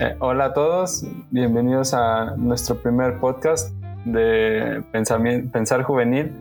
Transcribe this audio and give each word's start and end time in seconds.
Eh, 0.00 0.16
hola 0.18 0.46
a 0.46 0.52
todos, 0.54 1.04
bienvenidos 1.30 1.92
a 1.92 2.34
nuestro 2.38 2.74
primer 2.76 3.20
podcast 3.20 3.70
de 4.06 4.82
Pensar 4.92 5.82
Juvenil. 5.82 6.32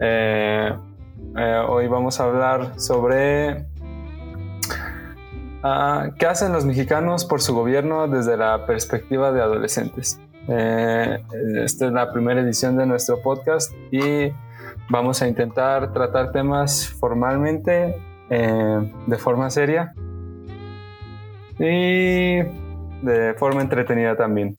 Eh, 0.00 0.72
eh, 1.36 1.64
hoy 1.68 1.86
vamos 1.86 2.18
a 2.18 2.24
hablar 2.24 2.80
sobre 2.80 3.64
ah, 5.62 6.08
qué 6.18 6.26
hacen 6.26 6.52
los 6.52 6.64
mexicanos 6.64 7.24
por 7.24 7.40
su 7.40 7.54
gobierno 7.54 8.08
desde 8.08 8.36
la 8.36 8.66
perspectiva 8.66 9.30
de 9.30 9.40
adolescentes. 9.40 10.20
esta 10.48 11.86
es 11.86 11.92
la 11.92 12.12
primera 12.12 12.40
edición 12.40 12.76
de 12.76 12.86
nuestro 12.86 13.22
podcast 13.22 13.72
y 13.92 14.32
vamos 14.88 15.22
a 15.22 15.28
intentar 15.28 15.92
tratar 15.92 16.32
temas 16.32 16.88
formalmente, 16.88 18.02
de 18.28 19.16
forma 19.16 19.48
seria 19.48 19.94
y 21.60 22.59
de 23.02 23.34
forma 23.34 23.62
entretenida 23.62 24.16
también. 24.16 24.54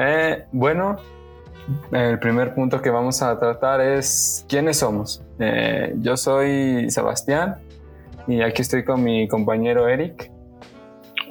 Eh, 0.00 0.44
bueno, 0.52 0.96
el 1.90 2.18
primer 2.18 2.54
punto 2.54 2.80
que 2.80 2.90
vamos 2.90 3.20
a 3.22 3.38
tratar 3.38 3.80
es 3.80 4.44
quiénes 4.48 4.78
somos. 4.78 5.22
Eh, 5.38 5.94
yo 6.00 6.16
soy 6.16 6.88
Sebastián, 6.90 7.56
y 8.28 8.42
aquí 8.42 8.62
estoy 8.62 8.84
con 8.84 9.02
mi 9.02 9.26
compañero 9.26 9.88
Eric. 9.88 10.30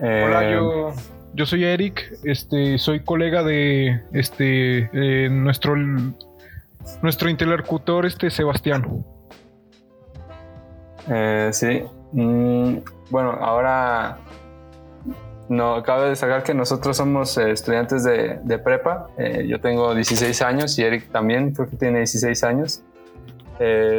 Hola, 0.01 0.49
yo, 0.51 0.89
eh, 0.89 0.93
yo 1.33 1.45
soy 1.45 1.63
Eric, 1.63 2.11
este, 2.23 2.77
soy 2.79 3.01
colega 3.01 3.43
de 3.43 4.03
este, 4.13 4.89
eh, 4.93 5.29
nuestro, 5.29 5.75
nuestro 7.03 7.29
interlocutor 7.29 8.05
este, 8.05 8.31
Sebastián. 8.31 9.05
Eh, 11.07 11.49
sí, 11.53 11.83
mm, 12.13 12.77
bueno, 13.11 13.31
ahora 13.31 14.17
no, 15.49 15.83
cabe 15.83 16.09
destacar 16.09 16.43
que 16.43 16.55
nosotros 16.55 16.97
somos 16.97 17.37
estudiantes 17.37 18.03
de, 18.03 18.39
de 18.43 18.57
prepa. 18.57 19.07
yo 19.45 19.61
tengo 19.61 19.93
16 19.93 20.41
años 20.41 20.77
y 20.79 20.83
Eric 20.83 21.11
también, 21.11 21.53
creo 21.53 21.69
que 21.69 21.77
tiene 21.77 21.99
16 21.99 22.43
años. 22.43 22.83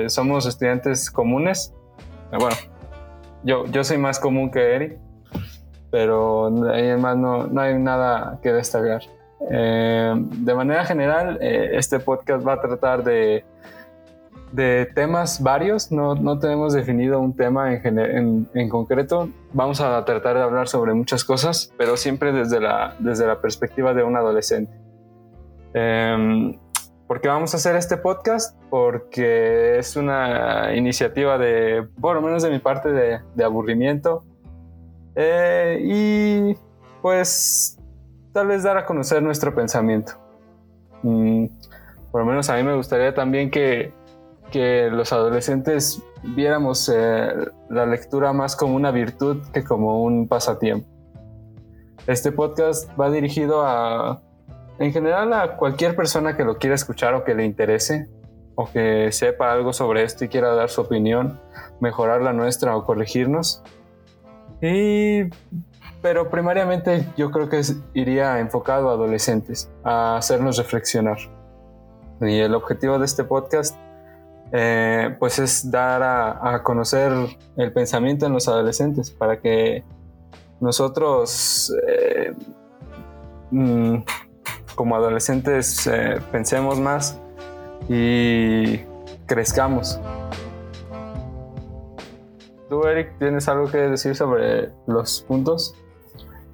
somos 0.09 0.47
estudiantes 0.47 1.11
comunes. 1.11 1.73
bueno, 2.39 2.57
yo, 3.45 3.67
yo 3.67 3.85
soy 3.85 3.99
más 3.99 4.19
común 4.19 4.51
que 4.51 4.75
Eric, 4.75 4.99
pero 5.91 6.47
además 6.69 7.17
no, 7.17 7.47
no 7.47 7.61
hay 7.61 7.79
nada 7.79 8.39
que 8.43 8.53
destacar. 8.53 9.03
Eh, 9.51 10.15
de 10.17 10.55
manera 10.55 10.85
general, 10.85 11.39
eh, 11.41 11.71
este 11.75 12.01
podcast 12.01 12.47
va 12.47 12.55
a 12.55 12.61
tratar 12.61 13.05
de, 13.05 13.45
de 14.53 14.89
temas 14.95 15.43
varios, 15.43 15.93
no, 15.93 16.15
no, 16.15 16.39
tenemos 16.39 16.73
definido 16.73 17.21
un 17.21 17.35
tema 17.35 17.73
en, 17.73 18.49
en, 18.53 18.69
concreto, 18.69 19.29
vamos 19.53 19.81
a 19.81 20.05
tratar 20.05 20.37
de 20.37 20.43
hablar 20.43 20.69
sobre 20.69 20.93
muchas 20.93 21.25
cosas, 21.25 21.73
pero 21.79 21.97
siempre 21.97 22.33
desde 22.33 22.61
la, 22.61 22.97
desde 22.99 23.27
la 23.27 23.41
perspectiva 23.41 23.95
de 23.95 24.03
un 24.03 24.17
adolescente. 24.17 24.73
Eh, 25.75 26.59
¿Por 27.09 27.23
qué 27.23 27.29
vamos 27.29 27.55
a 27.55 27.57
hacer 27.57 27.75
este 27.75 27.97
podcast? 27.97 28.55
Porque 28.69 29.79
es 29.79 29.97
una 29.97 30.77
iniciativa 30.77 31.39
de, 31.39 31.89
por 32.03 32.15
lo 32.15 32.21
menos 32.21 32.43
de 32.43 32.51
mi 32.51 32.59
parte, 32.59 32.91
de, 32.93 33.45
aburrimiento. 33.45 34.25
Eh, 35.15 35.81
y 35.83 36.57
pues 37.01 37.79
tal 38.35 38.49
vez 38.49 38.63
dar 38.63 38.77
a 38.77 38.85
conocer 38.85 39.23
nuestro 39.23 39.55
pensamiento. 39.55 40.13
Mm, 41.03 41.47
por 42.13 42.21
lo 42.21 42.27
menos 42.27 42.51
a 42.51 42.57
mí 42.57 42.63
me 42.63 42.77
gustaría 42.77 43.15
también 43.15 43.51
que, 43.51 43.95
que 44.51 44.91
los 44.93 45.11
adolescentes 45.11 46.03
viéramos 46.23 46.93
eh, 46.95 47.33
la 47.71 47.87
lectura 47.87 48.35
más 48.35 48.55
como 48.55 48.77
una 48.77 48.91
virtud 48.91 49.39
que 49.55 49.65
como 49.65 50.03
un 50.03 50.29
pasatiempo. 50.29 50.87
Este 52.07 52.33
podcast 52.33 52.91
va 53.01 53.11
dirigido 53.11 53.63
a 53.65 54.21
en 54.79 54.93
general 54.93 55.33
a 55.33 55.57
cualquier 55.57 55.97
persona 55.97 56.37
que 56.37 56.45
lo 56.45 56.59
quiera 56.59 56.75
escuchar 56.75 57.15
o 57.15 57.25
que 57.25 57.35
le 57.35 57.45
interese 57.45 58.09
o 58.55 58.71
que 58.71 59.13
sepa 59.13 59.53
algo 59.53 59.73
sobre 59.73 60.03
esto 60.03 60.25
y 60.25 60.29
quiera 60.29 60.55
dar 60.55 60.69
su 60.69 60.81
opinión, 60.81 61.41
mejorar 61.81 62.23
la 62.23 62.33
nuestra 62.33 62.77
o 62.77 62.85
corregirnos. 62.85 63.63
Y, 64.61 65.31
pero 66.03 66.29
primariamente 66.29 67.07
yo 67.17 67.31
creo 67.31 67.49
que 67.49 67.63
iría 67.95 68.41
enfocado 68.41 68.91
a 68.91 68.95
adolescentes, 68.95 69.71
a 69.85 70.17
hacernos 70.17 70.57
reflexionar. 70.59 71.19
Y 72.21 72.41
el 72.41 72.55
objetivo 72.55 72.99
de 72.99 73.05
este 73.05 73.23
podcast 73.23 73.77
eh, 74.51 75.15
pues 75.19 75.39
es 75.39 75.71
dar 75.71 76.03
a, 76.03 76.63
conocer 76.63 77.13
el 77.57 77.73
pensamiento 77.73 78.27
en 78.27 78.33
los 78.33 78.49
adolescentes 78.49 79.11
para 79.11 79.41
que 79.41 79.85
nosotros 80.61 81.73
eh, 81.87 82.33
mm, 83.51 83.99
como 84.79 84.95
adolescentes 84.95 85.89
eh, 85.89 86.21
pensemos 86.31 86.79
más 86.79 87.19
y 87.89 88.79
crezcamos. 89.27 89.99
¿Tú, 92.69 92.85
Eric, 92.85 93.19
tienes 93.19 93.49
algo 93.49 93.69
que 93.69 93.79
decir 93.79 94.15
sobre 94.15 94.71
los 94.87 95.23
puntos? 95.27 95.75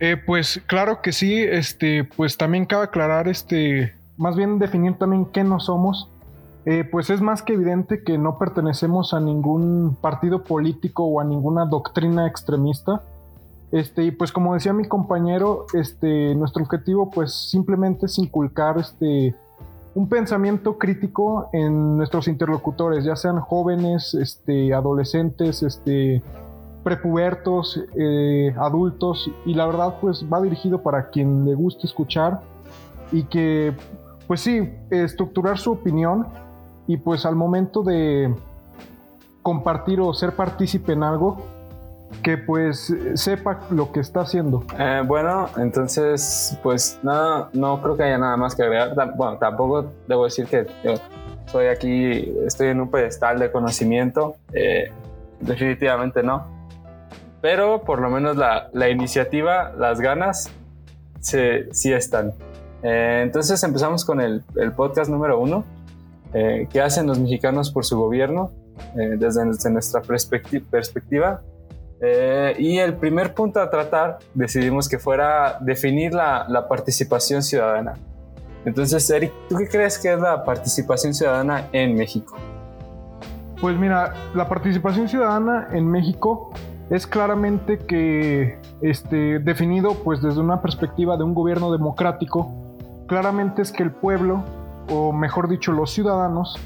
Eh, 0.01 0.17
pues 0.17 0.63
claro 0.67 1.03
que 1.03 1.13
sí, 1.13 1.39
este, 1.39 2.05
pues 2.17 2.39
también 2.39 2.65
cabe 2.65 2.85
aclarar, 2.85 3.29
este, 3.29 3.93
más 4.17 4.37
bien 4.37 4.59
definir 4.59 4.97
también 4.97 5.27
qué 5.27 5.45
no 5.45 5.61
somos. 5.61 6.09
Eh, 6.65 6.83
pues 6.91 7.11
es 7.11 7.21
más 7.21 7.43
que 7.43 7.53
evidente 7.53 8.05
que 8.05 8.17
no 8.17 8.39
pertenecemos 8.39 9.13
a 9.13 9.21
ningún 9.21 9.99
partido 10.01 10.45
político 10.45 11.05
o 11.05 11.21
a 11.21 11.25
ninguna 11.25 11.67
doctrina 11.67 12.27
extremista. 12.27 13.03
Este, 13.75 14.05
y 14.05 14.13
pues 14.13 14.31
como 14.31 14.55
decía 14.55 14.73
mi 14.73 14.85
compañero, 14.85 15.67
este, 15.75 16.33
nuestro 16.37 16.63
objetivo 16.63 17.11
pues 17.11 17.35
simplemente 17.35 18.07
es 18.07 18.17
inculcar 18.19 18.79
este, 18.79 19.35
un 19.97 20.09
pensamiento 20.09 20.79
crítico 20.79 21.49
en 21.53 21.97
nuestros 21.97 22.29
interlocutores, 22.29 23.05
ya 23.05 23.17
sean 23.17 23.41
jóvenes, 23.41 24.15
este, 24.15 24.73
adolescentes, 24.73 25.65
este, 25.65 26.23
prepubertos, 26.85 27.81
eh, 27.97 28.55
adultos, 28.61 29.29
y 29.45 29.55
la 29.55 29.67
verdad 29.67 29.97
pues 30.01 30.25
va 30.33 30.41
dirigido 30.41 30.81
para 30.81 31.11
quien 31.11 31.45
le 31.45 31.57
guste 31.57 31.89
escuchar 31.89 32.43
y 33.11 33.25
que 33.25 33.75
pues 34.29 34.41
sí, 34.41 34.71
estructurar 34.89 35.59
su 35.59 35.73
opinión 35.73 36.29
y 36.87 36.97
pues 36.97 37.27
al 37.27 37.35
momento 37.35 37.83
de 37.83 38.33
compartir 39.43 40.01
o 40.01 40.15
ser 40.15 40.37
partícipe 40.37 40.93
en 40.93 41.03
algo, 41.03 41.54
que 42.23 42.39
pues 42.39 42.93
sepa 43.15 43.61
lo 43.71 43.93
que 43.93 44.01
está 44.01 44.21
haciendo. 44.21 44.65
Eh, 44.79 45.03
bueno, 45.07 45.49
entonces 45.57 46.59
pues 46.63 46.99
nada, 47.03 47.49
no 47.53 47.81
creo 47.83 47.97
que 47.97 48.05
haya 48.05 48.19
nada 48.19 48.37
más 48.37 48.55
que 48.55 48.63
agregar. 48.63 48.95
Bueno, 49.17 49.39
tampoco 49.39 49.93
debo 50.09 50.25
decir 50.25 50.47
que 50.47 50.67
yo 50.83 50.95
soy 51.47 51.67
aquí, 51.67 52.35
estoy 52.47 52.69
en 52.69 52.81
un 52.81 52.91
pedestal 52.91 53.39
de 53.39 53.51
conocimiento, 53.51 54.37
eh, 54.53 54.91
definitivamente 55.41 56.23
no. 56.23 56.47
Pero 57.41 57.83
por 57.83 58.01
lo 58.01 58.09
menos 58.09 58.37
la, 58.37 58.69
la 58.73 58.89
iniciativa, 58.89 59.73
las 59.79 60.01
ganas, 60.01 60.51
se, 61.21 61.73
sí 61.75 61.93
están. 61.93 62.33
Eh, 62.83 63.21
entonces 63.23 63.63
empezamos 63.63 64.05
con 64.05 64.21
el, 64.21 64.43
el 64.57 64.73
podcast 64.73 65.11
número 65.11 65.39
uno. 65.39 65.65
¿Qué 66.33 66.81
hacen 66.81 67.07
los 67.07 67.21
mexicanos 67.21 67.71
por 67.71 67.85
su 67.85 67.97
gobierno? 67.97 68.51
desde, 68.97 69.45
desde, 69.45 69.71
nuestra 69.71 70.03
perspectiva, 70.03 71.41
eh, 72.01 72.55
y 72.59 72.79
el 72.79 72.95
primer 72.97 73.35
punto 73.35 73.61
a 73.61 73.71
tratar 73.71 74.19
decidimos 74.35 74.89
que 74.89 74.99
fuera 74.99 75.59
definir 75.61 76.13
la, 76.13 76.47
la, 76.49 76.69
participación 76.69 77.43
ciudadana. 77.43 77.95
Entonces, 78.65 79.09
Eric, 79.11 79.33
¿tú 79.49 79.57
qué 79.57 79.69
crees 79.69 79.99
que 79.99 80.13
es 80.13 80.21
la 80.21 80.45
participación 80.45 81.15
ciudadana 81.15 81.69
en 81.73 81.95
México? 81.95 82.37
Pues 83.61 83.77
mira, 83.79 84.15
la 84.35 84.49
participación 84.49 85.09
ciudadana 85.09 85.69
en 85.73 85.91
México 85.91 86.53
es 86.91 87.07
claramente 87.07 87.79
que 87.79 88.59
este, 88.83 89.39
definido 89.39 89.95
pues 90.05 90.21
desde 90.21 90.41
una 90.41 90.61
perspectiva 90.61 91.17
de 91.17 91.25
un 91.25 91.35
gobierno 91.35 91.73
democrático, 91.73 92.53
claramente 93.07 93.63
es 93.63 93.73
que 93.73 93.83
el 93.83 93.91
pueblo, 93.91 94.43
o 94.91 95.13
mejor 95.13 95.49
dicho 95.49 95.73
los 95.73 95.93
ciudadanos, 95.93 96.59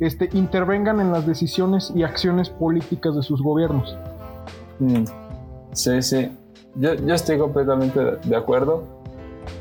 este, 0.00 0.28
intervengan 0.32 1.00
en 1.00 1.12
las 1.12 1.26
decisiones 1.26 1.92
y 1.94 2.02
acciones 2.02 2.50
políticas 2.50 3.14
de 3.16 3.22
sus 3.22 3.42
gobiernos. 3.42 3.96
Mm. 4.78 5.04
Sí, 5.72 6.02
sí. 6.02 6.30
Yo, 6.74 6.92
estoy 7.14 7.38
completamente 7.38 8.00
de 8.22 8.36
acuerdo. 8.36 8.84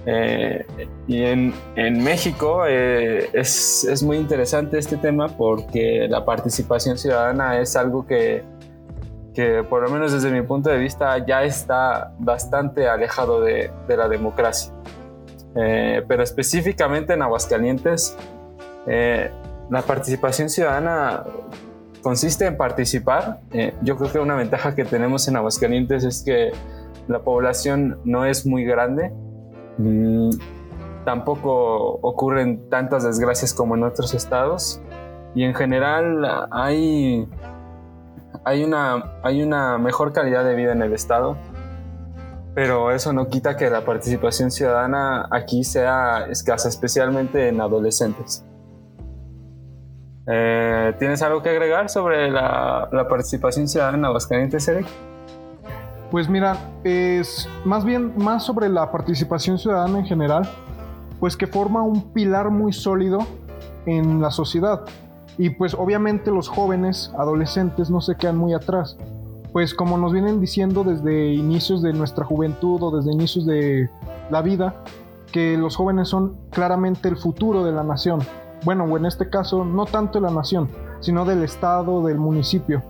Eh, 0.06 0.66
y 1.08 1.24
en, 1.24 1.54
México 2.04 2.64
eh, 2.68 3.30
es, 3.34 4.02
muy 4.04 4.18
interesante 4.18 4.78
este 4.78 4.98
tema 4.98 5.28
porque 5.30 6.08
la 6.10 6.26
participación 6.26 6.98
ciudadana 6.98 7.60
es 7.60 7.76
algo 7.76 8.06
que, 8.06 8.44
que 9.34 9.64
por 9.64 9.84
lo 9.84 9.90
menos 9.90 10.12
desde 10.12 10.32
mi 10.32 10.42
punto 10.42 10.70
de 10.70 10.78
vista 10.78 11.24
ya 11.26 11.44
está 11.44 12.14
bastante 12.20 12.88
alejado 12.88 13.42
de, 13.42 13.72
la 13.88 14.08
democracia. 14.08 14.74
Eh, 15.56 16.04
pero 16.08 16.24
específicamente 16.24 17.14
en 17.14 17.22
Aguascalientes, 17.22 18.18
la 18.86 19.82
participación 19.82 20.50
ciudadana 20.50 21.24
consiste 22.06 22.46
en 22.46 22.56
participar. 22.56 23.40
Eh, 23.52 23.74
yo 23.82 23.98
creo 23.98 24.12
que 24.12 24.20
una 24.20 24.36
ventaja 24.36 24.76
que 24.76 24.86
tenemos 24.86 25.28
en 25.28 25.38
Aguascalientes 25.38 26.04
es 26.04 26.22
que 26.22 26.52
la 27.08 27.24
población 27.24 28.00
no 28.06 28.26
es 28.26 28.46
muy 28.46 28.64
grande. 28.64 29.12
Mm, 29.80 30.30
tampoco 31.04 31.98
ocurren 32.04 32.70
tantas 32.70 33.04
desgracias 33.04 33.56
como 33.56 33.76
en 33.76 33.82
otros 33.82 34.14
estados. 34.14 34.80
Y 35.34 35.46
en 35.46 35.56
general 35.56 36.48
hay 36.52 37.28
hay 38.44 38.64
una, 38.64 39.18
hay 39.24 39.42
una 39.42 39.80
mejor 39.80 40.14
calidad 40.14 40.46
de 40.46 40.54
vida 40.54 40.74
en 40.74 40.84
el 40.84 40.94
Estado, 40.94 41.36
pero 42.54 42.92
eso 42.92 43.14
no 43.14 43.30
quita 43.30 43.58
que 43.58 43.72
la 43.72 43.84
participación 43.84 44.52
ciudadana 44.52 45.28
aquí 45.32 45.64
sea 45.64 46.28
escasa, 46.30 46.70
especialmente 46.70 47.48
en 47.48 47.62
adolescentes. 47.62 48.46
Eh, 50.28 50.94
¿Tienes 50.98 51.22
algo 51.22 51.42
que 51.42 51.50
agregar 51.50 51.90
sobre 51.90 52.32
la, 52.32 52.90
participación 53.08 53.68
ciudadana 53.68 53.98
en 53.98 54.06
Aguascalientes, 54.06 54.68
Eric? 54.68 54.88
Pues 56.12 56.30
mira, 56.30 56.58
es 56.84 57.50
más 57.64 57.84
bien 57.84 58.14
más 58.18 58.44
sobre 58.44 58.70
la 58.70 58.92
participación 58.92 59.58
ciudadana 59.58 60.00
en 60.00 60.06
general, 60.06 60.50
pues 61.20 61.36
que 61.36 61.48
forma 61.48 61.82
un 61.82 62.12
pilar 62.14 62.50
muy 62.50 62.74
sólido 62.74 63.20
en 63.86 64.22
la 64.22 64.32
sociedad. 64.32 64.82
Y 65.38 65.50
pues 65.50 65.74
obviamente 65.74 66.32
los 66.32 66.48
jóvenes, 66.48 67.12
adolescentes, 67.18 67.90
no 67.90 68.02
se 68.02 68.16
quedan 68.16 68.38
muy 68.38 68.54
atrás. 68.54 68.98
Pues 69.52 69.74
como 69.74 69.98
nos 69.98 70.14
vienen 70.14 70.40
diciendo 70.40 70.84
desde 70.84 71.34
inicios 71.34 71.82
de 71.82 71.94
nuestra 71.94 72.26
juventud 72.26 72.82
o 72.82 72.96
desde 72.96 73.12
inicios 73.12 73.46
de 73.46 73.90
la 74.30 74.42
vida, 74.42 74.76
que 75.32 75.58
los 75.58 75.76
jóvenes 75.76 76.08
son 76.08 76.38
claramente 76.52 77.10
el 77.10 77.18
futuro 77.18 77.64
de 77.64 77.74
la 77.74 77.84
nación. 77.84 78.22
Bueno, 78.66 78.84
o 78.84 78.98
en 78.98 79.06
este 79.06 79.30
caso, 79.30 79.64
no 79.64 79.86
tanto 79.86 80.20
de 80.20 80.28
la 80.28 80.34
nación, 80.34 80.70
sino 81.00 81.24
del 81.24 81.44
estado, 81.44 82.04
del 82.06 82.18
municipio. 82.18 82.84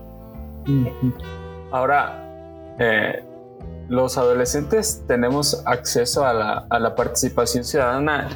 Ahora, 1.70 2.74
eh, 2.80 3.24
los 3.88 4.18
adolescentes 4.18 5.04
tenemos 5.06 5.62
acceso 5.64 6.26
a 6.26 6.32
la, 6.32 6.66
a 6.68 6.80
la 6.80 6.96
participación 6.96 7.62
ciudadana 7.62 8.28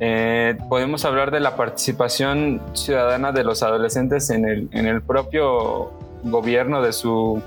eh, 0.00 0.56
podemos 0.68 1.04
hablar 1.04 1.32
de 1.32 1.40
la 1.40 1.56
participación 1.56 2.60
ciudadana 2.72 3.32
de 3.32 3.42
los 3.42 3.64
adolescentes 3.64 4.30
en 4.30 4.44
el, 4.44 4.68
en 4.72 4.86
el 4.86 5.02
propio 5.02 5.90
gobierno 6.22 6.82
de 6.82 6.92
su 6.92 7.42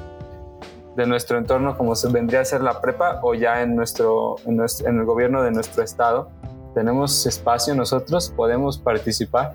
de 0.98 1.08
nuestro 1.08 1.38
entorno 1.38 1.78
como 1.78 1.96
se 1.96 2.10
vendría 2.10 2.42
a 2.42 2.46
ser 2.46 2.60
la 2.60 2.82
prepa 2.82 3.22
o 3.24 3.34
ya 3.34 3.62
en 3.62 3.78
nuestro, 3.78 4.36
en, 4.46 4.60
el 4.60 5.06
gobierno 5.06 5.42
de 5.42 5.52
nuestro 5.52 5.82
estado 5.82 6.30
tenemos 6.73 7.25
espacio 7.25 7.75
nosotros 7.75 8.29
podemos 8.35 8.77
participar. 8.77 9.53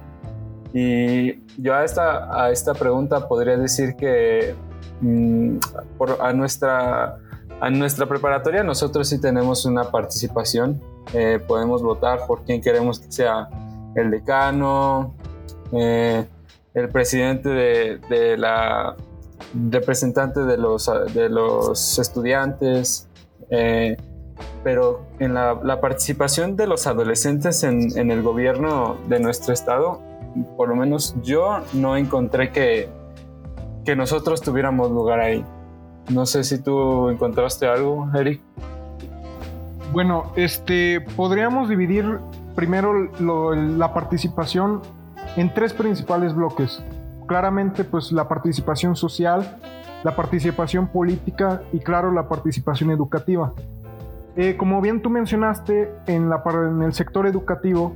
Y 0.72 1.42
yo 1.56 1.74
a 1.74 1.84
esta, 1.84 2.44
a 2.44 2.50
esta 2.50 2.74
pregunta 2.74 3.28
podría 3.28 3.56
decir 3.56 3.96
que 3.96 4.54
mm, 5.00 5.56
por, 5.96 6.18
a 6.20 6.32
nuestra 6.32 7.18
a 7.60 7.70
nuestra 7.70 8.06
preparatoria 8.06 8.62
nosotros 8.62 9.08
sí 9.08 9.20
tenemos 9.20 9.64
una 9.64 9.90
participación. 9.90 10.80
Eh, 11.14 11.40
podemos 11.46 11.82
votar 11.82 12.26
por 12.26 12.44
quién 12.44 12.60
queremos 12.60 13.00
que 13.00 13.10
sea 13.10 13.48
el 13.94 14.10
decano, 14.10 15.14
eh, 15.72 16.26
el 16.74 16.88
presidente 16.90 17.48
de, 17.48 18.36
la 18.36 18.94
representante 19.70 20.40
de 20.40 20.58
los, 20.58 20.90
de 21.14 21.28
los 21.30 21.98
estudiantes, 21.98 23.08
eh, 23.48 23.96
pero 24.62 25.02
en 25.18 25.34
la, 25.34 25.80
participación 25.80 26.56
de 26.56 26.66
los 26.66 26.86
adolescentes 26.86 27.62
en, 27.62 27.96
en, 27.96 28.10
el 28.10 28.22
gobierno 28.22 28.96
de 29.08 29.20
nuestro 29.20 29.52
estado, 29.52 30.00
por 30.56 30.68
lo 30.68 30.76
menos 30.76 31.14
yo 31.22 31.60
no 31.72 31.96
encontré 31.96 32.50
que, 32.50 32.88
que 33.84 33.96
nosotros 33.96 34.42
tuviéramos 34.42 34.90
lugar 34.90 35.20
ahí. 35.20 35.44
No 36.10 36.26
sé 36.26 36.44
si 36.44 36.58
tú 36.58 37.08
encontraste 37.08 37.66
algo, 37.66 38.08
Eric. 38.14 38.40
Bueno, 39.92 40.32
este, 40.36 41.00
podríamos 41.16 41.68
dividir 41.68 42.18
primero 42.54 42.92
la 43.18 43.94
participación 43.94 44.82
en 45.36 45.52
tres 45.54 45.72
principales 45.72 46.34
bloques. 46.34 46.82
Claramente, 47.26 47.84
pues 47.84 48.12
la 48.12 48.28
participación 48.28 48.96
social, 48.96 49.58
la 50.04 50.14
participación 50.14 50.88
política 50.88 51.62
y, 51.72 51.80
claro, 51.80 52.12
la 52.12 52.28
participación 52.28 52.90
educativa. 52.90 53.52
Eh, 54.36 54.56
como 54.58 54.82
bien 54.82 55.00
tú 55.00 55.08
mencionaste, 55.08 55.90
en, 56.06 56.28
la, 56.28 56.42
en 56.68 56.82
el 56.82 56.92
sector 56.92 57.26
educativo, 57.26 57.94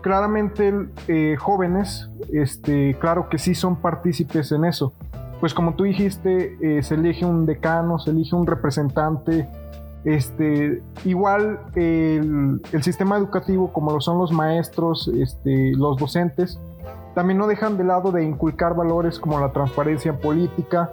claramente 0.00 0.72
eh, 1.06 1.36
jóvenes, 1.38 2.10
este, 2.32 2.96
claro 2.98 3.28
que 3.28 3.38
sí 3.38 3.54
son 3.54 3.76
partícipes 3.76 4.52
en 4.52 4.64
eso. 4.64 4.94
Pues 5.40 5.52
como 5.52 5.74
tú 5.74 5.84
dijiste, 5.84 6.56
eh, 6.62 6.82
se 6.82 6.94
elige 6.94 7.26
un 7.26 7.44
decano, 7.44 7.98
se 7.98 8.10
elige 8.10 8.34
un 8.34 8.46
representante 8.46 9.48
este, 10.04 10.82
igual 11.04 11.60
el, 11.74 12.60
sistema 12.80 13.18
educativo, 13.18 13.72
como 13.72 13.92
lo 13.92 14.00
son 14.00 14.18
los 14.18 14.32
maestros, 14.32 15.08
este, 15.08 15.72
los 15.76 15.98
docentes, 15.98 16.58
también 17.14 17.38
no 17.38 17.46
dejan 17.46 17.76
de 17.76 17.84
lado 17.84 18.10
de 18.12 18.24
inculcar 18.24 18.74
valores 18.74 19.20
como 19.20 19.38
la 19.38 19.52
transparencia 19.52 20.18
política, 20.18 20.90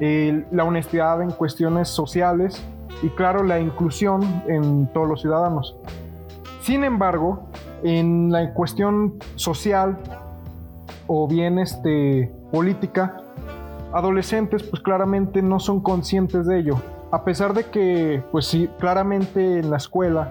la 0.00 0.64
honestidad 0.64 1.20
en 1.22 1.30
cuestiones 1.30 1.88
sociales 1.88 2.64
y 3.02 3.08
claro, 3.10 3.42
la 3.42 3.60
inclusión 3.60 4.42
en 4.48 4.86
todos 4.92 5.08
los 5.08 5.20
ciudadanos. 5.20 5.76
Sin 6.62 6.84
embargo, 6.84 7.44
en 7.82 8.30
la 8.30 8.52
cuestión 8.52 9.14
social 9.36 9.98
o 11.06 11.26
bien 11.26 11.58
este, 11.58 12.32
política, 12.52 13.16
adolescentes 13.92 14.62
pues 14.62 14.82
claramente 14.82 15.40
no 15.42 15.60
son 15.60 15.80
conscientes 15.80 16.46
de 16.46 16.58
ello 16.58 16.76
a 17.10 17.24
pesar 17.24 17.54
de 17.54 17.64
que, 17.64 18.22
pues 18.30 18.46
sí, 18.46 18.68
claramente 18.78 19.58
en 19.58 19.70
la 19.70 19.78
escuela, 19.78 20.30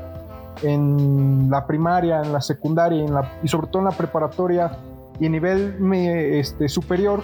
en 0.62 1.50
la 1.50 1.66
primaria, 1.66 2.22
en 2.22 2.32
la 2.32 2.42
secundaria 2.42 3.06
y 3.44 3.48
sobre 3.48 3.68
todo 3.68 3.80
en 3.80 3.86
la 3.86 3.96
preparatoria 3.98 4.78
y 5.20 5.26
a 5.26 5.30
nivel 5.30 5.76
este, 5.94 6.70
superior, 6.70 7.22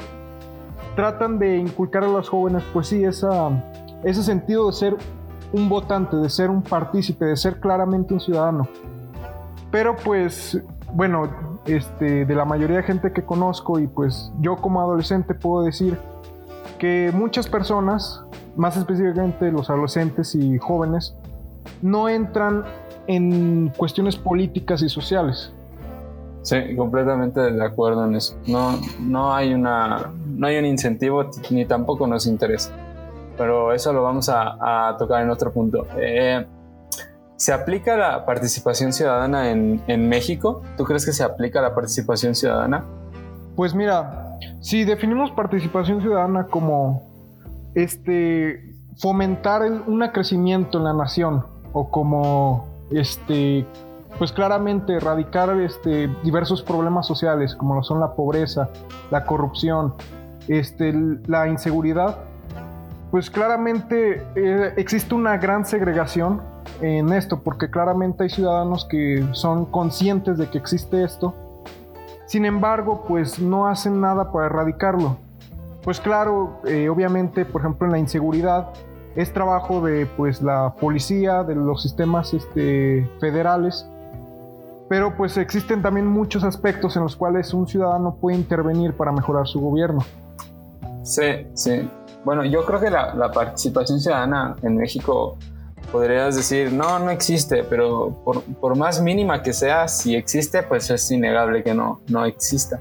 tratan 0.96 1.38
de 1.38 1.58
inculcar 1.58 2.04
a 2.04 2.08
los 2.08 2.30
jóvenes, 2.30 2.64
pues 2.74 2.88
sí, 2.88 3.04
esa, 3.04 3.50
ese 4.04 4.24
sentido 4.24 4.68
de 4.68 4.74
ser 4.74 4.96
un 5.54 5.70
votante, 5.70 6.18
de 6.18 6.30
ser 6.30 6.50
un 6.50 6.62
partícipe, 6.62 7.26
de 7.26 7.38
ser 7.38 7.60
claramente 7.60 8.14
un 8.14 8.20
ciudadano. 8.20 8.68
Pero 9.72 9.96
pues, 9.96 10.62
bueno, 10.94 11.30
este, 11.66 12.26
de 12.26 12.36
la 12.36 12.46
mayoría 12.46 12.78
de 12.78 12.84
gente 12.84 13.14
que 13.14 13.24
conozco 13.24 13.80
y 13.80 13.88
pues 13.88 14.32
yo 14.42 14.58
como 14.58 14.82
adolescente 14.82 15.34
puedo 15.34 15.64
decir 15.64 15.98
que 16.78 17.12
muchas 17.14 17.48
personas 17.48 18.26
más 18.56 18.78
específicamente 18.78 19.52
los 19.52 19.70
adolescentes 19.70 20.36
y 20.36 20.58
jóvenes, 20.58 21.16
no 21.82 22.10
entran 22.10 22.64
en 23.08 23.72
cuestiones 23.76 24.16
políticas 24.16 24.82
y 24.82 24.90
sociales. 24.90 25.52
Sí, 26.42 26.76
completamente 26.76 27.40
de 27.40 27.64
acuerdo 27.64 28.06
en 28.06 28.16
eso. 28.16 28.36
No, 28.48 28.78
no, 29.00 29.34
hay, 29.34 29.54
una, 29.54 30.12
no 30.26 30.48
hay 30.48 30.58
un 30.58 30.66
incentivo 30.66 31.30
ni 31.50 31.66
tampoco 31.66 32.06
nos 32.06 32.28
interesa. 32.28 32.72
Pero 33.38 33.74
eso 33.74 33.92
lo 33.94 34.04
vamos 34.04 34.30
a, 34.30 34.96
tocar 34.98 35.24
en 35.24 35.30
otro 35.30 35.52
punto. 35.52 35.88
Eh, 35.98 36.46
¿Se 37.36 37.52
aplica 37.52 37.98
la 37.98 38.26
participación 38.26 38.94
ciudadana 38.94 39.50
en, 39.50 40.10
México? 40.10 40.62
¿Tú 40.78 40.86
crees 40.86 41.06
que 41.06 41.12
se 41.12 41.24
aplica 41.24 41.62
la 41.62 41.74
participación 41.76 42.36
ciudadana? 42.36 42.86
Pues 43.56 43.74
mira, 43.74 44.38
si 44.62 44.86
definimos 44.86 45.32
participación 45.32 46.02
ciudadana 46.02 46.48
como 46.48 47.04
este, 47.76 48.76
fomentar 48.98 49.64
un 49.64 50.08
crecimiento 50.14 50.78
en 50.78 50.84
la 50.86 50.94
nación 50.94 51.46
o 51.74 51.90
como 51.90 52.68
este, 52.92 53.66
pues 54.18 54.32
claramente 54.32 54.96
erradicar 54.96 55.60
este, 55.60 56.08
diversos 56.24 56.62
problemas 56.62 57.08
sociales 57.08 57.56
como 57.56 57.76
lo 57.76 57.84
son 57.84 58.00
la 58.00 58.14
pobreza, 58.14 58.70
la 59.12 59.26
corrupción, 59.26 59.96
este, 60.48 60.94
la 61.28 61.48
inseguridad, 61.48 62.18
pues 63.14 63.30
claramente 63.30 64.26
eh, 64.36 64.74
existe 64.76 65.14
una 65.14 65.38
gran 65.38 65.68
segregación 65.68 66.42
en 66.82 67.14
esto, 67.14 67.42
porque 67.44 67.70
claramente 67.70 68.24
hay 68.24 68.30
ciudadanos 68.32 68.86
que 68.86 69.24
son 69.34 69.68
conscientes 69.68 70.40
de 70.40 70.50
que 70.50 70.58
existe 70.58 71.04
esto, 71.04 71.36
sin 72.26 72.44
embargo, 72.44 73.06
pues 73.08 73.38
no 73.38 73.68
hacen 73.68 74.02
nada 74.02 74.32
para 74.32 74.48
erradicarlo. 74.48 75.18
Pues 75.84 76.00
claro, 76.00 76.60
eh, 76.66 76.90
obviamente, 76.90 77.46
por 77.46 77.62
ejemplo, 77.62 77.86
en 77.86 77.92
la 77.92 78.00
inseguridad 78.00 78.70
es 79.16 79.32
trabajo 79.32 79.80
de 79.86 80.08
pues 80.08 80.42
la 80.42 80.74
policía, 80.74 81.44
de 81.44 81.54
los 81.54 81.84
sistemas 81.84 82.34
este, 82.34 83.08
federales, 83.20 83.86
pero 84.90 85.16
pues 85.16 85.38
existen 85.38 85.84
también 85.84 86.08
muchos 86.08 86.44
aspectos 86.44 86.96
en 86.96 87.04
los 87.04 87.16
cuales 87.16 87.54
un 87.54 87.68
ciudadano 87.68 88.16
puede 88.16 88.38
intervenir 88.38 88.94
para 88.94 89.12
mejorar 89.12 89.46
su 89.46 89.62
gobierno. 89.62 90.04
Sí, 91.04 91.46
sí. 91.54 91.88
Bueno, 92.24 92.46
yo 92.46 92.66
creo 92.66 92.80
que 92.80 92.90
la, 92.90 93.14
la, 93.14 93.32
participación 93.32 94.00
ciudadana 94.00 94.56
en 94.62 94.78
México 94.78 95.38
podrías 95.92 96.36
decir, 96.36 96.72
no, 96.72 97.00
no 97.00 97.10
existe, 97.12 97.64
pero 97.64 98.22
por, 98.24 98.44
por, 98.44 98.78
más 98.78 99.02
mínima 99.02 99.42
que 99.44 99.54
sea, 99.54 99.88
si 99.88 100.16
existe, 100.16 100.64
pues 100.64 100.90
es 100.90 101.10
innegable 101.12 101.64
que 101.64 101.74
no, 101.74 102.02
no 102.08 102.26
exista. 102.26 102.80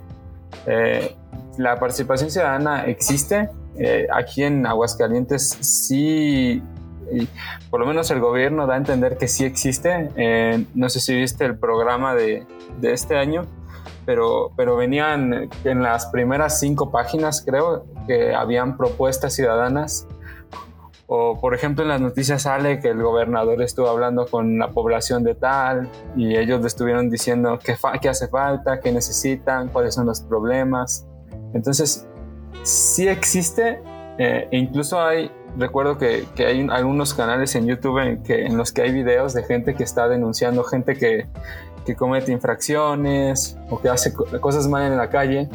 Eh, 0.66 1.14
la 1.58 1.78
participación 1.78 2.30
ciudadana 2.30 2.84
existe. 2.84 3.50
Eh, 3.78 4.06
aquí 4.12 4.44
en 4.44 4.66
Aguascalientes 4.66 5.56
sí, 5.61 6.62
por 7.70 7.80
lo 7.80 7.87
menos 7.87 8.11
el 8.11 8.20
gobierno 8.20 8.66
da 8.66 8.75
a 8.75 8.76
entender 8.76 9.18
que 9.18 9.28
sí 9.28 9.44
existe. 9.44 10.11
Eh, 10.16 10.64
no 10.75 10.88
sé 10.88 11.00
si 11.00 11.14
viste 11.14 11.44
el 11.44 11.58
programa 11.58 12.14
de, 12.14 12.46
de 12.80 12.92
este 12.92 13.16
año, 13.16 13.46
pero, 14.04 14.52
pero 14.56 14.76
venían 14.76 15.49
en 15.64 15.82
las 15.82 16.06
primeras 16.06 16.59
cinco 16.61 16.90
páginas, 16.90 17.42
creo, 17.44 17.85
que 18.06 18.35
habían 18.35 18.76
propuestas 18.76 19.35
ciudadanas. 19.35 20.06
O, 21.06 21.38
por 21.40 21.54
ejemplo, 21.54 21.82
en 21.82 21.90
las 21.90 22.00
noticias 22.00 22.42
sale 22.42 22.80
que 22.80 22.88
el 22.88 23.02
gobernador 23.02 23.61
estuvo 23.61 23.88
hablando 23.88 24.26
con 24.26 24.59
la 24.59 24.71
población 24.71 25.25
de 25.25 25.35
tal 25.35 25.90
y 26.16 26.37
ellos 26.37 26.61
le 26.61 26.66
estuvieron 26.66 27.11
diciendo 27.11 27.59
qué, 27.62 27.76
qué 28.00 28.09
hace 28.09 28.28
falta, 28.28 28.80
qué 28.80 28.92
necesitan, 28.92 29.68
cuáles 29.68 29.94
son 29.94 30.06
los 30.06 30.23
problemas. 30.23 31.06
Entonces, 31.52 32.06
sí 32.62 33.09
existe, 33.09 33.82
eh, 34.18 34.49
incluso 34.52 35.02
hay, 35.02 35.30
recuerdo 35.59 35.99
que, 35.99 36.26
que, 36.35 36.47
hay 36.47 36.66
algunos 36.71 37.12
canales 37.12 37.54
en 37.56 37.66
YouTube 37.66 37.99
en, 37.99 38.23
que, 38.23 38.47
en 38.47 38.56
los 38.56 38.73
que 38.73 38.82
hay 38.82 38.92
videos 38.92 39.35
de 39.35 39.42
gente 39.42 39.75
que 39.75 39.85
está 39.85 40.09
denunciando, 40.09 40.64
gente 40.64 40.97
que, 40.97 41.26
que 41.84 41.96
comete 41.96 42.32
infracciones 42.32 43.58
o 43.70 43.80
que 43.80 43.88
hace 43.88 44.12
cosas 44.12 44.68
mal 44.68 44.90
en 44.90 44.96
la 44.96 45.08
calle. 45.08 45.48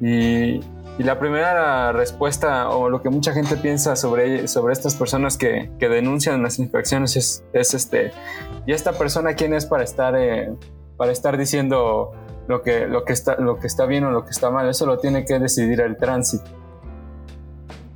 Y, 0.00 0.60
y, 0.98 1.02
la 1.02 1.18
primera 1.18 1.92
respuesta 1.92 2.68
o 2.70 2.90
lo 2.90 3.00
que 3.02 3.08
mucha 3.08 3.32
gente 3.32 3.56
piensa 3.56 3.96
sobre, 3.96 4.46
sobre 4.48 4.72
estas 4.72 4.94
personas 4.94 5.36
que, 5.36 5.70
que 5.78 5.88
denuncian 5.88 6.42
las 6.42 6.58
infracciones 6.58 7.16
es, 7.16 7.44
es, 7.52 7.74
este, 7.74 8.12
¿y 8.66 8.72
esta 8.72 8.92
persona 8.92 9.34
quién 9.34 9.54
es 9.54 9.64
para 9.66 9.84
estar, 9.84 10.14
eh, 10.16 10.52
para 10.96 11.12
estar 11.12 11.38
diciendo 11.38 12.12
lo 12.46 12.62
que, 12.62 12.86
lo, 12.86 13.04
que 13.04 13.14
está, 13.14 13.36
lo 13.36 13.58
que 13.58 13.66
está 13.66 13.86
bien 13.86 14.04
o 14.04 14.10
lo 14.10 14.24
que 14.24 14.30
está 14.30 14.50
mal? 14.50 14.68
Eso 14.68 14.86
lo 14.86 14.98
tiene 14.98 15.24
que 15.24 15.38
decidir 15.38 15.80
el 15.80 15.96
tránsito. 15.96 16.50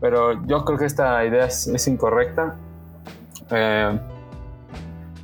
Pero 0.00 0.46
yo 0.46 0.64
creo 0.64 0.78
que 0.78 0.86
esta 0.86 1.22
idea 1.26 1.44
es, 1.44 1.66
es 1.66 1.86
incorrecta. 1.86 2.56
Eh, 3.50 4.00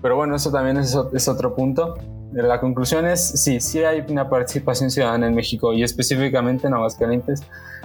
pero 0.03 0.17
bueno, 0.17 0.37
eso 0.37 0.53
también 0.53 0.77
es, 0.77 0.97
es 1.15 1.29
otro 1.29 1.55
punto 1.55 1.95
la 2.43 2.61
conclusión 2.61 3.07
es, 3.07 3.43
sí, 3.43 3.61
sí 3.61 3.83
hay 3.83 4.05
una 4.09 4.29
participación 4.29 4.91
ciudadana 4.91 5.27
en 5.27 5.35
México 5.35 5.73
y 5.73 5.83
específicamente 5.83 6.67
en 6.67 6.75
Aguascalientes 6.75 7.43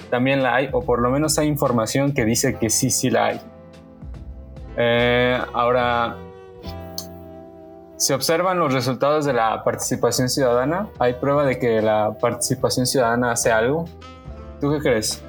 también 0.10 0.44
la 0.44 0.56
hay, 0.56 0.70
o 0.74 0.82
por 0.82 1.02
lo 1.02 1.10
menos 1.10 1.38
hay 1.38 1.48
información 1.48 2.14
que 2.14 2.26
dice 2.26 2.58
que 2.58 2.70
sí, 2.70 2.90
sí 2.90 3.10
la 3.10 3.28
hay. 3.28 3.42
Eh, 4.78 5.40
ahora, 5.54 6.18
si 7.98 8.14
observan 8.14 8.60
los 8.60 8.74
resultados 8.74 9.26
de 9.26 9.34
la 9.34 9.64
participación 9.64 10.28
ciudadana, 10.28 10.90
hay 11.00 11.14
prueba 11.14 11.46
de 11.46 11.58
que 11.58 11.82
la 11.82 12.18
participación 12.20 12.86
ciudadana 12.86 13.32
hace 13.32 13.52
algo. 13.52 13.86
¿Tú 14.60 14.72
qué 14.72 14.80
crees? 14.80 15.24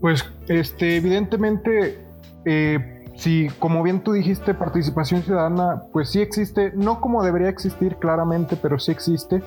Pues, 0.00 0.24
este, 0.48 0.96
evidentemente, 0.96 1.98
eh, 2.44 2.97
Sí, 3.18 3.48
como 3.58 3.82
bien 3.82 4.04
tú 4.04 4.12
dijiste, 4.12 4.54
participación 4.54 5.22
ciudadana, 5.22 5.82
pues 5.92 6.08
sí 6.10 6.20
existe, 6.20 6.70
no 6.76 7.00
como 7.00 7.24
debería 7.24 7.48
existir 7.48 7.96
claramente, 7.96 8.54
pero 8.54 8.78
sí 8.78 8.92
existe. 8.92 9.42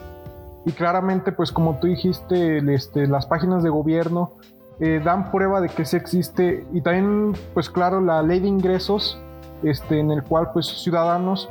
Y 0.66 0.74
claramente, 0.74 1.32
pues 1.32 1.54
como 1.54 1.80
tú 1.80 1.88
dijiste, 1.88 2.58
este, 2.74 3.08
las 3.08 3.28
páginas 3.28 3.64
de 3.64 3.70
gobierno 3.70 4.34
eh, 4.82 5.02
dan 5.02 5.32
prueba 5.32 5.62
de 5.62 5.70
que 5.70 5.86
sí 5.86 5.96
existe. 5.96 6.66
Y 6.74 6.82
también, 6.82 7.32
pues 7.54 7.70
claro, 7.70 8.02
la 8.02 8.22
ley 8.22 8.42
de 8.42 8.50
ingresos, 8.50 9.18
este, 9.64 10.02
en 10.02 10.12
el 10.12 10.22
cual 10.22 10.50
pues 10.52 10.68
ciudadanos, 10.68 11.48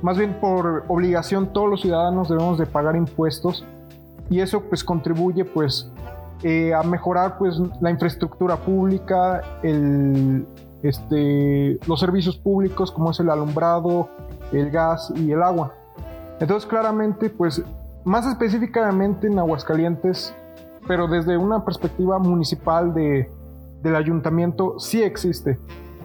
más 0.00 0.16
bien 0.16 0.38
por 0.40 0.86
obligación, 0.88 1.52
todos 1.52 1.68
los 1.68 1.82
ciudadanos 1.82 2.30
debemos 2.30 2.58
de 2.58 2.64
pagar 2.64 2.96
impuestos. 2.96 3.66
Y 4.30 4.40
eso 4.40 4.62
pues 4.62 4.82
contribuye 4.82 5.44
pues 5.44 5.92
eh, 6.44 6.72
a 6.72 6.82
mejorar 6.82 7.36
pues 7.36 7.60
la 7.82 7.90
infraestructura 7.90 8.56
pública, 8.56 9.42
el, 9.62 10.46
este, 10.82 11.78
los 11.86 12.00
servicios 12.00 12.36
públicos 12.36 12.90
como 12.90 13.10
es 13.10 13.20
el 13.20 13.30
alumbrado, 13.30 14.08
el 14.52 14.70
gas 14.70 15.12
y 15.16 15.30
el 15.32 15.42
agua. 15.42 15.74
Entonces 16.40 16.68
claramente, 16.68 17.30
pues 17.30 17.62
más 18.04 18.26
específicamente 18.26 19.28
en 19.28 19.38
Aguascalientes, 19.38 20.34
pero 20.88 21.06
desde 21.06 21.36
una 21.36 21.64
perspectiva 21.64 22.18
municipal 22.18 22.92
de, 22.94 23.30
del 23.82 23.96
ayuntamiento, 23.96 24.78
sí 24.78 25.02
existe. 25.02 25.58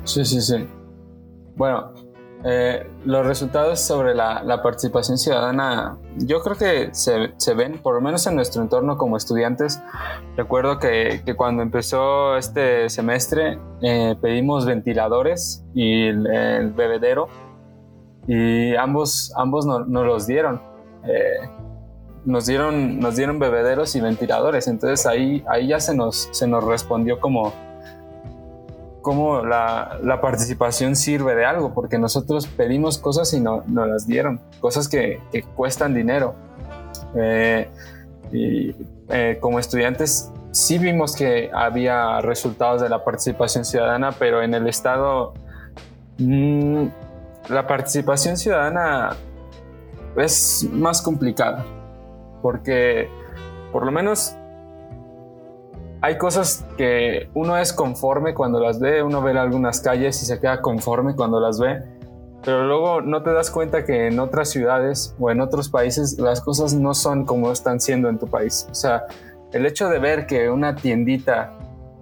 Sí, 0.04 0.24
sí, 0.26 0.42
sí. 0.42 0.68
Bueno, 1.56 1.94
eh, 2.44 2.88
los 3.04 3.26
resultados 3.26 3.80
sobre 3.80 4.14
la, 4.14 4.62
participación 4.62 5.18
ciudadana, 5.18 5.98
yo 6.18 6.42
creo 6.42 6.56
que 6.56 6.90
se, 6.94 7.54
ven, 7.54 7.80
por 7.80 7.96
lo 7.96 8.02
menos 8.02 8.26
en 8.28 8.36
nuestro 8.36 8.62
entorno 8.62 8.98
como 8.98 9.18
estudiantes. 9.18 9.82
Recuerdo 10.36 10.80
que, 10.80 11.22
cuando 11.36 11.64
empezó 11.64 12.38
este 12.38 12.90
semestre 12.90 13.60
eh, 13.82 14.16
pedimos 14.22 14.66
ventiladores 14.66 15.66
y 15.74 16.08
el, 16.08 16.72
bebedero 16.76 17.28
y 18.28 18.76
ambos, 18.76 19.34
ambos 19.36 19.66
no 19.66 20.04
los 20.04 20.28
dieron. 20.28 20.62
Eh, 21.06 21.50
nos 22.26 22.46
dieron, 22.46 23.00
nos 23.00 23.16
dieron 23.16 23.40
bebederos 23.40 23.96
y 23.96 24.02
ventiladores, 24.02 24.68
entonces 24.68 25.06
ahí, 25.06 25.46
ahí 25.50 25.68
ya 25.68 25.80
se 25.80 25.96
nos, 25.96 26.28
se 26.34 26.46
nos 26.46 26.62
respondió 26.62 27.22
como 27.22 27.54
cómo 29.08 29.42
la, 29.42 30.20
participación 30.22 30.98
sirve 30.98 31.34
de 31.34 31.46
algo, 31.46 31.74
porque 31.74 31.98
nosotros 31.98 32.46
pedimos 32.46 32.98
cosas 32.98 33.32
y 33.32 33.40
no 33.40 33.64
nos 33.66 33.88
las 33.88 34.06
dieron, 34.06 34.42
cosas 34.60 34.90
que, 34.90 35.22
cuestan 35.56 35.94
dinero. 35.94 36.36
Eh, 37.16 37.70
y 38.34 38.76
eh, 39.08 39.38
como 39.40 39.60
estudiantes 39.60 40.30
sí 40.52 40.78
vimos 40.78 41.16
que 41.16 41.50
había 41.54 42.20
resultados 42.20 42.82
de 42.82 42.90
la 42.90 43.06
participación 43.06 43.64
ciudadana, 43.64 44.12
pero 44.12 44.42
en 44.42 44.54
el 44.54 44.68
Estado 44.68 45.34
mmm, 46.18 46.88
la 47.48 47.66
participación 47.66 48.36
ciudadana 48.36 49.12
es 50.18 50.68
más 50.70 51.02
complicada, 51.02 51.66
porque 52.42 53.08
por 53.72 53.86
lo 53.86 53.92
menos 53.94 54.36
hay 56.02 56.18
cosas 56.18 56.66
que 56.78 57.30
uno 57.34 57.58
es 57.58 57.74
conforme 57.74 58.34
cuando 58.34 58.60
las 58.60 58.80
ve, 58.80 59.02
uno 59.02 59.22
ve 59.22 59.38
algunas 59.38 59.82
calles 59.82 60.22
y 60.22 60.26
se 60.26 60.40
queda 60.40 60.62
conforme 60.62 61.16
cuando 61.16 61.40
las 61.40 61.60
ve, 61.60 61.82
pero 62.44 62.66
luego 62.66 63.02
no 63.02 63.24
te 63.24 63.34
das 63.34 63.50
cuenta 63.50 63.84
que 63.84 64.08
en 64.08 64.20
otras 64.20 64.50
ciudades 64.50 65.16
o 65.20 65.32
en 65.32 65.42
otros 65.42 65.70
países 65.70 66.18
las 66.20 66.42
cosas 66.42 66.74
no 66.74 66.94
son 66.94 67.26
como 67.26 67.52
están 67.52 67.80
siendo 67.80 68.10
en 68.10 68.20
tu 68.20 68.28
país. 68.28 68.68
O 68.70 68.76
sea, 68.76 69.06
el 69.52 69.66
hecho 69.66 69.90
de 69.90 70.00
ver 70.00 70.28
que 70.28 70.50
una 70.50 70.76
tiendita 70.76 71.54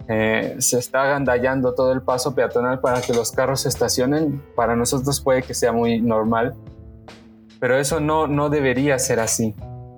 eh, 0.08 0.56
se 0.60 0.78
está 0.78 1.04
agandallando 1.04 1.74
todo 1.74 1.94
el 1.94 2.02
paso 2.02 2.36
peatonal 2.36 2.80
para 2.80 3.02
que 3.02 3.14
los 3.14 3.32
carros 3.32 3.62
se 3.62 3.70
estacionen, 3.70 4.44
para 4.56 4.76
nosotros 4.76 5.22
puede 5.22 5.42
que 5.42 5.54
sea 5.54 5.72
muy 5.72 6.02
normal, 6.02 6.54
pero 7.60 7.78
eso 7.78 8.00
no, 8.00 8.28
no 8.28 8.50
debería 8.50 9.00
ser 9.00 9.20
así 9.20 9.56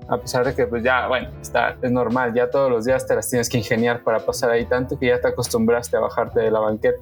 a 0.09 0.17
pesar 0.17 0.45
de 0.45 0.55
que 0.55 0.65
pues 0.67 0.83
ya, 0.83 1.07
bueno, 1.07 1.29
está, 1.41 1.77
es 1.81 1.91
normal, 1.91 2.33
ya 2.33 2.49
todos 2.49 2.71
los 2.71 2.85
días 2.85 3.05
te 3.05 3.15
las 3.15 3.29
tienes 3.29 3.49
que 3.49 3.57
ingeniar 3.57 4.03
para 4.03 4.19
pasar 4.19 4.49
ahí 4.49 4.65
tanto 4.65 4.97
que 4.97 5.07
ya 5.07 5.19
te 5.19 5.27
acostumbraste 5.27 5.97
a 5.97 5.99
bajarte 5.99 6.39
de 6.39 6.51
la 6.51 6.59
banqueta. 6.59 6.99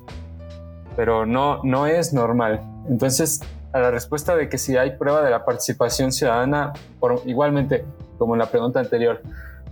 Pero 0.96 1.26
no, 1.26 1.62
no 1.64 1.88
es 1.88 2.14
normal. 2.14 2.62
Entonces, 2.90 3.42
a 3.74 3.80
la 3.80 3.92
respuesta 3.92 4.36
de 4.36 4.50
que 4.50 4.58
si 4.58 4.78
hay 4.78 4.92
prueba 4.98 5.22
de 5.22 5.30
la 5.30 5.44
participación 5.46 6.12
ciudadana, 6.12 6.74
igualmente, 7.26 7.86
como 8.18 8.34
en 8.34 8.40
la 8.40 8.46
pregunta 8.46 8.80
anterior, 8.80 9.22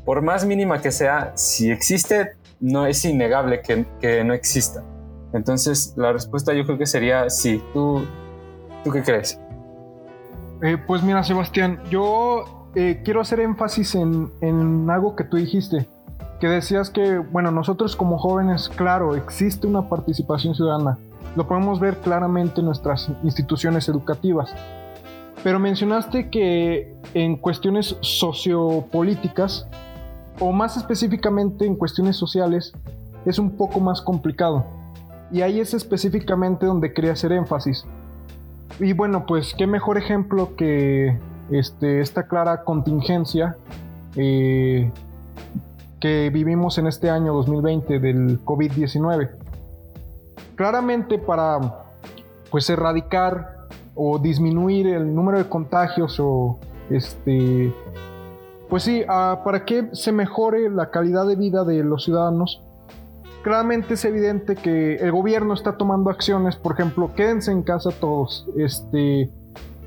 por 0.05 0.21
más 0.21 0.45
mínima 0.45 0.81
que 0.81 0.91
sea, 0.91 1.31
si 1.35 1.71
existe, 1.71 2.35
no 2.59 2.85
es 2.85 3.03
innegable 3.05 3.61
que, 3.61 3.85
que 4.01 4.23
no 4.23 4.33
exista. 4.33 4.83
Entonces, 5.33 5.93
la 5.97 6.11
respuesta 6.11 6.53
yo 6.53 6.65
creo 6.65 6.77
que 6.77 6.85
sería 6.85 7.29
sí. 7.29 7.63
¿Tú, 7.73 8.05
¿tú 8.83 8.91
qué 8.91 9.01
crees? 9.01 9.39
Eh, 10.61 10.77
pues 10.85 11.01
mira, 11.01 11.23
Sebastián, 11.23 11.81
yo 11.89 12.62
eh, 12.75 13.01
quiero 13.03 13.21
hacer 13.21 13.39
énfasis 13.39 13.95
en, 13.95 14.89
algo 14.89 15.15
que 15.15 15.23
tú 15.23 15.37
dijiste, 15.37 15.87
que 16.39 16.47
decías 16.47 16.89
que, 16.89 17.19
bueno, 17.19 17.51
nosotros 17.51 17.95
como 17.95 18.17
jóvenes, 18.17 18.69
claro, 18.69 19.15
existe 19.15 19.67
una 19.67 19.87
participación 19.87 20.55
ciudadana, 20.55 20.97
lo 21.35 21.47
podemos 21.47 21.79
ver 21.79 21.97
claramente 21.97 22.61
en 22.61 22.65
nuestras 22.65 23.11
instituciones 23.23 23.87
educativas, 23.89 24.53
pero 25.43 25.59
mencionaste 25.59 26.29
que 26.29 26.95
en 27.13 27.37
cuestiones 27.37 27.95
sociopolíticas, 28.01 29.67
o 30.39 30.51
más 30.51 30.77
específicamente 30.77 31.65
en 31.65 31.75
cuestiones 31.75 32.15
sociales, 32.15 32.73
es 33.25 33.37
un 33.37 33.51
poco 33.51 33.79
más 33.79 34.01
complicado. 34.01 34.65
Y 35.31 35.41
ahí 35.41 35.59
es 35.59 35.73
específicamente 35.73 36.65
donde 36.65 36.93
quería 36.93 37.11
hacer 37.11 37.31
énfasis. 37.33 37.85
Y 38.79 38.93
bueno, 38.93 39.25
pues 39.25 39.53
qué 39.55 39.67
mejor 39.67 39.97
ejemplo 39.97 40.55
que 40.55 41.19
este, 41.51 42.01
esta 42.01 42.27
clara 42.27 42.63
contingencia 42.63 43.57
eh, 44.15 44.91
que 45.99 46.29
vivimos 46.29 46.77
en 46.77 46.87
este 46.87 47.09
año 47.09 47.33
2020 47.33 47.99
del 47.99 48.43
COVID-19. 48.43 49.29
Claramente 50.55 51.17
para 51.17 51.59
pues 52.51 52.69
erradicar 52.69 53.67
o 53.95 54.19
disminuir 54.19 54.87
el 54.87 55.13
número 55.13 55.37
de 55.37 55.45
contagios 55.49 56.19
o 56.19 56.59
este 56.89 57.73
pues 58.73 58.83
sí, 58.83 59.03
ah, 59.07 59.41
para 59.43 59.65
que 59.65 59.89
se 59.93 60.11
mejore 60.11 60.67
la 60.71 60.89
calidad 60.89 61.27
de 61.27 61.35
vida 61.35 61.63
de 61.63 61.83
los 61.83 62.05
ciudadanos, 62.05 62.63
claramente 63.43 63.93
es 63.93 64.03
evidente 64.03 64.55
que 64.55 64.95
el 64.95 65.11
gobierno 65.11 65.53
está 65.53 65.77
tomando 65.77 66.09
acciones, 66.09 66.55
por 66.55 66.71
ejemplo, 66.73 67.13
quédense 67.15 67.51
en 67.51 67.61
casa 67.61 67.91
todos, 67.91 68.47
este, 68.57 69.29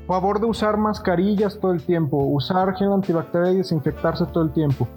favor 0.07 0.39
de 0.39 0.47
usar 0.47 0.77
mascarillas 0.77 1.59
todo 1.59 1.73
el 1.73 1.83
tiempo, 1.83 2.17
usar 2.17 2.75
gel 2.75 2.93
antibacterial 2.93 3.55
y 3.55 3.57
desinfectarse 3.57 4.25
todo 4.27 4.45
el 4.45 4.51
tiempo. 4.51 4.87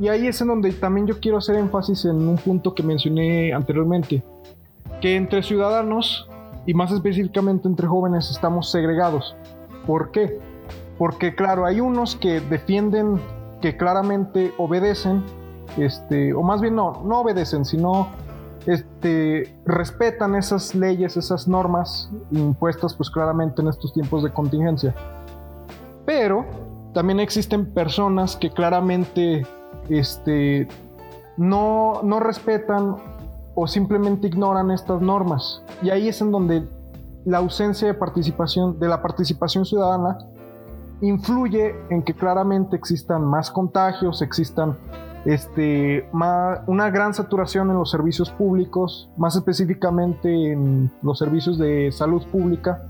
Y 0.00 0.08
ahí 0.08 0.26
es 0.26 0.40
en 0.40 0.48
donde 0.48 0.72
también 0.72 1.06
yo 1.06 1.20
quiero 1.20 1.38
hacer 1.38 1.56
énfasis 1.56 2.06
en 2.06 2.16
un 2.26 2.36
punto 2.36 2.74
que 2.74 2.82
mencioné 2.82 3.52
anteriormente, 3.52 4.22
que 5.02 5.14
entre 5.14 5.42
ciudadanos 5.42 6.26
y 6.64 6.72
más 6.72 6.90
específicamente 6.90 7.68
entre 7.68 7.86
jóvenes 7.86 8.30
estamos 8.30 8.70
segregados. 8.70 9.36
¿Por 9.86 10.10
qué? 10.10 10.38
Porque 10.96 11.34
claro, 11.34 11.66
hay 11.66 11.80
unos 11.80 12.16
que 12.16 12.40
defienden, 12.40 13.20
que 13.60 13.76
claramente 13.76 14.52
obedecen, 14.56 15.22
este, 15.76 16.32
o 16.32 16.42
más 16.42 16.62
bien 16.62 16.76
no, 16.76 17.02
no 17.04 17.20
obedecen, 17.20 17.66
sino 17.66 18.08
este, 18.66 19.54
respetan 19.64 20.34
esas 20.34 20.74
leyes, 20.74 21.16
esas 21.16 21.48
normas 21.48 22.10
impuestas 22.30 22.94
pues 22.94 23.10
claramente 23.10 23.62
en 23.62 23.68
estos 23.68 23.92
tiempos 23.92 24.22
de 24.22 24.32
contingencia. 24.32 24.94
Pero 26.04 26.44
también 26.92 27.20
existen 27.20 27.72
personas 27.72 28.36
que 28.36 28.50
claramente 28.50 29.46
este, 29.88 30.68
no, 31.36 32.00
no 32.02 32.20
respetan 32.20 32.96
o 33.54 33.66
simplemente 33.66 34.28
ignoran 34.28 34.70
estas 34.70 35.00
normas. 35.00 35.62
Y 35.82 35.90
ahí 35.90 36.08
es 36.08 36.20
en 36.20 36.30
donde 36.30 36.68
la 37.24 37.38
ausencia 37.38 37.88
de 37.88 37.94
participación, 37.94 38.78
de 38.78 38.88
la 38.88 39.02
participación 39.02 39.64
ciudadana, 39.64 40.18
influye 41.00 41.74
en 41.90 42.02
que 42.02 42.14
claramente 42.14 42.76
existan 42.76 43.24
más 43.24 43.50
contagios, 43.50 44.22
existan 44.22 44.76
este, 45.24 46.08
una 46.12 46.90
gran 46.90 47.12
saturación 47.14 47.70
en 47.70 47.76
los 47.76 47.90
servicios 47.90 48.30
públicos, 48.30 49.10
más 49.16 49.36
específicamente 49.36 50.52
en 50.52 50.90
los 51.02 51.18
servicios 51.18 51.58
de 51.58 51.92
salud 51.92 52.22
pública. 52.26 52.82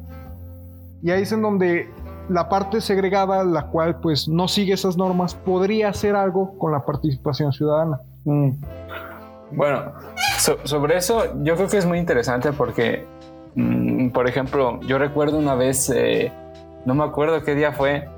Y 1.02 1.10
ahí 1.10 1.22
es 1.22 1.32
en 1.32 1.42
donde 1.42 1.88
la 2.28 2.48
parte 2.48 2.80
segregada, 2.80 3.42
la 3.44 3.66
cual 3.66 4.00
pues 4.00 4.28
no 4.28 4.46
sigue 4.46 4.74
esas 4.74 4.96
normas, 4.96 5.34
podría 5.34 5.88
hacer 5.88 6.14
algo 6.14 6.56
con 6.58 6.72
la 6.72 6.84
participación 6.84 7.52
ciudadana. 7.52 8.00
Mm. 8.24 8.50
Bueno, 9.52 9.92
sobre 10.38 10.96
eso 10.96 11.24
yo 11.42 11.56
creo 11.56 11.68
que 11.68 11.78
es 11.78 11.86
muy 11.86 11.98
interesante 11.98 12.52
porque, 12.52 13.04
mm, 13.56 14.10
por 14.10 14.28
ejemplo, 14.28 14.80
yo 14.82 14.98
recuerdo 14.98 15.38
una 15.38 15.56
vez, 15.56 15.90
eh, 15.90 16.32
no 16.84 16.94
me 16.94 17.02
acuerdo 17.02 17.42
qué 17.42 17.56
día 17.56 17.72
fue, 17.72 18.08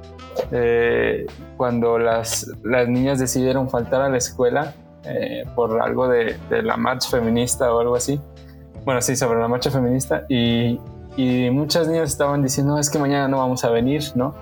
eh, 0.51 1.27
cuando 1.57 1.99
las, 1.99 2.51
las, 2.63 2.89
niñas 2.89 3.19
decidieron 3.19 3.69
faltar 3.69 4.03
a 4.03 4.09
la 4.09 4.19
escuela 4.19 4.75
eh, 5.05 5.45
por 5.55 5.81
algo 5.83 6.09
de, 6.09 6.37
de, 6.49 6.63
la 6.63 6.77
marcha 6.77 7.09
feminista 7.11 7.73
o 7.73 7.81
algo 7.81 7.95
así. 7.95 8.21
Bueno, 8.85 9.01
sí, 9.01 9.17
sobre 9.17 9.41
la 9.41 9.49
marcha 9.49 9.71
feminista. 9.71 10.25
Y, 10.29 10.81
y 11.17 11.51
muchas 11.51 11.89
niñas 11.89 12.11
estaban 12.11 12.43
diciendo, 12.43 12.79
es 12.79 12.91
que 12.91 12.99
mañana 12.99 13.29
no 13.29 13.39
vamos 13.39 13.65
a 13.65 13.71
venir, 13.71 14.03
¿no? 14.15 14.35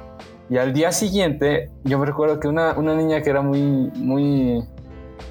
Y 0.48 0.58
al 0.58 0.72
día 0.72 0.90
siguiente, 0.92 1.70
yo 1.84 1.98
me 1.98 2.06
recuerdo 2.06 2.40
que 2.40 2.48
una, 2.48 2.72
una 2.72 2.94
niña 2.94 3.22
que 3.22 3.30
era 3.30 3.40
muy, 3.40 3.90
muy, 3.94 4.64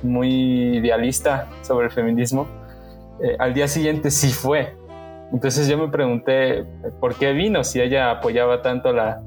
muy 0.01 0.77
idealista 0.77 1.49
sobre 1.61 1.87
el 1.87 1.91
feminismo, 1.91 2.47
eh, 3.21 3.35
al 3.37 3.53
día 3.53 3.67
siguiente 3.67 4.11
sí 4.11 4.29
fue. 4.29 4.77
Entonces 5.33 5.67
yo 5.67 5.77
me 5.77 5.89
pregunté 5.89 6.65
por 6.99 7.15
qué 7.15 7.33
vino 7.33 7.63
si 7.63 7.81
ella 7.81 8.11
apoyaba 8.11 8.61
tanto 8.61 8.93
la, 8.93 9.21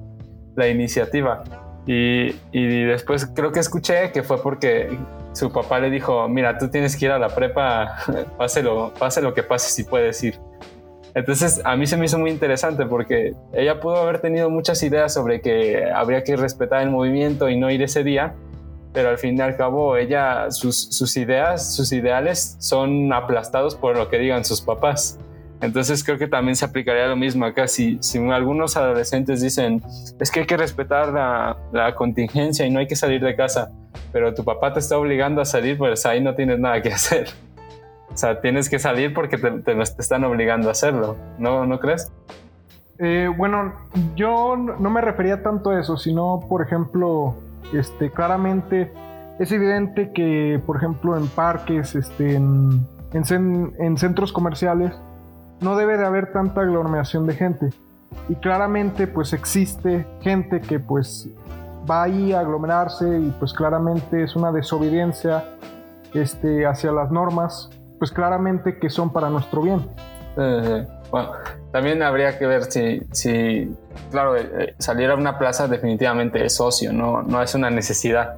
la 0.56 0.68
iniciativa. 0.68 1.44
Y, 1.86 2.34
y, 2.52 2.84
después 2.84 3.26
creo 3.26 3.50
que 3.50 3.58
escuché 3.58 4.12
que 4.12 4.22
fue 4.22 4.40
porque 4.40 4.96
su 5.32 5.50
papá 5.50 5.80
le 5.80 5.90
dijo, 5.90 6.28
mira, 6.28 6.56
tú 6.56 6.68
tienes 6.68 6.96
que 6.96 7.06
ir 7.06 7.10
a 7.10 7.18
la 7.18 7.28
prepa, 7.28 7.96
pase 8.38 8.62
lo, 8.62 8.92
pase 8.94 9.20
lo 9.20 9.34
que 9.34 9.42
pase 9.42 9.70
si 9.70 9.84
puedes 9.84 10.22
ir. 10.22 10.38
Entonces 11.14 11.60
a 11.64 11.76
mí 11.76 11.86
se 11.86 11.96
me 11.96 12.06
hizo 12.06 12.18
muy 12.18 12.30
interesante 12.30 12.86
porque 12.86 13.34
ella 13.52 13.80
pudo 13.80 13.96
haber 13.96 14.20
tenido 14.20 14.48
muchas 14.48 14.82
ideas 14.82 15.12
sobre 15.12 15.40
que 15.40 15.90
habría 15.92 16.24
que 16.24 16.36
respetar 16.36 16.82
el 16.82 16.90
movimiento 16.90 17.50
y 17.50 17.58
no 17.58 17.70
ir 17.70 17.82
ese 17.82 18.02
día, 18.02 18.34
pero 18.94 19.10
al 19.10 19.18
fin 19.18 19.36
y 19.36 19.40
al 19.40 19.56
cabo 19.56 19.96
ella, 19.96 20.50
sus, 20.50 20.76
sus 20.76 21.16
ideas, 21.16 21.74
sus 21.74 21.92
ideales 21.92 22.56
son 22.60 23.12
aplastados 23.12 23.74
por 23.74 23.96
lo 23.96 24.08
que 24.08 24.18
digan 24.18 24.44
sus 24.44 24.62
papás. 24.62 25.18
Entonces 25.62 26.02
creo 26.02 26.18
que 26.18 26.26
también 26.26 26.56
se 26.56 26.64
aplicaría 26.64 27.06
lo 27.06 27.14
mismo 27.14 27.44
acá. 27.44 27.68
Si, 27.68 27.98
algunos 28.32 28.76
adolescentes 28.76 29.40
dicen, 29.40 29.80
es 30.18 30.30
que 30.30 30.40
hay 30.40 30.46
que 30.46 30.56
respetar 30.56 31.08
la, 31.72 31.94
contingencia 31.94 32.66
y 32.66 32.70
no 32.70 32.80
hay 32.80 32.88
que 32.88 32.96
salir 32.96 33.22
de 33.22 33.36
casa, 33.36 33.70
pero 34.12 34.34
tu 34.34 34.44
papá 34.44 34.72
te 34.72 34.80
está 34.80 34.98
obligando 34.98 35.40
a 35.40 35.44
salir, 35.44 35.78
pues 35.78 36.04
ahí 36.04 36.20
no 36.20 36.34
tienes 36.34 36.58
nada 36.58 36.82
que 36.82 36.88
hacer. 36.92 37.28
O 38.12 38.16
sea, 38.16 38.40
tienes 38.40 38.68
que 38.68 38.80
salir 38.80 39.14
porque 39.14 39.38
te, 39.38 39.50
te, 39.50 39.80
están 39.80 40.24
obligando 40.24 40.68
a 40.68 40.72
hacerlo, 40.72 41.16
¿no, 41.38 41.64
¿no 41.64 41.78
crees? 41.78 42.12
Eh, 42.98 43.30
bueno, 43.34 43.72
yo 44.16 44.56
no 44.56 44.90
me 44.90 45.00
refería 45.00 45.44
tanto 45.44 45.70
a 45.70 45.80
eso, 45.80 45.96
sino, 45.96 46.40
por 46.48 46.62
ejemplo, 46.62 47.36
este, 47.72 48.10
claramente 48.10 48.92
es 49.38 49.50
evidente 49.52 50.12
que, 50.12 50.60
por 50.66 50.76
ejemplo, 50.76 51.16
en 51.16 51.28
parques, 51.28 51.94
este, 51.94 52.34
en, 52.34 52.84
en, 53.12 53.72
en 53.78 53.96
centros 53.96 54.32
comerciales, 54.32 54.92
no 55.62 55.76
debe 55.76 55.96
de 55.96 56.04
haber 56.04 56.32
tanta 56.32 56.60
aglomeración 56.60 57.26
de 57.26 57.34
gente. 57.34 57.70
Y 58.28 58.34
claramente 58.36 59.06
pues 59.06 59.32
existe 59.32 60.06
gente 60.20 60.60
que 60.60 60.78
pues 60.78 61.28
va 61.90 62.04
ahí 62.04 62.32
a 62.32 62.40
aglomerarse 62.40 63.18
y 63.18 63.34
pues 63.38 63.52
claramente 63.52 64.22
es 64.22 64.36
una 64.36 64.52
desobediencia 64.52 65.44
este, 66.14 66.66
hacia 66.66 66.92
las 66.92 67.10
normas, 67.10 67.70
pues 67.98 68.10
claramente 68.10 68.78
que 68.78 68.90
son 68.90 69.12
para 69.12 69.30
nuestro 69.30 69.62
bien. 69.62 69.88
bueno, 71.10 71.30
también 71.72 72.02
habría 72.02 72.38
que 72.38 72.46
ver 72.46 72.64
si, 72.64 73.02
si 73.12 73.74
claro, 74.10 74.36
eh, 74.36 74.50
eh, 74.58 74.74
salir 74.78 75.10
a 75.10 75.14
una 75.14 75.38
plaza 75.38 75.68
definitivamente 75.68 76.44
es 76.44 76.56
socio, 76.56 76.92
no, 76.92 77.22
no 77.22 77.42
es 77.42 77.54
una 77.54 77.70
necesidad 77.70 78.36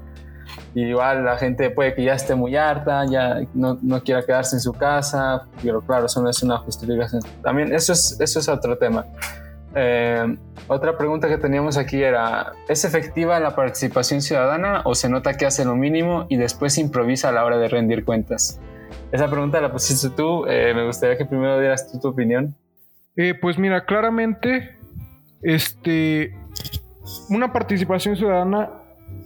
igual 0.75 1.25
la 1.25 1.37
gente 1.37 1.71
puede 1.71 1.95
que 1.95 2.05
ya 2.05 2.15
esté 2.15 2.35
muy 2.35 2.57
harta, 2.57 3.05
ya 3.07 3.41
no, 3.55 3.79
no, 3.83 4.03
quiera 4.03 4.23
quedarse 4.23 4.57
en 4.57 4.61
su 4.61 4.73
casa, 4.73 5.47
pero 5.63 5.81
claro, 5.81 6.07
eso 6.07 6.23
no 6.23 6.31
es 6.31 6.43
una 6.43 6.59
justificación. 6.59 7.23
También 7.43 7.73
eso 7.73 7.93
es, 7.93 8.19
eso 8.21 8.39
es 8.41 8.49
otro 8.49 8.77
tema. 8.77 9.07
Eh, 9.77 10.37
otra 10.69 10.97
pregunta 10.97 11.29
que 11.29 11.37
teníamos 11.37 11.77
aquí 11.77 12.03
era, 12.03 12.53
¿es 12.69 12.85
efectiva 12.85 13.41
la 13.41 13.55
participación 13.57 14.23
ciudadana 14.23 14.83
o 14.85 14.95
se 14.95 15.09
nota 15.09 15.37
que 15.37 15.47
hace 15.47 15.65
lo 15.65 15.75
mínimo 15.75 16.27
y 16.29 16.37
después 16.37 16.79
improvisa 16.79 17.31
a 17.31 17.33
la 17.33 17.45
hora 17.45 17.59
de 17.59 17.69
rendir 17.69 18.05
cuentas? 18.05 18.61
Esa 19.11 19.29
pregunta 19.29 19.61
la 19.61 19.73
pusiste 19.73 20.11
tú, 20.11 20.47
eh, 20.47 20.73
me 20.75 20.87
gustaría 20.87 21.17
que 21.17 21.25
primero 21.25 21.59
dieras 21.59 21.91
tú 21.91 21.99
tu 22.01 22.09
opinión. 22.09 22.57
Eh, 23.17 23.35
pues 23.35 23.59
mira, 23.59 23.85
claramente, 23.85 24.77
este, 25.43 26.37
una 27.29 27.53
participación 27.53 28.17
ciudadana 28.17 28.71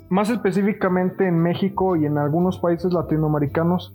más 0.08 0.30
específicamente 0.30 1.26
en 1.26 1.38
México 1.38 1.96
y 1.96 2.06
en 2.06 2.18
algunos 2.18 2.58
países 2.58 2.92
latinoamericanos, 2.92 3.94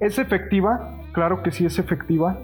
¿es 0.00 0.18
efectiva? 0.18 0.98
Claro 1.12 1.42
que 1.42 1.50
sí 1.50 1.64
es 1.64 1.78
efectiva. 1.78 2.38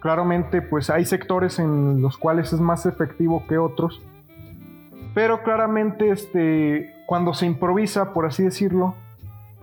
Claramente, 0.00 0.62
pues 0.62 0.90
hay 0.90 1.04
sectores 1.04 1.58
en 1.58 2.00
los 2.00 2.16
cuales 2.16 2.52
es 2.52 2.60
más 2.60 2.86
efectivo 2.86 3.44
que 3.48 3.58
otros. 3.58 4.02
Pero 5.14 5.42
claramente, 5.42 6.10
este, 6.10 6.92
cuando 7.06 7.34
se 7.34 7.46
improvisa, 7.46 8.12
por 8.12 8.26
así 8.26 8.42
decirlo, 8.42 8.94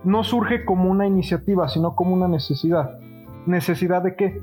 no 0.04 0.24
surge 0.24 0.64
como 0.64 0.90
una 0.90 1.06
iniciativa, 1.06 1.68
sino 1.68 1.94
como 1.94 2.14
una 2.14 2.28
necesidad. 2.28 2.98
¿Necesidad 3.46 4.02
de 4.02 4.16
qué? 4.16 4.40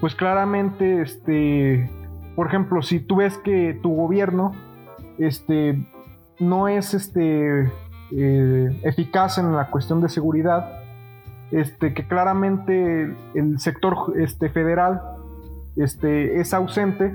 Pues 0.00 0.14
claramente, 0.14 1.02
este, 1.02 1.90
por 2.36 2.46
ejemplo, 2.46 2.82
si 2.82 3.00
tú 3.00 3.16
ves 3.16 3.36
que 3.38 3.78
tu 3.82 3.94
gobierno 3.94 4.52
este, 5.18 5.86
no 6.40 6.68
es 6.68 6.94
este, 6.94 7.70
eh, 8.12 8.80
eficaz 8.82 9.38
en 9.38 9.54
la 9.54 9.68
cuestión 9.68 10.00
de 10.00 10.08
seguridad, 10.08 10.80
este, 11.52 11.94
que 11.94 12.06
claramente 12.06 13.14
el 13.34 13.58
sector 13.58 14.14
este, 14.18 14.48
federal 14.48 15.02
este, 15.76 16.40
es 16.40 16.52
ausente, 16.54 17.14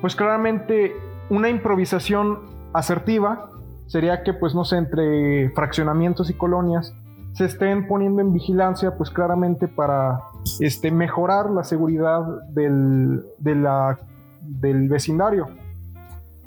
pues 0.00 0.14
claramente 0.16 0.94
una 1.30 1.48
improvisación 1.48 2.40
asertiva 2.72 3.50
sería 3.86 4.22
que, 4.22 4.34
pues 4.34 4.54
no 4.54 4.64
sé, 4.64 4.76
entre 4.76 5.50
fraccionamientos 5.50 6.30
y 6.30 6.34
colonias 6.34 6.94
se 7.32 7.44
estén 7.44 7.86
poniendo 7.86 8.22
en 8.22 8.32
vigilancia, 8.32 8.96
pues 8.96 9.10
claramente 9.10 9.68
para 9.68 10.20
este, 10.58 10.90
mejorar 10.90 11.50
la 11.50 11.64
seguridad 11.64 12.22
del, 12.48 13.24
del 13.38 14.88
vecindario. 14.88 15.48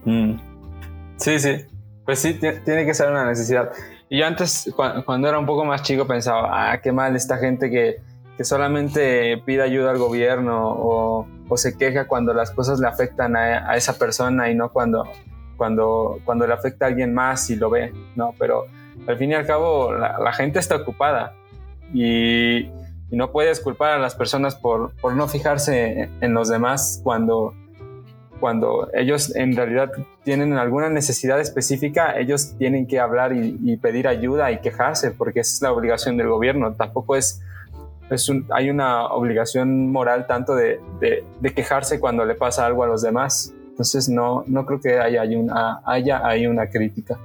Mm. 0.06 0.34
Sí, 1.18 1.38
sí. 1.38 1.69
Pues 2.10 2.22
sí, 2.22 2.34
tiene 2.34 2.88
que 2.88 2.96
ser 2.96 3.12
una 3.12 3.24
necesidad. 3.24 3.72
Y 4.10 4.18
yo 4.18 4.26
antes, 4.26 4.74
cuando 5.06 5.30
era 5.30 5.38
un 5.38 5.46
poco 5.46 5.64
más 5.64 5.84
chico, 5.84 6.08
pensaba, 6.08 6.72
ah, 6.72 6.82
qué 6.82 6.92
mal 6.92 7.16
esta 7.16 7.38
gente 7.38 7.70
que, 7.70 7.98
que 8.36 8.44
solamente 8.44 9.38
pide 9.46 9.62
ayuda 9.62 9.92
al 9.92 10.00
gobierno 10.00 10.72
o, 10.72 11.28
o, 11.48 11.58
se 11.58 11.78
queja 11.78 12.08
cuando 12.08 12.34
las 12.34 12.50
cosas 12.50 12.80
le 12.80 12.88
afectan 12.88 13.36
a, 13.36 13.70
a, 13.70 13.78
esa 13.78 14.00
persona 14.00 14.50
y 14.50 14.56
no 14.56 14.72
cuando, 14.72 15.04
cuando, 15.56 16.18
cuando 16.26 16.48
le 16.48 16.54
afecta 16.56 16.86
a 16.86 16.88
alguien 16.88 17.14
más 17.14 17.48
y 17.52 17.58
lo 17.58 17.70
ve, 17.70 17.94
¿no? 18.16 18.34
Pero 18.40 18.66
al 19.06 19.16
fin 19.20 19.30
y 19.30 19.36
al 19.36 19.46
cabo 19.46 19.94
la, 19.94 20.18
la 20.18 20.34
gente 20.34 20.58
está 20.58 20.78
ocupada 20.78 21.36
y, 21.94 22.62
y, 22.62 22.72
no 23.12 23.32
puedes 23.32 23.60
culpar 23.60 23.92
a 23.92 24.00
las 24.00 24.16
personas 24.16 24.56
por, 24.56 24.96
por 24.96 25.16
no 25.16 25.28
fijarse 25.28 26.10
en 26.22 26.34
los 26.34 26.50
demás 26.50 27.02
cuando, 27.04 27.54
cuando 28.40 28.90
ellos 28.94 29.36
en 29.36 29.56
realidad 29.56 29.92
tienen 30.24 30.54
alguna 30.54 30.90
necesidad 30.90 31.40
específica, 31.40 32.18
ellos 32.18 32.56
tienen 32.58 32.88
que 32.88 33.00
hablar 33.00 33.34
y, 33.34 33.78
pedir 33.78 34.08
ayuda 34.08 34.52
y 34.52 34.60
quejarse, 34.60 35.12
porque 35.12 35.42
esa 35.42 35.56
es 35.56 35.62
la 35.62 35.72
obligación 35.72 36.18
del 36.18 36.28
gobierno. 36.28 36.74
Tampoco 36.74 37.16
es, 37.16 37.42
un, 38.30 38.46
hay 38.52 38.70
una 38.70 39.08
obligación 39.08 39.92
moral 39.92 40.28
tanto 40.28 40.56
de, 40.56 40.80
quejarse 41.56 42.00
cuando 42.00 42.26
le 42.26 42.36
pasa 42.36 42.66
algo 42.66 42.84
a 42.84 42.88
los 42.88 43.02
demás. 43.02 43.54
Entonces 43.70 44.10
no, 44.10 44.44
no 44.48 44.66
creo 44.66 44.82
que 44.82 45.00
haya, 45.00 45.24
una, 45.38 45.82
haya 45.86 46.50
una 46.50 46.68
crítica. 46.70 47.18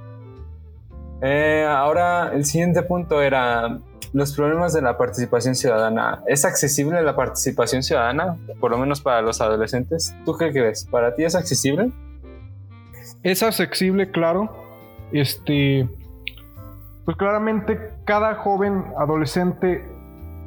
Eh, 1.21 1.65
ahora 1.67 2.31
el 2.33 2.45
siguiente 2.45 2.81
punto 2.83 3.21
era 3.21 3.79
los 4.13 4.33
problemas 4.33 4.73
de 4.73 4.81
la 4.81 4.97
participación 4.97 5.55
ciudadana. 5.55 6.23
¿Es 6.27 6.45
accesible 6.45 7.01
la 7.01 7.15
participación 7.15 7.83
ciudadana, 7.83 8.37
por 8.59 8.71
lo 8.71 8.77
menos 8.77 9.01
para 9.01 9.21
los 9.21 9.41
adolescentes? 9.41 10.15
¿Tú 10.23 10.37
qué 10.37 10.51
crees? 10.51 10.85
¿Para 10.85 11.15
ti 11.15 11.23
es 11.23 11.35
accesible? 11.35 11.91
Es 13.23 13.43
accesible, 13.43 14.11
claro. 14.11 14.49
Este, 15.11 15.87
pues 17.03 17.17
claramente 17.17 17.77
cada 18.05 18.35
joven 18.35 18.85
adolescente 18.97 19.83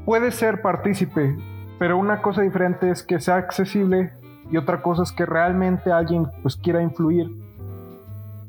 puede 0.04 0.30
ser 0.32 0.62
partícipe, 0.62 1.36
pero 1.78 1.98
una 1.98 2.22
cosa 2.22 2.42
diferente 2.42 2.90
es 2.90 3.02
que 3.02 3.20
sea 3.20 3.36
accesible 3.36 4.12
y 4.50 4.56
otra 4.56 4.80
cosa 4.80 5.02
es 5.02 5.12
que 5.12 5.26
realmente 5.26 5.92
alguien 5.92 6.26
pues 6.42 6.56
quiera 6.56 6.82
influir 6.82 7.30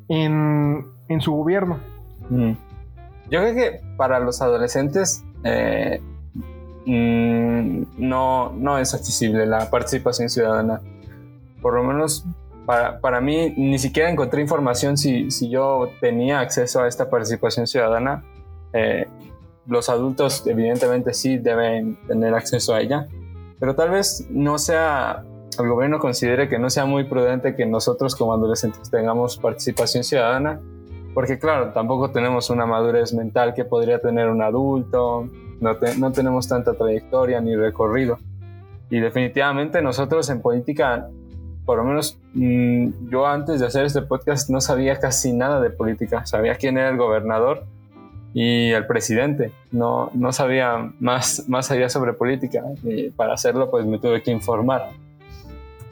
en, 0.08 0.86
en 1.10 1.22
su 1.22 1.34
gobierno. 1.34 1.80
Mm. 2.30 2.52
Yo 3.30 3.42
creo 3.42 3.54
que 3.54 3.82
para 3.98 4.20
los 4.20 4.42
adolescentes 4.42 5.24
eh, 5.44 6.02
mmm, 6.86 7.84
no, 7.98 8.52
no 8.52 8.78
es 8.78 8.94
accesible 8.94 9.46
la 9.46 9.70
participación 9.70 10.30
ciudadana. 10.30 10.82
Por 11.62 11.74
lo 11.76 11.84
menos 11.84 12.26
para, 12.66 13.00
para 13.00 13.22
mí, 13.22 13.54
ni 13.58 13.80
siquiera 13.80 14.10
encontré 14.10 14.42
información 14.42 14.98
si, 14.98 15.32
si, 15.32 15.50
yo 15.50 15.90
tenía 16.02 16.40
acceso 16.40 16.82
a 16.82 16.88
esta 16.88 17.10
participación 17.10 17.68
ciudadana. 17.68 18.24
Eh, 18.74 19.08
los 19.66 19.90
adultos 19.90 20.46
evidentemente 20.48 21.14
sí 21.14 21.38
deben 21.38 21.98
tener 22.08 22.34
acceso 22.34 22.74
a 22.74 22.82
ella, 22.82 23.08
pero 23.60 23.76
tal 23.76 23.92
vez 23.92 24.26
no 24.30 24.58
sea, 24.58 25.24
el 25.60 25.68
gobierno 25.68 26.00
considere 26.00 26.50
que 26.50 26.58
no 26.58 26.70
sea 26.70 26.86
muy 26.86 27.04
prudente 27.04 27.56
que 27.56 27.66
nosotros 27.68 28.16
como 28.16 28.34
adolescentes 28.34 28.90
tengamos 28.90 29.38
participación 29.38 30.04
ciudadana 30.04 30.60
porque 31.14 31.40
claro, 31.40 31.72
tampoco 31.74 32.12
tenemos 32.12 32.50
una 32.50 32.66
madurez 32.66 33.14
mental 33.14 33.54
que 33.54 33.66
podría 33.66 34.00
tener 34.00 34.30
un 34.30 34.42
adulto, 34.42 35.30
no, 35.60 35.78
te, 35.78 35.96
no 35.98 36.12
tenemos 36.12 36.48
tanta 36.48 36.74
trayectoria 36.74 37.42
ni 37.42 37.56
recorrido. 37.56 38.18
Y 38.90 39.00
definitivamente 39.00 39.82
nosotros 39.82 40.30
en 40.30 40.42
política, 40.42 41.10
por 41.66 41.78
lo 41.78 41.84
menos 41.84 42.20
mmm, 42.34 43.10
yo 43.10 43.28
antes 43.28 43.60
de 43.60 43.68
hacer 43.68 43.86
este 43.86 44.02
podcast 44.02 44.50
no 44.50 44.62
sabía 44.62 45.00
casi 45.00 45.34
nada 45.34 45.62
de 45.62 45.70
política, 45.70 46.26
sabía 46.26 46.56
quién 46.56 46.78
era 46.78 46.90
el 46.90 46.98
gobernador 46.98 47.66
y 48.34 48.70
el 48.72 48.86
presidente, 48.86 49.52
no, 49.72 50.12
no 50.14 50.32
sabía 50.32 50.92
más, 51.00 51.46
más 51.48 51.72
allá 51.72 51.90
sobre 51.90 52.14
política 52.14 52.64
y 52.84 53.10
para 53.10 53.34
hacerlo 53.34 53.72
pues 53.72 53.86
me 53.86 54.00
tuve 54.00 54.22
que 54.22 54.32
informar. 54.32 54.90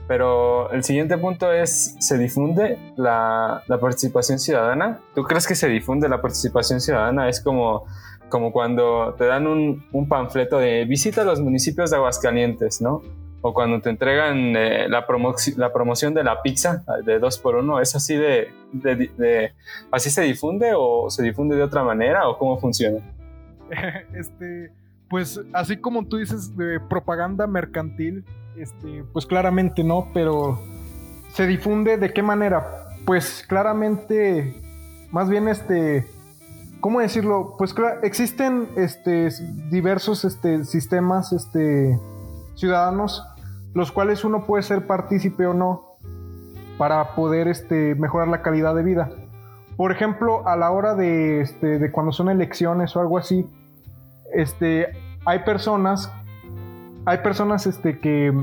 Pero 0.08 0.72
el 0.72 0.84
siguiente 0.84 1.17
punto 1.17 1.52
es, 1.52 1.96
¿se 2.00 2.17
difunde 2.17 2.80
la, 2.96 3.63
participación 3.67 4.39
ciudadana? 4.39 5.00
¿Tú 5.13 5.24
crees 5.24 5.46
que 5.46 5.56
se 5.56 5.67
difunde 5.67 6.08
la 6.08 6.22
participación 6.22 6.80
ciudadana? 6.80 7.28
Es 7.28 7.41
como, 7.41 7.86
como 8.30 8.54
cuando 8.54 9.15
te 9.17 9.26
dan 9.26 9.48
un, 9.48 10.08
panfleto 10.08 10.60
de 10.60 10.86
visita 10.86 11.24
a 11.24 11.26
los 11.26 11.41
municipios 11.41 11.91
de 11.91 11.98
Aguascalientes, 11.98 12.82
¿no? 12.82 13.02
O 13.41 13.54
cuando 13.54 13.82
te 13.82 13.89
entregan 13.89 14.56
eh, 14.56 14.88
la, 14.89 15.06
promo 15.06 15.36
la, 15.58 15.74
promoción 15.74 16.13
de 16.13 16.24
la 16.24 16.41
pizza 16.41 16.84
de 17.06 17.20
dos 17.20 17.38
por 17.38 17.56
uno, 17.56 17.80
¿es 17.82 17.96
así 17.96 18.15
de, 18.15 18.50
de, 18.72 19.54
así 19.91 20.10
se 20.10 20.22
difunde 20.22 20.72
o 20.76 21.10
se 21.10 21.22
difunde 21.22 21.56
de 21.56 21.63
otra 21.63 21.84
manera 21.84 22.30
o 22.30 22.38
cómo 22.38 22.58
funciona? 22.58 23.00
este, 24.15 24.72
pues 25.10 25.39
así 25.54 25.78
como 25.78 26.08
tú 26.08 26.17
dices 26.17 26.56
de 26.58 26.80
propaganda 26.80 27.46
mercantil, 27.46 28.26
este, 28.58 29.04
pues 29.13 29.26
claramente 29.26 29.84
no, 29.84 30.10
pero 30.13 30.60
se 31.34 31.46
difunde 31.46 31.98
de 31.98 32.13
qué 32.13 32.24
manera? 32.24 32.88
Pues 33.06 33.46
claramente, 33.48 34.56
más 35.12 35.30
bien 35.30 35.48
este, 35.48 36.08
¿cómo 36.80 37.00
decirlo? 37.00 37.56
Pues 37.58 37.76
existen 38.04 38.67
este, 38.76 39.30
diversos 39.70 40.26
este, 40.26 40.65
sistemas 40.65 41.32
este, 41.34 42.00
ciudadanos, 42.56 43.24
los 43.74 43.91
cuales 43.91 44.24
uno 44.24 44.46
puede 44.46 44.63
ser 44.63 44.88
partícipe 44.88 45.46
o 45.46 45.54
no 45.54 45.98
para 46.78 47.15
poder 47.15 47.48
este, 47.48 47.96
mejorar 47.96 48.28
la 48.28 48.41
calidad 48.41 48.76
de 48.76 48.84
vida. 48.84 49.10
Por 49.76 49.91
ejemplo, 49.91 50.48
a 50.48 50.56
la 50.56 50.72
hora 50.72 50.96
de, 50.96 51.41
este, 51.41 51.78
de 51.78 51.91
cuando 51.91 52.12
son 52.12 52.30
elecciones 52.30 52.96
o 52.96 53.00
algo 53.00 53.20
así, 53.20 53.46
este, 54.34 54.88
hay 55.26 55.39
personas 55.39 56.12
hay 57.08 57.20
personas 57.20 57.65
este, 57.65 58.00
que 58.00 58.34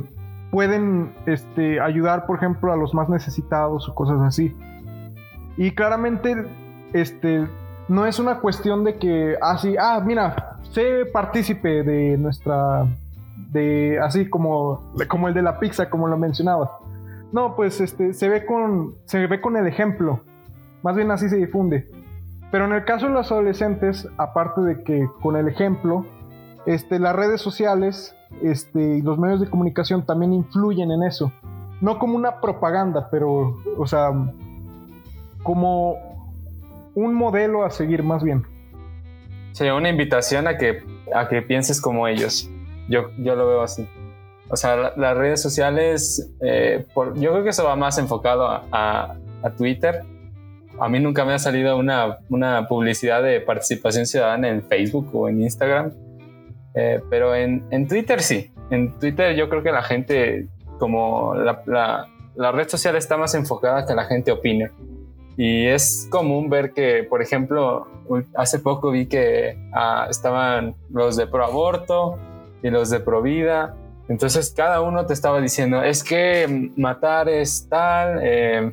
pueden 0.50 1.12
este, 1.26 1.80
ayudar, 1.80 2.24
por 2.24 2.38
ejemplo, 2.38 2.72
a 2.72 2.76
los 2.76 2.94
más 2.94 3.10
necesitados 3.10 3.86
o 3.90 3.94
cosas 3.94 4.22
así. 4.22 4.56
Y 5.58 5.72
claramente, 5.72 6.46
este, 6.94 7.46
no 7.88 8.06
es 8.06 8.18
una 8.18 8.40
cuestión 8.40 8.82
de 8.82 8.96
que, 8.96 9.36
así, 9.42 9.76
ah, 9.76 9.96
ah, 9.96 10.00
mira, 10.00 10.56
sé 10.70 11.04
partícipe 11.04 11.82
de 11.82 12.16
nuestra, 12.16 12.86
de, 13.52 13.98
así 14.02 14.30
como, 14.30 14.94
como 15.08 15.28
el 15.28 15.34
de 15.34 15.42
la 15.42 15.60
pizza, 15.60 15.90
como 15.90 16.08
lo 16.08 16.16
mencionabas. 16.16 16.70
No, 17.32 17.56
pues 17.56 17.82
este, 17.82 18.14
se 18.14 18.30
ve 18.30 18.46
con, 18.46 18.94
se 19.04 19.26
ve 19.26 19.42
con 19.42 19.58
el 19.58 19.66
ejemplo. 19.66 20.20
Más 20.82 20.96
bien 20.96 21.10
así 21.10 21.28
se 21.28 21.36
difunde. 21.36 21.90
Pero 22.50 22.64
en 22.64 22.72
el 22.72 22.86
caso 22.86 23.08
de 23.08 23.12
los 23.12 23.30
adolescentes, 23.30 24.08
aparte 24.16 24.62
de 24.62 24.82
que 24.84 25.06
con 25.20 25.36
el 25.36 25.48
ejemplo, 25.48 26.06
este, 26.64 26.98
las 26.98 27.14
redes 27.14 27.42
sociales 27.42 28.16
este, 28.42 28.98
y 28.98 29.02
los 29.02 29.18
medios 29.18 29.40
de 29.40 29.48
comunicación 29.48 30.04
también 30.04 30.32
influyen 30.32 30.90
en 30.90 31.02
eso. 31.02 31.32
No 31.80 31.98
como 31.98 32.16
una 32.16 32.40
propaganda, 32.40 33.08
pero, 33.10 33.56
o 33.76 33.86
sea, 33.86 34.10
como 35.42 35.96
un 36.94 37.14
modelo 37.14 37.64
a 37.64 37.70
seguir 37.70 38.02
más 38.02 38.22
bien. 38.22 38.44
Sí, 39.52 39.68
una 39.68 39.88
invitación 39.88 40.48
a 40.48 40.56
que, 40.56 40.82
a 41.14 41.28
que 41.28 41.42
pienses 41.42 41.80
como 41.80 42.08
ellos. 42.08 42.48
Yo, 42.88 43.10
yo 43.18 43.36
lo 43.36 43.46
veo 43.46 43.62
así. 43.62 43.88
O 44.48 44.56
sea, 44.56 44.76
la, 44.76 44.92
las 44.96 45.16
redes 45.16 45.40
sociales, 45.40 46.30
eh, 46.40 46.86
yo 47.16 47.32
creo 47.32 47.44
que 47.44 47.50
eso 47.50 47.64
va 47.64 47.76
más 47.76 47.98
enfocado 47.98 48.46
a, 48.46 48.64
a, 48.70 49.16
a, 49.42 49.50
Twitter. 49.50 50.02
A 50.80 50.88
mí 50.88 51.00
nunca 51.00 51.24
me 51.24 51.32
ha 51.32 51.38
salido 51.38 51.76
una, 51.76 52.18
una 52.28 52.66
publicidad 52.68 53.22
de 53.22 53.40
participación 53.40 54.06
ciudadana 54.06 54.48
en 54.48 54.62
Facebook 54.62 55.08
o 55.14 55.28
en 55.28 55.42
Instagram 55.42 55.92
eh, 56.74 57.00
pero 57.08 57.34
en, 57.34 57.64
en, 57.70 57.86
Twitter 57.86 58.20
sí. 58.20 58.50
En 58.70 58.98
Twitter 58.98 59.34
yo 59.36 59.48
creo 59.48 59.62
que 59.62 59.70
la 59.70 59.82
gente, 59.82 60.48
como 60.78 61.34
la, 61.34 61.62
la, 61.66 62.08
la, 62.34 62.52
red 62.52 62.68
social 62.68 62.96
está 62.96 63.16
más 63.16 63.34
enfocada 63.34 63.86
que 63.86 63.94
la 63.94 64.04
gente 64.04 64.32
opine. 64.32 64.70
Y 65.36 65.66
es 65.66 66.06
común 66.10 66.48
ver 66.48 66.72
que, 66.72 67.04
por 67.04 67.22
ejemplo, 67.22 67.86
hace 68.36 68.58
poco 68.58 68.90
vi 68.90 69.06
que 69.06 69.56
ah, 69.72 70.06
estaban 70.08 70.76
los 70.90 71.16
de 71.16 71.26
pro 71.26 71.44
aborto 71.44 72.18
y 72.62 72.70
los 72.70 72.90
de 72.90 73.00
pro 73.00 73.22
vida. 73.22 73.76
Entonces 74.08 74.52
cada 74.56 74.80
uno 74.80 75.06
te 75.06 75.14
estaba 75.14 75.40
diciendo, 75.40 75.82
es 75.82 76.04
que 76.04 76.70
matar 76.76 77.28
es 77.28 77.68
tal, 77.68 78.20
eh, 78.22 78.72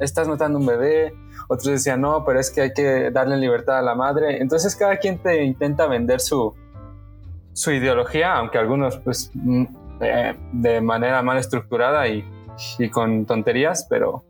estás 0.00 0.28
matando 0.28 0.58
un 0.58 0.66
bebé. 0.66 1.14
Otros 1.48 1.66
decían, 1.66 2.00
no, 2.00 2.24
pero 2.24 2.40
es 2.40 2.50
que 2.50 2.62
hay 2.62 2.72
que 2.72 3.10
darle 3.10 3.36
libertad 3.36 3.78
a 3.78 3.82
la 3.82 3.94
madre. 3.94 4.40
Entonces 4.40 4.76
cada 4.76 4.96
quien 4.98 5.18
te 5.18 5.42
intenta 5.42 5.86
vender 5.86 6.20
su, 6.20 6.54
su 7.54 7.70
ideología, 7.70 8.34
aunque 8.34 8.58
algunos 8.58 8.98
pues 8.98 9.30
mm, 9.32 9.64
eh, 10.00 10.34
de 10.52 10.80
manera 10.82 11.22
mal 11.22 11.38
estructurada 11.38 12.06
y, 12.08 12.24
y, 12.78 12.90
con 12.90 13.24
tonterías, 13.24 13.86
pero, 13.88 14.24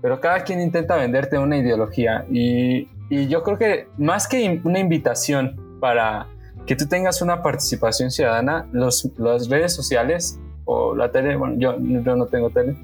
pero 0.00 0.20
cada 0.20 0.44
quien 0.44 0.60
intenta 0.60 0.94
venderte 0.96 1.38
una 1.38 1.56
ideología 1.56 2.24
y, 2.30 2.88
y 3.10 3.26
yo 3.26 3.42
creo 3.42 3.58
que 3.58 3.88
más 3.96 4.28
que 4.28 4.60
una 4.62 4.78
invitación 4.78 5.78
para 5.80 6.28
que 6.66 6.76
tú 6.76 6.86
tengas 6.86 7.22
una 7.22 7.42
participación 7.42 8.10
ciudadana, 8.10 8.68
los, 8.72 9.10
las 9.18 9.48
redes 9.48 9.74
sociales 9.74 10.38
o 10.64 10.94
la 10.94 11.10
tele, 11.10 11.36
bueno, 11.36 11.54
yo, 11.58 11.76
yo 11.80 12.14
no 12.14 12.26
tengo 12.26 12.50
tele, 12.50 12.76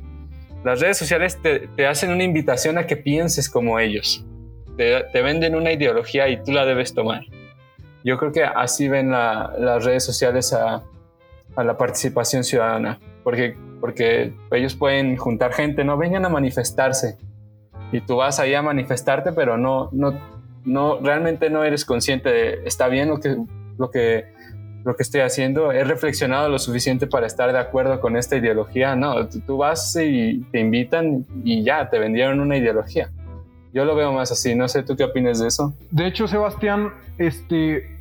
las 0.64 0.81
redes 0.81 0.96
sociales 0.96 1.38
te, 1.42 1.68
te, 1.76 1.87
hacen 1.87 2.11
una 2.11 2.22
invitación 2.22 2.78
a 2.78 2.87
que 2.87 2.96
pienses 2.96 3.50
como 3.50 3.78
ellos. 3.78 4.24
te, 4.76 5.22
venden 5.22 5.55
una 5.55 5.72
ideología 5.72 6.28
y 6.28 6.42
tú 6.42 6.52
la 6.52 6.64
debes 6.64 6.94
tomar. 6.94 7.24
Yo 8.04 8.18
creo 8.18 8.32
que 8.32 8.44
así 8.44 8.88
ven 8.88 9.10
las 9.10 9.84
redes 9.84 10.04
sociales 10.04 10.52
a, 10.52 10.82
a, 11.56 11.64
la 11.64 11.76
participación 11.76 12.44
ciudadana, 12.44 12.98
porque, 13.22 13.56
porque 13.80 14.34
ellos 14.50 14.74
pueden 14.74 15.16
juntar 15.16 15.52
gente, 15.52 15.84
no 15.84 15.96
vengan 15.96 16.24
a 16.24 16.28
manifestarse. 16.28 17.16
Y 17.92 18.00
tú 18.00 18.16
vas 18.16 18.40
ahí 18.40 18.54
a 18.54 18.62
manifestarte, 18.62 19.32
pero 19.32 19.58
no, 19.58 19.88
no, 19.92 20.18
no, 20.64 20.98
realmente 21.00 21.50
no 21.50 21.62
eres 21.62 21.84
consciente 21.84 22.30
de, 22.30 22.60
está 22.64 22.88
bien 22.88 23.08
lo 23.08 23.20
que, 23.20 23.36
lo 23.78 23.90
que 23.90 24.32
lo 24.84 24.96
que 24.96 25.02
estoy 25.02 25.20
haciendo, 25.20 25.72
he 25.72 25.84
reflexionado 25.84 26.48
lo 26.48 26.58
suficiente 26.58 27.06
para 27.06 27.26
estar 27.26 27.52
de 27.52 27.58
acuerdo 27.58 28.00
con 28.00 28.16
esta 28.16 28.36
ideología. 28.36 28.96
No, 28.96 29.28
tú, 29.28 29.58
vas 29.58 29.96
y 29.96 30.40
te 30.50 30.60
invitan 30.60 31.24
y 31.44 31.62
ya, 31.62 31.88
te 31.88 31.98
vendieron 31.98 32.40
una 32.40 32.56
ideología. 32.56 33.10
Yo 33.72 33.85
lo 33.85 33.94
veo 33.94 34.12
más 34.12 34.30
así, 34.30 34.54
no 34.54 34.68
sé 34.68 34.82
tú 34.82 34.96
qué 34.96 35.04
opinas 35.04 35.38
de 35.38 35.48
eso. 35.48 35.72
De 35.90 36.06
hecho, 36.06 36.28
Sebastián, 36.28 36.92
este, 37.18 37.98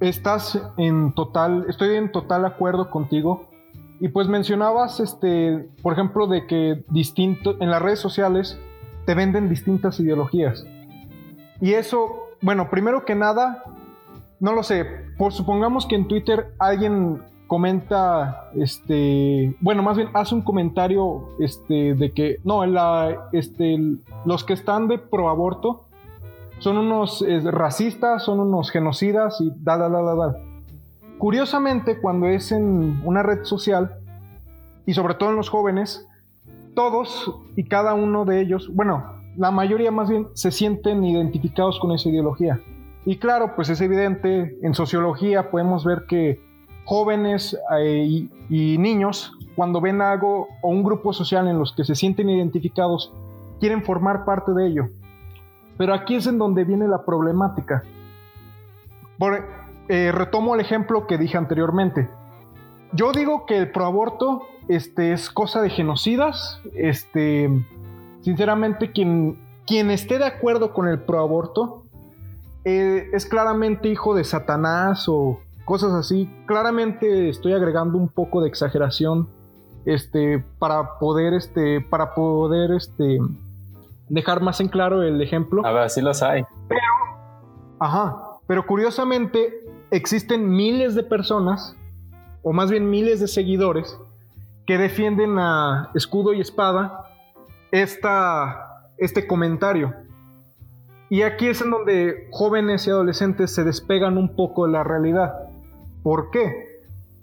estás 0.00 0.58
en 0.78 1.12
total, 1.12 1.66
estoy 1.68 1.96
en 1.96 2.10
total 2.10 2.44
acuerdo 2.44 2.90
contigo. 2.90 3.48
Y 4.00 4.08
pues 4.08 4.26
mencionabas, 4.26 4.98
este, 4.98 5.68
por 5.80 5.92
ejemplo, 5.92 6.26
de 6.26 6.46
que 6.46 6.84
distinto, 6.88 7.56
en 7.60 7.70
las 7.70 7.80
redes 7.80 8.00
sociales 8.00 8.58
te 9.06 9.14
venden 9.14 9.48
distintas 9.48 10.00
ideologías. 10.00 10.66
Y 11.60 11.74
eso, 11.74 12.30
bueno, 12.40 12.68
primero 12.68 13.04
que 13.04 13.14
nada, 13.14 13.62
no 14.40 14.52
lo 14.52 14.64
sé, 14.64 14.84
por 15.16 15.32
supongamos 15.32 15.86
que 15.86 15.94
en 15.94 16.08
Twitter 16.08 16.52
alguien 16.58 17.22
comenta, 17.52 18.48
este, 18.54 19.54
bueno, 19.60 19.82
más 19.82 19.98
bien 19.98 20.08
hace 20.14 20.34
un 20.34 20.40
comentario, 20.40 21.28
este, 21.38 21.92
de 21.92 22.10
que, 22.12 22.38
no, 22.44 22.64
la, 22.64 23.28
este, 23.32 23.78
los 24.24 24.42
que 24.42 24.54
están 24.54 24.88
de 24.88 24.96
pro 24.96 25.28
aborto 25.28 25.84
son 26.60 26.78
unos 26.78 27.22
racistas, 27.44 28.24
son 28.24 28.40
unos 28.40 28.70
genocidas 28.70 29.38
y 29.42 29.52
da, 29.54 29.76
da, 29.76 29.90
da, 29.90 30.00
da, 30.00 30.14
da. 30.14 30.36
Curiosamente, 31.18 32.00
cuando 32.00 32.26
es 32.26 32.52
en 32.52 33.02
una 33.04 33.22
red 33.22 33.44
social, 33.44 33.96
y 34.86 34.94
sobre 34.94 35.12
todo 35.12 35.28
en 35.28 35.36
los 35.36 35.50
jóvenes, 35.50 36.08
todos 36.74 37.38
y 37.54 37.64
cada 37.64 37.92
uno 37.92 38.24
de 38.24 38.40
ellos, 38.40 38.70
bueno, 38.74 39.12
la 39.36 39.50
mayoría 39.50 39.90
más 39.90 40.08
bien 40.08 40.28
se 40.32 40.52
sienten 40.52 41.04
identificados 41.04 41.78
con 41.78 41.92
esa 41.92 42.08
ideología. 42.08 42.60
Y 43.04 43.18
claro, 43.18 43.52
pues 43.56 43.68
es 43.68 43.82
evidente, 43.82 44.56
en 44.62 44.72
sociología 44.72 45.50
podemos 45.50 45.84
ver 45.84 46.06
que 46.08 46.50
jóvenes 46.84 47.58
eh, 47.78 48.28
y, 48.48 48.78
niños, 48.78 49.32
cuando 49.56 49.80
ven 49.80 50.00
algo 50.00 50.48
o 50.60 50.68
un 50.68 50.82
grupo 50.82 51.12
social 51.12 51.48
en 51.48 51.58
los 51.58 51.72
que 51.72 51.84
se 51.84 51.94
sienten 51.94 52.28
identificados, 52.30 53.12
quieren 53.60 53.82
formar 53.82 54.24
parte 54.24 54.52
de 54.52 54.66
ello. 54.66 54.86
Pero 55.78 55.94
aquí 55.94 56.16
es 56.16 56.26
en 56.26 56.38
donde 56.38 56.64
viene 56.64 56.88
la 56.88 57.04
problemática. 57.04 57.82
Por, 59.18 59.44
eh, 59.88 60.12
retomo 60.12 60.54
el 60.54 60.60
ejemplo 60.60 61.06
que 61.06 61.18
dije 61.18 61.36
anteriormente. 61.36 62.08
Yo 62.92 63.12
digo 63.12 63.46
que 63.46 63.56
el 63.58 63.70
proaborto 63.70 64.42
este, 64.68 65.12
es 65.12 65.30
cosa 65.30 65.62
de 65.62 65.70
genocidas. 65.70 66.60
Este, 66.74 67.50
sinceramente, 68.22 68.92
quien, 68.92 69.38
quien 69.66 69.90
esté 69.90 70.18
de 70.18 70.26
acuerdo 70.26 70.72
con 70.72 70.88
el 70.88 71.00
proaborto 71.00 71.82
eh, 72.64 73.08
es 73.12 73.26
claramente 73.26 73.88
hijo 73.88 74.14
de 74.14 74.24
Satanás 74.24 75.08
o 75.08 75.40
cosas 75.64 75.92
así. 75.92 76.28
Claramente 76.46 77.28
estoy 77.28 77.52
agregando 77.52 77.98
un 77.98 78.08
poco 78.08 78.40
de 78.42 78.48
exageración 78.48 79.28
este, 79.84 80.44
para 80.58 80.98
poder, 80.98 81.34
este, 81.34 81.80
para 81.80 82.14
poder 82.14 82.72
este, 82.72 83.18
dejar 84.08 84.40
más 84.42 84.60
en 84.60 84.68
claro 84.68 85.02
el 85.02 85.20
ejemplo. 85.20 85.64
A 85.66 85.72
ver, 85.72 85.90
sí 85.90 86.00
los 86.00 86.22
hay. 86.22 86.44
Pero, 86.68 86.80
ajá, 87.80 88.16
pero 88.46 88.66
curiosamente 88.66 89.64
existen 89.90 90.50
miles 90.50 90.94
de 90.94 91.02
personas, 91.02 91.76
o 92.42 92.52
más 92.52 92.70
bien 92.70 92.90
miles 92.90 93.20
de 93.20 93.28
seguidores, 93.28 93.98
que 94.66 94.78
defienden 94.78 95.38
a 95.38 95.90
escudo 95.94 96.32
y 96.32 96.40
espada 96.40 97.10
esta, 97.70 98.86
este 98.98 99.26
comentario. 99.26 99.94
Y 101.10 101.22
aquí 101.22 101.48
es 101.48 101.60
en 101.60 101.70
donde 101.70 102.28
jóvenes 102.30 102.86
y 102.86 102.90
adolescentes 102.90 103.54
se 103.54 103.64
despegan 103.64 104.16
un 104.16 104.34
poco 104.34 104.66
de 104.66 104.72
la 104.72 104.82
realidad. 104.82 105.51
¿Por 106.02 106.30
qué? 106.30 106.82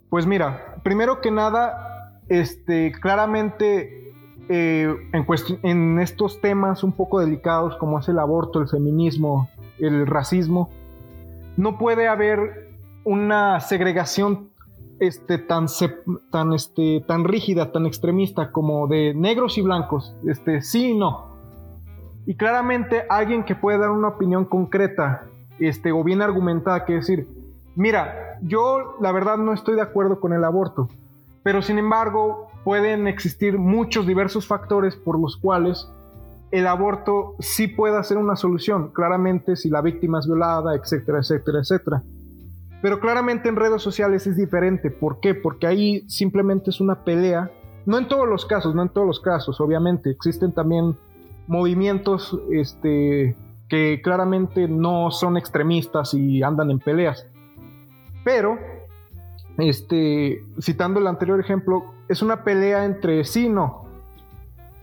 Pues 0.10 0.26
mira, 0.26 0.76
primero 0.84 1.22
que 1.22 1.32
nada, 1.32 2.20
este, 2.30 2.92
claramente 2.92 4.14
eh, 4.50 4.96
en, 5.12 6.00
estos 6.00 6.42
temas 6.42 6.84
un 6.84 6.94
poco 6.94 7.20
delicados 7.20 7.76
como 7.78 8.00
es 8.00 8.08
el 8.10 8.18
aborto, 8.18 8.60
el 8.60 8.68
feminismo, 8.68 9.50
el 9.78 10.08
racismo, 10.08 10.70
no 11.58 11.78
puede 11.78 12.08
haber 12.08 12.70
una 13.04 13.60
segregación 13.60 14.50
este, 15.00 15.38
tan, 15.38 15.68
tan, 16.32 16.54
este, 16.54 17.04
tan 17.08 17.26
rígida, 17.26 17.72
tan 17.72 17.86
extremista 17.86 18.52
como 18.52 18.88
de 18.88 19.14
negros 19.14 19.58
y 19.58 19.62
blancos, 19.62 20.16
este, 20.28 20.62
sí 20.62 20.92
y 20.92 20.98
no. 20.98 21.30
Y 22.26 22.36
claramente 22.36 23.04
alguien 23.10 23.44
que 23.44 23.56
puede 23.56 23.78
dar 23.78 23.92
una 23.92 24.10
opinión 24.10 24.46
concreta 24.46 25.26
este, 25.60 25.92
o 25.92 26.04
bien 26.04 26.22
argumentada, 26.22 26.86
que 26.86 26.94
decir, 26.94 27.28
mira, 27.80 28.38
yo 28.42 28.98
la 29.00 29.14
verdad 29.14 29.38
no 29.38 29.54
estoy 29.54 29.76
de 29.76 29.82
acuerdo 29.82 30.20
con 30.20 30.34
el 30.34 30.44
aborto, 30.44 30.90
pero 31.44 31.62
sin 31.62 31.78
embargo 31.78 32.50
pueden 32.66 33.08
existir 33.08 33.58
muchos 33.58 34.06
diversos 34.06 34.46
factores 34.46 34.98
por 34.98 35.18
los 35.18 35.38
cuales 35.38 35.90
el 36.52 36.68
aborto 36.68 37.36
sí 37.40 37.68
puede 37.68 38.04
ser 38.04 38.18
una 38.18 38.36
solución, 38.36 38.92
claramente 38.92 39.56
si 39.56 39.70
la 39.70 39.82
víctima 39.82 40.20
es 40.20 40.28
violada, 40.28 40.76
etcétera, 40.76 41.20
etcétera, 41.20 41.60
etcétera. 41.60 42.04
Pero 42.82 43.00
claramente 43.00 43.48
en 43.48 43.56
redes 43.56 43.82
sociales 43.82 44.28
es 44.28 44.36
diferente. 44.36 44.90
¿Por 44.90 45.20
qué? 45.20 45.34
Porque 45.34 45.68
ahí 45.68 46.02
simplemente 46.10 46.70
es 46.72 46.82
una 46.82 47.04
pelea. 47.04 47.52
No 47.86 47.98
en 47.98 48.08
todos 48.08 48.28
los 48.28 48.46
casos, 48.46 48.76
no 48.76 48.82
en 48.82 48.90
todos 48.90 49.08
los 49.08 49.20
casos, 49.20 49.60
obviamente. 49.62 50.10
Existen 50.10 50.54
también 50.54 50.98
movimientos 51.48 52.38
este, 52.52 53.36
que 53.70 54.02
claramente 54.02 54.68
no 54.68 55.12
son 55.12 55.38
extremistas 55.38 56.14
y 56.14 56.42
andan 56.42 56.72
en 56.72 56.80
peleas. 56.80 57.26
Pero, 58.30 58.60
este, 59.58 60.44
citando 60.62 61.00
el 61.00 61.08
anterior 61.08 61.40
ejemplo, 61.40 61.96
es 62.08 62.22
una 62.22 62.44
pelea 62.44 62.86
entre 62.86 63.24
sí 63.24 63.50
no. 63.50 63.86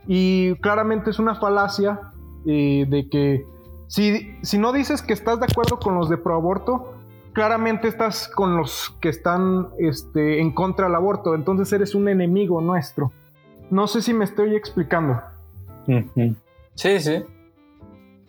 Y 0.09 0.57
claramente 0.57 1.11
es 1.11 1.21
una 1.21 1.37
falacia 1.37 2.11
eh, 2.45 2.87
de 2.89 3.09
que 3.09 3.47
si, 3.87 4.37
si 4.43 4.59
no 4.59 4.73
dices 4.73 5.01
que 5.01 5.13
estás 5.13 5.39
de 5.39 5.47
acuerdo 5.49 5.79
con 5.79 5.95
los 5.95 6.11
de 6.11 6.17
proaborto, 6.17 6.95
claramente 7.35 7.87
estás 7.87 8.27
con 8.27 8.57
los 8.57 8.97
que 9.01 9.11
están 9.11 9.69
este, 9.79 10.41
en 10.41 10.53
contra 10.53 10.87
del 10.87 10.97
aborto. 10.97 11.37
Entonces 11.37 11.73
eres 11.73 11.95
un 11.95 12.09
enemigo 12.09 12.61
nuestro. 12.61 13.13
No 13.71 13.87
sé 13.87 14.03
si 14.03 14.13
me 14.13 14.25
estoy 14.25 14.57
explicando. 14.57 15.23
Sí, 15.87 16.99
sí. 16.99 17.25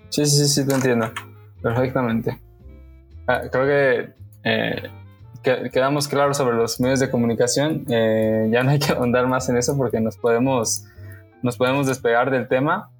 Sí, 0.09 0.25
sí, 0.27 0.47
sí, 0.47 0.67
te 0.67 0.75
entiendo. 0.75 1.09
Perfectamente. 1.63 2.39
Ah, 3.25 3.41
creo 3.51 3.65
eh, 3.67 4.13
que, 4.43 4.96
quedamos 5.71 6.07
claros 6.07 6.37
sobre 6.37 6.55
los 6.55 6.79
medios 6.79 6.99
de 6.99 7.09
comunicación. 7.09 7.85
Eh, 7.89 8.49
ya 8.51 8.63
no 8.63 8.71
hay 8.71 8.79
que 8.79 8.91
ahondar 8.91 9.27
más 9.27 9.49
en 9.49 9.57
eso 9.57 9.75
porque 9.77 9.99
nos 9.99 10.17
podemos, 10.17 10.85
nos 11.41 11.57
podemos 11.57 11.87
despegar 11.87 12.31
del 12.31 12.47
tema. 12.47 12.91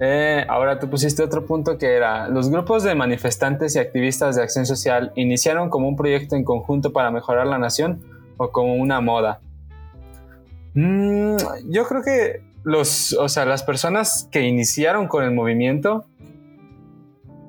Eh, 0.00 0.44
ahora 0.48 0.78
tú 0.78 0.90
pusiste 0.90 1.22
otro 1.22 1.46
punto 1.46 1.78
que 1.78 1.94
era, 1.94 2.28
los 2.28 2.50
grupos 2.50 2.82
de 2.82 2.94
manifestantes 2.94 3.76
y 3.76 3.78
activistas 3.78 4.34
de 4.36 4.42
acción 4.42 4.66
social 4.66 5.12
iniciaron 5.14 5.70
como 5.70 5.88
un 5.88 5.96
proyecto 5.96 6.34
en 6.34 6.44
conjunto 6.44 6.92
para 6.92 7.10
mejorar 7.10 7.46
la 7.46 7.58
nación 7.58 8.02
o 8.36 8.50
como 8.50 8.74
una 8.74 9.00
moda. 9.00 9.40
Mm, 10.74 11.36
yo 11.70 11.86
creo 11.86 12.02
que 12.02 12.42
los, 12.64 13.12
o 13.12 13.28
sea, 13.28 13.44
las 13.44 13.62
personas 13.62 14.28
que 14.32 14.42
iniciaron 14.42 15.06
con 15.06 15.22
el 15.22 15.32
movimiento, 15.32 16.06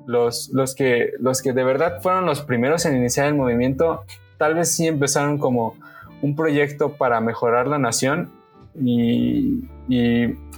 los, 0.06 0.50
los, 0.52 0.74
que, 0.76 1.10
los 1.18 1.42
que 1.42 1.52
de 1.52 1.64
verdad 1.64 2.00
fueron 2.00 2.26
los 2.26 2.42
primeros 2.42 2.86
en 2.86 2.96
iniciar 2.96 3.26
el 3.26 3.34
movimiento, 3.34 4.04
tal 4.38 4.54
vez 4.54 4.74
sí 4.74 4.86
empezaron 4.86 5.38
como 5.38 5.76
un 6.22 6.34
proyecto 6.34 6.92
para 6.92 7.20
mejorar 7.20 7.66
la 7.66 7.78
nación 7.78 8.30
y, 8.74 9.64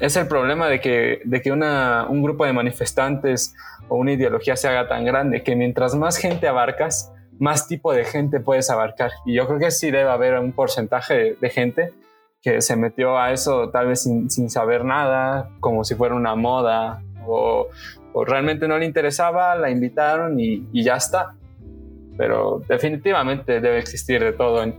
es 0.01 0.17
el 0.17 0.27
problema 0.27 0.69
de 0.69 0.81
que, 0.81 1.21
de 1.25 1.43
que 1.43 1.53
una, 1.53 2.07
un 2.09 2.23
grupo 2.23 2.47
de 2.47 2.55
manifestantes 2.55 3.55
o 3.89 3.97
una 3.97 4.13
ideología 4.13 4.57
se 4.57 4.69
haga 4.69 4.89
tan 4.89 5.05
grande 5.05 5.43
que 5.43 5.55
mientras 5.55 5.95
más 5.95 6.17
gente 6.17 6.49
abarcas, 6.49 7.13
más 7.39 7.69
tipo 7.69 7.93
de 7.93 8.05
gente 8.05 8.41
puedes 8.41 8.71
abarcar. 8.71 9.11
Y 9.27 9.35
yo 9.35 9.47
creo 9.47 9.59
que 9.59 9.71
sí 9.71 9.91
debe 9.91 10.11
haber 10.11 10.39
un 10.39 10.53
porcentaje 10.53 11.37
de 11.41 11.51
gente 11.51 11.93
que 12.43 12.61
se 12.61 12.77
metió 12.77 13.19
a 13.19 13.33
eso 13.33 13.71
tal 13.71 13.89
vez 13.89 14.03
sin, 14.03 14.51
saber 14.51 14.85
nada, 14.85 15.51
como 15.61 15.85
si 15.85 15.95
fuera 15.95 16.15
una 16.15 16.35
moda, 16.35 17.03
o, 17.27 17.69
realmente 18.27 18.67
no 18.67 18.79
le 18.79 18.85
interesaba, 18.85 19.55
la 19.55 19.71
invitaron 19.71 20.41
y, 20.41 20.67
ya 20.73 20.97
está. 20.97 21.35
Pero 22.19 22.63
definitivamente 22.69 23.61
debe 23.61 23.79
existir 23.79 24.23
de 24.23 24.33
todo 24.33 24.63
en, 24.63 24.75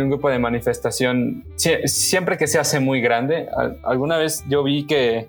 un 0.00 0.08
grupo 0.08 0.30
de 0.30 0.38
manifestación, 0.38 1.44
siempre 1.56 2.38
que 2.38 2.46
se 2.46 2.58
hace 2.58 2.80
muy 2.80 3.00
grande. 3.00 3.48
Alguna 3.82 4.16
vez 4.16 4.44
yo 4.48 4.62
vi 4.62 4.86
que, 4.86 5.28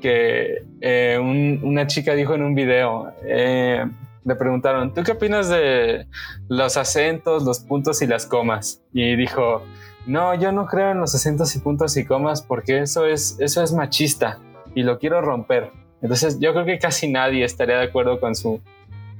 que 0.00 0.64
eh, 0.80 1.18
una 1.18 1.86
chica 1.86 2.14
dijo 2.14 2.34
en 2.34 2.42
un 2.42 2.54
video, 2.54 3.12
eh, 3.24 3.86
le 4.24 4.36
preguntaron, 4.36 4.92
¿tú 4.92 5.02
qué 5.02 5.12
opinas 5.12 5.48
de 5.48 6.06
los 6.48 6.76
acentos, 6.76 7.44
los 7.44 7.60
puntos 7.60 8.02
y 8.02 8.06
las 8.06 8.26
comas? 8.26 8.82
Y 8.92 9.16
dijo, 9.16 9.62
no, 10.06 10.34
yo 10.34 10.52
no 10.52 10.66
creo 10.66 10.90
en 10.90 11.00
los 11.00 11.14
acentos 11.14 11.54
y 11.56 11.60
puntos 11.60 11.96
y 11.96 12.04
comas 12.04 12.42
porque 12.42 12.80
eso 12.80 13.06
es, 13.06 13.36
eso 13.38 13.62
es 13.62 13.72
machista 13.72 14.38
y 14.74 14.82
lo 14.82 14.98
quiero 14.98 15.20
romper. 15.20 15.70
Entonces 16.02 16.38
yo 16.38 16.52
creo 16.52 16.66
que 16.66 16.78
casi 16.78 17.08
nadie 17.10 17.44
estaría 17.44 17.78
de 17.78 17.84
acuerdo 17.84 18.20
con 18.20 18.34
su, 18.34 18.60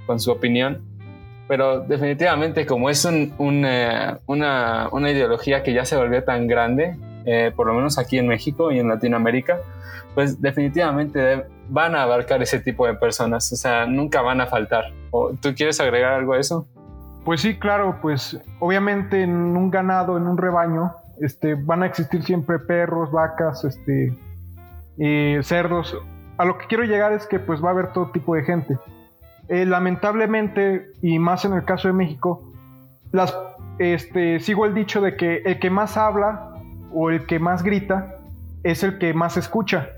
con 0.07 0.21
su 0.21 0.31
opinión. 0.31 0.83
Pero 1.47 1.81
definitivamente 1.81 2.65
como 2.65 2.89
es 2.89 3.05
un, 3.05 3.35
una, 3.39 4.19
una, 4.27 5.11
ideología 5.11 5.63
que 5.63 5.75
ya 5.75 5.85
se 5.85 5.97
volvió 5.97 6.25
tan 6.25 6.47
grande, 6.47 6.97
eh, 7.27 7.53
por 7.55 7.67
lo 7.67 7.75
menos 7.75 7.99
aquí 7.99 8.19
en 8.19 8.29
México 8.29 8.73
y 8.73 8.79
en 8.79 8.89
Latinoamérica, 8.89 9.59
pues 10.15 10.41
definitivamente 10.41 11.45
van 11.69 11.95
a 11.95 12.03
abarcar 12.03 12.43
ese 12.43 12.61
tipo 12.61 12.87
de 12.87 12.95
personas, 12.95 13.53
o 13.53 13.57
sea, 13.57 13.87
nunca 13.87 14.23
van 14.23 14.41
a 14.41 14.47
faltar. 14.47 14.85
¿Tú 15.41 15.55
quieres 15.55 15.81
agregar 15.81 16.15
algo 16.15 16.35
a 16.35 16.41
eso? 16.41 16.67
Pues 17.25 17.41
sí, 17.41 17.59
claro, 17.59 17.99
pues 18.03 18.39
obviamente 18.61 19.23
en 19.23 19.33
un 19.33 19.71
ganado, 19.71 20.17
en 20.17 20.27
un 20.27 20.37
rebaño, 20.37 20.93
este, 21.21 21.55
van 21.55 21.83
a 21.83 21.87
existir 21.87 22.23
siempre 22.23 22.59
perros, 22.59 23.11
vacas, 23.11 23.65
este, 23.65 24.17
eh, 24.99 25.41
cerdos. 25.43 25.97
A 26.37 26.45
lo 26.45 26.59
que 26.59 26.67
quiero 26.67 26.85
llegar 26.85 27.13
es 27.13 27.27
que 27.27 27.39
pues 27.39 27.63
va 27.63 27.69
a 27.69 27.73
haber 27.73 27.93
todo 27.93 28.11
tipo 28.11 28.35
de 28.35 28.43
gente. 28.43 28.77
Eh, 29.49 29.67
lamentablemente, 29.67 30.87
y 31.03 31.19
más 31.19 31.45
en 31.45 31.53
el 31.53 31.65
caso 31.65 31.89
de 31.89 31.95
México, 31.95 32.51
este, 33.79 34.41
sigo 34.41 34.65
el 34.65 34.75
dicho 34.75 35.01
de 35.01 35.17
que 35.17 35.43
el 35.45 35.59
que 35.59 35.71
más 35.71 35.97
habla 35.97 36.55
o 36.93 37.11
el 37.11 37.27
que 37.27 37.39
más 37.39 37.63
grita 37.63 38.17
es 38.63 38.83
el 38.83 38.99
que 38.99 39.13
más 39.13 39.37
escucha. 39.37 39.89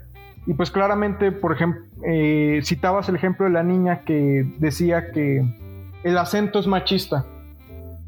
Y 0.47 0.55
pues 0.55 0.71
claramente, 0.71 1.33
por 1.33 1.53
ejemplo, 1.53 1.83
eh, 2.05 2.61
citabas 2.65 3.09
el 3.09 3.17
ejemplo 3.17 3.47
de 3.47 3.53
la 3.53 3.63
niña 3.63 4.01
que 4.01 4.47
decía 4.59 5.11
que 5.13 5.45
el 6.03 6.19
acento 6.19 6.59
es 6.59 6.67
machista. 6.67 7.25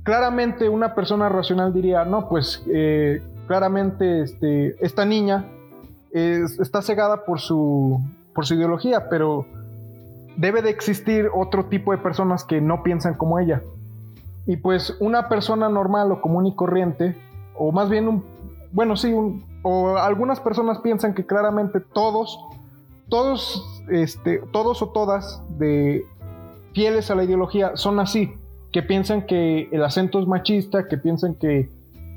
Claramente 0.02 0.68
una 0.68 0.94
persona 0.94 1.28
racional 1.28 1.72
diría, 1.72 2.04
no, 2.04 2.28
pues 2.28 2.64
eh, 2.72 3.22
claramente 3.46 4.22
este, 4.22 4.74
esta 4.84 5.04
niña 5.04 5.44
está 6.12 6.82
cegada 6.82 7.24
por 7.24 7.38
su 7.40 8.00
ideología, 8.50 9.08
pero 9.08 9.46
debe 10.38 10.62
de 10.62 10.70
existir 10.70 11.28
otro 11.34 11.66
tipo 11.66 11.90
de 11.92 11.98
personas 11.98 12.44
que 12.44 12.60
no 12.60 12.82
piensan 12.82 13.14
como 13.14 13.38
ella. 13.38 13.60
Y 14.46 14.56
pues 14.56 14.96
una 15.00 15.28
persona 15.28 15.68
normal 15.68 16.10
o 16.12 16.20
común 16.20 16.46
y 16.46 16.54
corriente, 16.54 17.16
o 17.56 17.72
más 17.72 17.90
bien 17.90 18.08
un, 18.08 18.24
bueno, 18.72 18.96
sí, 18.96 19.12
o 19.62 19.96
algunas 19.96 20.40
personas 20.40 20.78
piensan 20.78 21.12
que 21.12 21.26
claramente 21.26 21.80
todos, 21.80 22.38
todos, 23.08 23.82
este, 23.90 24.38
todos 24.52 24.80
o 24.80 24.90
todas 24.90 25.42
de 25.58 26.04
fieles 26.72 27.10
a 27.10 27.16
la 27.16 27.24
ideología 27.24 27.76
son 27.76 27.98
así, 27.98 28.32
que 28.72 28.82
piensan 28.82 29.26
que 29.26 29.68
el 29.72 29.82
acento 29.82 30.20
es 30.20 30.28
machista, 30.28 30.86
que 30.86 30.98
piensan 30.98 31.34
que 31.34 31.68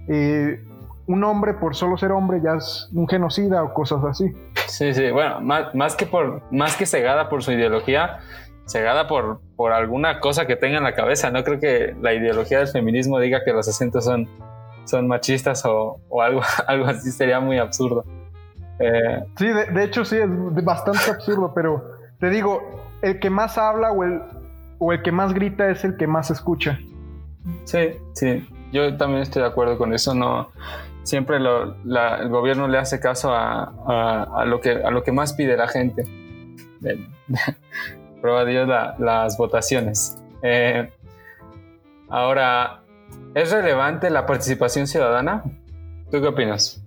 eh, 0.08 0.64
un 1.12 1.24
hombre 1.24 1.54
por 1.54 1.76
solo 1.76 1.98
ser 1.98 2.12
hombre 2.12 2.40
ya 2.44 2.56
es 2.56 2.90
un 2.94 3.08
genocida 3.08 3.64
o 3.64 3.74
cosas 3.74 4.04
así. 4.04 4.32
Sí, 4.68 4.94
sí, 4.94 5.12
bueno, 5.12 5.42
más, 5.42 5.74
más 5.76 5.96
que 5.96 6.06
por, 6.06 6.42
más 6.52 6.76
que 6.76 6.86
cegada 6.86 7.30
por 7.30 7.44
su 7.44 7.52
ideología, 7.52 8.20
cegada 8.66 9.08
por, 9.08 9.42
por 9.56 9.74
alguna 9.74 10.20
cosa 10.20 10.46
que 10.46 10.56
tenga 10.56 10.78
en 10.78 10.84
la 10.84 10.96
cabeza. 10.96 11.32
No 11.32 11.44
creo 11.44 11.60
que 11.60 11.96
la 12.02 12.14
ideología 12.14 12.60
del 12.60 12.68
feminismo 12.68 13.20
diga 13.20 13.44
que 13.44 13.54
los 13.54 13.68
acentos 13.68 14.06
son 14.06 14.28
son 14.86 15.08
machistas 15.08 15.64
o, 15.66 16.00
algo, 16.22 16.42
algo 16.68 16.86
así 16.86 17.12
sería 17.12 17.40
muy 17.40 17.58
absurdo. 17.58 18.06
Eh, 18.80 19.24
sí, 19.38 19.48
de, 19.48 19.84
hecho 19.84 20.06
sí, 20.06 20.18
es 20.18 20.30
bastante 20.64 21.10
absurdo, 21.10 21.54
pero 21.54 21.84
te 22.20 22.30
digo, 22.30 22.62
el 23.02 23.20
que 23.20 23.30
más 23.30 23.58
habla 23.58 23.92
o 23.92 24.04
el, 24.04 24.22
o 24.80 24.92
el 24.92 25.02
que 25.02 25.12
más 25.12 25.34
grita 25.34 25.70
es 25.70 25.84
el 25.84 25.98
que 25.98 26.08
más 26.08 26.32
escucha. 26.32 26.80
Sí, 27.66 27.90
sí, 28.14 28.48
yo 28.72 28.98
también 28.98 29.22
estoy 29.22 29.44
de 29.44 29.48
acuerdo 29.48 29.78
con 29.78 29.94
eso, 29.94 30.14
no 30.14 30.50
siempre 31.04 31.38
el 31.38 32.30
gobierno 32.30 32.68
le 32.68 32.78
hace 32.78 33.00
caso 33.00 33.32
a, 33.34 34.44
lo 34.46 34.60
que, 34.62 35.12
más 35.12 35.34
pide 35.34 35.58
la 35.58 35.68
gente. 35.68 36.06
Prueba 38.22 38.46
Dios 38.46 38.68
las 39.00 39.38
votaciones. 39.38 40.18
Eh, 40.44 40.92
ahora, 42.10 42.82
¿Es 43.34 43.52
relevante 43.52 44.10
la 44.10 44.26
participación 44.26 44.88
ciudadana? 44.88 45.44
¿Tú 46.12 46.20
qué 46.20 46.28
opinas? 46.28 46.84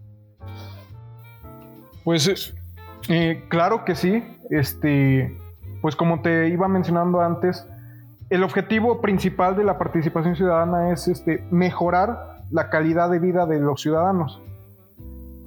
Pues 2.05 2.55
eh, 3.09 3.45
claro 3.49 3.85
que 3.85 3.95
sí. 3.95 4.23
Este, 4.51 5.35
pues 5.81 5.97
como 5.97 6.21
te 6.21 6.49
iba 6.49 6.69
mencionando 6.69 7.21
antes, 7.23 7.67
el 8.29 8.43
objetivo 8.43 9.01
principal 9.01 9.57
de 9.57 9.65
la 9.65 9.79
participación 9.79 10.37
ciudadana 10.37 10.93
es 10.93 11.09
este, 11.09 11.43
mejorar 11.51 12.34
la 12.55 12.71
calidad 12.71 13.11
de 13.11 13.19
vida 13.19 13.47
de 13.47 13.59
los 13.59 13.83
ciudadanos. 13.83 14.41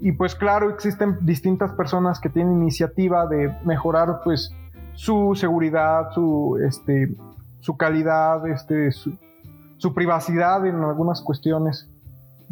Y 0.02 0.12
pues 0.12 0.36
claro, 0.36 0.70
existen 0.70 1.18
distintas 1.22 1.72
personas 1.72 2.20
que 2.20 2.28
tienen 2.28 2.62
iniciativa 2.62 3.26
de 3.28 3.56
mejorar 3.64 4.20
pues 4.26 4.54
su 4.94 5.34
seguridad, 5.34 6.12
su, 6.14 6.60
este, 6.68 7.16
su 7.62 7.78
calidad, 7.78 8.46
este, 8.48 8.92
su, 8.92 9.18
su 9.78 9.94
privacidad 9.94 10.66
en 10.68 10.84
algunas 10.84 11.22
cuestiones. 11.22 11.90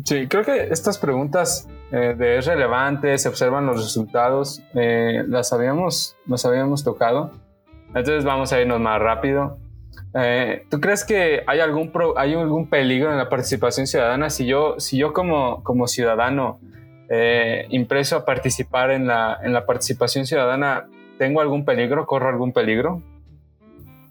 Sí, 0.05 0.27
creo 0.27 0.45
que 0.45 0.69
estas 0.69 0.97
preguntas 0.99 1.67
eh, 1.91 2.15
de 2.17 2.37
es 2.37 2.45
relevante, 2.45 3.17
se 3.17 3.27
observan 3.27 3.65
los 3.65 3.83
resultados, 3.83 4.63
eh, 4.73 5.25
las 5.27 5.51
habíamos, 5.51 6.15
nos 6.25 6.45
habíamos 6.45 6.85
tocado. 6.85 7.31
Entonces 7.89 8.23
vamos 8.23 8.53
a 8.53 8.61
irnos 8.61 8.79
más 8.79 9.01
rápido. 9.01 9.57
Eh, 10.13 10.65
¿Tú 10.69 10.79
crees 10.79 11.03
que 11.03 11.43
hay 11.47 11.59
algún, 11.59 11.91
hay 12.15 12.33
algún 12.33 12.69
peligro 12.69 13.11
en 13.11 13.17
la 13.17 13.29
participación 13.29 13.87
ciudadana? 13.87 14.29
Si 14.29 14.45
yo, 14.45 14.75
si 14.79 14.97
yo 14.97 15.13
como, 15.13 15.63
como 15.63 15.87
ciudadano 15.87 16.59
impreso 17.69 18.15
a 18.15 18.25
participar 18.25 18.89
en 18.89 19.05
la, 19.05 19.37
en 19.43 19.53
la 19.53 19.67
participación 19.67 20.25
ciudadana, 20.25 20.87
¿tengo 21.19 21.39
algún 21.39 21.63
peligro? 21.63 22.07
¿Corro 22.07 22.29
algún 22.29 22.51
peligro? 22.51 23.03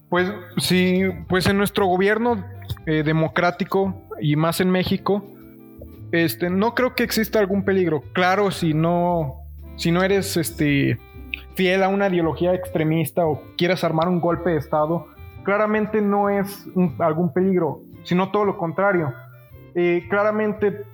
Pues 0.08 0.32
sí, 0.58 1.02
pues 1.28 1.46
en 1.48 1.58
nuestro 1.58 1.86
gobierno 1.86 2.44
eh, 2.86 3.02
democrático 3.02 4.00
y 4.20 4.36
más 4.36 4.60
en 4.60 4.70
México, 4.70 5.24
este, 6.12 6.50
no 6.50 6.74
creo 6.74 6.94
que 6.94 7.02
exista 7.02 7.40
algún 7.40 7.64
peligro. 7.64 8.02
Claro, 8.12 8.50
si 8.50 8.74
no, 8.74 9.42
si 9.76 9.90
no 9.90 10.02
eres 10.02 10.36
este, 10.36 10.98
fiel 11.54 11.82
a 11.82 11.88
una 11.88 12.08
ideología 12.08 12.54
extremista 12.54 13.26
o 13.26 13.42
quieres 13.56 13.82
armar 13.82 14.08
un 14.08 14.20
golpe 14.20 14.50
de 14.50 14.58
Estado, 14.58 15.08
claramente 15.44 16.00
no 16.00 16.28
es 16.28 16.66
algún 16.98 17.32
peligro, 17.32 17.82
sino 18.02 18.30
todo 18.30 18.44
lo 18.44 18.58
contrario. 18.58 19.12
Eh, 19.74 20.06
claramente, 20.08 20.84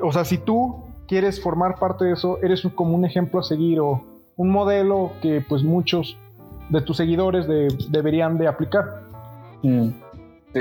o 0.00 0.12
sea, 0.12 0.24
si 0.24 0.38
tú 0.38 0.84
quieres 1.06 1.42
formar 1.42 1.78
parte 1.78 2.04
de 2.04 2.12
eso, 2.12 2.38
eres 2.42 2.66
como 2.74 2.94
un 2.94 3.04
ejemplo 3.04 3.40
a 3.40 3.42
seguir 3.42 3.80
o 3.80 4.02
un 4.36 4.50
modelo 4.50 5.12
que 5.22 5.44
pues 5.46 5.62
muchos 5.62 6.16
de 6.68 6.80
tus 6.82 6.96
seguidores 6.96 7.46
deberían 7.90 8.38
de 8.38 8.48
aplicar. 8.48 9.02
Mm. 9.62 9.88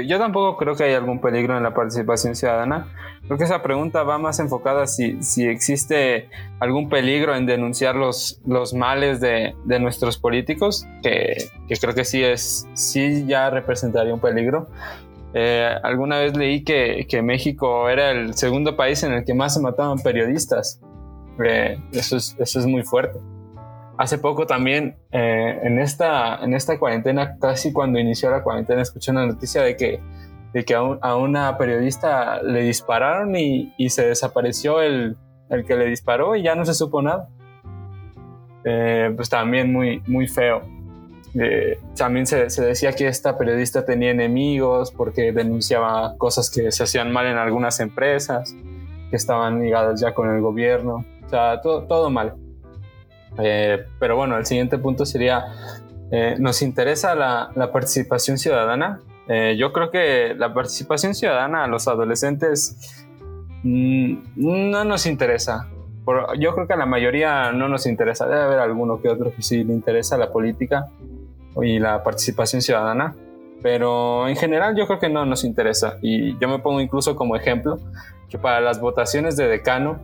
Yo 0.05 0.19
tampoco 0.19 0.57
creo 0.57 0.75
que 0.75 0.83
haya 0.83 0.97
algún 0.97 1.19
peligro 1.19 1.57
en 1.57 1.63
la 1.63 1.73
participación 1.73 2.36
ciudadana. 2.36 2.88
Creo 3.25 3.38
que 3.38 3.43
esa 3.43 3.62
pregunta 3.62 4.03
va 4.03 4.17
más 4.17 4.39
enfocada 4.39 4.88
si, 4.88 5.21
si 5.23 5.45
existe 5.45 6.29
algún 6.60 6.89
peligro 6.89 7.36
en 7.36 7.45
denunciar 7.45 7.95
los, 7.95 8.41
los 8.45 8.73
males 8.73 9.19
de, 9.19 9.55
de 9.65 9.79
nuestros 9.79 10.17
políticos, 10.17 10.86
que, 11.03 11.49
que, 11.67 11.75
creo 11.75 11.93
que 11.93 12.05
sí, 12.05 12.23
es, 12.23 12.67
sí 12.73 13.25
ya 13.27 13.49
representaría 13.49 14.13
un 14.13 14.19
peligro. 14.19 14.67
Eh, 15.33 15.69
alguna 15.83 16.19
vez 16.19 16.36
leí 16.36 16.63
que, 16.63 17.05
que, 17.10 17.21
México 17.21 17.89
era 17.89 18.12
el 18.12 18.33
segundo 18.33 18.75
país 18.75 19.03
en 19.03 19.13
el 19.13 19.25
que 19.25 19.33
más 19.33 19.53
se 19.53 19.62
mataban 19.62 19.99
periodistas. 19.99 20.79
Eh, 21.43 21.77
eso, 21.91 22.17
es, 22.17 22.36
eso 22.39 22.60
es 22.60 22.65
muy 22.65 22.83
fuerte. 22.83 23.19
Hace 23.97 24.19
poco 24.19 24.45
también, 24.45 24.95
eh, 25.12 25.60
en, 25.63 25.79
esta, 25.79 26.38
en 26.43 26.53
esta 26.53 26.77
cuarentena, 26.77 27.38
casi 27.39 27.73
cuando 27.73 27.98
inició 27.98 28.29
la 28.29 28.43
cuarentena, 28.43 28.83
escuché 28.83 29.10
una 29.12 29.25
noticia 29.25 29.63
de 29.63 29.75
que, 29.75 30.00
de 30.54 30.65
que 30.65 30.75
a, 30.75 31.15
una 31.15 31.58
periodista 31.58 32.41
le 32.43 32.62
dispararon 32.62 33.35
y, 33.35 33.73
y 33.75 33.89
se 33.89 34.08
desapareció 34.08 34.81
el, 34.81 35.17
el, 35.50 35.65
que 35.65 35.75
le 35.75 35.85
disparó 35.85 36.35
y 36.35 36.43
ya 36.43 36.54
no 36.54 36.63
se 36.63 36.75
supo 36.75 37.02
nada. 37.02 37.27
Eh, 38.65 39.12
pues 39.15 39.29
también 39.29 39.73
muy, 39.73 40.04
muy 40.06 40.27
feo. 40.27 40.62
Eh, 41.33 41.79
también 41.95 42.27
se, 42.27 42.52
se, 42.52 42.63
decía 42.63 42.93
que 42.93 43.08
esta 43.08 43.35
periodista 43.35 43.83
tenía 43.83 44.12
enemigos 44.12 44.91
porque 44.91 45.31
denunciaba 45.31 46.15
cosas 46.17 46.52
que 46.52 46.71
se 46.71 46.83
hacían 46.83 47.12
mal 47.12 47.25
en 47.25 47.37
algunas 47.37 47.79
empresas, 47.79 48.54
que 49.10 49.15
estaban 49.15 49.60
ligadas 49.62 50.00
ya 50.00 50.13
con 50.13 50.29
el 50.29 50.39
gobierno. 50.39 51.04
O 51.25 51.29
sea, 51.29 51.62
todo, 51.62 51.87
todo 51.87 52.12
mal. 52.12 52.35
Eh, 53.40 53.85
pero 54.00 54.15
bueno, 54.15 54.38
el 54.38 54.46
siguiente 54.46 54.77
punto 54.77 55.06
sería, 55.06 55.46
eh, 56.12 56.35
¿nos 56.40 56.62
interesa 56.62 57.15
la, 57.15 57.71
participación 57.71 58.38
ciudadana? 58.38 59.00
Eh, 59.27 59.56
yo 59.60 59.73
creo 59.73 59.92
que 59.92 60.33
la 60.38 60.54
participación 60.54 61.13
ciudadana 61.13 61.65
a 61.65 61.67
los 61.67 61.88
adolescentes 61.88 63.06
mm, 63.63 64.15
no 64.35 64.85
nos 64.85 65.06
interesa. 65.06 65.67
yo 66.40 66.56
creo 66.56 66.67
que 66.67 66.73
a 66.73 66.77
la 66.77 66.85
mayoría 66.85 67.52
no 67.52 67.67
nos 67.67 67.85
interesa, 67.85 68.25
debe 68.27 68.42
haber 68.42 68.60
alguno 68.60 69.02
que 69.02 69.10
otro 69.10 69.33
que 69.35 69.42
sí 69.42 69.63
le 69.63 69.73
interesa 69.73 70.17
la 70.17 70.31
política 70.31 70.88
y 71.62 71.79
la 71.79 72.04
participación 72.04 72.62
ciudadana, 72.62 73.15
pero 73.62 74.27
en 74.27 74.35
general 74.35 74.75
yo 74.75 74.88
creo 74.88 75.00
que 75.00 75.10
no 75.10 75.25
nos 75.25 75.44
interesa. 75.44 75.98
Y 76.02 76.38
yo 76.40 76.48
me 76.48 76.60
pongo 76.60 76.79
incluso 76.79 77.15
como 77.15 77.35
ejemplo 77.35 77.79
que 78.29 78.38
para 78.38 78.62
las 78.62 78.79
votaciones 78.79 79.35
de 79.38 79.48
decano, 79.48 80.00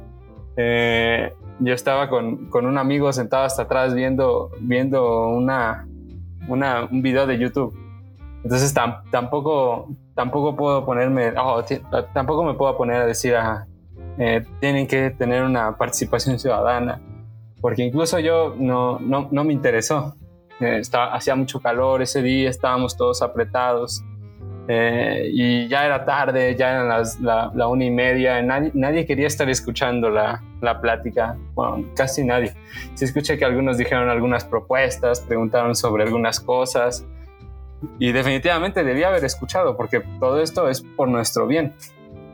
eh, 0.57 1.33
yo 1.59 1.73
estaba 1.73 2.09
con, 2.09 2.49
con, 2.49 2.65
un 2.65 2.77
amigo 2.77 3.11
sentado 3.13 3.43
hasta 3.43 3.63
atrás 3.63 3.93
viendo, 3.93 4.51
viendo 4.59 5.27
una, 5.29 5.87
una, 6.47 6.85
un 6.85 7.01
video 7.01 7.27
de 7.27 7.37
YouTube. 7.37 7.75
Entonces 8.43 8.73
tampoco, 8.73 9.87
tampoco 10.15 10.55
puedo 10.55 10.85
ponerme, 10.85 11.33
oh, 11.37 11.63
tampoco 12.13 12.43
me 12.43 12.53
puedo 12.55 12.75
poner 12.75 13.01
a 13.01 13.05
decir, 13.05 13.35
eh, 14.17 14.45
tienen 14.59 14.85
que 14.85 15.11
tener 15.11 15.43
una 15.43 15.77
participación 15.77 16.37
ciudadana, 16.37 17.01
porque 17.61 17.83
incluso 17.83 18.19
yo 18.19 18.53
no, 18.57 18.99
no, 18.99 19.29
no 19.31 19.43
me 19.43 19.53
interesó. 19.53 20.15
Eh, 20.59 20.79
estaba, 20.79 21.13
hacía 21.13 21.35
mucho 21.35 21.61
calor 21.61 22.01
ese 22.01 22.21
día, 22.21 22.49
estábamos 22.49 22.97
todos 22.97 23.21
apretados. 23.21 24.03
Eh, 24.67 25.29
y 25.33 25.67
ya 25.67 25.85
era 25.85 26.05
tarde, 26.05 26.55
ya 26.55 26.71
eran 26.71 26.87
las, 26.87 27.19
la, 27.19 27.51
la, 27.53 27.67
una 27.67 27.83
y 27.83 27.91
media, 27.91 28.41
nadie, 28.41 28.71
nadie 28.73 29.05
quería 29.05 29.27
estar 29.27 29.49
escuchando 29.49 30.09
la, 30.09 30.41
la, 30.61 30.79
plática, 30.79 31.35
bueno, 31.53 31.85
casi 31.95 32.23
nadie. 32.23 32.53
Sí 32.93 33.03
escuché 33.03 33.37
que 33.37 33.43
algunos 33.43 33.77
dijeron 33.77 34.07
algunas 34.07 34.45
propuestas, 34.45 35.19
preguntaron 35.19 35.75
sobre 35.75 36.03
algunas 36.03 36.39
cosas 36.39 37.05
y 37.99 38.13
definitivamente 38.13 38.85
debía 38.85 39.09
haber 39.09 39.25
escuchado 39.25 39.75
porque 39.75 40.01
todo 40.19 40.41
esto 40.41 40.69
es 40.69 40.81
por 40.81 41.09
nuestro 41.09 41.45
bien, 41.45 41.73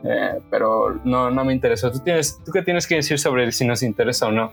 eh, 0.04 0.40
pero 0.50 1.00
no, 1.02 1.32
no 1.32 1.44
me 1.44 1.52
interesó. 1.52 1.90
¿Tú, 1.90 1.98
tienes, 1.98 2.40
¿Tú 2.44 2.52
qué 2.52 2.62
tienes 2.62 2.86
que 2.86 2.94
decir 2.94 3.18
sobre 3.18 3.50
si 3.50 3.66
nos 3.66 3.82
interesa 3.82 4.28
o 4.28 4.30
no? 4.30 4.52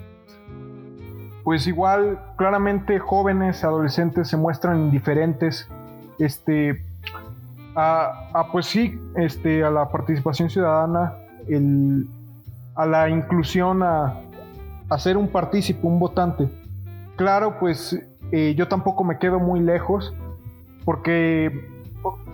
Pues 1.44 1.68
igual, 1.68 2.20
claramente 2.38 2.98
jóvenes, 2.98 3.64
adolescentes 3.64 4.28
se 4.28 4.36
muestran 4.36 4.80
indiferentes, 4.80 5.70
este, 6.18 6.87
a, 7.80 8.48
pues 8.52 8.66
sí, 8.66 9.00
este, 9.16 9.64
a 9.64 9.70
la 9.70 9.90
participación 9.90 10.50
ciudadana, 10.50 11.14
el, 11.48 12.08
a 12.76 12.86
la 12.88 13.10
inclusión, 13.10 13.84
a, 13.84 14.16
a, 14.90 15.00
ser 15.00 15.16
un 15.16 15.28
partícipe, 15.28 15.86
un 15.86 16.00
votante. 16.00 16.50
Claro, 17.16 17.60
pues 17.60 18.00
eh, 18.32 18.56
yo 18.58 18.68
tampoco 18.68 19.04
me 19.04 19.20
quedo 19.20 19.40
muy 19.40 19.60
lejos, 19.60 20.12
porque 20.86 21.70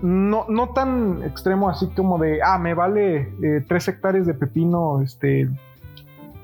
no, 0.01 0.45
no 0.47 0.69
tan 0.69 1.21
extremo 1.23 1.69
así 1.69 1.87
como 1.87 2.17
de, 2.17 2.41
ah, 2.41 2.57
me 2.57 2.73
vale 2.73 3.33
eh, 3.43 3.65
tres 3.67 3.87
hectáreas 3.89 4.25
de 4.25 4.33
pepino, 4.33 5.01
este, 5.01 5.49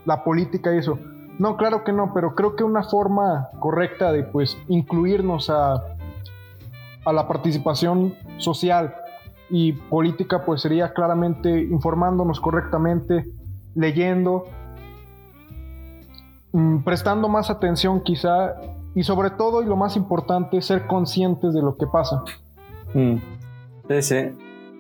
la 0.06 0.26
política 0.26 0.76
y 0.76 0.80
eso. 0.80 1.00
No, 1.38 1.56
claro 1.56 1.86
que 1.86 1.94
no, 1.94 2.14
pero 2.14 2.36
creo 2.36 2.58
que 2.58 2.66
una 2.66 2.84
forma 2.84 3.48
correcta 3.60 4.12
de 4.12 4.24
pues 4.24 4.58
incluirnos 4.68 5.50
a, 5.50 5.82
a 7.06 7.14
la 7.14 7.28
participación 7.28 8.16
social 8.38 8.96
y 9.50 9.74
política 9.74 10.46
pues 10.46 10.62
sería 10.62 10.94
claramente 10.94 11.50
informándonos 11.50 12.40
correctamente, 12.40 13.26
leyendo, 13.76 14.46
mm, 16.52 16.80
prestando 16.80 17.28
más 17.30 17.50
atención 17.50 18.02
quizá 18.02 18.56
y 18.96 19.04
sobre 19.04 19.32
todo 19.32 19.62
y 19.62 19.66
lo 19.66 19.76
más 19.76 19.96
importante 19.96 20.62
ser 20.62 20.88
conscientes 20.88 21.54
de 21.54 21.62
lo 21.62 21.78
que 21.78 21.88
pasa. 21.88 22.24
Mm. 22.94 23.16
Sí, 23.88 24.02
sí, 24.02 24.16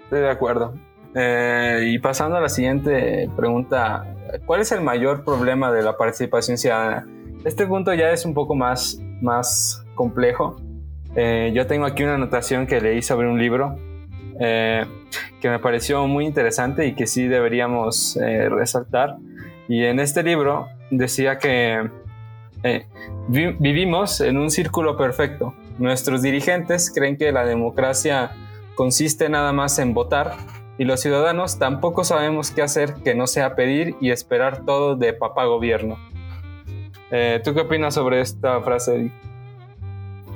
estoy 0.03 0.20
de 0.20 0.30
acuerdo. 0.30 0.74
Eh, 1.15 1.86
y 1.88 1.99
pasando 1.99 2.38
a 2.38 2.41
la 2.41 2.49
siguiente 2.49 3.30
pregunta, 3.36 4.05
¿cuál 4.45 4.61
es 4.61 4.72
el 4.72 4.82
mayor 4.82 5.24
problema 5.24 5.72
de 5.72 5.82
la 5.82 5.97
participación 5.97 6.57
ciudadana? 6.57 7.07
Este 7.43 7.65
punto 7.65 7.93
ya 7.93 8.11
es 8.11 8.26
un 8.26 8.34
poco 8.34 8.53
más, 8.53 8.99
más 9.22 9.84
complejo, 9.95 10.57
eh, 11.16 11.51
yo 11.53 11.66
tengo 11.68 11.86
aquí 11.86 12.03
una 12.03 12.16
anotación 12.16 12.68
que 12.68 12.80
leí 12.82 13.01
sobre 13.01 13.28
un 13.28 13.39
libro 13.39 13.78
eh, 14.39 14.86
que 15.41 15.49
me 15.49 15.60
pareció 15.60 16.05
muy 16.07 16.26
interesante 16.26 16.86
y 16.86 16.93
que 16.93 17.07
sí 17.07 17.28
deberíamos 17.28 18.16
eh, 18.18 18.49
resaltar. 18.49 19.18
Y 19.68 19.84
en 19.86 19.99
este 19.99 20.24
libro 20.24 20.68
decía 20.91 21.38
que 21.38 21.89
vivimos 23.28 24.22
en 24.22 24.38
un 24.38 24.49
círculo 24.49 24.97
perfecto. 24.97 25.53
Nuestros 25.78 26.22
dirigentes 26.22 26.91
creen 26.93 27.18
que 27.18 27.32
la 27.32 27.45
democracia 27.45 28.32
consiste 28.76 29.30
nada 29.30 29.53
más 29.53 29.80
en 29.80 29.93
votar 29.93 30.34
y 30.78 30.86
los 30.86 31.01
ciudadanos 31.01 31.60
tampoco 31.60 32.03
sabemos 32.03 32.51
qué 32.51 32.62
hacer 32.62 32.95
que 33.03 33.16
no 33.16 33.28
sea 33.28 33.55
pedir 33.55 33.95
y 34.01 34.12
esperar 34.12 34.66
todo 34.66 34.95
de 34.95 35.14
papá 35.14 35.45
gobierno. 35.45 35.97
¿Tú 37.43 37.53
qué 37.53 37.62
opinas 37.62 37.93
sobre 37.93 38.22
esta 38.22 38.62
frase, 38.62 39.12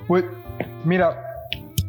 Pues 0.07 0.26
Mira, 0.84 1.34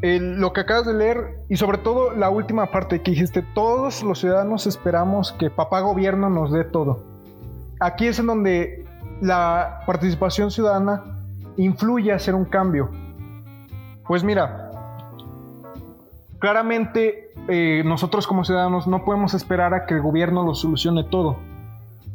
lo 0.02 0.52
que 0.52 0.60
acabas 0.60 0.86
de 0.86 0.94
leer 0.94 1.38
y 1.48 1.56
sobre 1.56 1.78
todo 1.78 2.12
la 2.12 2.28
última 2.28 2.66
parte 2.66 3.00
que 3.00 3.12
dijiste, 3.12 3.42
todos 3.54 4.02
los 4.02 4.18
ciudadanos 4.20 4.66
esperamos 4.66 5.32
que 5.32 5.50
papá 5.50 5.80
gobierno 5.80 6.28
nos 6.28 6.52
dé 6.52 6.64
todo. 6.64 7.02
Aquí 7.80 8.06
es 8.06 8.18
en 8.18 8.26
donde 8.26 8.84
la 9.20 9.80
participación 9.86 10.50
ciudadana 10.50 11.02
influye 11.56 12.12
a 12.12 12.16
hacer 12.16 12.34
un 12.34 12.44
cambio. 12.44 12.90
Pues 14.06 14.22
mira, 14.22 14.70
claramente 16.38 17.32
eh, 17.48 17.82
nosotros 17.84 18.26
como 18.26 18.44
ciudadanos 18.44 18.86
no 18.86 19.04
podemos 19.04 19.32
esperar 19.34 19.72
a 19.72 19.86
que 19.86 19.94
el 19.94 20.02
gobierno 20.02 20.44
lo 20.44 20.54
solucione 20.54 21.04
todo. 21.04 21.38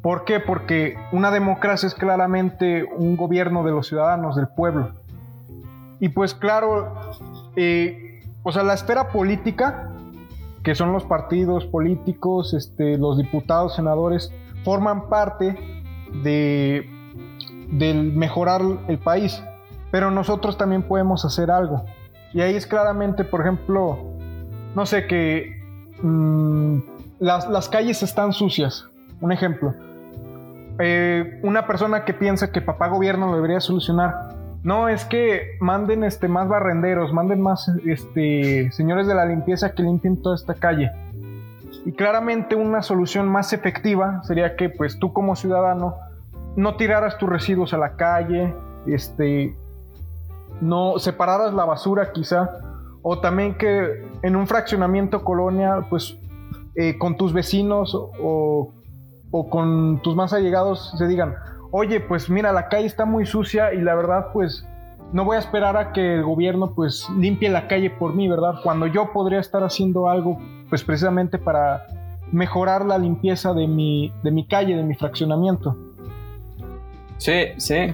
¿Por 0.03 0.23
qué? 0.23 0.39
Porque 0.39 0.95
una 1.11 1.31
democracia 1.31 1.87
es 1.87 1.95
claramente 1.95 2.83
un 2.83 3.17
gobierno 3.17 3.63
de 3.63 3.71
los 3.71 3.87
ciudadanos, 3.87 4.35
del 4.35 4.47
pueblo. 4.47 4.91
Y 5.99 6.09
pues 6.09 6.33
claro, 6.33 6.93
eh, 7.55 8.21
o 8.43 8.51
sea, 8.51 8.63
la 8.63 8.73
esfera 8.73 9.09
política, 9.09 9.91
que 10.63 10.75
son 10.75 10.93
los 10.93 11.03
partidos 11.03 11.65
políticos, 11.65 12.53
este, 12.53 12.97
los 12.97 13.17
diputados, 13.17 13.75
senadores, 13.75 14.31
forman 14.63 15.09
parte 15.09 15.57
de 16.23 16.89
del 17.71 18.13
mejorar 18.13 18.61
el 18.87 18.97
país. 18.97 19.43
Pero 19.91 20.11
nosotros 20.11 20.57
también 20.57 20.83
podemos 20.83 21.25
hacer 21.25 21.51
algo. 21.51 21.85
Y 22.33 22.41
ahí 22.41 22.55
es 22.55 22.67
claramente, 22.67 23.23
por 23.23 23.41
ejemplo, 23.41 23.99
no 24.75 24.85
sé, 24.85 25.07
que 25.07 25.61
mm, 26.01 26.77
las, 27.19 27.49
las, 27.49 27.69
calles 27.69 28.03
están 28.03 28.33
sucias. 28.33 28.85
Un 29.21 29.31
ejemplo. 29.31 29.73
Eh, 30.79 31.39
una 31.43 31.67
persona 31.67 32.05
que 32.05 32.13
piensa 32.13 32.51
que 32.51 32.61
papá 32.61 32.87
gobierno 32.87 33.27
lo 33.27 33.35
debería 33.35 33.59
solucionar 33.59 34.38
no, 34.63 34.89
es 34.89 35.05
que 35.05 35.57
manden 35.61 36.03
este, 36.03 36.27
más 36.27 36.49
barrenderos, 36.49 37.13
manden 37.13 37.41
más 37.41 37.71
este, 37.85 38.71
señores 38.71 39.07
de 39.07 39.15
la 39.15 39.25
limpieza 39.25 39.73
que 39.73 39.83
limpien 39.83 40.21
toda 40.21 40.35
esta 40.35 40.53
calle. 40.53 40.91
Y 41.85 41.93
claramente 41.93 42.55
una 42.55 42.81
solución 42.81 43.29
más 43.29 43.53
efectiva 43.53 44.21
sería 44.23 44.57
que 44.57 44.69
pues 44.69 44.99
tú 44.99 45.13
como 45.13 45.37
ciudadano 45.37 45.95
no 46.57 46.75
tiraras 46.75 47.17
tus 47.17 47.29
residuos 47.29 47.73
a 47.73 47.77
la 47.77 47.95
calle, 47.95 48.53
este, 48.85 49.55
no 50.59 50.99
separaras 50.99 51.53
la 51.53 51.63
basura 51.63 52.11
quizá, 52.11 52.49
o 53.01 53.19
también 53.19 53.55
que 53.55 54.05
en 54.23 54.35
un 54.35 54.45
fraccionamiento 54.45 55.23
colonial 55.23 55.85
pues 55.89 56.17
eh, 56.75 56.97
con 56.97 57.15
tus 57.15 57.31
vecinos 57.31 57.95
o, 57.95 58.73
o 59.31 59.49
con 59.49 60.01
tus 60.01 60.17
más 60.17 60.33
allegados 60.33 60.93
se 60.97 61.07
digan, 61.07 61.35
oye, 61.71 61.99
pues 61.99 62.29
mira, 62.29 62.51
la 62.51 62.67
calle 62.67 62.85
está 62.85 63.05
muy 63.05 63.25
sucia 63.25 63.73
y 63.73 63.81
la 63.81 63.95
verdad, 63.95 64.27
pues 64.33 64.65
no 65.11 65.25
voy 65.25 65.37
a 65.37 65.39
esperar 65.39 65.77
a 65.77 65.91
que 65.91 66.15
el 66.15 66.23
gobierno 66.23 66.73
pues 66.75 67.07
limpie 67.17 67.49
la 67.49 67.67
calle 67.67 67.89
por 67.89 68.13
mí, 68.13 68.27
¿verdad? 68.27 68.55
Cuando 68.63 68.87
yo 68.87 69.11
podría 69.11 69.39
estar 69.39 69.63
haciendo 69.63 70.07
algo, 70.09 70.39
pues 70.69 70.83
precisamente 70.83 71.37
para 71.37 71.87
mejorar 72.31 72.85
la 72.85 72.97
limpieza 72.97 73.53
de 73.53 73.67
mi, 73.67 74.13
de 74.23 74.31
mi 74.31 74.45
calle, 74.45 74.75
de 74.75 74.83
mi 74.83 74.95
fraccionamiento. 74.95 75.75
Sí, 77.17 77.47
sí. 77.57 77.93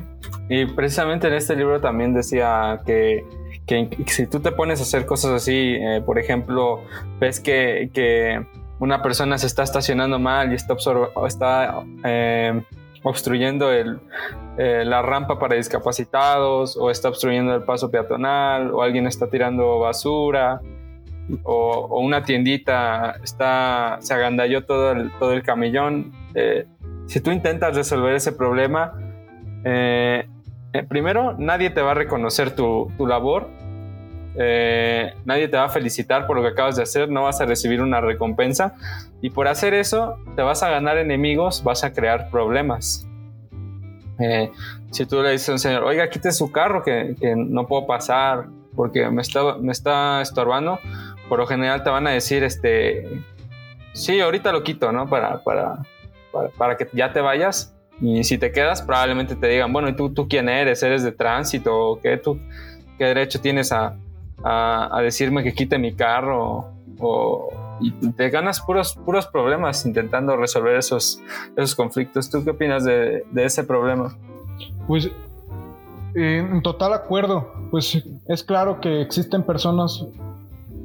Y 0.50 0.66
precisamente 0.66 1.28
en 1.28 1.34
este 1.34 1.56
libro 1.56 1.80
también 1.82 2.14
decía 2.14 2.82
que, 2.86 3.26
que 3.66 3.90
si 4.08 4.28
tú 4.28 4.40
te 4.40 4.52
pones 4.52 4.80
a 4.80 4.84
hacer 4.84 5.06
cosas 5.06 5.32
así, 5.32 5.78
eh, 5.80 6.02
por 6.06 6.20
ejemplo, 6.20 6.82
ves 7.20 7.40
que, 7.40 7.90
que, 7.94 8.46
una 8.78 9.02
persona 9.02 9.38
se 9.38 9.48
está 9.48 9.64
estacionando 9.64 10.20
mal 10.20 10.52
y 10.52 10.56
está, 10.56 10.76
está 11.26 11.82
eh, 12.04 12.62
obstruyendo 13.06 13.72
eh, 13.72 14.84
la 14.84 15.02
rampa 15.04 15.38
para 15.38 15.56
discapacitados 15.56 16.76
o 16.76 16.90
está 16.90 17.10
obstruyendo 17.10 17.54
el 17.54 17.64
paso 17.64 17.92
peatonal 17.92 18.72
o 18.74 18.82
alguien 18.82 19.06
está 19.06 19.30
tirando 19.30 19.80
basura 19.80 20.60
o, 21.44 22.00
una 22.00 22.24
tiendita 22.24 23.18
está, 23.24 23.98
se 24.02 24.14
agandalló 24.14 24.66
todo 24.66 24.92
el, 24.92 25.12
todo 25.20 25.34
el 25.34 25.44
camellón. 25.44 26.12
Eh, 26.34 26.66
si 27.06 27.22
tú 27.22 27.32
intentas 27.32 27.76
resolver 27.76 28.16
ese 28.16 28.32
problema, 28.32 28.94
eh, 29.64 30.28
primero 30.90 31.36
nadie 31.38 31.70
te 31.70 31.82
va 31.82 31.92
a 31.92 31.96
reconocer 31.96 32.56
tu, 32.56 32.92
tu 32.98 33.06
labor 33.06 33.48
eh, 34.38 35.14
nadie 35.24 35.48
te 35.48 35.58
va 35.58 35.66
a 35.66 35.70
felicitar 35.70 36.28
por 36.28 36.36
lo 36.36 36.42
que 36.42 36.50
acabas 36.50 36.76
de 36.76 36.84
hacer, 36.84 37.10
no 37.10 37.24
vas 37.24 37.40
a 37.42 37.46
recibir 37.46 37.82
una 37.82 38.02
recompensa 38.02 38.76
y 39.22 39.30
por 39.30 39.48
hacer 39.48 39.74
eso 39.74 40.18
te 40.36 40.42
vas 40.42 40.62
a 40.64 40.70
ganar 40.70 40.98
enemigos, 40.98 41.64
vas 41.64 41.84
a 41.84 41.94
crear 41.94 42.30
problemas. 42.30 43.08
Eh, 44.20 44.52
si 44.92 45.06
tú 45.06 45.22
le 45.22 45.32
dices 45.32 45.50
a 45.50 45.52
un 45.54 45.60
señor, 45.60 45.84
oiga, 45.84 46.10
quite 46.10 46.32
su 46.32 46.52
carro 46.52 46.84
que, 46.84 47.16
que 47.20 47.36
no 47.36 47.68
puedo 47.68 47.86
pasar 47.86 48.46
porque 48.76 49.10
me 49.10 49.22
está, 49.22 49.58
me 49.58 49.72
está 49.72 50.22
estorbando, 50.22 50.80
por 51.30 51.40
lo 51.40 51.48
general 51.48 51.84
te 51.84 51.90
van 51.90 52.08
a 52.08 52.12
decir, 52.12 52.44
este, 52.44 53.22
sí, 53.94 54.20
ahorita 54.20 54.52
lo 54.52 54.64
quito, 54.64 54.92
¿no? 54.92 55.10
Para, 55.10 55.44
para, 55.44 55.80
para, 56.58 56.78
que 56.78 56.88
ya 56.94 57.14
te 57.14 57.22
vayas. 57.22 57.74
Y 58.02 58.26
si 58.26 58.38
te 58.38 58.52
quedas, 58.52 58.82
probablemente 58.82 59.36
te 59.38 59.48
digan, 59.48 59.72
bueno, 59.72 59.88
¿y 59.88 59.96
tú, 59.96 60.14
tú 60.14 60.28
quién 60.28 60.50
eres? 60.50 60.84
¿Eres 60.84 61.04
de 61.04 61.14
tránsito? 61.14 61.74
¿O 61.74 62.02
qué, 62.02 62.18
tú, 62.18 62.40
qué 62.98 63.06
derecho 63.06 63.40
tienes 63.40 63.72
a, 63.72 63.96
a, 64.44 65.00
decirme 65.02 65.44
que 65.44 65.54
quite 65.54 65.78
mi 65.78 65.94
carro? 65.94 66.68
O, 67.00 67.50
y 67.82 67.92
te 68.12 68.30
ganas 68.30 68.62
puros, 68.62 68.96
puros 68.96 69.28
problemas 69.28 69.86
intentando 69.86 70.38
resolver 70.38 70.76
esos, 70.76 71.20
esos 71.56 71.76
conflictos. 71.76 72.30
¿Tú 72.30 72.44
qué 72.44 72.52
opinas 72.52 72.86
de, 72.86 73.24
de 73.32 73.46
ese 73.46 73.64
problema? 73.64 74.16
Pues 74.88 75.10
en 76.16 76.62
total 76.62 76.94
acuerdo. 76.94 77.52
Pues 77.72 78.02
es 78.28 78.44
claro 78.44 78.80
que 78.80 79.02
existen 79.02 79.44
personas 79.44 80.06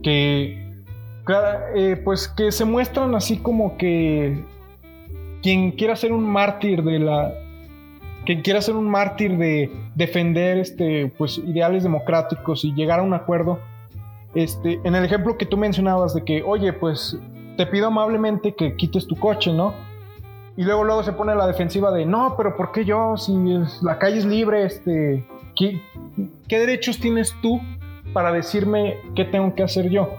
que, 0.03 0.67
eh, 1.77 2.01
pues 2.05 2.29
que 2.29 2.51
se 2.51 2.65
muestran 2.65 3.15
así 3.15 3.39
como 3.39 3.77
que 3.77 4.45
quien 5.43 5.73
quiera 5.73 5.97
ser 5.97 6.13
un 6.13 6.25
mártir 6.25 6.83
de 6.83 6.99
la, 6.99 7.33
quien 8.27 8.43
quiera 8.43 8.61
ser 8.61 8.77
un 8.77 8.89
mártir 8.89 9.37
de 9.39 9.71
defender 9.95 10.59
este, 10.59 11.13
pues 11.17 11.39
ideales 11.39 11.83
democráticos 11.83 12.65
y 12.65 12.73
llegar 12.75 13.01
a 13.01 13.03
un 13.03 13.15
acuerdo. 13.15 13.59
Este, 14.35 14.81
en 14.85 14.95
el 14.95 15.05
ejemplo 15.05 15.37
que 15.37 15.47
tú 15.47 15.57
mencionabas 15.57 16.15
de 16.15 16.25
que, 16.25 16.43
oye, 16.43 16.73
pues 16.73 17.19
te 17.57 17.67
pido 17.67 17.89
amablemente 17.89 18.55
que 18.55 18.77
quites 18.77 19.07
tu 19.07 19.17
coche, 19.17 19.53
¿no? 19.53 19.75
Y 20.57 20.63
luego 20.63 20.85
luego 20.85 21.03
se 21.03 21.13
pone 21.13 21.35
la 21.35 21.47
defensiva 21.47 21.91
de, 21.91 22.05
no, 22.05 22.35
pero 22.37 22.57
¿por 22.57 22.73
qué 22.73 22.85
yo? 22.85 23.17
Si 23.17 23.33
la 23.83 23.99
calle 23.99 24.19
es 24.19 24.25
libre, 24.25 24.65
este, 24.65 25.27
¿qué, 25.57 25.81
¿qué 26.49 26.59
derechos 26.59 26.99
tienes 26.99 27.35
tú 27.41 27.61
para 28.13 28.33
decirme 28.33 28.99
qué 29.15 29.25
tengo 29.25 29.55
que 29.55 29.63
hacer 29.63 29.89
yo? 29.89 30.11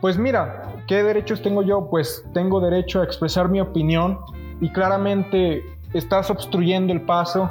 Pues 0.00 0.16
mira, 0.16 0.76
¿qué 0.86 1.02
derechos 1.02 1.42
tengo 1.42 1.62
yo? 1.62 1.88
Pues 1.90 2.24
tengo 2.32 2.60
derecho 2.60 3.00
a 3.00 3.04
expresar 3.04 3.48
mi 3.48 3.60
opinión 3.60 4.20
y 4.60 4.70
claramente 4.70 5.62
estás 5.94 6.30
obstruyendo 6.30 6.92
el 6.92 7.02
paso, 7.02 7.50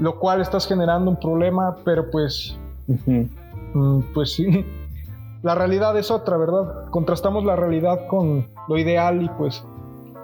lo 0.00 0.18
cual 0.18 0.40
estás 0.40 0.66
generando 0.66 1.10
un 1.10 1.18
problema, 1.18 1.76
pero 1.84 2.10
pues, 2.10 2.56
mm, 2.86 4.00
pues 4.14 4.34
sí, 4.34 4.64
la 5.42 5.54
realidad 5.54 5.96
es 5.98 6.10
otra, 6.10 6.36
¿verdad? 6.36 6.86
Contrastamos 6.90 7.44
la 7.44 7.56
realidad 7.56 8.06
con 8.06 8.46
lo 8.68 8.78
ideal 8.78 9.22
y 9.22 9.28
pues 9.30 9.64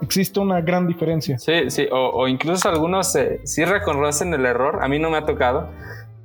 existe 0.03 0.41
una 0.41 0.61
gran 0.61 0.87
diferencia. 0.87 1.39
Sí, 1.39 1.71
sí, 1.71 1.89
o, 1.91 2.29
incluso 2.29 2.69
algunos 2.69 3.15
eh, 3.17 3.41
sí 3.45 3.65
reconocen 3.65 4.35
el 4.35 4.45
error, 4.47 4.81
a 4.83 4.89
mí 4.89 4.99
no 4.99 5.11
me 5.11 5.19
ha 5.19 5.25
tocado, 5.25 5.69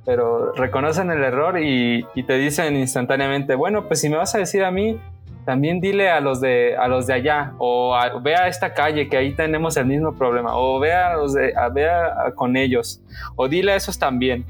pero 0.04 0.52
reconocen 0.52 1.10
el 1.10 1.22
error 1.22 1.58
y, 1.60 2.04
te 2.26 2.38
dicen 2.38 2.76
instantáneamente, 2.76 3.54
bueno, 3.54 3.86
pues 3.86 4.00
si 4.00 4.08
me 4.08 4.16
vas 4.16 4.34
a 4.34 4.38
decir 4.38 4.64
a 4.64 4.70
mí, 4.70 5.00
también 5.44 5.80
dile 5.80 6.10
a 6.10 6.20
los 6.20 6.40
de, 6.40 6.76
a 6.76 6.88
los 6.88 7.06
de 7.06 7.14
allá, 7.14 7.54
o 7.58 7.96
ve 8.22 8.34
a 8.34 8.48
esta 8.48 8.74
calle 8.74 9.08
que 9.08 9.16
ahí 9.16 9.32
tenemos 9.34 9.76
el 9.76 9.86
mismo 9.86 10.14
problema, 10.14 10.56
o 10.56 10.78
ve 10.78 10.92
a 10.92 11.16
los 11.16 11.34
con 12.34 12.56
ellos, 12.56 13.02
o 13.36 13.48
dile 13.48 13.72
a 13.72 13.76
esos 13.76 13.98
también. 13.98 14.44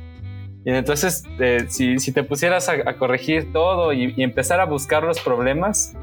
Y 0.64 0.70
entonces, 0.70 1.24
eh, 1.38 1.64
si, 1.68 1.98
si, 1.98 2.12
te 2.12 2.22
pusieras 2.22 2.68
a, 2.68 2.94
corregir 2.98 3.52
todo 3.52 3.92
y, 3.92 4.14
empezar 4.22 4.60
a 4.60 4.66
buscar 4.66 5.04
los 5.04 5.18
problemas, 5.20 5.96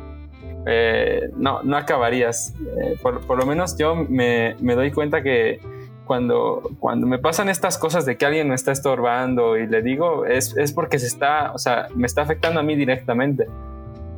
eh, 0.66 1.30
no, 1.36 1.62
no 1.62 1.78
acabarías. 1.78 2.56
Eh, 2.60 2.98
por, 3.02 3.26
por, 3.26 3.38
lo 3.38 3.46
menos 3.46 3.78
yo 3.78 3.96
me, 3.96 4.56
me 4.60 4.74
doy 4.74 4.92
cuenta 4.92 5.22
que 5.22 5.60
cuando, 6.06 6.64
cuando 6.80 7.06
me 7.06 7.20
pasan 7.20 7.50
estas 7.50 7.78
cosas 7.78 8.06
de 8.06 8.18
que 8.18 8.26
alguien 8.26 8.50
me 8.50 8.56
está 8.56 8.72
estorbando 8.72 9.58
y 9.58 9.68
le 9.68 9.84
digo, 9.84 10.26
es, 10.26 10.58
es 10.58 10.74
porque 10.74 10.98
se 10.98 11.06
está, 11.06 11.52
o 11.54 11.60
sea, 11.60 11.88
me 11.94 12.08
está 12.08 12.24
afectando 12.24 12.60
a 12.60 12.64
mí 12.64 12.76
directamente. 12.76 13.48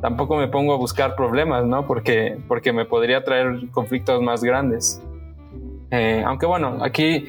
Tampoco 0.00 0.36
me 0.36 0.48
pongo 0.48 0.72
a 0.72 0.76
buscar 0.76 1.14
problemas, 1.14 1.66
¿no? 1.66 1.86
Porque, 1.86 2.38
porque 2.48 2.72
me 2.72 2.84
podría 2.84 3.22
traer 3.22 3.68
conflictos 3.70 4.22
más 4.22 4.42
grandes. 4.42 5.02
Eh, 5.90 6.22
aunque 6.24 6.46
bueno, 6.46 6.78
aquí 6.82 7.26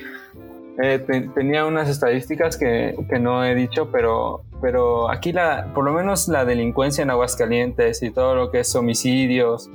eh, 0.81 0.99
tenía 1.35 1.65
unas 1.65 1.89
estadísticas 1.89 2.57
que, 2.57 2.95
que, 3.09 3.19
no 3.19 3.43
he 3.43 3.55
dicho, 3.55 3.89
pero, 3.91 4.43
pero 4.61 5.09
aquí 5.11 5.33
la, 5.33 5.67
por 5.73 5.83
lo 5.83 5.91
menos 5.91 6.27
la 6.27 6.45
delincuencia 6.45 7.01
en 7.01 7.09
Aguascalientes 7.09 8.01
y 8.03 8.11
todo 8.11 8.35
lo 8.35 8.51
que 8.51 8.61
es 8.61 8.75
homicidios, 8.75 9.69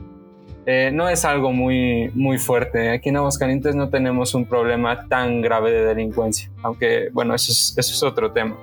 eh, 0.64 0.90
no 0.92 1.08
es 1.08 1.24
algo 1.24 1.52
muy, 1.52 2.10
muy 2.14 2.38
fuerte. 2.38 2.90
Aquí 2.90 3.10
en 3.10 3.18
Aguascalientes 3.18 3.76
no 3.76 3.88
tenemos 3.88 4.34
un 4.34 4.46
problema 4.46 5.06
tan 5.06 5.42
grave 5.42 5.70
de 5.70 5.84
delincuencia, 5.84 6.50
aunque 6.62 7.08
bueno, 7.12 7.34
eso 7.34 7.52
es, 7.52 7.74
eso 7.76 7.92
es 7.92 8.02
otro 8.02 8.32
tema. 8.32 8.56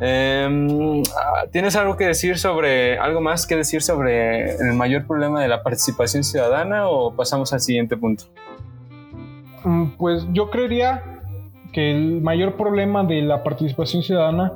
Em, 0.00 1.02
¿Tienes 1.52 1.76
algo 1.76 1.96
que 1.96 2.06
decir 2.06 2.38
sobre, 2.38 2.98
algo 2.98 3.20
más 3.20 3.46
que 3.46 3.56
decir 3.56 3.82
sobre 3.82 4.56
el 4.56 4.72
mayor 4.74 5.06
problema 5.06 5.42
de 5.42 5.48
la 5.48 5.62
participación 5.62 6.24
ciudadana 6.24 6.88
o 6.88 7.14
pasamos 7.14 7.52
al 7.52 7.60
siguiente 7.60 7.96
punto? 7.96 8.24
Mm, 9.64 9.90
pues 9.98 10.26
yo 10.32 10.50
creería 10.50 11.02
que 11.72 11.90
el 11.90 12.22
mayor 12.22 12.56
problema 12.56 13.04
de 13.04 13.22
la 13.22 13.42
participación 13.42 14.02
ciudadana 14.02 14.52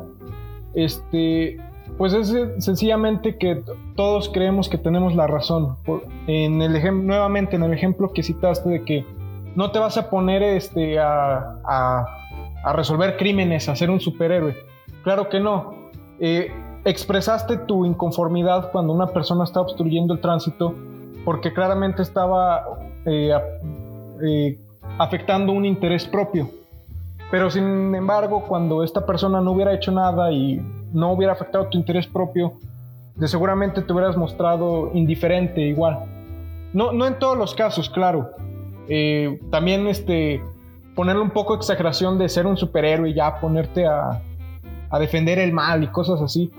este, 0.74 1.58
pues 1.98 2.12
es 2.12 2.34
sencillamente 2.58 3.36
que 3.36 3.62
todos 3.94 4.28
creemos 4.28 4.68
que 4.68 4.78
tenemos 4.78 5.14
la 5.14 5.26
razón. 5.26 5.76
En 6.26 6.60
el 6.62 7.06
nuevamente 7.06 7.56
en 7.56 7.62
el 7.62 7.72
ejemplo 7.72 8.12
que 8.12 8.22
citaste 8.22 8.68
de 8.68 8.84
que 8.84 9.04
no 9.54 9.70
te 9.70 9.78
vas 9.78 9.96
a 9.96 10.10
poner 10.10 10.42
este, 10.42 10.98
a, 10.98 11.60
a, 11.64 12.72
resolver 12.72 13.16
crímenes, 13.16 13.68
a 13.68 13.76
ser 13.76 13.90
un 13.90 14.00
superhéroe. 14.00 14.56
Claro 15.04 15.28
que 15.28 15.38
no. 15.38 15.74
Eh, 16.18 16.50
expresaste 16.84 17.58
tu 17.58 17.84
inconformidad 17.84 18.72
cuando 18.72 18.92
una 18.92 19.06
persona 19.06 19.44
está 19.44 19.60
obstruyendo 19.60 20.14
el 20.14 20.20
tránsito 20.20 20.74
porque 21.24 21.52
claramente 21.52 22.02
estaba 22.02 22.64
eh, 23.04 23.32
eh, 24.22 24.58
afectando 24.98 25.52
un 25.52 25.66
interés 25.66 26.06
propio. 26.06 26.48
Pero 27.30 27.50
sin 27.50 27.94
embargo, 27.94 28.44
cuando 28.48 28.82
esta 28.82 29.04
persona 29.04 29.40
no 29.40 29.52
hubiera 29.52 29.74
hecho 29.74 29.92
nada 29.92 30.32
y 30.32 30.60
no 30.92 31.12
hubiera 31.12 31.32
afectado 31.32 31.66
tu 31.66 31.78
interés 31.78 32.06
propio, 32.06 32.54
de 33.16 33.28
seguramente 33.28 33.82
te 33.82 33.92
hubieras 33.92 34.16
mostrado 34.16 34.90
indiferente 34.94 35.60
igual. 35.60 36.00
No, 36.72 36.92
no 36.92 37.06
en 37.06 37.18
todos 37.18 37.36
los 37.36 37.54
casos, 37.54 37.90
claro. 37.90 38.30
También 39.50 39.86
este, 39.86 40.42
ponerle 40.94 41.22
un 41.22 41.30
poco 41.30 41.54
de 41.54 41.58
exageración 41.58 42.18
de 42.18 42.28
ser 42.28 42.46
un 42.46 42.56
superhéroe 42.56 43.10
y 43.10 43.14
ya 43.14 43.40
ponerte 43.40 43.86
a, 43.86 44.20
a 44.94 44.98
defender 44.98 45.38
el 45.38 45.52
mal 45.52 45.82
y 45.82 45.88
cosas 45.88 46.20
así. 46.20 46.50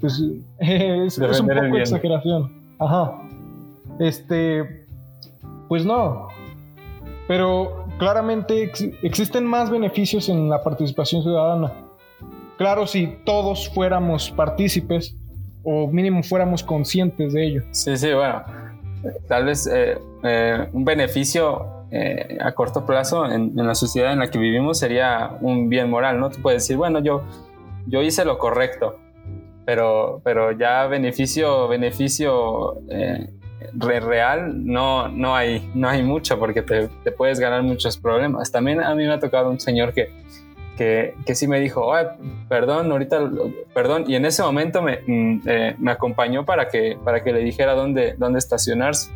Pues 0.00 0.22
es, 0.58 1.18
es 1.18 1.40
un 1.40 1.48
poco 1.48 1.60
de 1.60 1.80
exageración. 1.80 2.52
Ajá. 2.78 3.22
Este, 3.98 4.86
pues 5.68 5.84
no. 5.84 6.28
Pero 7.26 7.84
claramente 7.98 8.72
existen 9.02 9.44
más 9.44 9.70
beneficios 9.70 10.28
en 10.28 10.48
la 10.48 10.62
participación 10.62 11.22
ciudadana. 11.22 11.72
Claro, 12.56 12.86
si 12.86 13.18
todos 13.24 13.68
fuéramos 13.70 14.30
partícipes 14.30 15.16
o 15.62 15.86
mínimo 15.88 16.22
fuéramos 16.22 16.62
conscientes 16.62 17.32
de 17.32 17.46
ello. 17.46 17.62
Sí, 17.72 17.96
sí, 17.96 18.12
bueno, 18.12 18.42
tal 19.28 19.46
vez 19.46 19.66
eh, 19.66 19.98
eh, 20.22 20.68
un 20.72 20.84
beneficio 20.84 21.66
eh, 21.90 22.38
a 22.40 22.52
corto 22.52 22.86
plazo 22.86 23.26
en, 23.26 23.52
la 23.54 23.74
sociedad 23.74 24.12
en 24.12 24.20
la 24.20 24.30
que 24.30 24.38
vivimos 24.38 24.78
sería 24.78 25.36
un 25.40 25.68
bien 25.68 25.90
moral, 25.90 26.20
¿no? 26.20 26.30
Tú 26.30 26.40
puedes 26.40 26.62
decir, 26.62 26.76
bueno, 26.76 27.00
yo, 27.00 27.22
yo 27.90 28.02
hice 28.02 28.24
lo 28.24 28.38
correcto, 28.38 28.98
pero, 29.66 30.20
pero 30.24 30.52
ya 30.52 30.86
beneficio, 30.86 31.68
beneficio 31.68 32.80
real 33.74 34.64
no, 34.64 35.08
no, 35.08 35.36
hay, 35.36 35.70
no 35.74 35.88
hay 35.88 36.02
mucho 36.02 36.38
porque 36.38 36.62
te, 36.62 36.88
puedes 37.12 37.38
ganar 37.40 37.62
muchos 37.62 37.98
problemas. 37.98 38.50
También 38.50 38.80
a 38.80 38.94
mí 38.94 39.04
me 39.04 39.12
ha 39.12 39.18
tocado 39.18 39.50
un 39.50 39.60
señor 39.60 39.92
que 39.92 40.10
que, 40.80 41.14
que 41.26 41.34
sí 41.34 41.46
me 41.46 41.60
dijo, 41.60 41.92
perdón, 42.48 42.90
ahorita, 42.90 43.30
perdón, 43.74 44.04
y 44.08 44.14
en 44.14 44.24
ese 44.24 44.42
momento 44.42 44.80
me, 44.80 45.00
mm, 45.06 45.40
eh, 45.44 45.76
me 45.78 45.90
acompañó 45.90 46.46
para 46.46 46.68
que, 46.68 46.96
para 47.04 47.22
que 47.22 47.34
le 47.34 47.40
dijera 47.40 47.74
dónde, 47.74 48.14
dónde 48.16 48.38
estacionarse. 48.38 49.10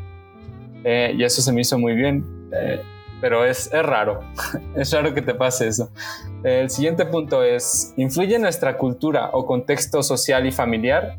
Eh, 0.84 1.14
y 1.16 1.24
eso 1.24 1.40
se 1.40 1.50
me 1.54 1.62
hizo 1.62 1.78
muy 1.78 1.94
bien, 1.94 2.22
eh, 2.52 2.82
pero 3.24 3.42
es, 3.46 3.72
es 3.72 3.82
raro, 3.82 4.20
es 4.76 4.92
raro 4.92 5.14
que 5.14 5.22
te 5.22 5.32
pase 5.32 5.66
eso. 5.66 5.88
El 6.42 6.68
siguiente 6.68 7.06
punto 7.06 7.42
es, 7.42 7.94
¿influye 7.96 8.38
nuestra 8.38 8.76
cultura 8.76 9.30
o 9.32 9.46
contexto 9.46 10.02
social 10.02 10.46
y 10.46 10.52
familiar? 10.52 11.16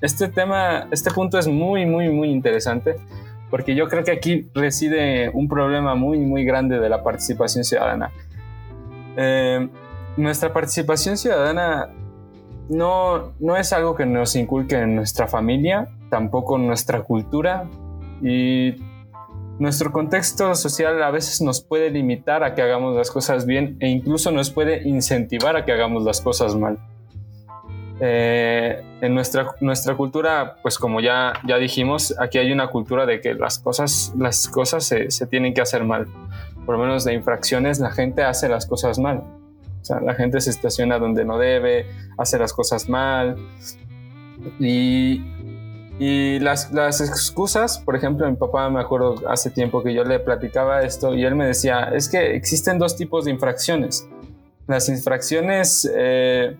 este 0.00 0.26
tema, 0.26 0.88
este 0.90 1.12
punto 1.12 1.38
es 1.38 1.46
muy, 1.46 1.86
muy, 1.86 2.08
muy 2.08 2.30
interesante 2.30 2.96
porque 3.48 3.76
yo 3.76 3.86
creo 3.86 4.02
que 4.02 4.10
aquí 4.10 4.50
reside 4.54 5.30
un 5.32 5.46
problema 5.46 5.94
muy, 5.94 6.18
muy 6.18 6.44
grande 6.44 6.80
de 6.80 6.88
la 6.88 7.04
participación 7.04 7.62
ciudadana. 7.62 8.10
Eh, 9.16 9.68
nuestra 10.16 10.52
participación 10.52 11.16
ciudadana 11.16 11.90
no, 12.68 13.34
no 13.38 13.56
es 13.56 13.72
algo 13.72 13.94
que 13.94 14.04
nos 14.04 14.34
inculque 14.34 14.74
en 14.74 14.96
nuestra 14.96 15.28
familia, 15.28 15.90
tampoco 16.10 16.56
en 16.56 16.66
nuestra 16.66 17.02
cultura 17.02 17.68
y 18.20 18.89
nuestro 19.60 19.92
contexto 19.92 20.54
social 20.54 21.02
a 21.02 21.10
veces 21.10 21.42
nos 21.42 21.60
puede 21.60 21.90
limitar 21.90 22.42
a 22.42 22.54
que 22.54 22.62
hagamos 22.62 22.96
las 22.96 23.10
cosas 23.10 23.44
bien 23.44 23.76
e 23.80 23.88
incluso 23.88 24.32
nos 24.32 24.50
puede 24.50 24.88
incentivar 24.88 25.54
a 25.54 25.66
que 25.66 25.72
hagamos 25.72 26.02
las 26.02 26.22
cosas 26.22 26.56
mal. 26.56 26.78
Eh, 28.00 28.82
en 29.02 29.14
nuestra, 29.14 29.54
nuestra 29.60 29.94
cultura, 29.94 30.56
pues 30.62 30.78
como 30.78 31.02
ya, 31.02 31.34
ya 31.46 31.58
dijimos, 31.58 32.14
aquí 32.18 32.38
hay 32.38 32.50
una 32.50 32.68
cultura 32.68 33.04
de 33.04 33.20
que 33.20 33.34
las 33.34 33.58
cosas, 33.58 34.14
las 34.18 34.48
cosas 34.48 34.84
se, 34.84 35.10
se 35.10 35.26
tienen 35.26 35.52
que 35.52 35.60
hacer 35.60 35.84
mal. 35.84 36.08
Por 36.64 36.78
lo 36.78 36.82
menos 36.82 37.04
de 37.04 37.12
infracciones, 37.12 37.80
la 37.80 37.90
gente 37.90 38.22
hace 38.22 38.48
las 38.48 38.64
cosas 38.66 38.98
mal. 38.98 39.18
O 39.18 39.84
sea, 39.84 40.00
la 40.00 40.14
gente 40.14 40.40
se 40.40 40.48
estaciona 40.48 40.98
donde 40.98 41.26
no 41.26 41.36
debe, 41.36 41.84
hace 42.16 42.38
las 42.38 42.54
cosas 42.54 42.88
mal. 42.88 43.36
Y, 44.58 45.22
y 46.00 46.40
las, 46.40 46.72
las 46.72 47.00
excusas, 47.00 47.78
por 47.78 47.94
ejemplo, 47.94 48.28
mi 48.28 48.36
papá 48.36 48.68
me 48.70 48.80
acuerdo 48.80 49.16
hace 49.28 49.50
tiempo 49.50 49.84
que 49.84 49.94
yo 49.94 50.02
le 50.02 50.18
platicaba 50.18 50.82
esto 50.82 51.14
y 51.14 51.24
él 51.24 51.36
me 51.36 51.46
decía, 51.46 51.90
es 51.94 52.08
que 52.08 52.34
existen 52.34 52.80
dos 52.80 52.96
tipos 52.96 53.26
de 53.26 53.30
infracciones. 53.30 54.08
Las 54.66 54.88
infracciones... 54.88 55.88
Eh, 55.94 56.56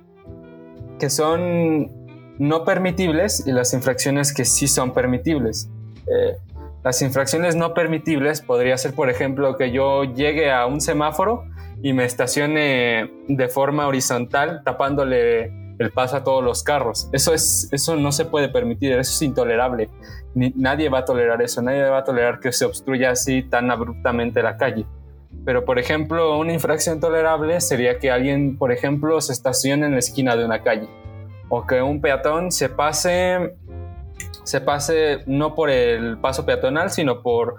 que 1.01 1.11
son 1.11 1.91
no 2.39 2.65
permitibles 2.65 3.45
y 3.47 3.53
las 3.53 3.75
infracciones 3.75 4.33
que 4.33 4.45
sí 4.45 4.69
son 4.69 4.93
permitibles. 4.93 5.69
Eh, 6.07 6.37
las 6.85 7.03
infracciones 7.03 7.57
no 7.57 7.75
permitibles 7.75 8.41
podría 8.43 8.77
ser, 8.79 8.95
por 8.95 9.11
ejemplo, 9.11 9.57
que 9.57 9.73
yo 9.73 10.05
llegue 10.05 10.53
a 10.53 10.67
un 10.67 10.81
semáforo 10.81 11.45
y 11.83 11.93
me 11.93 12.05
estacione 12.05 13.11
de 13.29 13.49
forma 13.49 13.87
horizontal 13.87 14.63
tapándole 14.65 15.51
el 15.81 15.91
paso 15.91 16.17
a 16.17 16.25
todos 16.25 16.45
los 16.45 16.63
carros. 16.63 17.09
Eso, 17.11 17.33
es, 17.33 17.69
eso 17.73 17.97
no 17.97 18.13
se 18.13 18.27
puede 18.27 18.51
permitir, 18.51 18.93
eso 18.93 19.11
es 19.11 19.23
intolerable. 19.23 19.89
nadie 20.35 20.91
va 20.91 20.99
a 20.99 21.05
tolerar 21.07 21.41
eso, 21.41 21.63
nadie 21.63 21.83
va 21.85 21.99
a 21.99 22.05
tolerar 22.05 22.39
que 22.39 22.53
se 22.53 22.67
obstruya 22.67 23.11
así 23.11 23.43
tan 23.43 23.71
abruptamente 23.71 24.43
la 24.43 24.59
calle. 24.59 24.85
Pero, 25.47 25.65
por 25.65 25.79
ejemplo, 25.79 26.39
una 26.39 26.53
infracción 26.53 27.01
tolerable 27.01 27.63
sería 27.63 27.99
que 27.99 28.11
alguien, 28.11 28.59
por 28.59 28.73
ejemplo, 28.73 29.19
se 29.23 29.33
estacione 29.33 29.87
en 29.87 29.93
la 29.93 30.01
esquina 30.01 30.37
de 30.37 30.45
una 30.45 30.63
calle 30.63 30.89
o 31.49 31.67
que 31.67 31.81
un 31.81 32.01
peatón 32.01 32.53
se 32.53 32.69
pase 32.69 33.57
se 34.45 34.61
pase 34.61 35.23
no 35.27 35.55
por 35.55 35.71
el 35.71 36.19
paso 36.19 36.45
peatonal, 36.45 36.91
sino 36.91 37.23
por, 37.23 37.57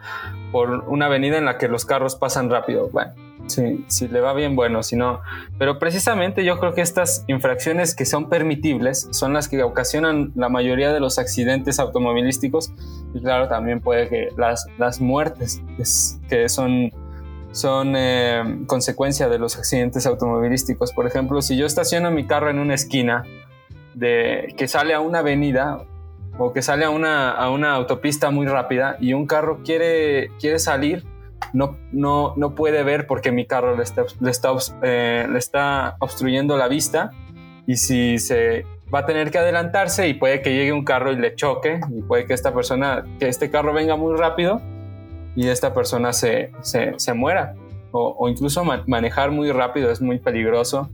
por 0.52 0.70
una 0.90 1.08
avenida 1.08 1.38
en 1.38 1.46
la 1.46 1.58
que 1.58 1.68
los 1.68 1.86
carros 1.86 2.16
pasan 2.16 2.50
rápido. 2.50 2.90
Bueno, 2.90 3.14
si, 3.52 3.86
si 3.88 4.08
le 4.08 4.22
va 4.22 4.34
bien, 4.34 4.56
bueno, 4.56 4.84
si 4.84 4.96
no. 4.96 5.22
Pero 5.58 5.80
precisamente 5.80 6.44
yo 6.44 6.60
creo 6.60 6.74
que 6.74 6.82
estas 6.82 7.24
infracciones 7.28 7.96
que 7.96 8.06
son 8.06 8.30
permitibles 8.30 9.08
son 9.12 9.34
las 9.34 9.48
que 9.48 9.62
ocasionan 9.64 10.32
la 10.36 10.50
mayoría 10.50 10.92
de 10.92 11.00
los 11.00 11.20
accidentes 11.20 11.80
automovilísticos 11.80 12.74
y 13.14 13.22
claro, 13.22 13.48
también 13.48 13.82
puede 13.82 14.08
que 14.10 14.30
las, 14.38 14.66
las 14.78 15.00
muertes 15.00 15.62
que 16.30 16.50
son 16.50 16.92
son 17.52 17.96
eh, 17.98 18.64
consecuencia 18.66 19.28
de 19.28 19.38
los 19.38 19.58
accidentes 19.58 20.06
automovilísticos. 20.06 20.94
Por 20.94 21.06
ejemplo, 21.06 21.42
si 21.42 21.58
yo 21.58 21.66
estaciono 21.66 22.12
mi 22.12 22.26
carro 22.26 22.50
en 22.50 22.60
una 22.60 22.76
esquina 22.76 23.24
de, 23.94 24.54
que 24.58 24.68
sale 24.68 24.94
a 24.94 25.02
una 25.02 25.20
avenida 25.20 25.86
o 26.38 26.54
que 26.54 26.62
sale 26.62 26.86
a 26.86 26.90
una, 26.90 27.32
a 27.32 27.50
una 27.50 27.74
autopista 27.74 28.32
muy 28.32 28.48
rápida 28.48 28.98
y 29.00 29.14
un 29.14 29.28
carro 29.28 29.62
quiere, 29.64 30.32
quiere 30.40 30.60
salir, 30.60 31.06
no, 31.54 31.78
no, 31.92 32.34
no 32.38 32.56
puede 32.56 32.84
ver 32.84 33.08
porque 33.08 33.32
mi 33.32 33.46
carro 33.46 33.76
le 33.76 33.84
está, 33.84 34.06
le, 34.20 34.32
está, 34.32 34.52
eh, 34.84 35.28
le 35.30 35.40
está 35.40 35.96
obstruyendo 36.00 36.58
la 36.58 36.68
vista 36.68 37.12
y 37.68 37.76
si 37.78 38.18
se 38.18 38.66
va 38.94 39.00
a 39.00 39.06
tener 39.06 39.32
que 39.32 39.38
adelantarse 39.38 40.08
y 40.08 40.14
puede 40.14 40.42
que 40.42 40.54
llegue 40.54 40.74
un 40.74 40.84
carro 40.84 41.12
y 41.12 41.16
le 41.16 41.36
choque 41.36 41.80
y 41.92 42.02
puede 42.02 42.26
que 42.26 42.34
esta 42.34 42.54
persona, 42.54 43.06
que 43.20 43.28
este 43.28 43.50
carro 43.50 43.74
venga 43.74 43.96
muy 43.96 44.16
rápido 44.18 44.62
y 45.36 45.48
esta 45.48 45.74
persona 45.74 46.14
se, 46.14 46.52
se, 46.62 47.14
muera. 47.14 47.56
O, 47.92 48.28
incluso 48.30 48.64
manejar 48.64 49.32
muy 49.32 49.52
rápido 49.52 49.92
es 49.92 50.02
muy 50.02 50.20
peligroso. 50.20 50.90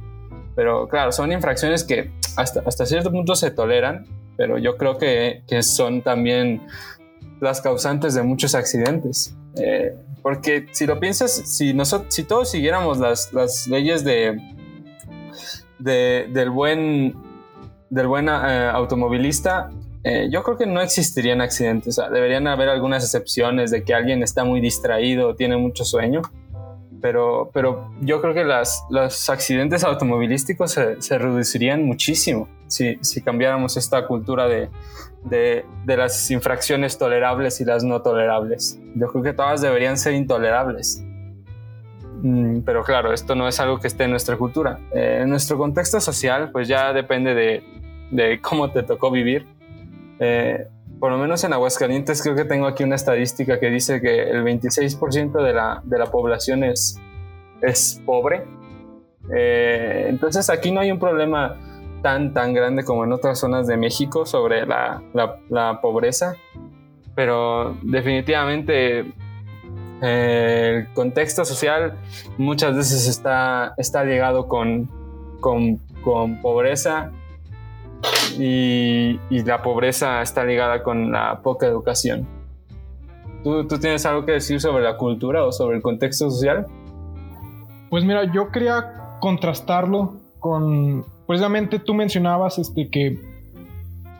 Pero 0.55 0.87
claro, 0.87 1.11
son 1.11 1.31
infracciones 1.31 1.83
que 1.83 2.11
hasta, 2.35 2.61
hasta 2.65 2.85
cierto 2.85 3.11
punto 3.11 3.35
se 3.35 3.51
toleran, 3.51 4.05
pero 4.37 4.57
yo 4.57 4.77
creo 4.77 4.97
que, 4.97 5.43
que 5.47 5.61
son 5.61 6.01
también 6.01 6.65
las 7.39 7.61
causantes 7.61 8.15
de 8.15 8.23
muchos 8.23 8.55
accidentes. 8.55 9.35
Eh, 9.55 9.95
porque 10.27 10.67
si 10.73 10.85
lo 10.85 10.99
piensas, 10.99 11.31
si, 11.31 11.73
nosotros, 11.73 12.13
si 12.13 12.25
todos 12.25 12.51
siguiéramos 12.51 12.97
las, 12.97 13.31
las 13.31 13.65
leyes 13.65 14.03
de, 14.03 14.37
de, 15.79 16.27
del 16.33 16.49
buen, 16.49 17.15
del 17.89 18.07
buen 18.07 18.27
eh, 18.27 18.69
automovilista, 18.73 19.69
eh, 20.03 20.27
yo 20.29 20.43
creo 20.43 20.57
que 20.57 20.65
no 20.65 20.81
existirían 20.81 21.39
accidentes. 21.39 21.97
deberían 22.11 22.45
haber 22.47 22.67
algunas 22.67 23.05
excepciones 23.05 23.71
de 23.71 23.85
que 23.85 23.93
alguien 23.93 24.21
está 24.21 24.43
muy 24.43 24.59
distraído, 24.59 25.33
tiene 25.33 25.55
mucho 25.55 25.85
sueño. 25.85 26.23
Pero, 27.01 27.49
pero 27.53 27.89
yo 28.01 28.19
creo 28.19 28.33
que 28.33 28.43
las, 28.43 28.83
los 28.89 29.29
accidentes 29.29 29.85
automovilísticos 29.85 30.73
se, 30.73 31.01
se 31.01 31.17
reducirían 31.17 31.85
muchísimo 31.85 32.49
si, 32.67 32.97
si, 32.99 33.21
cambiáramos 33.21 33.77
esta 33.77 34.05
cultura 34.07 34.49
de, 34.49 34.67
de, 35.29 35.65
las 35.85 36.29
infracciones 36.31 36.97
tolerables 36.97 37.61
y 37.61 37.65
las 37.65 37.83
no 37.83 38.01
tolerables. 38.01 38.79
Yo 38.95 39.07
creo 39.07 39.23
que 39.23 39.33
todas 39.33 39.61
deberían 39.61 39.97
ser 39.97 40.13
intolerables. 40.13 41.03
Mm, 42.21 42.61
pero 42.61 42.83
claro, 42.83 43.13
esto 43.13 43.35
no 43.35 43.47
es 43.47 43.59
algo 43.59 43.79
que 43.79 43.87
esté 43.87 44.05
en 44.05 44.11
nuestra 44.11 44.37
cultura. 44.37 44.79
Eh, 44.91 45.19
en 45.21 45.29
nuestro 45.29 45.57
contexto 45.57 45.99
social, 45.99 46.51
pues 46.51 46.67
ya 46.67 46.93
depende 46.93 47.35
de, 47.35 47.63
de 48.11 48.41
cómo 48.41 48.71
te 48.71 48.83
tocó 48.83 49.11
vivir 49.11 49.45
eh, 50.19 50.67
por 50.99 51.11
lo 51.11 51.17
menos 51.17 51.43
en 51.43 51.53
Aguascalientes 51.53 52.21
creo 52.23 52.35
que 52.35 52.45
tengo 52.45 52.65
aquí 52.65 52.83
una 52.83 52.95
estadística 52.95 53.59
que 53.59 53.69
dice 53.69 54.01
que 54.01 54.29
el 54.29 54.43
26% 54.43 55.43
de 55.43 55.53
la, 55.53 55.81
de 55.83 55.99
la 55.99 56.07
población 56.07 56.63
es, 56.63 56.99
es 57.61 58.01
pobre. 58.05 58.45
Eh, 59.35 60.05
entonces 60.07 60.49
aquí 60.49 60.71
no 60.71 60.79
hay 60.79 60.91
un 60.91 60.99
problema 60.99 61.55
tan, 62.01 62.33
tan 62.33 62.53
grande 62.53 62.83
como 62.83 63.03
en 63.03 63.11
otras 63.11 63.39
zonas 63.39 63.67
de 63.67 63.77
México 63.77 64.25
sobre 64.25 64.65
la, 64.65 65.01
la, 65.49 65.81
pobreza, 65.81 66.35
pero 67.15 67.75
definitivamente 67.81 69.11
eh, 70.01 70.85
el 70.87 70.93
contexto 70.93 71.45
social 71.45 71.97
muchas 72.37 72.75
veces 72.75 73.07
está, 73.07 73.73
está 73.77 74.03
ligado 74.03 74.47
con, 74.47 74.89
con, 75.39 75.77
con 76.03 76.41
pobreza 76.41 77.11
y, 78.37 79.19
la 79.29 79.61
pobreza 79.61 80.21
está 80.21 80.43
ligada 80.43 80.83
con 80.83 81.11
la 81.11 81.41
poca 81.41 81.65
educación. 81.65 82.27
¿Tú, 83.43 83.65
tienes 83.79 84.05
algo 84.05 84.25
que 84.25 84.33
decir 84.33 84.59
sobre 84.59 84.83
la 84.83 84.97
cultura 84.97 85.45
o 85.45 85.51
sobre 85.51 85.77
el 85.77 85.81
contexto 85.81 86.29
social? 86.29 86.67
Pues 87.89 88.03
mira, 88.03 88.31
yo 88.33 88.51
quería 88.51 89.17
contrastarlo 89.21 90.15
con, 90.39 91.05
precisamente 91.27 91.79
tú 91.79 91.93
mencionabas 91.93 92.57
este, 92.57 92.89
que 92.89 93.19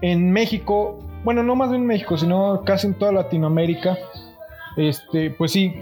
en 0.02 0.32
México, 0.32 1.00
bueno, 1.24 1.44
no 1.44 1.56
más 1.56 1.72
en 1.72 1.86
México, 1.86 2.18
sino 2.18 2.62
casi 2.64 2.88
en 2.88 2.94
toda 2.94 3.12
Latinoamérica, 3.12 3.98
este, 4.76 5.32
pues 5.32 5.52
sí, 5.52 5.74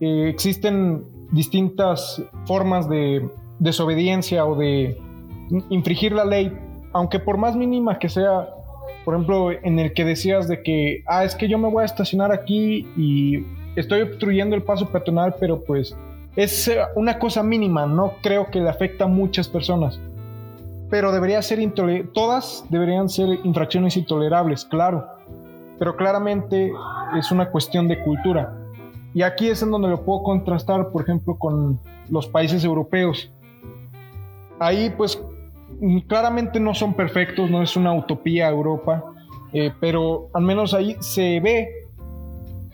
eh, 0.00 0.28
existen 0.28 1.04
distintas 1.32 2.22
formas 2.46 2.88
de 2.88 3.28
desobediencia 3.58 4.46
o 4.46 4.56
de 4.56 4.98
infringir 5.68 6.12
la 6.12 6.24
ley 6.24 6.50
aunque 6.94 7.18
por 7.18 7.36
más 7.36 7.56
mínima 7.56 7.98
que 7.98 8.08
sea, 8.08 8.48
por 9.04 9.14
ejemplo, 9.14 9.50
en 9.50 9.78
el 9.78 9.92
que 9.92 10.04
decías 10.04 10.48
de 10.48 10.62
que, 10.62 11.02
ah, 11.06 11.24
es 11.24 11.34
que 11.34 11.48
yo 11.48 11.58
me 11.58 11.68
voy 11.68 11.82
a 11.82 11.86
estacionar 11.86 12.32
aquí 12.32 12.88
y 12.96 13.44
estoy 13.76 14.00
obstruyendo 14.02 14.54
el 14.54 14.62
paso 14.62 14.88
peatonal, 14.88 15.34
pero 15.38 15.62
pues 15.62 15.94
es 16.36 16.70
una 16.94 17.18
cosa 17.18 17.42
mínima, 17.42 17.84
no 17.84 18.14
creo 18.22 18.48
que 18.50 18.60
le 18.60 18.70
afecte 18.70 19.02
a 19.02 19.08
muchas 19.08 19.48
personas. 19.48 20.00
Pero 20.94 21.10
debería 21.10 21.42
ser 21.42 21.58
todas 22.12 22.64
deberían 22.68 23.08
ser 23.08 23.40
infracciones 23.42 23.96
intolerables, 23.96 24.64
claro. 24.64 25.04
Pero 25.76 25.96
claramente 25.96 26.72
es 27.18 27.32
una 27.32 27.50
cuestión 27.50 27.88
de 27.88 27.98
cultura. 27.98 28.56
Y 29.12 29.22
aquí 29.22 29.48
es 29.48 29.60
en 29.60 29.72
donde 29.72 29.88
lo 29.88 30.04
puedo 30.04 30.22
contrastar, 30.22 30.92
por 30.92 31.02
ejemplo, 31.02 31.36
con 31.36 31.80
los 32.08 32.28
países 32.28 32.62
europeos. 32.62 33.28
Ahí 34.60 34.88
pues 34.96 35.20
claramente 36.06 36.60
no 36.60 36.74
son 36.74 36.94
perfectos, 36.94 37.50
no 37.50 37.60
es 37.60 37.76
una 37.76 37.92
utopía 37.92 38.48
Europa, 38.48 39.02
eh, 39.52 39.72
pero 39.80 40.28
al 40.32 40.44
menos 40.44 40.74
ahí 40.74 40.96
se 41.00 41.40
ve 41.40 41.88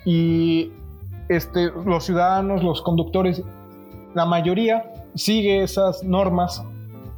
y 0.05 0.71
este, 1.31 1.71
los 1.87 2.05
ciudadanos, 2.05 2.63
los 2.63 2.83
conductores, 2.83 3.43
la 4.13 4.27
mayoría 4.27 4.93
sigue 5.15 5.63
esas 5.63 6.05
normas 6.05 6.63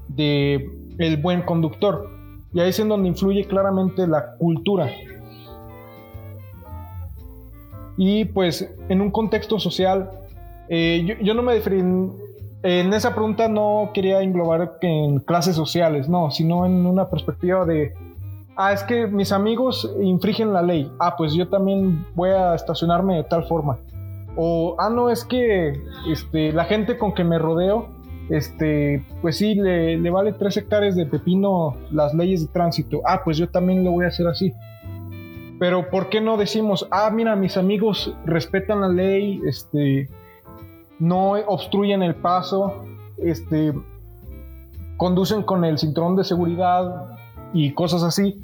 de 0.06 0.78
el 0.98 1.16
buen 1.16 1.42
conductor. 1.42 2.10
Y 2.52 2.60
ahí 2.60 2.70
es 2.70 2.78
en 2.78 2.88
donde 2.88 3.08
influye 3.08 3.44
claramente 3.46 4.06
la 4.06 4.36
cultura. 4.36 4.90
Y 7.96 8.24
pues 8.26 8.68
en 8.88 9.00
un 9.00 9.10
contexto 9.10 9.58
social, 9.58 10.10
eh, 10.68 11.18
yo, 11.22 11.34
no 11.34 11.42
me 11.42 11.56
en 12.62 12.92
esa 12.94 13.14
pregunta 13.14 13.48
no 13.48 13.90
quería 13.92 14.22
englobar 14.22 14.78
en 14.82 15.18
clases 15.20 15.56
sociales, 15.56 16.08
no, 16.08 16.30
sino 16.30 16.64
en 16.64 16.86
una 16.86 17.08
perspectiva 17.08 17.64
de 17.64 17.92
ah, 18.56 18.72
es 18.72 18.82
que 18.82 19.06
mis 19.06 19.32
amigos 19.32 19.90
infringen 20.00 20.52
la 20.52 20.62
ley. 20.62 20.90
Ah, 20.98 21.16
pues 21.16 21.34
yo 21.34 21.48
también 21.48 22.04
voy 22.14 22.30
a 22.30 22.54
estacionarme 22.54 23.16
de 23.16 23.24
tal 23.24 23.44
forma. 23.44 23.78
O, 24.36 24.76
ah, 24.78 24.88
no, 24.88 25.10
es 25.10 25.24
que 25.24 25.72
este, 26.08 26.52
la 26.52 26.64
gente 26.64 26.96
con 26.96 27.12
que 27.12 27.24
me 27.24 27.38
rodeo, 27.38 27.88
este, 28.28 29.04
pues 29.20 29.38
sí, 29.38 29.54
le, 29.54 29.98
le 29.98 30.10
vale 30.10 30.32
tres 30.32 30.56
hectáreas 30.56 30.96
de 30.96 31.06
pepino 31.06 31.76
las 31.90 32.14
leyes 32.14 32.46
de 32.46 32.52
tránsito. 32.52 33.00
Ah, 33.04 33.22
pues 33.24 33.36
yo 33.36 33.48
también 33.48 33.84
lo 33.84 33.92
voy 33.92 34.04
a 34.04 34.08
hacer 34.08 34.26
así. 34.26 34.52
Pero 35.58 35.90
¿por 35.90 36.08
qué 36.08 36.20
no 36.20 36.36
decimos, 36.36 36.88
ah, 36.90 37.10
mira, 37.12 37.36
mis 37.36 37.56
amigos 37.56 38.14
respetan 38.24 38.80
la 38.80 38.88
ley, 38.88 39.40
este, 39.46 40.08
no 40.98 41.32
obstruyen 41.32 42.02
el 42.02 42.16
paso, 42.16 42.84
este, 43.18 43.72
conducen 44.96 45.42
con 45.42 45.64
el 45.64 45.78
cinturón 45.78 46.16
de 46.16 46.24
seguridad 46.24 47.16
y 47.52 47.72
cosas 47.74 48.02
así. 48.02 48.42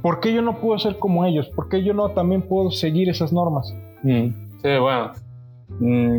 ¿Por 0.00 0.20
qué 0.20 0.32
yo 0.32 0.40
no 0.40 0.58
puedo 0.58 0.78
ser 0.78 0.98
como 0.98 1.24
ellos? 1.24 1.48
¿Por 1.48 1.68
qué 1.68 1.82
yo 1.82 1.92
no 1.92 2.10
también 2.10 2.42
puedo 2.42 2.70
seguir 2.70 3.08
esas 3.08 3.32
normas? 3.32 3.70
Mm, 4.02 4.28
sí, 4.62 4.78
bueno, 4.80 5.12
mm, 5.80 6.18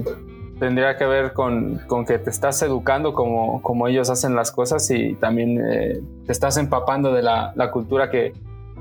tendría 0.60 0.98
que 0.98 1.06
ver 1.06 1.34
con, 1.34 1.82
que 2.08 2.18
te 2.18 2.30
estás 2.30 2.62
educando 2.62 3.14
como, 3.14 3.62
como 3.62 3.88
ellos 3.88 4.10
hacen 4.10 4.36
las 4.36 4.52
cosas 4.52 4.90
y 4.90 5.16
también 5.16 5.60
eh, 5.60 6.02
te 6.26 6.32
estás 6.32 6.58
empapando 6.58 7.14
de 7.14 7.22
la, 7.22 7.54
cultura 7.72 8.10
que, 8.10 8.34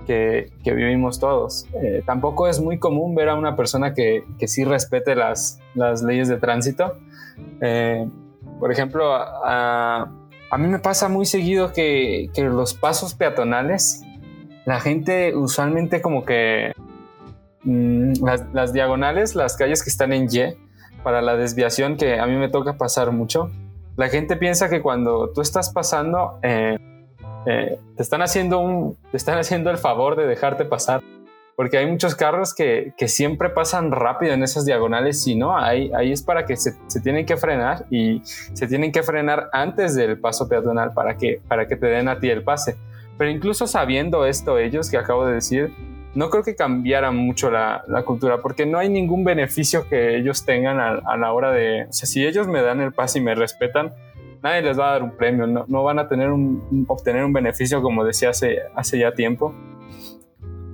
que, 0.07 0.51
vivimos 0.65 1.19
todos. 1.19 1.67
Eh, 1.83 2.03
tampoco 2.07 2.49
es 2.49 2.61
muy 2.61 2.79
común 2.79 3.15
ver 3.15 3.29
a 3.29 3.35
una 3.35 3.57
persona 3.57 3.95
que, 3.95 4.25
que 4.39 4.47
sí 4.47 4.65
respete 4.65 5.15
las, 5.17 5.61
las 5.75 6.03
leyes 6.03 6.29
de 6.29 6.37
tránsito. 6.37 6.97
Eh, 7.61 8.07
por 8.61 8.71
ejemplo, 8.71 9.13
a, 9.13 10.09
a, 10.51 10.59
mí 10.59 10.69
me 10.69 10.79
pasa 10.79 11.09
muy 11.09 11.27
seguido 11.27 11.73
que, 11.73 12.31
que 12.33 12.45
los 12.45 12.75
pasos 12.75 13.15
peatonales, 13.15 14.03
la 14.65 14.81
gente 14.81 15.35
usualmente 15.35 16.01
como 16.01 16.25
que 16.25 16.73
mm, 17.65 18.25
las, 18.25 18.45
las, 18.53 18.73
diagonales, 18.73 19.35
las 19.35 19.57
calles 19.57 19.83
que 19.83 19.91
están 19.91 20.13
en 20.13 20.29
Y, 20.31 20.64
para 21.05 21.23
la 21.23 21.37
desviación 21.37 21.97
que 21.97 22.19
a 22.19 22.27
mí 22.27 22.35
me 22.37 22.49
toca 22.49 22.77
pasar 22.77 23.13
mucho, 23.13 23.51
la 23.97 24.09
gente 24.09 24.37
piensa 24.37 24.69
que 24.69 24.83
cuando 24.83 25.31
tú 25.31 25.41
estás 25.41 25.71
pasando, 25.71 26.39
eh, 26.43 26.77
eh, 27.47 27.79
te, 27.97 28.03
están 28.03 28.23
haciendo 28.23 28.59
un, 28.59 28.97
están 29.13 29.39
haciendo 29.39 29.71
el 29.71 29.79
favor 29.79 30.17
de 30.17 30.27
dejarte 30.27 30.65
pasar. 30.65 31.01
Porque 31.57 31.79
hay 31.79 31.87
muchos 31.87 32.17
carros 32.17 32.53
que, 32.53 32.95
que 32.97 33.07
siempre 33.07 33.49
pasan 33.49 33.93
rápido 33.93 34.33
en 34.33 34.43
esas 34.43 34.65
diagonales 34.65 35.25
y 35.29 35.37
no, 35.37 35.57
ahí, 35.57 35.93
ahí 35.95 36.11
es 36.11 36.21
para 36.21 36.47
que 36.47 36.57
se, 36.57 36.75
se, 36.89 37.01
tienen 37.01 37.27
que 37.27 37.37
frenar 37.37 37.87
y 37.93 38.23
se 38.25 38.67
tienen 38.67 38.91
que 38.91 39.05
frenar 39.05 39.51
antes 39.53 39.95
del 39.95 40.19
paso 40.19 40.49
peatonal 40.49 40.93
para 40.95 41.17
que, 41.17 41.41
para 41.47 41.69
que 41.69 41.77
te 41.77 41.87
den 41.87 42.09
a 42.09 42.19
ti 42.19 42.29
el 42.29 42.43
pase. 42.43 42.77
Pero 43.17 43.31
incluso 43.31 43.69
sabiendo 43.69 44.27
esto, 44.27 44.59
ellos 44.59 44.91
que 44.91 44.97
acabo 44.97 45.27
de 45.27 45.35
decir, 45.35 45.73
no 46.15 46.31
creo 46.31 46.43
que 46.43 46.55
cambiara 46.55 47.11
mucho 47.11 47.51
la, 47.51 47.83
cultura, 48.05 48.39
porque 48.39 48.67
no 48.67 48.79
hay 48.79 48.89
ningún 48.89 49.25
beneficio 49.25 49.89
que 49.89 50.17
ellos 50.17 50.45
tengan 50.45 50.79
a, 50.79 51.17
la 51.17 51.33
hora 51.33 51.51
de, 51.51 51.87
o 51.89 51.93
sea, 51.93 52.07
si 52.07 52.25
ellos 52.25 52.47
me 52.47 52.63
dan 52.63 52.81
el 52.81 52.93
pase 52.93 53.19
y 53.19 53.23
me 53.23 53.35
respetan, 53.35 53.93
nadie 54.43 54.63
les 54.63 54.79
va 54.79 54.91
a 54.91 54.93
dar 54.93 55.03
un 55.03 55.17
premio, 55.17 55.47
no, 55.47 55.83
van 55.83 55.99
a 55.99 56.09
tener 56.09 56.31
un, 56.31 56.85
obtener 56.89 57.25
un 57.25 57.33
beneficio 57.33 57.83
como 57.83 58.05
decía 58.05 58.31
hace, 58.31 58.61
ya 58.93 59.13
tiempo, 59.13 59.55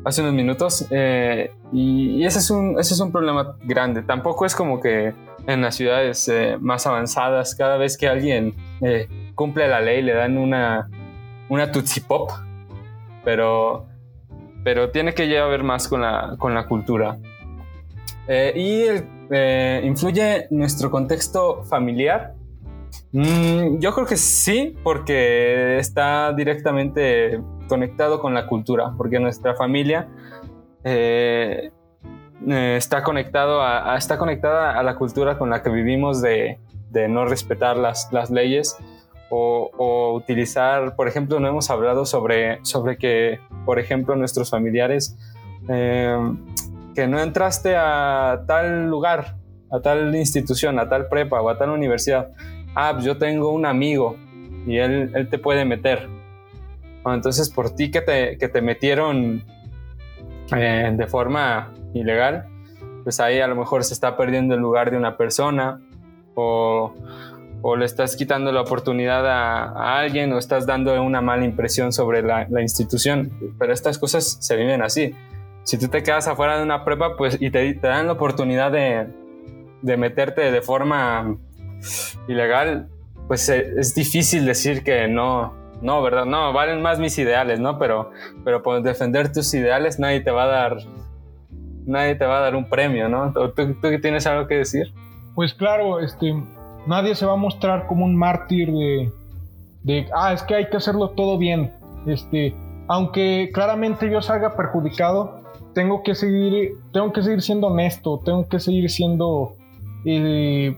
hace 0.05 0.23
unos 0.23 0.35
minutos, 0.35 0.87
eh, 0.91 1.53
y, 1.73 2.25
ese, 2.25 2.41
es 2.41 2.51
un, 2.51 2.79
ese 2.79 2.95
es 2.95 3.01
un 3.01 3.13
problema 3.13 3.57
grande. 3.65 4.03
Tampoco 4.03 4.45
es 4.45 4.55
como 4.55 4.81
que 4.81 5.15
en 5.47 5.61
las 5.63 5.77
ciudades 5.77 6.29
eh, 6.29 6.57
más 6.61 6.87
avanzadas, 6.87 7.55
cada 7.55 7.77
vez 7.77 7.97
que 7.97 8.09
alguien 8.09 8.55
eh, 8.81 9.09
cumple 9.35 9.69
la 9.69 9.81
ley, 9.81 10.03
le 10.03 10.15
dan 10.15 10.37
una, 10.37 10.91
una 11.49 11.71
Tootsie 11.73 12.03
Pop, 12.03 12.31
pero, 13.25 13.87
pero 14.65 14.91
tiene 14.91 15.15
que 15.15 15.27
ver 15.27 15.63
más 15.63 15.89
con 15.89 16.03
la, 16.03 16.37
con 16.39 16.55
la 16.55 16.67
cultura. 16.67 17.19
y 18.29 18.85
influye 19.83 20.47
nuestro 20.51 20.91
contexto 20.91 21.65
familiar 21.65 22.35
Mm, 23.13 23.79
yo 23.79 23.93
creo 23.93 24.07
que 24.07 24.17
sí, 24.17 24.77
porque 24.85 25.79
está 25.79 26.33
directamente 26.33 27.41
conectado 27.69 28.21
con 28.21 28.35
la 28.35 28.47
cultura, 28.47 28.93
porque 28.97 29.19
nuestra 29.19 29.55
familia 29.55 30.09
eh, 30.85 31.73
eh, 32.49 32.75
está, 32.77 33.03
conectado 33.03 33.63
a, 33.63 33.97
está 33.97 34.17
conectada 34.17 34.79
a 34.79 34.83
la 34.83 34.95
cultura 34.95 35.39
con 35.39 35.51
la 35.51 35.63
que 35.63 35.71
vivimos 35.71 36.23
de, 36.23 36.59
no 37.09 37.25
respetar 37.25 37.77
las, 37.77 38.31
leyes 38.31 38.77
o, 39.31 40.13
utilizar, 40.15 40.97
por 40.97 41.09
ejemplo, 41.09 41.41
no 41.41 41.49
hemos 41.49 41.71
hablado 41.71 42.05
sobre, 42.05 42.59
sobre 42.65 42.99
que, 42.99 43.39
por 43.65 43.79
ejemplo, 43.79 44.17
nuestros 44.17 44.51
familiares, 44.51 45.17
eh, 45.69 46.19
que 46.95 47.07
no 47.07 47.21
entraste 47.21 47.77
a 47.77 48.43
tal 48.47 48.91
lugar, 48.91 49.37
a 49.71 49.81
tal 49.81 50.15
institución, 50.15 50.79
a 50.79 50.89
tal 50.89 51.09
prepa 51.09 51.41
o 51.41 51.49
a 51.49 51.57
tal 51.57 51.71
universidad 51.71 52.31
ah, 52.75 52.91
pues 52.93 53.05
yo 53.05 53.19
tengo 53.19 53.53
un 53.53 53.67
amigo 53.67 54.17
y 54.67 54.77
él, 54.79 55.11
él 55.15 55.29
te 55.29 55.39
puede 55.39 55.65
meter. 55.65 56.09
entonces 57.07 57.51
por 57.51 57.75
ti 57.75 57.91
que 57.91 58.01
te, 58.01 58.39
que 58.39 58.49
te 58.49 58.61
metieron 58.61 59.45
eh, 60.55 60.93
de 60.97 61.07
forma 61.07 61.73
ilegal, 61.95 62.47
pues 63.03 63.21
ahí 63.21 63.41
a 63.41 63.47
lo 63.47 63.57
mejor 63.57 63.85
se 63.85 63.95
está 63.95 64.17
perdiendo 64.17 64.55
el 64.55 64.61
lugar 64.61 64.91
de 64.91 64.97
una 64.97 65.17
persona 65.17 65.81
o, 66.35 66.95
o 67.63 67.77
le 67.77 67.85
estás 67.85 68.17
quitando 68.17 68.53
la 68.53 68.63
oportunidad 68.63 69.27
a, 69.27 69.99
alguien 70.01 70.33
o 70.33 70.39
estás 70.39 70.67
dando 70.67 71.01
una 71.03 71.21
mala 71.21 71.45
impresión 71.45 71.93
sobre 71.93 72.23
la, 72.23 72.47
institución. 72.61 73.33
Pero 73.59 73.73
estas 73.73 73.99
cosas 73.99 74.39
se 74.41 74.57
viven 74.57 74.83
así. 74.83 75.15
Si 75.63 75.79
tú 75.79 75.89
te 75.89 76.03
quedas 76.03 76.27
afuera 76.27 76.57
de 76.57 76.63
una 76.63 76.85
prueba 76.85 77.17
pues, 77.17 77.37
y 77.41 77.51
te, 77.51 77.75
dan 77.75 78.07
la 78.07 78.13
oportunidad 78.13 78.73
de, 78.73 79.09
de 79.83 79.97
meterte 79.97 80.51
de 80.51 80.63
forma 80.63 81.37
ilegal, 82.29 82.89
pues 83.29 83.49
eh, 83.49 83.75
es 83.77 83.95
difícil 83.95 84.47
decir 84.47 84.83
que 84.83 85.07
no, 85.07 85.55
no, 85.83 86.03
¿verdad? 86.03 86.25
No, 86.25 86.53
valen 86.53 86.83
más 86.83 86.99
mis 86.99 87.19
ideales, 87.19 87.61
¿no? 87.61 87.79
Pero, 87.79 88.11
pero 88.45 88.63
por 88.63 88.83
defender 88.83 89.33
tus 89.33 89.53
ideales 89.55 89.99
nadie 89.99 90.21
te 90.21 90.31
va 90.31 90.45
a 90.45 90.47
dar, 90.47 90.77
nadie 91.87 92.15
te 92.15 92.25
va 92.25 92.39
a 92.39 92.41
dar 92.41 92.57
un 92.57 92.69
premio, 92.69 93.09
¿no? 93.09 93.33
¿Tú, 93.33 93.75
tú 93.75 94.01
tienes 94.01 94.27
algo 94.27 94.47
que 94.47 94.57
decir? 94.57 94.93
Pues 95.35 95.55
claro, 95.55 96.01
este, 96.01 96.35
nadie 96.87 97.15
se 97.15 97.27
va 97.27 97.33
a 97.33 97.37
mostrar 97.37 97.87
como 97.87 98.05
un 98.05 98.17
mártir 98.17 98.73
de, 99.83 100.09
ah, 100.15 100.33
es 100.33 100.43
que 100.43 100.55
hay 100.55 100.69
que 100.69 100.77
hacerlo 100.77 101.11
todo 101.11 101.39
bien. 101.39 101.73
Este, 102.07 102.55
aunque 102.89 103.51
claramente 103.53 104.11
yo 104.11 104.23
salga 104.23 104.57
perjudicado, 104.57 105.41
tengo 105.75 106.03
que 106.03 106.15
seguir, 106.15 106.73
tengo 106.93 107.13
que 107.13 107.23
seguir 107.23 107.43
siendo 107.43 107.69
honesto, 107.69 108.21
tengo 108.25 108.49
que 108.49 108.59
seguir 108.59 108.91
siendo 108.91 109.57
eh, 110.05 110.77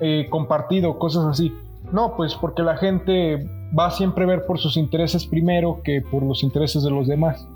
eh, 0.00 0.26
compartido, 0.30 0.98
cosas 0.98 1.26
así. 1.26 1.52
No, 1.92 2.16
pues 2.16 2.34
porque 2.34 2.62
la 2.62 2.76
gente 2.76 3.48
va 3.78 3.86
a 3.86 3.90
siempre 3.90 4.26
ver 4.26 4.46
por 4.46 4.58
sus 4.58 4.76
intereses 4.76 5.26
primero 5.26 5.80
que 5.82 6.02
por 6.02 6.22
los 6.22 6.42
intereses 6.42 6.82
de 6.82 6.90
los 6.90 7.06
demás. 7.06 7.46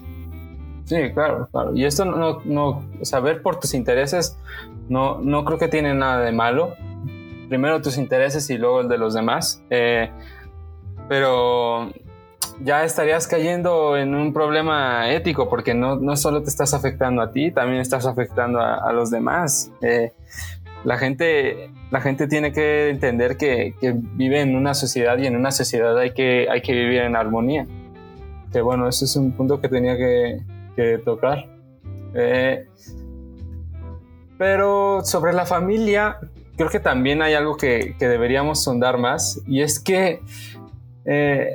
Sí, 0.84 0.96
claro, 1.12 1.48
claro. 1.50 1.76
Y 1.76 1.84
esto 1.84 2.04
no, 2.04 2.40
no 2.44 2.82
saber 3.02 3.42
por 3.42 3.58
tus 3.58 3.74
intereses 3.74 4.38
no, 4.88 5.18
no 5.20 5.44
creo 5.44 5.58
que 5.58 5.68
tiene 5.68 5.94
nada 5.94 6.20
de 6.20 6.32
malo. 6.32 6.74
Primero 7.49 7.80
tus 7.80 7.99
intereses 7.99 8.49
y 8.51 8.59
luego 8.59 8.80
el 8.80 8.88
de 8.88 8.99
los 8.99 9.14
demás. 9.14 9.62
Eh, 9.70 10.11
pero 11.09 11.92
ya 12.61 12.84
estarías 12.84 13.26
cayendo 13.26 13.97
en 13.97 14.14
un 14.14 14.32
problema 14.32 15.11
ético 15.11 15.49
porque 15.49 15.74
no, 15.74 15.97
no 15.97 16.16
solo 16.16 16.42
te 16.42 16.49
estás 16.49 16.74
afectando 16.74 17.22
a 17.22 17.30
ti, 17.32 17.51
también 17.51 17.80
estás 17.80 18.07
afectando 18.07 18.61
a, 18.61 18.92
los 18.92 19.11
demás. 19.11 19.70
Eh, 19.82 20.12
la 20.84 20.99
gente, 20.99 21.70
la 21.90 22.01
gente 22.01 22.26
tiene 22.28 22.53
que 22.53 22.90
entender 22.90 23.36
que, 23.36 23.74
vive 24.14 24.40
en 24.40 24.57
una 24.57 24.74
sociedad 24.74 25.18
y 25.18 25.26
en 25.26 25.36
una 25.36 25.51
sociedad 25.51 25.99
hay 25.99 26.12
que, 26.12 26.49
hay 26.51 26.62
que 26.62 26.72
vivir 26.72 27.03
en 27.03 27.16
armonía. 27.16 27.66
Que 28.53 28.61
bueno, 28.61 28.88
ese 28.88 29.05
es 29.05 29.16
un 29.16 29.32
punto 29.32 29.61
que 29.61 29.68
tenía 29.68 29.97
que, 29.97 30.42
tocar. 31.05 31.47
Eh, 32.14 32.66
pero 34.38 35.01
sobre 35.05 35.32
la 35.32 35.47
familia, 35.47 36.18
creo 36.57 36.70
que 36.70 36.80
también 36.80 37.22
hay 37.22 37.34
algo 37.34 37.57
que, 37.57 37.94
deberíamos 37.98 38.62
sondar 38.62 38.98
más 38.98 39.40
y 39.46 39.62
es 39.62 39.78
que 39.78 40.20
eh, 41.04 41.54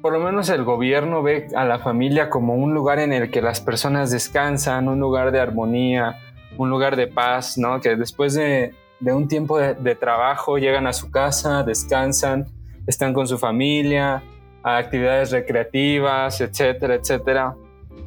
por 0.00 0.12
lo 0.12 0.20
menos 0.20 0.48
el 0.48 0.64
gobierno 0.64 1.22
ve 1.22 1.48
a 1.54 1.64
la 1.64 1.78
familia 1.78 2.30
como 2.30 2.54
un 2.54 2.72
lugar 2.72 2.98
en 2.98 3.12
el 3.12 3.30
que 3.30 3.42
las 3.42 3.60
personas 3.60 4.10
descansan, 4.10 4.88
un 4.88 4.98
lugar 4.98 5.30
de 5.32 5.40
armonía, 5.40 6.18
un 6.56 6.70
lugar 6.70 6.96
de 6.96 7.06
paz, 7.06 7.58
¿no? 7.58 7.80
Que 7.80 7.96
después 7.96 8.34
de, 8.34 8.74
un 9.00 9.28
tiempo 9.28 9.58
de, 9.58 9.94
trabajo 9.94 10.58
llegan 10.58 10.86
a 10.86 10.92
su 10.92 11.10
casa, 11.10 11.62
descansan, 11.64 12.46
están 12.86 13.12
con 13.12 13.26
su 13.26 13.38
familia, 13.38 14.22
a 14.62 14.78
actividades 14.78 15.32
recreativas, 15.32 16.40
etcétera, 16.40 16.94
etcétera. 16.94 17.54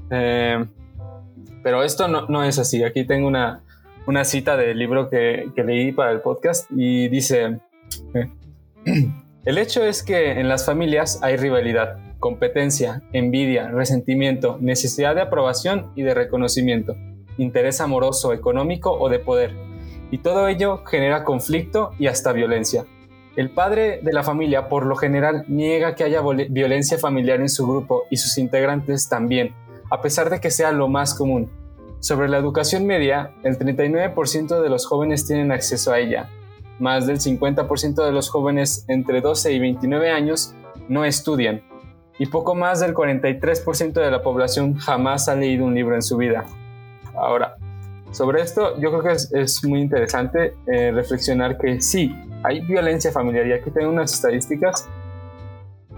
Eh, 0.10 0.66
pero 1.64 1.84
esto 1.84 2.08
no, 2.08 2.44
es 2.44 2.60
así. 2.60 2.84
Aquí 2.84 3.06
tengo 3.06 3.28
una, 3.28 3.63
una 4.06 4.26
cita 4.26 4.58
del 4.58 4.78
libro 4.78 5.10
que, 5.10 5.52
leí 5.56 5.92
para 5.92 6.12
el 6.12 6.22
podcast 6.22 6.70
y 6.72 7.08
dice, 7.08 7.60
el 9.46 9.58
hecho 9.58 9.84
es 9.84 10.04
que 10.04 10.40
en 10.40 10.50
las 10.50 10.66
familias 10.66 11.20
hay 11.22 11.38
rivalidad, 11.38 11.98
competencia, 12.20 13.02
envidia, 13.14 13.70
resentimiento, 13.70 14.58
necesidad 14.60 15.16
de 15.16 15.22
aprobación 15.22 15.92
y 15.96 16.04
de 16.04 16.14
reconocimiento, 16.14 16.96
interés 17.38 17.82
amoroso, 17.82 18.34
económico 18.34 18.92
o 18.92 19.10
de 19.10 19.20
poder. 19.20 19.56
Y 20.12 20.20
todo 20.20 20.48
ello 20.48 20.84
genera 20.86 21.24
conflicto 21.24 21.92
y 21.98 22.08
hasta 22.08 22.34
violencia. 22.34 22.86
El 23.36 23.50
padre 23.50 24.00
de 24.04 24.14
la 24.14 24.22
familia 24.22 24.70
por 24.70 24.86
lo 24.86 24.96
general 24.96 25.44
niega 25.48 25.96
que 25.96 26.04
haya 26.04 26.22
violencia 26.50 27.00
familiar 27.00 27.42
en 27.42 27.50
su 27.50 27.66
grupo 27.66 28.04
y 28.12 28.18
sus 28.18 28.38
integrantes 28.38 29.10
también, 29.10 29.56
a 29.90 30.02
pesar 30.02 30.30
de 30.30 30.40
que 30.40 30.52
sea 30.52 30.72
lo 30.72 30.88
más 30.88 31.16
común. 31.16 31.50
Sobre 32.04 32.28
la 32.28 32.38
educación 32.38 32.86
media, 32.86 33.32
el 33.44 33.58
39% 33.58 34.62
de 34.62 34.68
los 34.68 34.86
jóvenes 34.86 35.26
tienen 35.26 35.54
acceso 35.54 35.94
a 35.94 36.00
ella. 36.00 36.30
Más 36.78 37.08
del 37.08 37.20
50% 37.20 38.04
de 38.04 38.12
los 38.12 38.30
jóvenes 38.30 38.84
entre 38.90 39.22
12 39.22 39.54
y 39.54 39.60
29 39.60 40.12
años 40.12 40.54
no 40.90 41.06
estudian 41.06 41.64
y 42.20 42.26
poco 42.26 42.56
más 42.56 42.82
del 42.82 42.94
43% 42.94 43.94
de 43.94 44.12
la 44.12 44.22
población 44.22 44.76
jamás 44.76 45.30
ha 45.30 45.36
leído 45.36 45.64
un 45.64 45.74
libro 45.74 45.96
en 45.96 46.02
su 46.02 46.18
vida. 46.18 46.44
Ahora, 47.16 47.56
sobre 48.12 48.42
esto 48.42 48.78
yo 48.82 48.90
creo 48.92 49.04
que 49.04 49.40
es, 49.40 49.64
muy 49.64 49.80
interesante 49.80 50.58
eh, 50.68 50.92
reflexionar 50.92 51.58
que 51.58 51.82
sí, 51.82 52.14
hay 52.44 52.60
violencia 52.60 53.14
familiar 53.14 53.48
y 53.48 53.54
aquí 53.54 53.72
tengo 53.72 53.90
unas 53.90 54.14
estadísticas. 54.14 54.90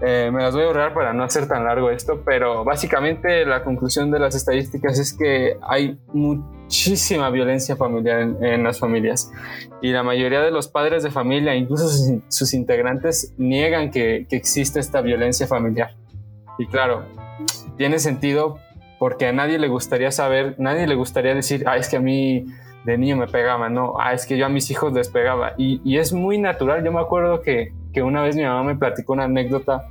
Eh, 0.02 0.30
me 0.32 0.42
las 0.42 0.54
voy 0.54 0.64
a 0.64 0.66
ahorrar 0.66 0.92
para 0.92 1.12
no 1.14 1.24
hacer 1.24 1.48
tan 1.48 1.64
largo 1.64 1.90
esto, 1.90 2.22
pero 2.24 2.64
básicamente 2.64 3.46
la 3.46 3.64
conclusión 3.64 4.10
de 4.10 4.18
las 4.18 4.34
estadísticas 4.34 4.98
es 4.98 5.14
que 5.14 5.56
hay 5.62 5.98
muchísima 6.12 7.30
violencia 7.30 7.76
familiar 7.76 8.20
en, 8.20 8.62
las 8.62 8.78
familias 8.78 9.32
y 9.80 9.92
la 9.92 10.02
mayoría 10.02 10.42
de 10.42 10.50
los 10.50 10.68
padres 10.68 11.02
de 11.02 11.10
familia, 11.10 11.54
incluso 11.54 11.88
sus, 12.28 12.52
integrantes, 12.52 13.32
niegan 13.38 13.90
que, 13.90 14.26
que 14.28 14.36
existe 14.36 14.80
esta 14.80 15.00
violencia 15.00 15.46
familiar. 15.46 15.94
Y 16.58 16.66
claro, 16.66 17.04
tiene 17.76 17.98
sentido 17.98 18.58
porque 18.98 19.26
a 19.26 19.32
nadie 19.32 19.58
le 19.58 19.68
gustaría 19.68 20.10
saber, 20.10 20.56
nadie 20.58 20.86
le 20.86 20.94
gustaría 20.94 21.34
decir, 21.34 21.64
ah, 21.66 21.76
es 21.76 21.88
que 21.88 21.96
a 21.96 22.00
mí 22.00 22.46
de 22.84 22.96
niño 22.96 23.16
me 23.16 23.26
pegaba, 23.26 23.68
no, 23.68 23.94
ah, 23.98 24.14
es 24.14 24.26
que 24.26 24.38
yo 24.38 24.46
a 24.46 24.48
mis 24.48 24.70
hijos 24.70 24.92
les 24.92 25.08
pegaba. 25.08 25.54
Y, 25.58 25.98
es 25.98 26.12
muy 26.12 26.38
natural, 26.38 26.84
yo 26.84 26.92
me 26.92 27.00
acuerdo 27.00 27.42
que, 27.42 27.72
que, 27.96 28.02
una 28.02 28.22
vez 28.22 28.36
mi 28.36 28.42
mamá 28.42 28.62
me 28.62 28.76
platicó 28.76 29.14
una 29.14 29.24
anécdota 29.24 29.88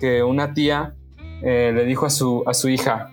que 0.00 0.22
una 0.22 0.54
tía 0.54 0.94
eh, 1.42 1.70
le 1.74 1.84
dijo 1.84 2.06
a 2.06 2.10
su, 2.10 2.42
a 2.46 2.54
su 2.54 2.70
hija, 2.70 3.10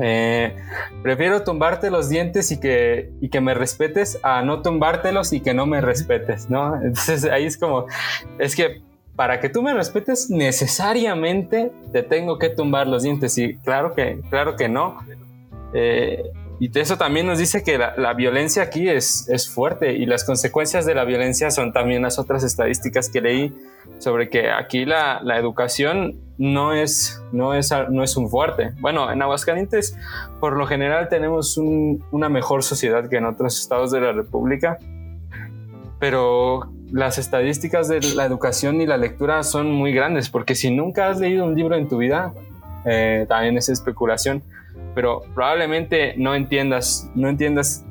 eh, 0.00 0.56
prefiero 1.02 1.42
tumbarte 1.44 1.90
los 1.90 2.08
dientes 2.08 2.50
y 2.50 2.58
que, 2.58 3.12
y 3.20 3.28
que 3.28 3.42
me 3.42 3.52
respetes 3.52 4.18
a 4.22 4.42
no 4.42 4.62
tumbártelos 4.62 5.34
y 5.34 5.40
que 5.40 5.52
no 5.52 5.66
me 5.66 5.82
respetes, 5.82 6.48
¿no? 6.48 6.74
Entonces 6.76 7.24
ahí 7.26 7.44
es 7.44 7.58
como, 7.58 7.86
es 8.38 8.56
que 8.56 8.82
para 9.14 9.40
que 9.40 9.48
tú 9.48 9.62
me 9.62 9.74
respetes, 9.74 10.30
necesariamente 10.30 11.70
te 11.92 12.02
tengo 12.02 12.38
que 12.38 12.48
tumbar 12.48 12.86
los 12.86 13.02
dientes. 13.02 13.38
Y 13.38 13.56
claro 13.58 13.94
que, 13.94 14.20
claro 14.30 14.56
que 14.56 14.68
no. 14.68 14.98
Eh, 15.72 16.22
y 16.60 16.78
eso 16.78 16.96
también 16.96 17.26
nos 17.26 17.38
dice 17.38 17.62
que 17.62 17.78
la, 17.78 18.14
violencia 18.14 18.62
aquí 18.62 18.88
es, 18.88 19.28
es, 19.28 19.48
fuerte 19.48 19.92
y 19.92 20.06
las 20.06 20.24
consecuencias 20.24 20.86
de 20.86 20.94
la 20.94 21.04
violencia 21.04 21.50
son 21.50 21.72
también 21.72 22.02
las 22.02 22.18
otras 22.18 22.44
estadísticas 22.44 23.08
que 23.08 23.20
leí 23.20 23.54
sobre 23.98 24.28
que 24.28 24.50
aquí 24.50 24.84
la, 24.84 25.20
la 25.22 25.38
educación 25.38 26.16
no 26.38 26.72
es, 26.72 27.22
no, 27.32 27.54
es, 27.54 27.72
no 27.90 28.02
es 28.02 28.16
un 28.16 28.28
fuerte. 28.28 28.72
Bueno, 28.80 29.10
en 29.10 29.20
Aguascalientes 29.22 29.96
por 30.40 30.56
lo 30.56 30.66
general 30.66 31.08
tenemos 31.08 31.56
una 31.56 32.28
mejor 32.28 32.62
sociedad 32.62 33.08
que 33.08 33.16
en 33.16 33.26
otros 33.26 33.60
estados 33.60 33.90
de 33.90 34.00
la 34.00 34.12
República, 34.12 34.78
pero 35.98 36.70
las 36.92 37.18
estadísticas 37.18 37.88
de 37.88 38.00
la 38.14 38.24
educación 38.24 38.80
y 38.80 38.86
la 38.86 38.96
lectura 38.96 39.42
son 39.42 39.72
muy 39.72 39.92
grandes, 39.92 40.28
porque 40.28 40.54
si 40.54 40.70
nunca 40.70 41.08
has 41.08 41.18
leído 41.18 41.44
un 41.44 41.56
libro 41.56 41.74
en 41.76 41.88
tu 41.88 41.98
vida, 41.98 42.32
eh, 42.84 43.26
también 43.28 43.56
es 43.56 43.68
especulación, 43.68 44.42
pero 44.94 45.22
probablemente 45.34 46.14
no 46.16 46.34
entiendas, 46.34 47.10
no 47.14 47.28
entiendas 47.28 47.84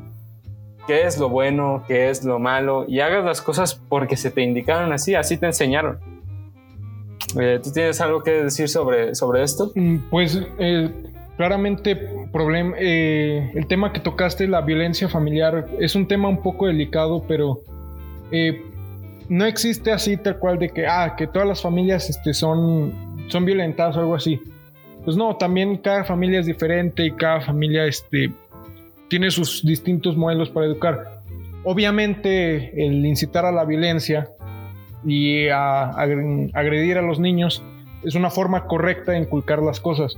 qué 0.88 1.04
es 1.04 1.18
lo 1.18 1.30
bueno, 1.30 1.84
qué 1.88 2.10
es 2.10 2.24
lo 2.24 2.40
malo, 2.40 2.86
y 2.88 3.00
hagas 3.00 3.24
las 3.24 3.42
cosas 3.42 3.76
porque 3.76 4.18
se 4.18 4.32
te 4.32 4.42
indicaron 4.42 4.92
así, 4.92 5.16
así 5.16 5.38
te 5.38 5.46
enseñaron. 5.46 6.00
Eh, 7.40 7.60
¿Tú 7.64 7.72
tienes 7.72 8.00
algo 8.02 8.22
que 8.22 8.44
decir 8.44 8.70
sobre, 8.70 9.16
sobre 9.16 9.44
esto? 9.44 9.72
Mm, 9.76 9.98
pues 10.10 10.42
eh, 10.60 10.90
claramente 11.38 11.96
problem, 12.32 12.74
el 12.78 13.66
tema 13.68 13.94
que 13.94 14.00
tocaste, 14.00 14.48
la 14.48 14.62
violencia 14.62 15.08
familiar, 15.08 15.68
es 15.80 15.96
un 15.96 16.08
tema 16.08 16.28
un 16.28 16.42
poco 16.42 16.68
delicado, 16.68 17.24
pero 17.28 17.62
no 19.30 19.46
existe 19.46 19.92
así 19.92 20.18
tal 20.18 20.38
cual 20.38 20.60
de 20.60 20.70
que, 20.70 20.86
ah, 20.86 21.16
que 21.18 21.28
todas 21.28 21.48
las 21.48 21.62
familias 21.62 22.10
este, 22.10 22.34
son, 22.34 22.94
son 23.28 23.46
violentadas 23.46 23.98
o 23.98 24.02
algo 24.02 24.16
así. 24.16 24.40
Pues 25.06 25.18
no, 25.18 25.36
también 25.36 25.78
cada 25.78 26.04
familia 26.04 26.40
es 26.40 26.46
diferente 26.46 27.06
y 27.06 27.12
cada 27.12 27.42
familia 27.42 27.86
este, 27.86 28.32
tiene 29.10 29.32
sus 29.32 29.66
distintos 29.66 30.16
modelos 30.16 30.50
para 30.50 30.66
educar. 30.66 31.22
Obviamente 31.64 32.86
el 32.86 33.06
incitar 33.06 33.46
a 33.46 33.52
la 33.52 33.66
violencia 33.66 34.30
y 35.06 35.48
a, 35.50 35.90
agredir 35.90 36.98
a 36.98 37.02
los 37.02 37.20
niños 37.20 37.62
es 38.04 38.16
una 38.16 38.30
forma 38.30 38.66
correcta 38.66 39.12
de 39.12 39.20
inculcar 39.20 39.62
las 39.62 39.80
cosas. 39.80 40.18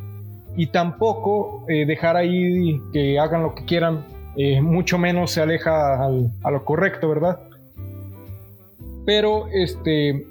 Y 0.55 0.67
tampoco 0.67 1.65
eh, 1.67 1.85
dejar 1.85 2.15
ahí 2.15 2.79
que 2.93 3.19
hagan 3.19 3.43
lo 3.43 3.55
que 3.55 3.65
quieran, 3.65 4.05
eh, 4.37 4.61
mucho 4.61 4.97
menos 4.97 5.31
se 5.31 5.41
aleja 5.41 6.05
a 6.05 6.51
lo 6.51 6.63
correcto, 6.63 7.09
¿verdad? 7.09 7.39
Pero 9.05 9.47
este. 9.51 10.25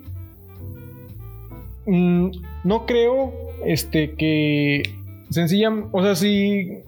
Mm, 1.86 2.30
no 2.64 2.86
creo 2.86 3.43
este, 3.66 4.14
que 4.14 4.82
sencillamente. 5.30 5.88
O 5.92 6.02
sea, 6.02 6.14
si. 6.14 6.82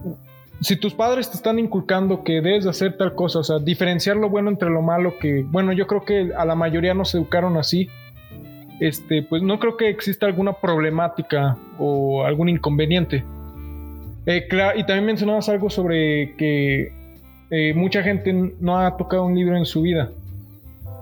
Si 0.62 0.74
tus 0.76 0.94
padres 0.94 1.30
te 1.30 1.36
están 1.36 1.58
inculcando 1.58 2.24
que 2.24 2.40
debes 2.40 2.64
hacer 2.64 2.96
tal 2.96 3.14
cosa, 3.14 3.40
o 3.40 3.44
sea, 3.44 3.58
diferenciar 3.58 4.16
lo 4.16 4.30
bueno 4.30 4.48
entre 4.48 4.70
lo 4.70 4.80
malo, 4.80 5.18
que, 5.18 5.44
bueno, 5.46 5.70
yo 5.74 5.86
creo 5.86 6.02
que 6.06 6.32
a 6.34 6.46
la 6.46 6.54
mayoría 6.54 6.94
nos 6.94 7.14
educaron 7.14 7.58
así, 7.58 7.90
este, 8.80 9.22
pues 9.22 9.42
no 9.42 9.58
creo 9.58 9.76
que 9.76 9.90
exista 9.90 10.24
alguna 10.24 10.54
problemática 10.54 11.58
o 11.78 12.24
algún 12.24 12.48
inconveniente. 12.48 13.22
Eh, 14.24 14.48
y 14.76 14.84
también 14.86 15.04
mencionabas 15.04 15.46
algo 15.50 15.68
sobre 15.68 16.34
que 16.36 16.90
eh, 17.50 17.74
mucha 17.74 18.02
gente 18.02 18.32
no 18.58 18.78
ha 18.78 18.96
tocado 18.96 19.26
un 19.26 19.34
libro 19.34 19.58
en 19.58 19.66
su 19.66 19.82
vida 19.82 20.10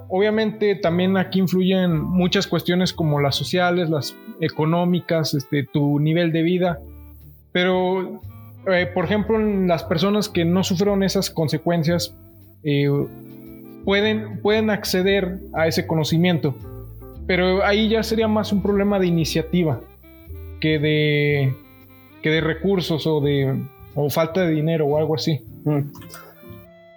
obviamente 0.09 0.75
también 0.75 1.17
aquí 1.17 1.41
influyen 1.41 2.01
muchas 2.01 2.47
cuestiones 2.47 2.93
como 2.93 3.21
las 3.21 3.37
sociales, 3.37 3.91
las 3.91 4.17
económicas, 4.41 5.35
este, 5.35 5.65
tu 5.65 5.99
nivel 6.01 6.33
de 6.33 6.43
vida, 6.43 6.81
pero 7.53 8.21
eh, 8.67 8.87
por 8.93 9.05
ejemplo 9.05 9.39
las 9.39 9.85
personas 9.85 10.29
que 10.29 10.45
no 10.45 10.65
sufrieron 10.65 11.03
esas 11.03 11.31
consecuencias 11.31 12.15
eh, 12.63 12.89
pueden, 13.85 14.41
pueden 14.41 14.71
acceder 14.71 15.39
a 15.53 15.67
ese 15.67 15.87
conocimiento, 15.87 16.55
pero 17.27 17.65
ahí 17.65 17.89
ya 17.89 18.03
sería 18.03 18.29
más 18.29 18.53
un 18.53 18.63
problema 18.63 18.99
de 18.99 19.07
iniciativa 19.07 19.81
que 20.61 20.79
de, 20.79 21.55
que 22.23 22.31
de 22.31 22.41
recursos 22.41 23.07
o 23.07 23.21
de 23.21 23.55
o 23.95 24.11
falta 24.11 24.43
de 24.43 24.51
dinero 24.51 24.87
o 24.87 24.99
algo 24.99 25.15
así. 25.15 25.41
Mm. 25.65 25.81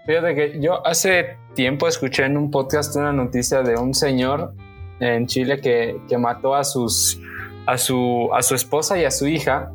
Fíjate 0.07 0.35
que 0.35 0.61
yo 0.61 0.87
hace 0.87 1.35
tiempo 1.53 1.85
escuché 1.85 2.23
en 2.23 2.37
un 2.37 2.49
podcast 2.49 2.95
una 2.95 3.11
noticia 3.11 3.61
de 3.61 3.75
un 3.75 3.93
señor 3.93 4.53
en 5.01 5.27
Chile 5.27 5.59
que, 5.59 5.99
que 6.07 6.17
mató 6.17 6.55
a, 6.55 6.63
sus, 6.63 7.19
a, 7.65 7.77
su, 7.77 8.29
a 8.33 8.41
su 8.41 8.55
esposa 8.55 8.97
y 8.97 9.03
a 9.03 9.11
su 9.11 9.27
hija. 9.27 9.69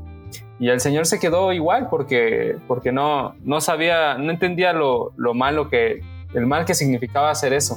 Y 0.59 0.71
el 0.71 0.81
señor 0.81 1.05
se 1.05 1.21
quedó 1.21 1.53
igual 1.53 1.89
porque, 1.91 2.57
porque 2.67 2.93
no, 2.93 3.35
no 3.45 3.61
sabía, 3.61 4.17
no 4.17 4.31
entendía 4.31 4.73
lo, 4.73 5.13
lo 5.19 5.35
malo 5.35 5.69
que, 5.69 6.01
el 6.33 6.47
mal 6.47 6.65
que 6.65 6.73
significaba 6.73 7.31
hacer 7.31 7.53
eso. 7.53 7.77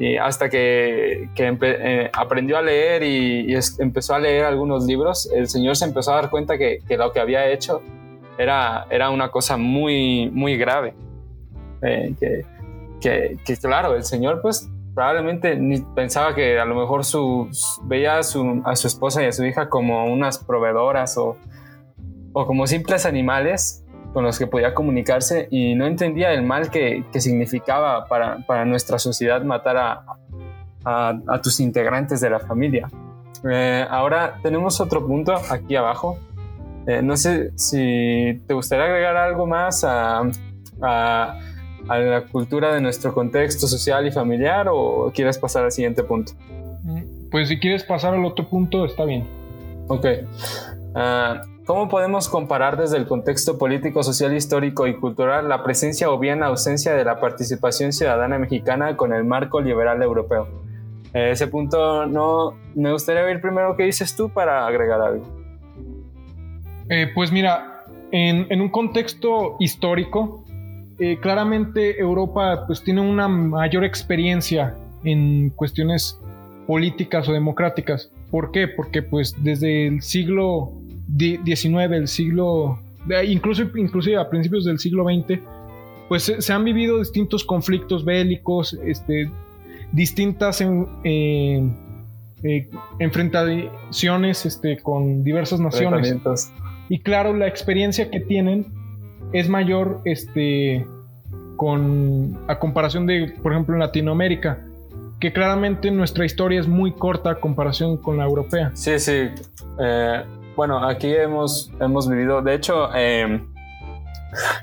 Y 0.00 0.16
hasta 0.16 0.48
que, 0.48 1.28
que 1.36 1.56
eh, 1.60 2.10
aprendió 2.12 2.58
a 2.58 2.62
leer 2.62 3.04
y, 3.04 3.54
empezó 3.78 4.16
a 4.16 4.18
leer 4.18 4.46
algunos 4.46 4.84
libros, 4.84 5.30
el 5.32 5.46
señor 5.48 5.76
se 5.76 5.84
empezó 5.84 6.10
a 6.10 6.16
dar 6.16 6.30
cuenta 6.30 6.58
que, 6.58 6.80
que 6.88 6.96
lo 6.96 7.12
que 7.12 7.20
había 7.20 7.48
hecho 7.48 7.82
era, 8.36 8.88
era 8.90 9.10
una 9.10 9.30
cosa 9.30 9.56
muy, 9.56 10.28
muy 10.30 10.56
grave. 10.56 10.94
Eh, 11.82 12.14
que, 13.00 13.36
que, 13.44 13.56
claro, 13.56 13.94
el 13.94 14.02
señor 14.02 14.40
pues 14.42 14.68
probablemente 14.94 15.56
ni 15.56 15.80
pensaba 15.80 16.34
que 16.34 16.58
a 16.58 16.64
lo 16.64 16.74
mejor 16.74 17.04
su, 17.04 17.48
veía 17.84 18.18
a 18.18 18.22
su, 18.22 18.62
a 18.64 18.74
su 18.74 18.88
esposa 18.88 19.22
y 19.22 19.26
a 19.26 19.32
su 19.32 19.44
hija 19.44 19.68
como 19.68 20.04
unas 20.06 20.38
proveedoras 20.38 21.16
o, 21.18 21.36
o 22.32 22.46
como 22.46 22.66
simples 22.66 23.06
animales 23.06 23.84
con 24.12 24.24
los 24.24 24.38
que 24.38 24.46
podía 24.46 24.74
comunicarse 24.74 25.48
y 25.50 25.74
no 25.74 25.86
entendía 25.86 26.32
el 26.32 26.42
mal 26.42 26.70
que, 26.70 27.04
que 27.12 27.20
significaba 27.20 28.06
para, 28.06 28.38
para, 28.46 28.64
nuestra 28.64 28.98
sociedad 28.98 29.42
matar 29.42 29.76
a, 29.76 30.04
a, 30.84 31.40
tus 31.42 31.60
integrantes 31.60 32.20
de 32.20 32.30
la 32.30 32.40
familia. 32.40 32.88
Eh, 33.48 33.86
ahora 33.88 34.38
tenemos 34.42 34.80
otro 34.80 35.06
punto 35.06 35.34
aquí 35.50 35.76
abajo. 35.76 36.18
Eh, 36.86 37.02
no 37.02 37.16
sé 37.16 37.52
si 37.56 38.42
te 38.46 38.54
gustaría 38.54 38.86
agregar 38.86 39.16
algo 39.16 39.46
más 39.46 39.84
a, 39.84 40.22
a 40.80 41.38
a 41.88 41.98
la 41.98 42.22
cultura 42.22 42.74
de 42.74 42.80
nuestro 42.80 43.14
contexto 43.14 43.66
social 43.66 44.06
y 44.06 44.12
familiar 44.12 44.68
o 44.70 45.10
quieres 45.14 45.38
pasar 45.38 45.64
al 45.64 45.72
siguiente 45.72 46.02
punto? 46.02 46.32
Mm, 46.82 47.30
pues 47.30 47.48
si 47.48 47.58
quieres 47.58 47.84
pasar 47.84 48.14
al 48.14 48.24
otro 48.24 48.48
punto, 48.48 48.84
está 48.84 49.04
bien. 49.04 49.24
Ok. 49.88 50.06
Ah, 50.94 51.42
¿Cómo 51.68 51.88
podemos 51.88 52.30
comparar 52.30 52.78
desde 52.78 52.96
el 52.96 53.06
contexto 53.06 53.58
político, 53.58 54.02
social, 54.02 54.34
histórico 54.34 54.86
y 54.86 54.94
cultural 54.94 55.50
la 55.50 55.62
presencia 55.62 56.10
o 56.10 56.18
bien 56.18 56.42
ausencia 56.42 56.94
de 56.94 57.04
la 57.04 57.20
participación 57.20 57.92
ciudadana 57.92 58.38
mexicana 58.38 58.96
con 58.96 59.12
el 59.12 59.24
marco 59.24 59.60
liberal 59.60 60.02
europeo? 60.02 60.48
Eh, 61.12 61.32
ese 61.32 61.46
punto 61.46 62.06
no 62.06 62.54
me 62.74 62.90
gustaría 62.90 63.20
ver 63.20 63.42
primero 63.42 63.76
qué 63.76 63.82
dices 63.82 64.16
tú 64.16 64.30
para 64.30 64.66
agregar 64.66 65.00
algo. 65.02 65.26
Eh, 66.88 67.08
pues 67.14 67.30
mira, 67.32 67.84
en, 68.12 68.60
un 68.62 68.70
contexto 68.70 69.56
histórico, 69.58 70.46
eh, 70.98 71.18
claramente 71.20 71.98
Europa 72.00 72.64
pues 72.66 72.82
tiene 72.82 73.00
una 73.00 73.28
mayor 73.28 73.84
experiencia 73.84 74.74
en 75.04 75.50
cuestiones 75.50 76.18
políticas 76.66 77.28
o 77.28 77.32
democráticas. 77.32 78.10
¿Por 78.30 78.50
qué? 78.50 78.68
Porque 78.68 79.02
pues 79.02 79.34
desde 79.42 79.86
el 79.86 80.02
siglo 80.02 80.72
XIX, 81.16 81.92
el 81.92 82.08
siglo, 82.08 82.80
incluso 83.26 83.62
inclusive 83.76 84.16
a 84.16 84.28
principios 84.28 84.64
del 84.64 84.78
siglo 84.78 85.04
XX, 85.04 85.40
pues 86.08 86.24
se, 86.38 86.52
han 86.52 86.64
vivido 86.64 86.98
distintos 86.98 87.44
conflictos 87.44 88.04
bélicos, 88.04 88.76
este, 88.84 89.30
distintas 89.92 90.62
eh, 91.04 91.70
enfrentaciones 92.98 94.46
este, 94.46 94.78
con 94.78 95.22
diversas 95.22 95.60
naciones. 95.60 96.16
Y 96.88 97.00
claro, 97.00 97.34
la 97.34 97.46
experiencia 97.46 98.10
que 98.10 98.20
tienen 98.20 98.77
es 99.32 99.48
mayor 99.48 100.00
este, 100.04 100.86
con, 101.56 102.38
a 102.48 102.58
comparación 102.58 103.06
de, 103.06 103.34
por 103.42 103.52
ejemplo, 103.52 103.74
en 103.74 103.80
Latinoamérica, 103.80 104.58
que 105.20 105.32
claramente 105.32 105.90
nuestra 105.90 106.24
historia 106.24 106.60
es 106.60 106.68
muy 106.68 106.92
corta 106.92 107.30
a 107.30 107.34
comparación 107.36 107.96
con 107.96 108.16
la 108.16 108.24
europea. 108.24 108.70
Sí, 108.74 108.98
sí. 108.98 109.28
Eh, 109.80 110.22
bueno, 110.56 110.84
aquí 110.86 111.14
hemos, 111.14 111.70
hemos 111.80 112.08
vivido, 112.08 112.42
de 112.42 112.54
hecho, 112.54 112.94
em, 112.94 113.46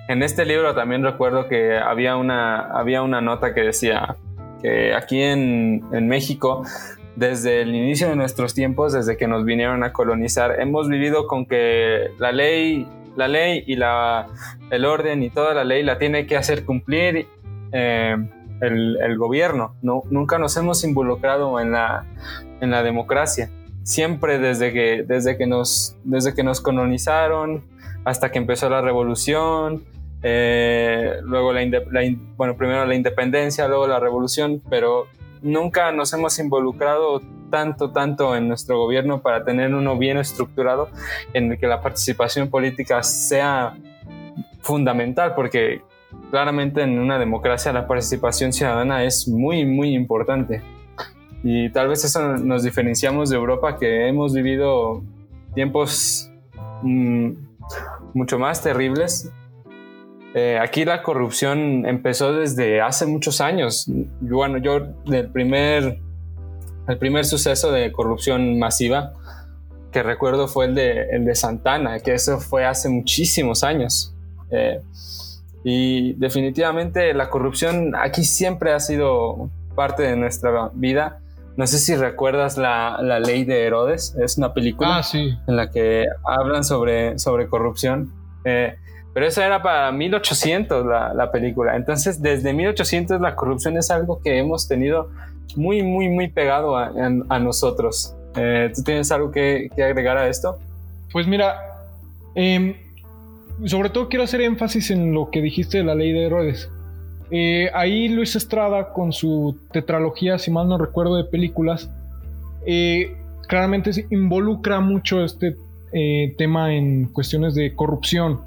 en 0.08 0.24
este 0.24 0.46
libro 0.46 0.74
también 0.74 1.04
recuerdo 1.04 1.48
que 1.48 1.78
había 1.78 2.16
una, 2.16 2.60
había 2.72 3.02
una 3.02 3.22
nota 3.22 3.54
que 3.54 3.62
decía 3.62 4.16
que 4.62 4.94
aquí 4.94 5.22
en, 5.22 5.84
en 5.92 6.08
México 6.08 6.64
desde 7.16 7.62
el 7.62 7.74
inicio 7.74 8.10
de 8.10 8.16
nuestros 8.16 8.54
tiempos, 8.54 8.94
desde 8.94 9.18
que 9.18 9.28
nos 9.28 9.46
vinieron 9.46 9.84
a 9.84 9.94
colonizar, 9.94 10.60
hemos 10.60 10.90
vivido 10.90 11.28
con 11.28 11.46
que 11.46 12.12
la 12.20 12.32
ley, 12.32 12.88
la 13.16 13.28
ley 13.28 13.64
y 13.66 13.76
la, 13.76 14.28
el 14.70 14.86
orden 14.86 15.24
y 15.24 15.30
toda 15.30 15.54
la 15.54 15.64
ley 15.64 15.84
la 15.84 15.98
tiene 15.98 16.26
que 16.26 16.38
hacer 16.38 16.66
cumplir 16.66 17.28
eh, 17.72 18.16
el, 18.62 19.18
gobierno. 19.18 19.76
No, 19.82 20.04
nunca 20.10 20.38
nos 20.38 20.56
hemos 20.58 20.84
involucrado 20.84 21.60
en 21.60 21.72
la, 21.72 22.06
en 22.62 22.72
la 22.72 22.84
democracia. 22.84 23.50
Siempre 23.84 24.40
desde 24.40 24.74
que, 24.74 25.04
desde, 25.04 25.38
que 25.38 25.48
nos, 25.48 25.98
desde 26.04 26.34
que 26.34 26.44
nos 26.44 26.62
colonizaron 26.62 27.64
hasta 28.04 28.32
que 28.32 28.40
empezó 28.40 28.70
la 28.70 28.82
revolución, 28.82 29.84
eh, 30.24 31.18
luego 31.24 31.54
la, 31.54 31.62
bueno, 32.36 32.58
primero 32.58 32.86
la 32.86 32.96
independencia, 32.96 33.68
luego 33.68 33.88
la 33.88 34.00
revolución, 34.00 34.62
pero 34.70 35.08
nunca 35.46 35.92
nos 35.92 36.12
hemos 36.14 36.38
involucrado 36.40 37.22
tanto, 37.50 37.92
tanto 37.92 38.36
en 38.36 38.48
nuestro 38.48 38.80
gobierno 38.80 39.22
para 39.22 39.46
tener 39.46 39.74
uno 39.74 39.98
bien 39.98 40.18
estructurado 40.18 40.90
en 41.34 41.52
el 41.52 41.60
que 41.60 41.68
la 41.68 41.82
participación 41.82 42.50
política 42.50 43.04
sea 43.04 43.78
fundamental, 44.62 45.36
porque 45.36 45.82
claramente 46.32 46.82
en 46.82 46.98
una 47.00 47.20
democracia 47.20 47.72
la 47.72 47.88
participación 47.88 48.52
ciudadana 48.52 49.04
es 49.04 49.28
muy, 49.28 49.66
muy 49.66 49.94
importante. 49.94 50.62
Y 51.44 51.70
tal 51.70 51.90
vez 51.90 52.04
eso 52.04 52.38
nos 52.38 52.64
diferenciamos 52.64 53.30
de 53.30 53.36
Europa, 53.36 53.78
que 53.78 54.08
hemos 54.08 54.34
vivido 54.34 55.04
tiempos 55.54 56.32
mm, 56.82 57.32
mucho 58.16 58.40
más 58.40 58.64
terribles 58.64 59.32
eh, 60.38 60.60
aquí 60.60 60.84
la 60.84 61.02
corrupción 61.02 61.86
empezó 61.86 62.34
desde 62.34 62.82
hace 62.82 63.06
muchos 63.06 63.40
años. 63.40 63.86
Bueno, 64.20 64.58
yo 64.58 64.82
del 65.06 65.30
primer, 65.32 66.00
el 66.90 66.98
primer 66.98 67.24
suceso 67.24 67.72
de 67.72 67.94
corrupción 67.94 68.60
masiva 68.60 69.14
que 69.94 70.04
recuerdo 70.04 70.50
fue 70.50 70.66
el 70.66 70.76
de, 70.76 71.04
el 71.12 71.24
de 71.24 71.36
Santana, 71.36 72.02
que 72.02 72.14
eso 72.14 72.42
fue 72.42 72.66
hace 72.66 72.90
muchísimos 72.90 73.64
años. 73.64 74.14
Eh, 74.52 74.82
y 75.64 76.14
definitivamente 76.16 77.14
la 77.14 77.30
corrupción 77.30 77.96
aquí 77.96 78.26
siempre 78.26 78.74
ha 78.74 78.82
sido 78.82 79.50
parte 79.74 80.04
de 80.04 80.18
nuestra 80.18 80.70
vida. 80.74 81.22
No 81.56 81.66
sé 81.66 81.80
si 81.80 81.96
recuerdas 81.96 82.58
la, 82.58 82.98
la 83.02 83.22
ley 83.22 83.46
de 83.46 83.64
Herodes, 83.64 84.18
es 84.22 84.38
una 84.38 84.54
película 84.54 84.98
ah, 84.98 85.02
en 85.14 85.56
la 85.56 85.72
que 85.72 86.08
hablan 86.26 86.66
sobre, 86.66 87.18
sobre 87.20 87.48
corrupción. 87.48 88.12
Eh, 88.44 88.76
pero 89.16 89.28
eso 89.28 89.42
era 89.42 89.64
para 89.64 89.94
1800 89.94 90.86
la, 90.86 91.14
la, 91.14 91.32
película. 91.32 91.78
Entonces, 91.78 92.22
desde 92.22 92.52
1800 92.52 93.22
la 93.22 93.34
corrupción 93.34 93.78
es 93.78 93.90
algo 93.90 94.20
que 94.22 94.38
hemos 94.38 94.68
tenido 94.68 95.10
muy, 95.56 95.82
muy, 95.84 96.10
muy 96.10 96.28
pegado 96.28 96.76
a, 96.76 96.92
a, 97.30 97.40
nosotros. 97.40 98.14
Eh, 98.36 98.70
¿Tú 98.76 98.84
tienes 98.84 99.10
algo 99.14 99.32
que, 99.32 99.70
que, 99.74 99.84
agregar 99.86 100.18
a 100.18 100.28
esto? 100.28 100.60
Pues 101.14 101.28
mira, 101.28 101.56
eh, 102.36 102.76
sobre 103.64 103.90
todo 103.90 104.10
quiero 104.10 104.26
hacer 104.26 104.42
énfasis 104.42 104.92
en 104.92 105.14
lo 105.14 105.32
que 105.32 105.42
dijiste 105.42 105.78
de 105.78 105.86
la 105.86 105.96
ley 105.96 106.12
de 106.12 106.26
Herodes. 106.26 106.70
Eh, 107.32 107.72
ahí 107.74 108.10
Luis 108.10 108.36
Estrada, 108.36 108.92
con 108.92 109.14
su 109.14 109.58
tetralogía, 109.72 110.38
si 110.40 110.52
mal 110.52 110.68
no 110.68 110.78
recuerdo, 110.78 111.16
de 111.16 111.24
películas, 111.24 111.90
eh, 112.66 113.16
claramente 113.48 114.08
involucra 114.10 114.82
mucho 114.82 115.24
este 115.24 115.56
eh, 115.94 116.36
tema 116.38 116.76
en 116.76 117.06
cuestiones 117.06 117.56
de 117.56 117.74
corrupción 117.74 118.42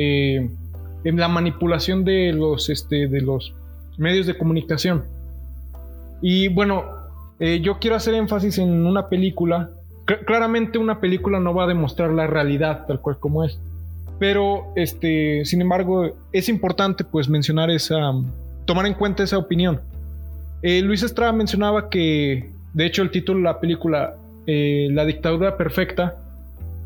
eh, 0.00 0.48
en 1.02 1.16
la 1.16 1.26
manipulación 1.26 2.04
de 2.04 2.32
los, 2.32 2.70
este, 2.70 3.08
de 3.08 3.20
los 3.20 3.52
medios 3.96 4.28
de 4.28 4.38
comunicación. 4.38 5.02
Y 6.22 6.46
bueno, 6.46 6.84
eh, 7.40 7.60
yo 7.60 7.80
quiero 7.80 7.96
hacer 7.96 8.14
énfasis 8.14 8.58
en 8.58 8.86
una 8.86 9.08
película. 9.08 9.70
claramente 10.24 10.78
una 10.78 11.00
película 11.00 11.40
no 11.40 11.52
va 11.52 11.64
a 11.64 11.66
demostrar 11.66 12.10
la 12.12 12.28
realidad 12.28 12.86
tal 12.86 13.00
cual 13.00 13.18
como 13.18 13.42
es. 13.42 13.58
Pero, 14.20 14.72
este, 14.76 15.44
sin 15.44 15.62
embargo, 15.62 16.12
es 16.32 16.48
importante 16.48 17.02
pues 17.02 17.28
mencionar 17.28 17.68
esa, 17.70 18.12
tomar 18.64 18.86
en 18.86 18.94
cuenta 18.94 19.24
esa 19.24 19.38
opinión. 19.38 19.80
Eh, 20.62 20.80
Luis 20.82 21.02
Estrada 21.02 21.32
mencionaba 21.32 21.90
que, 21.90 22.50
de 22.72 22.86
hecho, 22.86 23.02
el 23.02 23.10
título 23.10 23.38
de 23.38 23.44
la 23.44 23.58
película, 23.58 24.14
La 24.46 25.04
dictadura 25.04 25.56
perfecta, 25.56 26.16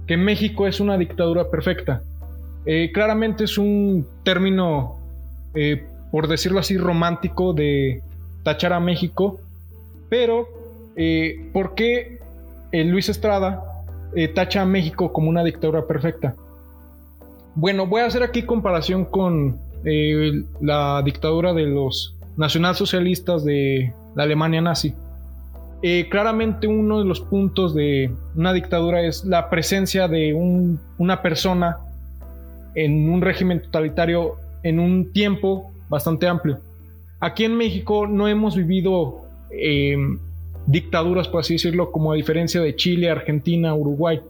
que 0.07 0.17
México 0.17 0.67
es 0.67 0.81
una 0.81 0.97
dictadura 0.97 1.51
perfecta. 1.51 2.03
Eh, 2.65 2.91
claramente 2.93 3.45
es 3.45 3.59
un 3.59 4.07
término, 4.23 4.99
eh, 5.55 5.85
por 6.11 6.29
decirlo 6.29 6.61
así, 6.61 6.79
romántico 6.79 7.53
de 7.53 8.03
tachar 8.45 8.73
a 8.73 8.81
México, 8.81 9.41
pero 10.09 10.49
eh, 10.97 11.51
¿por 11.53 11.75
qué 11.75 12.19
Luis 12.73 13.09
Estrada 13.09 13.63
tacha 14.35 14.63
a 14.63 14.67
México 14.67 15.13
como 15.13 15.29
una 15.29 15.43
dictadura 15.43 15.87
perfecta? 15.87 16.35
Bueno, 17.55 17.87
voy 17.87 18.03
a 18.03 18.07
hacer 18.07 18.23
aquí 18.23 18.43
comparación 18.43 19.05
con 19.05 19.59
la 20.61 21.03
dictadura 21.05 21.53
de 21.53 21.67
los 21.67 22.15
nacionalsocialistas 22.37 23.45
de 23.45 23.93
la 24.15 24.23
Alemania 24.23 24.61
nazi. 24.61 24.95
claramente 26.11 26.67
uno 26.67 27.01
de 27.01 27.05
los 27.05 27.21
puntos 27.21 27.75
de 27.75 28.11
una 28.37 28.53
dictadura 28.53 29.03
es 29.03 29.25
la 29.25 29.51
presencia 29.51 30.09
de 30.09 30.33
una 30.99 31.21
persona 31.21 31.79
en 32.75 33.09
un 33.09 33.21
régimen 33.21 33.61
totalitario 33.63 34.37
en 34.63 34.79
un 34.79 35.13
tiempo 35.13 35.73
bastante 35.89 36.27
amplio. 36.27 36.59
Aquí 37.21 37.45
en 37.45 37.57
México 37.57 38.07
no 38.07 38.29
hemos 38.29 38.57
vivido 38.57 39.27
eh, 39.51 39.97
dictaduras, 40.67 41.29
por 41.29 41.41
así 41.41 41.55
decirlo, 41.55 41.93
como 41.93 42.13
a 42.13 42.17
diferencia 42.17 42.61
de 42.61 42.75
Chile, 42.75 43.11
Argentina, 43.11 43.75
Uruguay. 43.75 44.21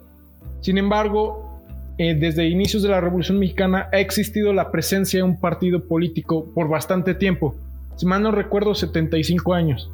Sin 0.60 0.78
embargo, 0.78 1.60
eh, 1.98 2.14
desde 2.14 2.48
inicios 2.48 2.82
de 2.82 2.88
la 2.88 3.00
Revolución 3.00 3.38
Mexicana 3.38 3.88
ha 3.92 3.98
existido 3.98 4.52
la 4.52 4.70
presencia 4.70 5.18
de 5.18 5.24
un 5.24 5.40
partido 5.40 5.84
político 5.84 6.46
por 6.54 6.68
bastante 6.68 7.14
tiempo. 7.14 7.54
Si 7.96 8.06
mal 8.06 8.22
no 8.22 8.32
recuerdo, 8.32 8.74
75 8.74 9.54
años. 9.54 9.90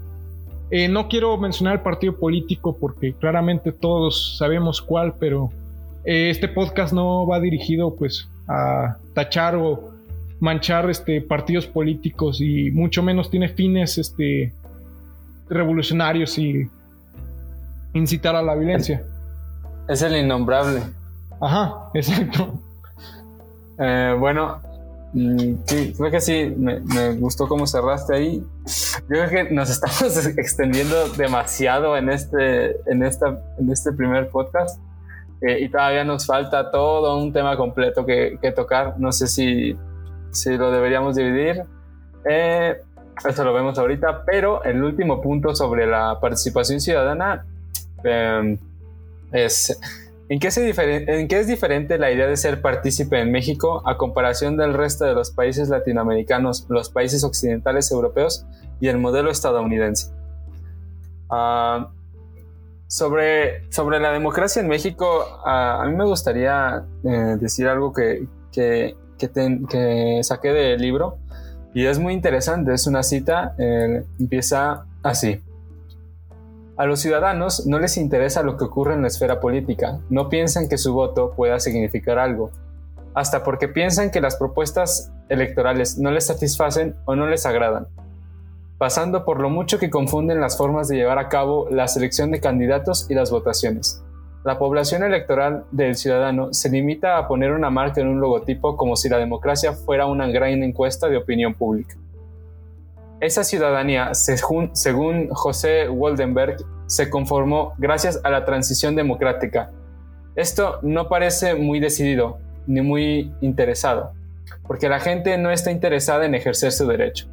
Eh, 0.70 0.88
no 0.88 1.09
quiero 1.09 1.36
mencionar 1.38 1.76
el 1.76 1.82
partido 1.82 2.16
político 2.16 2.76
porque 2.78 3.14
claramente 3.14 3.72
todos 3.72 4.36
sabemos 4.38 4.82
cuál, 4.82 5.14
pero 5.18 5.51
este 6.05 6.49
podcast 6.49 6.92
no 6.92 7.26
va 7.26 7.38
dirigido 7.38 7.94
pues 7.94 8.28
a 8.49 8.96
tachar 9.14 9.55
o 9.57 9.92
manchar 10.40 10.88
este, 10.88 11.20
partidos 11.20 11.66
políticos 11.66 12.40
y 12.40 12.70
mucho 12.70 13.03
menos 13.03 13.30
tiene 13.30 13.49
fines 13.49 13.99
este, 13.99 14.53
revolucionarios 15.49 16.38
y 16.38 16.68
incitar 17.94 18.36
a 18.36 18.42
la 18.42 18.55
violencia. 18.55 19.03
Es 19.88 20.03
el 20.03 20.16
innombrable. 20.16 20.82
Ajá, 21.40 21.90
exacto. 21.94 22.61
Eh, 23.78 24.14
bueno, 24.18 24.61
mm, 25.12 25.55
sí, 25.64 25.94
creo 25.96 26.11
que 26.11 26.20
sí, 26.20 26.55
me, 26.57 27.12
gustó 27.14 27.49
cómo 27.49 27.66
cerraste 27.66 28.14
ahí. 28.14 28.44
Yo 29.03 29.07
creo 29.07 29.28
que 29.28 29.55
nos 29.55 29.70
estamos 29.82 30.26
extendiendo 30.36 31.09
demasiado 31.11 31.96
en 31.96 32.11
este, 32.11 32.76
en 32.90 33.03
esta, 33.03 33.40
en 33.59 33.70
este 33.70 33.92
primer 33.92 34.28
podcast. 34.28 34.80
Eh, 35.41 35.61
y 35.61 35.68
todavía 35.68 36.05
nos 36.05 36.26
falta 36.26 36.70
todo 36.70 37.16
un 37.18 37.32
tema 37.32 37.57
completo 37.57 38.05
que, 38.05 38.39
tocar. 38.55 38.99
No 38.99 39.12
sé 39.12 39.28
si, 39.28 39.76
si 40.30 40.57
lo 40.57 40.70
deberíamos 40.70 41.16
dividir. 41.16 41.64
Eh, 42.28 42.80
eso 43.28 43.45
lo 43.45 43.53
vemos 43.53 43.78
ahorita, 43.78 44.24
pero 44.24 44.62
el 44.64 44.82
último 44.82 45.20
punto 45.20 45.55
sobre 45.55 45.86
la 45.86 46.18
participación 46.20 46.80
ciudadana 46.80 47.45
em, 48.05 48.59
es 49.32 49.78
¿en 50.28 50.39
qué, 50.39 50.49
¿en 51.09 51.28
qué 51.28 51.41
es 51.41 51.47
diferente 51.47 51.99
la 51.99 52.12
idea 52.12 52.26
de 52.26 52.36
ser 52.36 52.61
partícipe 52.61 53.20
en 53.20 53.32
México 53.32 53.82
a 53.86 53.97
comparación 53.97 54.57
del 54.57 54.74
resto 54.74 55.05
de 55.05 55.14
los 55.14 55.30
países 55.30 55.68
latinoamericanos, 55.68 56.66
los 56.68 56.91
países 56.91 57.24
occidentales 57.24 57.91
europeos 57.91 58.47
y 58.80 58.89
el 58.89 58.99
modelo 58.99 59.30
estadounidense? 59.30 60.12
Ah, 61.28 61.91
sobre, 62.89 63.70
sobre 63.70 64.01
la 64.01 64.11
democracia 64.11 64.61
en 64.61 64.68
México, 64.68 65.24
a, 65.45 65.84
mí 65.86 65.95
me 65.95 66.05
gustaría 66.05 66.84
eh, 67.05 67.36
decir 67.39 67.68
algo 67.68 67.93
que, 67.93 68.26
que, 68.51 68.97
que, 69.18 70.20
saqué 70.22 70.49
del 70.53 70.80
libro 70.80 71.18
y 71.74 71.86
es 71.86 71.99
muy 71.99 72.14
interesante. 72.14 72.72
Es 72.72 72.86
una 72.86 73.03
cita, 73.03 73.55
eh, 73.59 74.05
empieza 74.18 74.86
así. 75.03 75.41
A 76.78 76.86
los 76.86 77.01
ciudadanos 77.01 77.66
no 77.66 77.78
les 77.78 77.99
interesa 77.99 78.43
lo 78.43 78.57
que 78.57 78.64
ocurre 78.64 78.95
en 78.95 79.03
la 79.03 79.09
esfera 79.09 79.39
política, 79.39 80.01
no 80.09 80.28
piensan 80.28 80.68
que 80.68 80.78
su 80.78 80.95
voto 80.95 81.32
pueda 81.32 81.61
significar 81.61 82.18
algo, 82.18 82.53
hasta 83.14 83.43
porque 83.43 83.68
piensan 83.68 84.11
que 84.11 84.20
las 84.20 84.36
propuestas 84.36 85.12
electorales 85.28 85.99
no 85.99 86.11
les 86.11 86.26
satisfacen 86.26 86.95
o 87.05 87.16
no 87.16 87.26
les 87.26 87.45
agradan 87.47 87.89
pasando 88.78 89.24
por 89.24 89.40
lo 89.40 89.50
mucho 89.50 89.78
que 89.78 89.90
confunden 89.90 90.40
las 90.40 90.56
formas 90.56 90.88
de 90.88 90.96
llevar 90.96 91.18
a 91.18 91.28
cabo 91.28 91.68
la 91.68 91.88
selección 91.88 92.30
de 92.30 92.40
candidatos 92.40 93.10
y 93.10 93.14
las 93.14 93.30
votaciones. 93.30 94.02
La 94.44 94.58
población 94.58 95.02
electoral 95.02 95.64
del 95.72 95.96
ciudadano 95.96 96.54
se 96.54 96.70
limita 96.70 97.18
a 97.18 97.26
poner 97.26 97.50
una 97.52 97.70
marca 97.70 98.00
en 98.00 98.06
un 98.06 98.20
logotipo 98.20 98.76
como 98.76 98.94
si 98.94 99.08
la 99.08 99.18
democracia 99.18 99.72
fuera 99.72 100.06
una 100.06 100.28
gran 100.28 100.62
encuesta 100.62 101.08
de 101.08 101.16
opinión 101.16 101.54
pública. 101.54 101.96
Esa 103.20 103.42
ciudadanía, 103.42 104.14
según 104.14 105.28
José 105.30 105.88
Waldenberg, 105.88 106.58
se 106.86 107.10
conformó 107.10 107.74
gracias 107.78 108.20
a 108.22 108.30
la 108.30 108.44
transición 108.44 108.94
democrática. 108.94 109.72
Esto 110.36 110.78
no 110.82 111.08
parece 111.08 111.56
muy 111.56 111.80
decidido 111.80 112.38
ni 112.68 112.80
muy 112.80 113.34
interesado, 113.40 114.12
porque 114.68 114.88
la 114.88 115.00
gente 115.00 115.36
no 115.36 115.50
está 115.50 115.72
interesada 115.72 116.26
en 116.26 116.36
ejercer 116.36 116.70
su 116.70 116.86
derecho. 116.86 117.26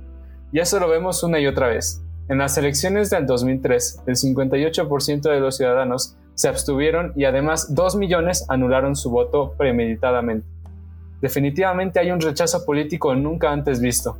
Y 0.56 0.62
eso 0.62 0.80
lo 0.80 0.88
vemos 0.88 1.22
una 1.22 1.38
y 1.38 1.47
otra 1.47 1.68
vez. 1.68 2.01
En 2.30 2.38
las 2.38 2.58
elecciones 2.58 3.10
del 3.10 3.26
2003, 3.26 4.03
el 4.08 4.16
58% 4.16 5.22
de 5.24 5.41
los 5.41 5.58
ciudadanos 5.58 6.16
se 6.34 6.47
abstuvieron 6.47 7.12
y 7.18 7.26
además 7.26 7.76
2 7.76 7.97
millones 7.97 8.45
anularon 8.47 8.95
su 8.95 9.10
voto 9.10 9.53
premeditadamente. 9.58 10.47
Definitivamente 11.20 11.99
hay 11.99 12.10
un 12.12 12.22
rechazo 12.22 12.64
político 12.64 13.14
nunca 13.16 13.51
antes 13.51 13.82
visto. 13.82 14.18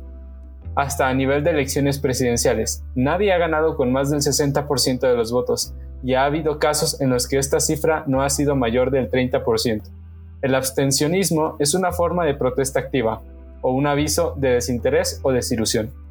Hasta 0.74 1.08
a 1.08 1.14
nivel 1.14 1.42
de 1.42 1.52
elecciones 1.52 1.98
presidenciales, 1.98 2.84
nadie 2.94 3.32
ha 3.32 3.38
ganado 3.38 3.74
con 3.74 3.90
más 3.90 4.10
del 4.10 4.20
60% 4.20 5.00
de 5.00 5.16
los 5.16 5.32
votos 5.32 5.72
y 6.04 6.12
ha 6.12 6.26
habido 6.26 6.58
casos 6.58 7.00
en 7.00 7.08
los 7.08 7.26
que 7.28 7.38
esta 7.38 7.60
cifra 7.60 8.04
no 8.06 8.20
ha 8.20 8.28
sido 8.28 8.56
mayor 8.56 8.90
del 8.90 9.10
30%. 9.10 9.84
El 10.42 10.54
abstencionismo 10.54 11.56
es 11.60 11.72
una 11.72 11.92
forma 11.92 12.26
de 12.26 12.34
protesta 12.34 12.78
activa 12.78 13.22
o 13.62 13.72
un 13.72 13.86
aviso 13.86 14.34
de 14.36 14.50
desinterés 14.50 15.18
o 15.22 15.32
desilusión. 15.32 16.04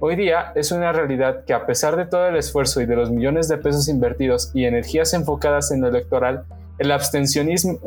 Hoy 0.00 0.16
día 0.16 0.52
es 0.54 0.72
una 0.72 0.92
realidad 0.92 1.44
que 1.44 1.54
a 1.54 1.66
pesar 1.66 1.96
de 1.96 2.06
todo 2.06 2.26
el 2.26 2.36
esfuerzo 2.36 2.80
y 2.80 2.86
de 2.86 2.96
los 2.96 3.10
millones 3.10 3.48
de 3.48 3.56
pesos 3.56 3.88
invertidos 3.88 4.50
y 4.54 4.64
energías 4.64 5.14
enfocadas 5.14 5.70
en 5.70 5.80
lo 5.80 5.88
electoral, 5.88 6.44
el 6.78 6.90
abstencionismo, 6.90 7.78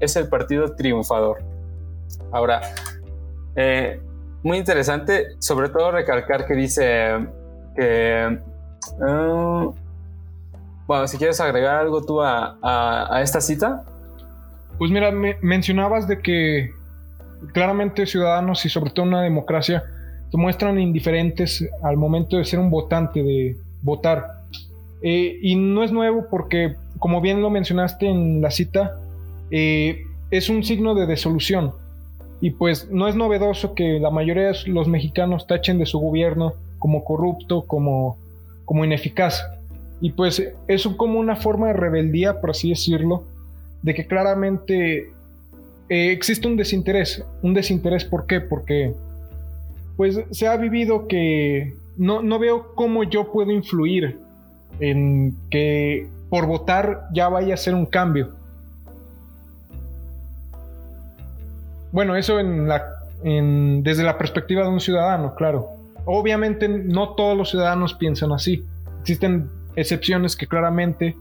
es 0.00 0.16
el 0.16 0.28
partido 0.28 0.74
triunfador. 0.74 1.42
Ahora, 2.32 2.62
eh, 3.54 4.00
muy 4.42 4.58
interesante, 4.58 5.36
sobre 5.38 5.68
todo 5.68 5.90
recalcar 5.90 6.46
que 6.46 6.54
dice 6.54 7.26
que... 7.76 8.38
Ah, 9.02 9.68
bueno, 10.86 11.08
si 11.08 11.16
quieres 11.16 11.40
agregar 11.40 11.76
algo 11.76 12.04
tú 12.04 12.20
a, 12.22 13.20
esta 13.22 13.40
cita. 13.40 13.84
Pues 14.78 14.90
mira, 14.90 15.10
mencionabas 15.12 16.08
de 16.08 16.20
que 16.20 16.72
claramente 17.52 18.06
ciudadanos 18.06 18.64
y 18.64 18.68
sobre 18.68 18.90
todo 18.90 19.06
una 19.06 19.22
democracia 19.22 19.84
se 20.34 20.38
muestran 20.38 20.80
indiferentes 20.80 21.64
al 21.80 21.96
momento 21.96 22.36
de 22.36 22.44
ser 22.44 22.58
un 22.58 22.68
votante, 22.68 23.22
de 23.22 23.56
votar. 23.82 24.42
Eh, 25.00 25.38
y 25.40 25.54
no 25.54 25.84
es 25.84 25.92
nuevo 25.92 26.26
porque, 26.28 26.74
como 26.98 27.20
bien 27.20 27.40
lo 27.40 27.50
mencionaste 27.50 28.08
en 28.08 28.42
la 28.42 28.50
cita, 28.50 28.98
eh, 29.52 30.02
es 30.32 30.48
un 30.48 30.64
signo 30.64 30.96
de 30.96 31.06
desolución. 31.06 31.70
Y 32.40 32.50
pues 32.50 32.90
no 32.90 33.06
es 33.06 33.14
novedoso 33.14 33.76
que 33.76 34.00
la 34.00 34.10
mayoría 34.10 34.48
de 34.48 34.56
los 34.66 34.88
mexicanos 34.88 35.46
tachen 35.46 35.78
de 35.78 35.86
su 35.86 36.00
gobierno 36.00 36.54
como 36.80 37.04
corrupto, 37.04 37.62
como, 37.68 38.18
como 38.64 38.84
ineficaz. 38.84 39.40
Y 40.00 40.10
pues 40.10 40.42
es 40.66 40.88
como 40.96 41.20
una 41.20 41.36
forma 41.36 41.68
de 41.68 41.74
rebeldía, 41.74 42.40
por 42.40 42.50
así 42.50 42.70
decirlo, 42.70 43.22
de 43.82 43.94
que 43.94 44.08
claramente 44.08 45.12
eh, 45.88 46.10
existe 46.10 46.48
un 46.48 46.56
desinterés. 46.56 47.24
Un 47.40 47.54
desinterés, 47.54 48.04
¿por 48.04 48.26
qué? 48.26 48.40
Porque 48.40 48.94
pues 49.96 50.20
se 50.30 50.48
ha 50.48 50.56
vivido 50.56 51.06
que 51.06 51.74
no, 51.96 52.22
no 52.22 52.38
veo 52.38 52.74
cómo 52.74 53.04
yo 53.04 53.30
puedo 53.32 53.50
influir 53.50 54.18
en 54.80 55.36
que 55.50 56.08
por 56.30 56.46
votar 56.46 57.08
ya 57.12 57.28
vaya 57.28 57.54
a 57.54 57.56
ser 57.56 57.74
un 57.74 57.86
cambio. 57.86 58.32
Bueno, 61.92 62.16
eso 62.16 62.40
en 62.40 62.66
la, 62.66 62.82
desde 63.22 64.02
la 64.02 64.18
perspectiva 64.18 64.62
de 64.62 64.68
un 64.68 64.80
ciudadano, 64.80 65.34
claro. 65.36 65.68
Obviamente 66.06 66.68
no 66.68 67.10
todos 67.10 67.38
los 67.38 67.50
ciudadanos 67.50 67.94
piensan 67.94 68.32
así. 68.32 68.64
Existen 69.00 69.48
excepciones 69.76 70.34
que 70.34 70.46
claramente 70.46 71.16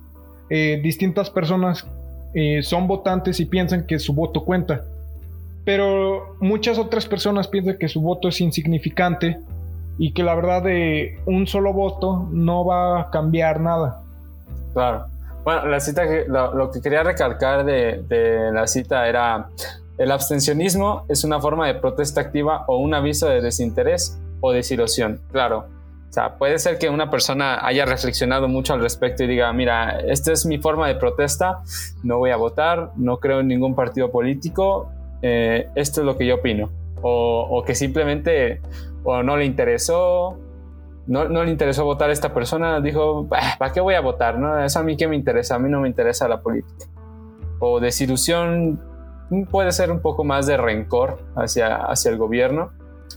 eh, 0.50 0.80
distintas 0.84 1.30
personas 1.30 1.88
eh, 2.34 2.64
son 2.64 2.88
votantes 2.88 3.40
y 3.40 3.46
piensan 3.46 3.86
que 3.86 4.00
su 4.00 4.14
voto 4.14 4.44
cuenta 4.44 4.84
pero 5.66 6.36
muchas 6.40 6.78
otras 6.78 7.06
personas 7.06 7.48
piensan 7.48 7.78
que 7.78 7.88
su 7.88 8.02
voto 8.02 8.28
es 8.28 8.42
insignificante 8.42 9.40
y 9.98 10.14
que 10.14 10.24
la 10.24 10.36
verdad 10.36 10.64
de 10.64 11.20
un 11.26 11.48
solo 11.48 11.74
voto 11.74 12.28
no 12.32 12.66
va 12.66 13.02
a 13.02 13.10
cambiar 13.12 13.60
nada. 13.60 14.02
Claro. 14.74 15.06
Bueno, 15.44 15.68
la 15.68 15.80
cita 15.80 16.08
que, 16.08 16.26
lo, 16.28 16.72
que 16.72 16.82
quería 16.82 17.04
recalcar 17.04 17.66
de, 17.66 18.04
de, 18.08 18.52
la 18.52 18.66
cita 18.66 19.08
era 19.08 19.50
el 19.98 20.12
abstencionismo 20.12 21.06
es 21.10 21.24
una 21.24 21.40
forma 21.40 21.68
de 21.68 21.76
protesta 21.76 22.22
activa 22.22 22.64
o 22.68 22.78
un 22.78 22.94
aviso 22.94 23.28
de 23.28 23.42
desinterés 23.42 24.18
o 24.42 24.52
desilusión. 24.52 25.22
Claro. 25.32 25.66
O 26.10 26.14
sea, 26.14 26.36
puede 26.36 26.60
ser 26.60 26.78
que 26.78 26.90
una 26.90 27.10
persona 27.10 27.66
haya 27.66 27.86
reflexionado 27.86 28.48
mucho 28.48 28.74
al 28.74 28.82
respecto 28.82 29.24
y 29.24 29.28
diga, 29.28 29.52
mira, 29.52 30.00
esta 30.00 30.32
es 30.32 30.46
mi 30.46 30.60
forma 30.60 30.88
de 30.88 30.96
protesta, 30.96 31.64
no 32.04 32.20
voy 32.20 32.30
a 32.30 32.36
votar, 32.36 32.92
no 32.96 33.18
creo 33.18 33.40
en 33.40 33.48
ningún 33.48 33.74
partido 33.74 34.12
político, 34.12 34.92
eh, 35.24 35.70
esto 35.76 36.02
es 36.02 36.06
lo 36.06 36.18
que 36.18 36.28
yo 36.28 36.36
opino. 36.36 36.70
O, 37.02 37.64
que 37.66 37.76
simplemente 37.76 38.62
o 39.04 39.24
no 39.24 39.36
le 39.36 39.44
interesó, 39.44 40.38
no, 41.08 41.28
no, 41.28 41.44
le 41.44 41.52
interesó 41.52 41.84
votar 41.84 42.10
a 42.10 42.14
esta 42.14 42.34
persona, 42.34 42.80
dijo, 42.80 43.28
¿para 43.28 43.74
qué 43.74 43.82
voy 43.82 43.96
a 43.96 44.02
votar? 44.02 44.40
No? 44.40 44.64
Eso 44.64 44.80
a 44.80 44.84
mí 44.84 44.96
que 44.96 45.08
me 45.08 45.16
interesa, 45.16 45.56
a 45.56 45.60
mí 45.60 45.70
no 45.70 45.82
me 45.82 45.90
interesa 45.90 46.28
la 46.30 46.42
política. 46.42 46.86
O 47.60 47.82
desilusión 47.82 48.82
puede 49.50 49.72
ser 49.72 49.92
un 49.92 50.00
poco 50.00 50.24
más 50.24 50.46
de 50.46 50.56
rencor 50.56 51.20
hacia, 51.36 51.76
hacia 51.76 52.12
el 52.12 52.18
gobierno. 52.18 52.72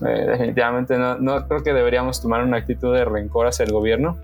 Eh, 0.05 0.25
definitivamente 0.27 0.97
no, 0.97 1.17
no, 1.17 1.47
creo 1.47 1.63
que 1.63 1.73
deberíamos 1.73 2.21
tomar 2.21 2.43
una 2.43 2.57
actitud 2.57 2.93
de 2.93 3.05
rencor 3.05 3.47
hacia 3.47 3.63
el 3.63 3.71
gobierno. 3.71 4.17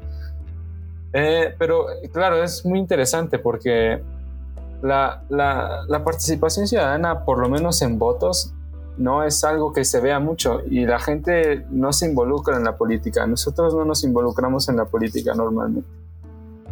Eh, 1.14 1.56
pero 1.58 1.86
claro, 2.12 2.44
es 2.44 2.66
muy 2.66 2.80
interesante 2.80 3.40
porque 3.40 4.02
la, 4.84 5.24
la, 5.30 6.04
participación 6.04 6.68
ciudadana, 6.68 7.24
por 7.24 7.40
lo 7.40 7.48
menos 7.48 7.82
en 7.82 7.98
votos, 7.98 8.54
no 8.98 9.24
es 9.24 9.44
algo 9.44 9.72
que 9.72 9.86
se 9.86 10.02
vea 10.02 10.20
mucho 10.20 10.62
y 10.70 10.86
la 10.86 11.00
gente 11.00 11.66
no 11.70 11.94
se 11.94 12.08
involucra 12.08 12.58
en 12.58 12.66
la 12.66 12.78
política. 12.78 13.26
Nosotros 13.26 13.74
no 13.74 13.86
nos 13.86 14.04
involucramos 14.04 14.68
en 14.68 14.78
la 14.78 14.86
política 14.86 15.34
normalmente. 15.34 15.90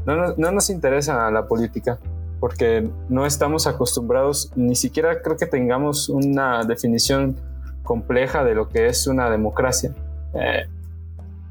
No, 0.05 0.35
no, 0.35 0.51
nos 0.51 0.69
interesa 0.69 1.31
la 1.31 1.47
política 1.47 1.99
porque 2.39 2.89
no 3.07 3.25
estamos 3.25 3.65
acostumbrados, 3.65 4.51
ni 4.55 4.75
siquiera 4.75 5.21
creo 5.21 5.37
que 5.37 5.45
tengamos 5.45 6.09
una 6.09 6.63
definición 6.63 7.37
compleja 7.83 8.43
de 8.43 8.55
lo 8.55 8.67
que 8.67 8.87
es 8.87 9.07
una 9.07 9.29
democracia. 9.29 9.93
Eh, 10.33 10.67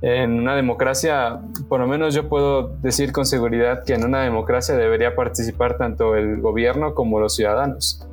en 0.02 0.38
una 0.38 0.54
democracia, 0.54 1.40
por 1.68 1.80
lo 1.80 1.86
menos 1.86 2.14
yo 2.14 2.28
puedo 2.28 2.68
decir 2.78 3.12
con 3.12 3.26
seguridad 3.26 3.84
que 3.84 3.94
en 3.94 4.04
una 4.04 4.22
democracia 4.22 4.74
debería 4.74 5.14
participar 5.14 5.76
tanto 5.76 6.16
el 6.16 6.40
gobierno 6.40 6.94
como 6.94 7.20
los 7.20 7.34
ciudadanos. 7.36 8.06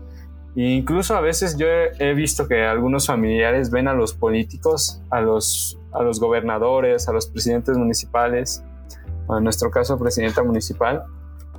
E 0.56 0.64
incluso 0.64 1.16
a 1.16 1.22
veces 1.22 1.58
yo 1.58 1.68
he 1.68 2.14
visto 2.14 2.48
que 2.48 2.66
algunos 2.66 3.08
familiares 3.08 3.72
ven 3.72 3.88
a 3.88 3.94
los 3.94 4.14
políticos, 4.14 5.02
a 5.10 5.22
los, 5.22 5.80
a 5.94 6.04
los 6.04 6.20
gobernadores, 6.20 7.08
a 7.08 7.14
los 7.14 7.28
presidentes 7.28 7.78
municipales, 7.78 8.64
en 9.30 9.44
nuestro 9.44 9.72
caso 9.72 9.98
presidenta 9.98 10.44
municipal, 10.44 11.04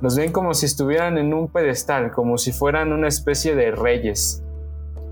los 0.01 0.15
ven 0.15 0.31
como 0.31 0.53
si 0.53 0.65
estuvieran 0.65 1.17
en 1.17 1.33
un 1.33 1.47
pedestal, 1.49 2.11
como 2.11 2.37
si 2.37 2.51
fueran 2.51 2.93
una 2.93 3.07
especie 3.07 3.55
de 3.55 3.71
reyes 3.71 4.43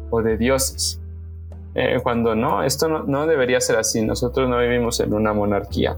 o 0.09 0.21
de 0.21 0.37
dioses. 0.37 1.01
Eh, 1.79 1.99
cuando 2.01 2.33
no, 2.33 2.63
esto 2.63 2.87
no, 2.89 3.27
debería 3.27 3.61
ser 3.61 3.77
así. 3.77 4.03
Nosotros 4.03 4.49
no 4.49 4.57
vivimos 4.57 4.99
en 4.99 5.13
una 5.13 5.31
monarquía. 5.31 5.95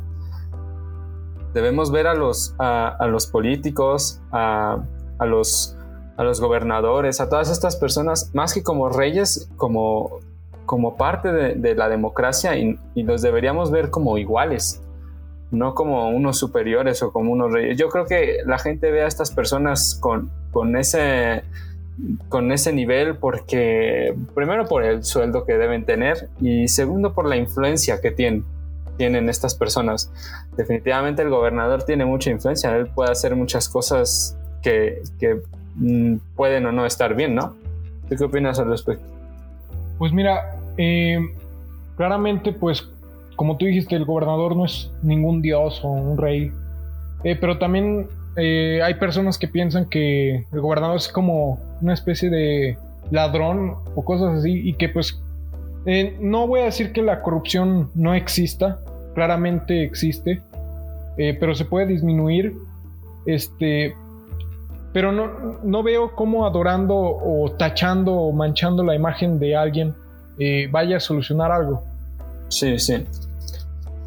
Debemos 1.53 1.89
ver 1.89 2.06
a 2.06 2.14
los, 2.14 2.53
a, 2.60 3.07
los 3.07 3.27
políticos, 3.27 4.22
a, 4.34 4.84
los, 5.22 5.77
a 6.18 6.23
los 6.26 6.41
gobernadores, 6.41 7.22
a 7.22 7.30
todas 7.30 7.49
estas 7.49 7.77
personas, 7.77 8.30
más 8.34 8.53
que 8.53 8.61
como 8.61 8.89
reyes, 8.89 9.49
como, 9.56 10.19
como 10.65 10.97
parte 10.97 11.31
de, 11.31 11.76
la 11.76 11.88
democracia 11.88 12.57
y, 12.57 12.77
y, 12.93 13.03
los 13.03 13.22
deberíamos 13.22 13.72
ver 13.72 13.89
como 13.89 14.18
iguales, 14.18 14.84
no 15.49 15.76
como 15.76 16.10
unos 16.10 16.38
superiores 16.38 17.01
o 17.03 17.14
como 17.14 17.31
unos 17.31 17.53
reyes. 17.53 17.77
Yo 17.77 17.88
creo 17.88 18.06
que 18.06 18.39
la 18.45 18.60
gente 18.60 18.91
ve 18.91 19.03
a 19.03 19.07
estas 19.07 19.31
personas 19.31 19.97
con, 20.01 20.30
con 20.51 20.76
ese 20.76 21.43
con 22.30 22.51
ese 22.51 22.71
nivel 22.73 23.17
porque 23.17 24.15
primero 24.34 24.67
por 24.67 24.84
el 24.84 25.03
sueldo 25.03 25.45
que 25.45 25.57
deben 25.57 25.85
tener 25.85 26.30
y 26.39 26.67
segundo 26.67 27.13
por 27.13 27.27
la 27.27 27.35
influencia 27.35 27.99
que 28.01 28.11
tienen, 28.11 28.45
tienen 28.97 29.30
estas 29.30 29.55
personas. 29.55 30.11
Definitivamente 30.55 31.21
el 31.21 31.30
gobernador 31.30 31.84
tiene 31.84 32.05
mucha 32.05 32.30
influencia, 32.30 32.76
él 32.76 32.88
puede 32.88 33.11
hacer 33.11 33.35
muchas 33.35 33.69
cosas 33.69 34.38
que, 34.61 35.01
mm, 35.76 36.17
pueden 36.35 36.65
o 36.65 36.71
no 36.71 36.85
estar 36.85 37.15
bien, 37.15 37.35
¿no? 37.35 37.55
¿Tú 38.09 38.15
qué 38.15 38.23
opinas 38.23 38.59
al 38.59 38.69
respecto? 38.69 39.05
Pues 39.97 40.11
mira, 40.11 40.57
eh, 40.77 41.19
claramente 41.95 42.53
pues 42.53 42.89
como 43.39 43.55
tú 43.55 43.65
dijiste, 43.65 43.95
el 43.95 44.03
gobernador 44.03 44.53
no 44.53 44.65
es 44.65 44.91
ningún 45.01 45.41
dios 45.41 45.80
o 45.81 45.88
un 45.88 46.17
rey, 46.17 46.51
eh, 47.23 47.38
pero 47.39 47.57
también 47.57 48.07
eh, 48.35 48.81
hay 48.84 48.95
personas 48.95 49.38
que 49.38 49.47
piensan 49.47 49.85
que 49.85 50.45
el 50.51 50.59
gobernador 50.59 50.97
es 50.97 51.07
como 51.07 51.57
una 51.81 51.93
especie 51.93 52.30
de 52.30 52.77
ladrón 53.11 53.76
o 53.95 54.03
cosas 54.03 54.39
así 54.39 54.51
y 54.51 54.73
que 54.73 54.89
pues 54.89 55.22
eh, 55.85 56.18
no 56.19 56.47
voy 56.47 56.61
a 56.61 56.65
decir 56.65 56.91
que 56.91 57.01
la 57.01 57.22
corrupción 57.22 57.89
no 57.95 58.14
exista, 58.14 58.80
claramente 59.15 59.84
existe, 59.84 60.41
eh, 61.18 61.35
pero 61.39 61.56
se 61.56 61.65
puede 61.65 61.88
disminuir, 61.88 62.53
este, 63.26 63.95
pero 64.93 65.11
no, 65.11 65.60
no 65.64 65.84
veo 65.84 66.15
cómo 66.15 66.45
adorando 66.45 66.95
o 66.95 67.51
tachando 67.57 68.14
o 68.14 68.31
manchando 68.31 68.84
la 68.84 68.95
imagen 68.95 69.39
de 69.39 69.56
alguien 69.56 69.95
vaya 70.72 70.97
a 70.97 70.99
solucionar 71.01 71.51
algo. 71.51 71.84
Sí, 72.47 72.80
sí. 72.80 73.06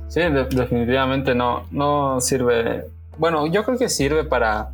Sí, 0.09 0.20
definitivamente 0.51 1.35
no, 1.35 1.65
no 1.70 2.20
sirve 2.20 2.86
bueno, 3.19 3.47
yo 3.47 3.65
creo 3.65 3.78
que 3.78 3.89
sirve 3.89 4.24
para, 4.24 4.70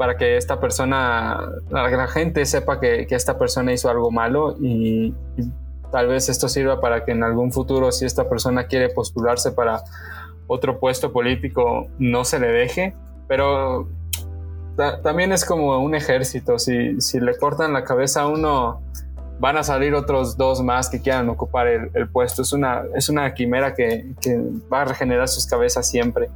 para 0.00 0.16
que 0.16 0.38
esta 0.38 0.58
persona, 0.58 1.38
la, 1.68 2.06
gente 2.06 2.46
sepa 2.46 2.80
que, 2.80 3.06
esta 3.10 3.36
persona 3.36 3.70
hizo 3.70 3.90
algo 3.90 4.10
malo 4.10 4.56
y, 4.58 5.14
tal 5.92 6.08
vez 6.08 6.30
esto 6.30 6.48
sirva 6.48 6.80
para 6.80 7.04
que 7.04 7.12
en 7.12 7.22
algún 7.22 7.52
futuro, 7.52 7.92
si 7.92 8.06
esta 8.06 8.26
persona 8.26 8.64
quiere 8.64 8.88
postularse 8.88 9.52
para 9.52 9.84
otro 10.46 10.80
puesto 10.80 11.12
político, 11.12 11.88
no 11.98 12.24
se 12.24 12.38
le 12.38 12.46
deje. 12.46 12.94
Pero 13.28 13.88
también 15.02 15.32
es 15.32 15.44
como 15.44 15.78
un 15.80 15.94
ejército, 15.94 16.58
si, 16.58 16.96
le 17.20 17.36
cortan 17.36 17.74
la 17.74 17.84
cabeza 17.84 18.22
a 18.22 18.26
uno, 18.26 18.80
van 19.38 19.58
a 19.58 19.62
salir 19.62 19.94
otros 19.94 20.38
dos 20.38 20.62
más 20.62 20.88
que 20.88 21.02
quieran 21.02 21.28
ocupar 21.28 21.66
el, 21.66 22.08
puesto. 22.08 22.40
Es 22.40 22.54
una, 22.54 22.84
es 22.94 23.10
una 23.10 23.34
quimera 23.34 23.74
que, 23.74 24.14
que 24.22 24.40
va 24.72 24.80
a 24.80 24.84
regenerar 24.86 25.28
sus 25.28 25.46
cabezas 25.46 25.86
siempre 25.86 26.30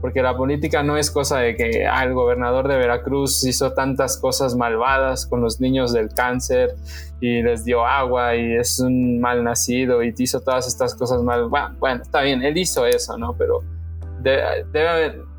porque 0.00 0.22
la 0.22 0.36
política 0.36 0.82
no 0.82 0.96
es 0.96 1.10
cosa 1.10 1.38
de 1.38 1.56
que 1.56 1.86
ah, 1.86 2.04
el 2.04 2.14
gobernador 2.14 2.68
de 2.68 2.76
Veracruz 2.76 3.44
hizo 3.44 3.72
tantas 3.72 4.16
cosas 4.18 4.54
malvadas 4.54 5.26
con 5.26 5.40
los 5.40 5.60
niños 5.60 5.92
del 5.92 6.08
cáncer 6.10 6.76
y 7.20 7.42
les 7.42 7.64
dio 7.64 7.84
agua 7.84 8.36
y 8.36 8.54
es 8.54 8.78
un 8.78 9.20
mal 9.20 9.42
nacido 9.42 10.02
y 10.02 10.14
hizo 10.16 10.40
todas 10.40 10.68
estas 10.68 10.94
cosas 10.94 11.22
mal. 11.22 11.48
Bueno, 11.48 12.02
está 12.02 12.22
bien, 12.22 12.42
él 12.42 12.56
hizo 12.58 12.86
eso, 12.86 13.18
¿no? 13.18 13.34
Pero 13.36 13.62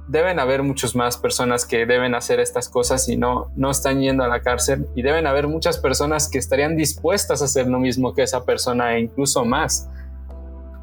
deben 0.09 0.39
haber 0.39 0.63
muchas 0.63 0.95
más 0.95 1.17
personas 1.17 1.65
que 1.65 1.85
deben 1.85 2.15
hacer 2.15 2.39
estas 2.39 2.67
cosas 2.67 3.07
y 3.07 3.15
no, 3.15 3.51
no 3.55 3.71
están 3.71 4.01
yendo 4.01 4.23
a 4.23 4.27
la 4.27 4.41
cárcel 4.41 4.87
y 4.95 5.03
deben 5.03 5.27
haber 5.27 5.47
muchas 5.47 5.77
personas 5.77 6.29
que 6.29 6.37
estarían 6.37 6.75
dispuestas 6.75 7.41
a 7.41 7.45
hacer 7.45 7.67
lo 7.67 7.79
mismo 7.79 8.13
que 8.13 8.23
esa 8.23 8.43
persona 8.43 8.95
e 8.95 9.01
incluso 9.01 9.45
más 9.45 9.87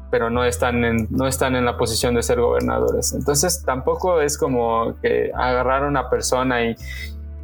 pero 0.09 0.29
no 0.29 0.45
están, 0.45 0.83
en, 0.85 1.07
no 1.09 1.27
están 1.27 1.55
en 1.55 1.65
la 1.65 1.77
posición 1.77 2.15
de 2.15 2.23
ser 2.23 2.39
gobernadores. 2.39 3.13
Entonces 3.13 3.63
tampoco 3.63 4.21
es 4.21 4.37
como 4.37 4.95
que 5.01 5.31
agarrar 5.35 5.83
a 5.83 5.87
una 5.87 6.09
persona 6.09 6.63
y, 6.65 6.75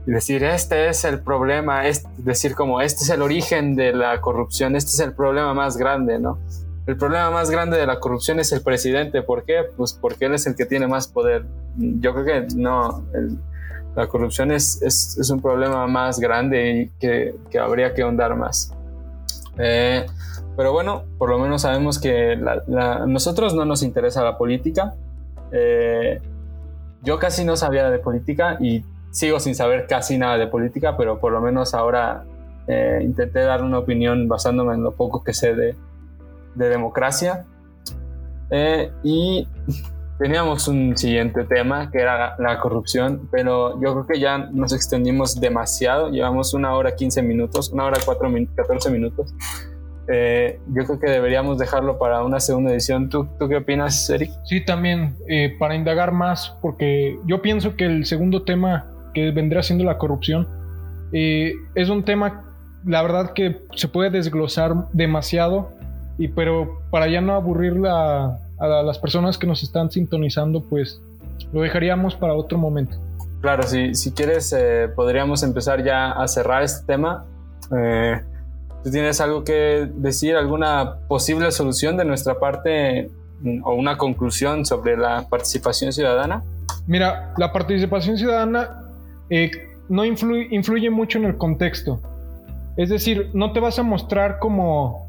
decir, 0.06 0.44
este 0.44 0.90
es 0.90 1.06
el 1.06 1.22
problema, 1.22 1.88
es 1.88 2.04
decir, 2.18 2.56
como 2.56 2.82
este 2.82 3.04
es 3.04 3.10
el 3.10 3.22
origen 3.22 3.76
de 3.76 3.94
la 3.94 4.20
corrupción, 4.20 4.76
este 4.76 4.92
es 4.92 5.00
el 5.00 5.14
problema 5.14 5.54
más 5.54 5.78
grande, 5.78 6.20
¿no? 6.20 6.40
El 6.86 6.98
problema 6.98 7.32
más 7.32 7.50
grande 7.50 7.78
de 7.78 7.88
la 7.88 8.02
corrupción 8.02 8.42
es 8.42 8.52
el 8.52 8.62
presidente. 8.62 9.22
¿Por 9.22 9.46
qué? 9.46 9.64
Pues 9.78 9.94
porque 9.94 10.26
él 10.26 10.34
es 10.34 10.46
el 10.46 10.56
que 10.56 10.66
tiene 10.66 10.86
más 10.88 11.08
poder. 11.08 11.46
Yo 11.78 12.14
creo 12.14 12.26
que 12.26 12.56
no, 12.56 13.06
la 13.96 14.08
corrupción 14.08 14.52
es, 14.52 14.82
es, 14.82 15.18
es, 15.18 15.30
un 15.30 15.42
problema 15.42 15.88
más 15.88 16.20
grande 16.20 16.72
y 16.72 16.90
que, 17.00 17.36
que 17.50 17.58
habría 17.58 17.94
que 17.94 18.02
ahondar 18.02 18.36
más. 18.36 18.74
Eh, 19.58 20.06
pero 20.56 20.72
bueno, 20.72 21.04
por 21.18 21.30
lo 21.30 21.40
menos 21.40 21.64
sabemos 21.64 22.00
que 22.00 22.34
a 22.34 23.06
nosotros 23.08 23.56
no 23.56 23.66
nos 23.66 23.82
interesa 23.82 24.24
la 24.24 24.38
política. 24.38 24.94
Eh, 25.52 26.22
yo 27.02 27.20
casi 27.20 27.44
no 27.44 27.56
sabía 27.58 27.90
de 27.90 28.00
política 28.00 28.58
y 28.60 28.84
sigo 29.12 29.40
sin 29.40 29.56
saber 29.56 29.88
casi 29.88 30.18
nada 30.18 30.38
de 30.38 30.48
política, 30.48 30.96
pero 30.96 31.20
por 31.20 31.32
lo 31.32 31.42
menos 31.42 31.74
ahora 31.74 32.24
eh, 32.68 33.00
intenté 33.04 33.40
dar 33.40 33.64
una 33.64 33.80
opinión 33.80 34.28
basándome 34.28 34.74
en 34.76 34.84
lo 34.84 34.94
poco 34.94 35.24
que 35.24 35.34
sé 35.34 35.56
de, 35.56 35.76
democracia. 36.56 37.46
Eh, 38.52 38.92
y 39.04 39.48
teníamos 40.20 40.68
un 40.68 40.96
siguiente 40.96 41.46
tema 41.46 41.90
que 41.90 42.00
era 42.00 42.36
la 42.38 42.60
corrupción, 42.60 43.28
pero 43.32 43.82
yo 43.82 43.94
creo 43.94 44.08
que 44.08 44.20
ya 44.20 44.38
nos 44.38 44.72
extendimos 44.72 45.40
demasiado. 45.40 46.10
Llevamos 46.10 46.54
una 46.54 46.76
hora 46.76 46.96
15 46.96 47.24
minutos, 47.24 47.72
una 47.72 47.86
hora 47.86 48.00
4 48.06 48.30
14 48.56 48.92
minutos. 48.92 49.34
Eh, 50.08 50.60
yo 50.68 50.84
creo 50.86 51.00
que 51.00 51.10
deberíamos 51.10 51.58
dejarlo 51.58 51.98
para 51.98 52.24
una 52.24 52.40
segunda 52.40 52.72
edición. 52.72 53.10
¿Tú, 53.10 53.28
tú 53.40 53.48
qué 53.48 53.58
opinas, 53.58 54.10
Eric? 54.10 54.32
Sí, 54.46 54.62
también, 54.62 55.16
eh, 55.30 55.56
para 55.58 55.76
indagar 55.76 56.12
más, 56.12 56.58
porque 56.62 57.18
yo 57.26 57.42
pienso 57.42 57.76
que 57.76 57.86
el 57.86 58.06
segundo 58.06 58.44
tema 58.44 58.86
que 59.14 59.32
vendría 59.32 59.64
siendo 59.64 59.86
la 59.86 59.98
corrupción 59.98 60.48
eh, 61.14 61.54
es 61.76 61.90
un 61.90 62.04
tema, 62.04 62.44
la 62.86 63.02
verdad, 63.02 63.34
que 63.34 63.62
se 63.76 63.88
puede 63.88 64.10
desglosar 64.10 64.74
demasiado, 64.92 65.70
y, 66.18 66.28
pero 66.28 66.82
para 66.90 67.08
ya 67.08 67.22
no 67.22 67.34
aburrir 67.34 67.74
a 67.88 68.40
las 68.60 69.00
personas 69.00 69.38
que 69.38 69.48
nos 69.48 69.64
están 69.64 69.92
sintonizando, 69.92 70.64
pues 70.64 71.02
lo 71.52 71.62
dejaríamos 71.62 72.16
para 72.16 72.34
otro 72.34 72.58
momento. 72.58 72.98
Claro, 73.42 73.64
si, 73.64 73.94
si 73.94 74.12
quieres, 74.12 74.56
podríamos 74.96 75.44
empezar 75.44 75.84
ya 75.84 76.12
a 76.12 76.28
cerrar 76.28 76.64
este 76.64 76.86
tema. 76.86 77.26
¿Tú 78.84 78.92
tienes 78.92 79.22
algo 79.22 79.44
que 79.44 79.88
decir, 79.96 80.36
alguna 80.36 80.96
posible 81.08 81.52
solución 81.52 81.96
de 81.96 82.06
nuestra 82.06 82.40
parte 82.40 83.10
mm, 83.42 83.62
o 83.64 83.74
una 83.74 83.98
conclusión 83.98 84.66
sobre 84.66 84.98
la 84.98 85.28
participación 85.30 85.94
ciudadana? 85.94 86.44
Mira, 86.86 87.34
la 87.38 87.54
participación 87.54 88.18
ciudadana 88.18 88.82
eh, 89.30 89.52
no 89.88 90.04
influye, 90.04 90.48
influye 90.52 90.90
mucho 90.90 91.18
en 91.18 91.26
el 91.26 91.38
contexto. 91.38 92.02
Es 92.76 92.90
decir, 92.90 93.30
no 93.34 93.54
te 93.54 93.60
vas 93.60 93.80
a 93.80 93.84
mostrar 93.84 94.40
como 94.40 95.08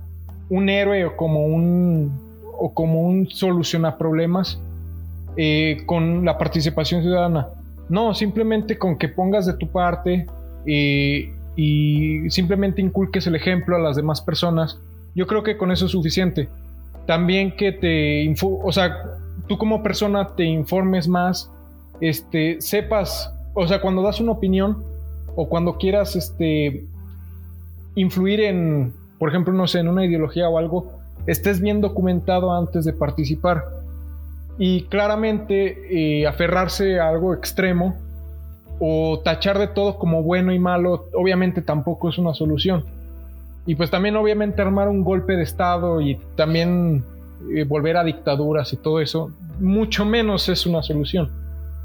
un 0.51 0.69
héroe 0.69 1.05
o 1.07 1.17
como 1.17 1.47
un, 1.47 2.13
o 2.57 2.73
como 2.73 3.03
un 3.03 3.29
soluciona 3.29 3.97
problemas 3.97 4.61
eh, 5.37 5.79
con 5.87 6.25
la 6.25 6.39
participación 6.39 7.03
ciudadana. 7.03 7.49
No, 7.89 8.15
simplemente 8.15 8.79
con 8.79 8.97
que 8.97 9.09
pongas 9.09 9.47
de 9.47 9.55
tu 9.55 9.69
parte 9.69 10.27
y 10.65 11.31
y 11.57 12.29
simplemente 12.31 12.83
inculques 12.83 13.27
el 13.27 13.37
ejemplo 13.37 13.77
a 13.77 13.79
las 13.79 13.97
demás 13.97 14.21
personas, 14.21 14.79
yo 15.15 15.27
creo 15.27 15.43
que 15.43 15.57
con 15.57 15.71
eso 15.71 15.87
es 15.87 15.93
suficiente. 15.93 16.49
También 17.07 17.57
que 17.57 17.73
te, 17.73 18.35
o 18.43 18.73
sea, 18.73 18.97
tú 19.47 19.59
como 19.59 19.83
persona 19.83 20.35
te 20.35 20.45
informes 20.45 21.07
más, 21.07 21.51
este, 22.01 22.61
sepas, 22.61 23.33
o 23.55 23.67
sea, 23.69 23.81
cuando 23.81 24.03
das 24.03 24.21
una 24.21 24.33
opinión 24.33 24.83
o 25.37 25.49
cuando 25.49 25.77
quieras, 25.77 26.17
este, 26.17 26.85
influir 27.95 28.41
en, 28.41 28.93
por 29.19 29.29
ejemplo, 29.29 29.53
no 29.53 29.67
sé, 29.67 29.81
en 29.81 29.89
una 29.89 30.05
ideología 30.05 30.49
o 30.49 30.59
algo, 30.59 30.93
estés 31.27 31.61
bien 31.61 31.81
documentado 31.81 32.53
antes 32.53 32.85
de 32.85 32.93
participar. 32.93 33.65
Y 34.59 34.83
claramente 34.85 36.21
eh, 36.21 36.27
aferrarse 36.27 37.01
a 37.01 37.09
algo 37.09 37.35
extremo 37.35 37.97
o 38.81 39.21
tachar 39.25 39.59
de 39.59 39.69
todo 39.69 39.99
como 39.99 40.23
bueno 40.23 40.53
y 40.53 40.59
malo, 40.59 41.07
obviamente 41.15 41.63
tampoco 41.63 42.09
es 42.09 42.19
una 42.19 42.35
solución. 42.35 42.85
Y 43.67 43.77
pues 43.77 43.91
también 43.91 44.17
obviamente 44.17 44.61
armar 44.61 44.89
un 44.89 45.05
golpe 45.05 45.37
de 45.37 45.43
Estado 45.43 46.01
y 46.01 46.17
también 46.37 47.05
eh, 47.53 47.65
volver 47.65 47.97
a 47.97 48.05
dictaduras 48.05 48.73
y 48.73 48.77
todo 48.77 49.01
eso, 49.01 49.31
mucho 49.61 50.05
menos 50.05 50.49
es 50.49 50.67
una 50.67 50.83
solución. 50.83 51.31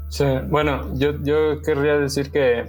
Sí, 0.08 0.24
bueno, 0.48 0.92
yo, 0.94 1.22
yo 1.22 1.62
querría 1.62 1.96
decir 1.96 2.30
que 2.30 2.66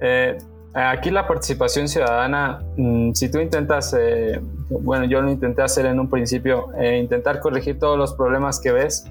eh, 0.00 0.38
aquí 0.74 1.10
la 1.10 1.26
participación 1.26 1.88
ciudadana, 1.88 2.60
mm, 2.76 3.12
si 3.14 3.30
tú 3.30 3.40
intentas, 3.40 3.96
eh, 3.98 4.40
bueno, 4.68 5.06
yo 5.06 5.22
lo 5.22 5.30
intenté 5.30 5.62
hacer 5.62 5.86
en 5.86 5.98
un 5.98 6.10
principio, 6.10 6.68
intentar 6.78 7.40
corregir 7.40 7.78
todos 7.78 7.96
los 7.98 8.12
problemas 8.14 8.60
que 8.60 8.70
ves, 8.70 9.06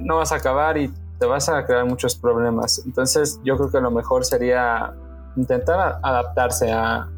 no 0.00 0.16
vas 0.16 0.32
a 0.32 0.36
acabar 0.36 0.76
y 0.78 0.90
te 1.18 1.26
vas 1.26 1.48
a 1.48 1.64
crear 1.64 1.84
muchos 1.84 2.14
problemas. 2.16 2.82
Entonces 2.84 3.40
yo 3.44 3.56
creo 3.56 3.70
que 3.70 3.80
lo 3.80 3.90
mejor 3.90 4.24
sería 4.24 4.94
intentar 5.36 5.98
adaptarse 6.02 6.72
a, 6.72 7.08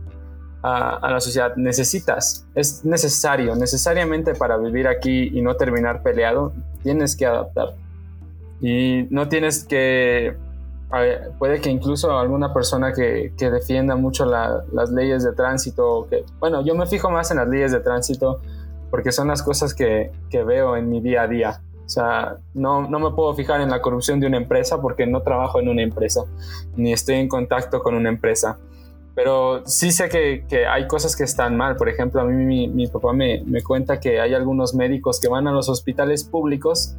a, 0.62 1.10
la 1.10 1.20
sociedad. 1.20 1.54
Necesitas, 1.56 2.46
es 2.54 2.84
necesario, 2.84 3.54
necesariamente 3.54 4.34
para 4.34 4.56
vivir 4.56 4.88
aquí 4.88 5.30
y 5.32 5.40
no 5.40 5.54
terminar 5.54 6.02
peleado, 6.02 6.52
tienes 6.82 7.16
que 7.16 7.26
adaptar. 7.26 7.74
Y 8.60 9.06
no 9.10 9.28
tienes 9.28 9.64
que, 9.64 10.36
puede 11.38 11.60
que 11.60 11.70
incluso 11.70 12.18
alguna 12.18 12.52
persona 12.52 12.92
que, 12.92 13.32
que 13.36 13.50
defienda 13.50 13.94
mucho 13.94 14.26
las 14.26 14.90
leyes 14.90 15.22
de 15.24 15.32
tránsito, 15.32 16.06
que, 16.10 16.24
bueno, 16.40 16.64
yo 16.64 16.74
me 16.74 16.86
fijo 16.86 17.10
más 17.10 17.30
en 17.30 17.38
las 17.38 17.48
leyes 17.48 17.72
de 17.72 17.80
tránsito 17.80 18.40
porque 18.90 19.12
son 19.12 19.28
las 19.28 19.42
cosas 19.42 19.74
que, 19.74 20.10
que 20.30 20.42
veo 20.42 20.76
en 20.76 20.88
mi 20.88 21.00
día 21.00 21.22
a 21.22 21.28
día. 21.28 21.60
O 21.88 21.90
sea, 21.90 22.36
no, 22.52 22.86
no, 22.86 22.98
me 22.98 23.12
puedo 23.12 23.34
fijar 23.34 23.62
en 23.62 23.70
la 23.70 23.80
corrupción 23.80 24.20
de 24.20 24.26
una 24.26 24.36
empresa 24.36 24.78
porque 24.78 25.06
no 25.06 25.22
trabajo 25.22 25.58
en 25.58 25.70
una 25.70 25.82
empresa, 25.82 26.20
ni 26.76 26.92
estoy 26.92 27.14
en 27.14 27.28
contacto 27.28 27.80
con 27.80 27.94
una 27.94 28.10
empresa. 28.10 28.58
Pero 29.14 29.64
sí 29.64 29.90
sé 29.90 30.10
que, 30.10 30.44
que 30.46 30.66
hay 30.66 30.86
cosas 30.86 31.16
que 31.16 31.24
están 31.24 31.56
mal. 31.56 31.76
Por 31.76 31.88
ejemplo, 31.88 32.20
a 32.20 32.24
mí 32.24 32.44
mi, 32.44 32.68
mi 32.68 32.88
papá 32.88 33.14
me, 33.14 33.42
me, 33.46 33.62
cuenta 33.62 34.00
que 34.00 34.20
hay 34.20 34.34
algunos 34.34 34.74
médicos 34.74 35.18
que 35.18 35.28
van 35.28 35.48
a 35.48 35.52
los 35.52 35.70
hospitales 35.70 36.24
públicos 36.24 36.94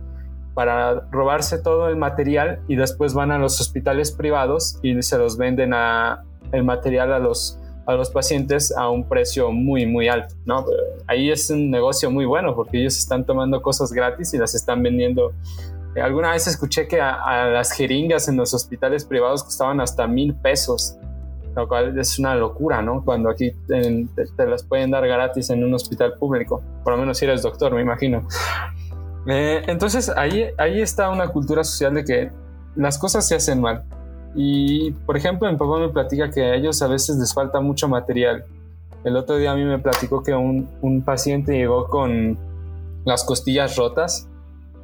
para 0.56 1.02
robarse 1.12 1.60
todo 1.60 1.88
el 1.88 1.96
material 1.96 2.60
y 2.68 2.76
después 2.76 3.14
van 3.14 3.30
a 3.32 3.38
los 3.38 3.62
hospitales 3.62 4.12
privados 4.12 4.80
y 4.82 5.00
se 5.04 5.20
los 5.20 5.38
venden 5.38 5.72
a, 5.76 6.24
el 6.52 6.64
material 6.64 7.14
a 7.14 7.20
los, 7.20 7.60
a 7.90 7.96
los 7.96 8.12
pacientes 8.12 8.72
a 8.76 8.88
un 8.90 9.04
precio 9.04 9.52
muy, 9.52 9.88
muy 9.88 10.08
alto, 10.08 10.36
¿no? 10.46 10.64
Ahí 11.08 11.32
es 11.32 11.50
un 11.50 11.72
negocio 11.72 12.12
muy 12.12 12.26
bueno 12.26 12.56
porque 12.56 12.80
ellos 12.80 12.96
están 12.98 13.26
tomando 13.26 13.64
cosas 13.64 13.92
gratis 13.92 14.32
y 14.36 14.38
las 14.38 14.54
están 14.54 14.84
vendiendo. 14.84 15.34
Eh, 15.96 16.02
alguna 16.02 16.32
vez 16.32 16.46
escuché 16.46 16.88
que 16.88 17.02
a, 17.02 17.48
las 17.48 17.72
jeringas 17.72 18.28
en 18.28 18.38
los 18.38 18.54
hospitales 18.54 19.06
privados 19.06 19.44
costaban 19.44 19.82
hasta 19.82 20.06
mil 20.06 20.36
pesos, 20.36 20.98
lo 21.56 21.68
cual 21.68 21.98
es 21.98 22.20
una 22.20 22.36
locura, 22.36 22.84
¿no? 22.84 23.04
Cuando 23.04 23.28
aquí 23.28 23.54
te, 23.68 24.08
te, 24.38 24.46
las 24.46 24.62
pueden 24.62 24.92
dar 24.92 25.08
gratis 25.08 25.50
en 25.50 25.64
un 25.64 25.74
hospital 25.74 26.14
público, 26.14 26.62
por 26.84 26.94
lo 26.94 27.00
menos 27.00 27.18
si 27.18 27.26
eres 27.26 27.42
doctor, 27.42 27.74
me 27.74 27.82
imagino. 27.82 28.28
Eh, 29.28 29.64
entonces 29.66 30.10
ahí, 30.10 30.46
ahí 30.60 30.80
está 30.80 31.10
una 31.10 31.28
cultura 31.30 31.64
social 31.64 31.96
de 31.96 32.04
que 32.04 32.32
las 32.76 33.00
cosas 33.00 33.28
se 33.28 33.36
hacen 33.36 33.60
mal 33.62 33.84
y, 34.36 34.92
por 34.92 35.18
ejemplo, 35.18 35.52
mi 35.52 35.58
papá 35.58 35.80
me 35.80 35.90
platica 35.90 36.30
que 36.30 36.44
a 36.44 36.56
ellos 36.56 36.82
a 36.82 36.88
veces 36.88 37.18
les 37.18 37.34
falta 37.34 37.62
mucho 37.62 37.88
material. 37.88 38.46
El 39.04 39.16
otro 39.16 39.38
día 39.38 39.52
a 39.52 39.56
mí 39.56 39.64
me 39.64 39.80
platicó 39.80 40.24
que 40.24 40.34
un, 40.34 40.70
un 40.82 41.02
paciente 41.02 41.58
llegó 41.58 41.88
con 41.88 42.38
las 43.06 43.24
costillas 43.24 43.76
rotas 43.76 44.28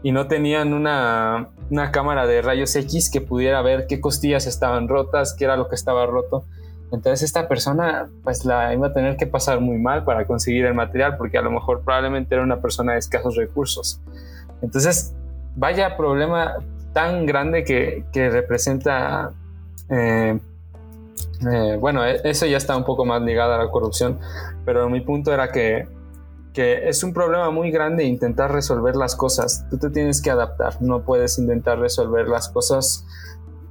y 0.03 0.11
no 0.11 0.27
tenían 0.27 0.73
una, 0.73 1.49
una, 1.69 1.91
cámara 1.91 2.25
de 2.27 2.41
rayos 2.41 2.75
X 2.75 3.09
que 3.09 3.21
pudiera 3.21 3.61
ver 3.61 3.87
qué 3.87 3.99
costillas 3.99 4.47
estaban 4.47 4.87
rotas, 4.87 5.33
qué 5.33 5.45
era 5.45 5.57
lo 5.57 5.67
que 5.67 5.75
estaba 5.75 6.05
roto. 6.05 6.45
Entonces 6.91 7.23
esta 7.23 7.47
persona 7.47 8.07
pues 8.23 8.45
la 8.45 8.73
iba 8.73 8.87
a 8.87 8.93
tener 8.93 9.17
que 9.17 9.27
pasar 9.27 9.59
muy 9.59 9.77
mal 9.77 10.03
para 10.03 10.25
conseguir 10.25 10.65
el 10.65 10.75
material 10.75 11.17
porque 11.17 11.37
a 11.37 11.41
lo 11.41 11.51
mejor 11.51 11.81
probablemente 11.81 12.35
era 12.35 12.43
una 12.43 12.61
persona 12.61 12.93
de 12.93 12.99
escasos 12.99 13.35
recursos. 13.35 13.99
Entonces, 14.61 15.13
vaya 15.55 15.97
problema 15.97 16.55
tan 16.95 17.25
grande 17.25 17.65
que, 17.65 18.29
representa, 18.29 19.33
eh, 19.89 20.39
eh, 21.51 21.77
bueno, 21.77 22.05
e, 22.05 22.21
eso 22.23 22.45
ya 22.45 22.55
está 22.55 22.77
un 22.77 22.85
poco 22.85 23.03
más 23.03 23.21
ligado 23.21 23.53
a 23.53 23.57
la 23.57 23.69
corrupción, 23.69 24.17
pero 24.63 24.89
mi 24.89 25.01
punto 25.01 25.33
era 25.33 25.51
que, 25.51 25.93
es 26.55 27.03
un 27.03 27.11
problema 27.13 27.51
muy 27.51 27.69
grande 27.69 28.05
intentar 28.05 28.49
resolver 28.49 28.95
las 28.95 29.17
cosas. 29.17 29.65
Tú 29.69 29.77
te 29.77 29.89
tienes 29.89 30.21
que 30.21 30.31
adaptar, 30.31 30.81
no 30.81 31.01
puedes 31.01 31.37
intentar 31.37 31.79
resolver 31.79 32.29
las 32.29 32.47
cosas, 32.47 33.05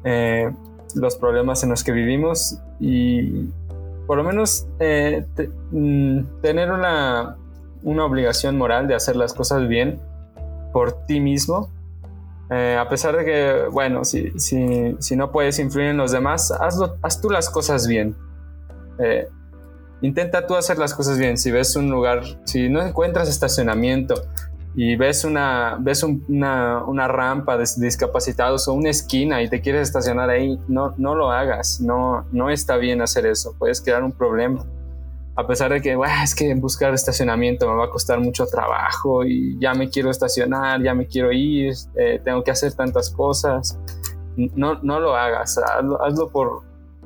eh, 0.04 0.52
los 0.94 1.16
problemas 1.16 1.64
en 1.64 1.70
los 1.70 1.82
que 1.82 1.92
vivimos 1.92 2.58
y 2.78 3.48
por 4.06 4.18
lo 4.18 4.24
menos 4.24 4.66
mm, 5.72 6.20
tener 6.42 6.70
una, 6.70 7.38
una 7.82 8.04
obligación 8.04 8.58
moral 8.58 8.86
de 8.86 8.94
hacer 8.94 9.16
las 9.16 9.32
cosas 9.32 9.66
bien 9.66 9.98
por 10.74 11.06
ti 11.06 11.20
mismo 11.20 11.70
eh, 12.50 12.76
a 12.78 12.88
pesar 12.88 13.16
de 13.16 13.24
que, 13.24 13.64
bueno, 13.70 14.04
si, 14.04 14.38
si, 14.38 14.96
si, 14.98 15.16
no 15.16 15.32
puedes 15.32 15.58
influir 15.58 15.88
en 15.88 15.96
los 15.96 16.12
demás, 16.12 16.50
hazlo, 16.50 16.96
haz 17.02 17.20
tú 17.20 17.30
las 17.30 17.48
cosas 17.48 17.86
bien. 17.86 18.14
Eh, 18.98 19.28
intenta 20.02 20.46
tú 20.46 20.54
hacer 20.54 20.78
las 20.78 20.94
cosas 20.94 21.18
bien. 21.18 21.38
Si 21.38 21.50
ves 21.50 21.74
un 21.76 21.90
lugar, 21.90 22.22
si 22.44 22.68
no 22.68 22.82
encuentras 22.82 23.28
estacionamiento 23.28 24.14
y 24.74 24.96
ves 24.96 25.24
una, 25.24 25.78
ves 25.80 26.02
una, 26.02 26.84
una, 26.84 27.08
rampa 27.08 27.56
de 27.56 27.64
discapacitados 27.76 28.68
o 28.68 28.74
una 28.74 28.90
esquina 28.90 29.42
y 29.42 29.48
te 29.48 29.60
quieres 29.62 29.82
estacionar 29.82 30.28
ahí, 30.28 30.58
no, 30.68 30.94
no 30.98 31.14
lo 31.14 31.30
hagas. 31.30 31.80
No, 31.80 32.26
no 32.30 32.50
está 32.50 32.76
bien 32.76 33.00
hacer 33.00 33.24
eso. 33.24 33.54
Puedes 33.58 33.80
crear 33.80 34.02
un 34.04 34.12
problema 34.12 34.64
a 35.36 35.46
pesar 35.46 35.72
de 35.72 35.80
que 35.80 35.98
es 36.22 36.34
que 36.34 36.54
buscar 36.54 36.94
estacionamiento 36.94 37.68
me 37.68 37.74
va 37.74 37.86
a 37.86 37.90
costar 37.90 38.20
mucho 38.20 38.46
trabajo 38.46 39.24
y 39.24 39.58
ya 39.58 39.74
me 39.74 39.90
quiero 39.90 40.10
estacionar, 40.10 40.80
ya 40.82 40.94
me 40.94 41.06
quiero 41.06 41.32
ir, 41.32 41.74
eh, 41.96 42.20
tengo 42.22 42.44
que 42.44 42.52
hacer 42.52 42.72
tantas 42.74 43.10
cosas. 43.10 43.78
No, 44.36 44.80
no 44.82 45.00
lo 45.00 45.16
hagas, 45.16 45.58
hazlo, 45.58 46.28
por, 46.30 46.62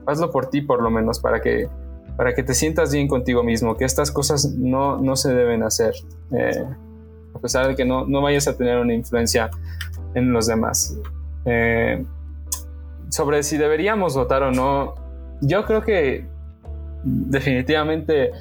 hazlo 0.07 0.31
por 0.31 0.47
ti 0.51 0.61
por 0.61 0.83
lo 0.83 0.91
menos, 0.91 1.21
para 1.21 1.41
que, 1.41 1.69
para 2.17 2.35
que 2.35 2.43
te 2.43 2.53
sientas 2.53 2.93
bien 2.93 3.09
contigo 3.09 3.43
mismo, 3.43 3.77
que 3.77 3.85
estas 3.87 4.11
cosas 4.11 4.55
no, 4.57 4.99
no 4.99 5.17
se 5.17 5.35
deben 5.35 5.63
hacer, 5.63 5.95
eh, 6.33 6.65
a 7.35 7.39
pesar 7.39 7.69
de 7.69 7.77
que 7.77 7.85
no, 7.85 8.07
no, 8.07 8.21
vayas 8.21 8.47
a 8.47 8.57
tener 8.57 8.79
una 8.79 8.93
influencia 8.93 9.51
en 10.15 10.33
los 10.33 10.47
demás. 10.47 10.97
Eh, 11.47 12.05
sobre 13.11 13.43
si 13.43 13.57
deberíamos 13.57 14.15
votar 14.15 14.43
o 14.43 14.51
no, 14.51 14.95
yo 15.41 15.65
creo 15.65 15.83
que 15.83 16.27
definitivamente, 17.05 18.33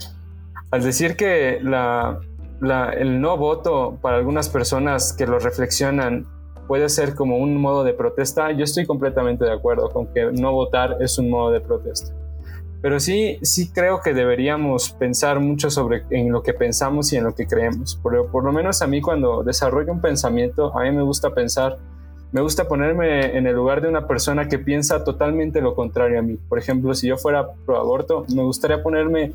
al 0.72 0.84
decir 0.84 1.16
que 1.16 1.58
el 1.58 3.22
no 3.22 3.38
voto 3.38 3.98
para 4.02 4.18
algunas 4.18 4.50
personas 4.50 5.14
que 5.14 5.26
lo 5.26 5.40
reflexionan 5.40 6.26
puede 6.68 6.90
ser 6.90 7.16
como 7.16 7.38
un 7.38 7.60
modo 7.60 7.84
de 7.84 7.94
protesta, 7.94 8.52
yo 8.52 8.64
estoy 8.64 8.86
completamente 8.86 9.46
de 9.46 9.54
acuerdo 9.54 9.90
con 9.90 10.08
que 10.14 10.32
no 10.34 10.52
votar 10.52 10.98
es 11.00 11.18
un 11.18 11.30
modo 11.30 11.52
de 11.52 11.62
protesta. 11.62 12.14
Pero 12.82 13.00
sí, 13.00 13.40
sí 13.42 13.72
creo 13.72 14.02
que 14.02 14.14
deberíamos 14.14 14.92
pensar 14.92 15.40
mucho 15.40 15.72
sobre 15.72 16.04
en 16.12 16.32
lo 16.32 16.44
que 16.44 16.54
pensamos 16.54 17.12
y 17.12 17.18
en 17.18 17.24
lo 17.24 17.34
que 17.34 17.48
creemos. 17.48 17.96
Por, 17.96 18.30
por 18.30 18.44
lo 18.44 18.52
menos 18.52 18.82
a 18.82 18.88
mí 18.88 19.02
cuando 19.02 19.44
desarrollo 19.44 19.92
un 19.92 20.02
pensamiento, 20.02 20.78
a 20.78 20.84
mí 20.84 20.92
me 20.92 21.02
gusta 21.02 21.34
pensar 21.34 21.80
me 22.32 22.42
gusta 22.42 22.68
ponerme 22.68 23.38
en 23.38 23.48
el 23.48 23.56
lugar 23.56 23.82
de 23.82 23.88
una 23.88 24.06
persona 24.08 24.50
que 24.50 24.60
piensa 24.60 25.04
totalmente 25.04 25.62
lo 25.62 25.76
contrario 25.76 26.20
a 26.20 26.22
mí. 26.22 26.38
Por 26.50 26.60
ejemplo, 26.60 26.94
si 26.94 27.08
yo 27.08 27.18
fuera 27.18 27.48
pro 27.66 27.78
aborto, 27.78 28.26
me 28.34 28.44
gustaría 28.44 28.84
ponerme, 28.84 29.32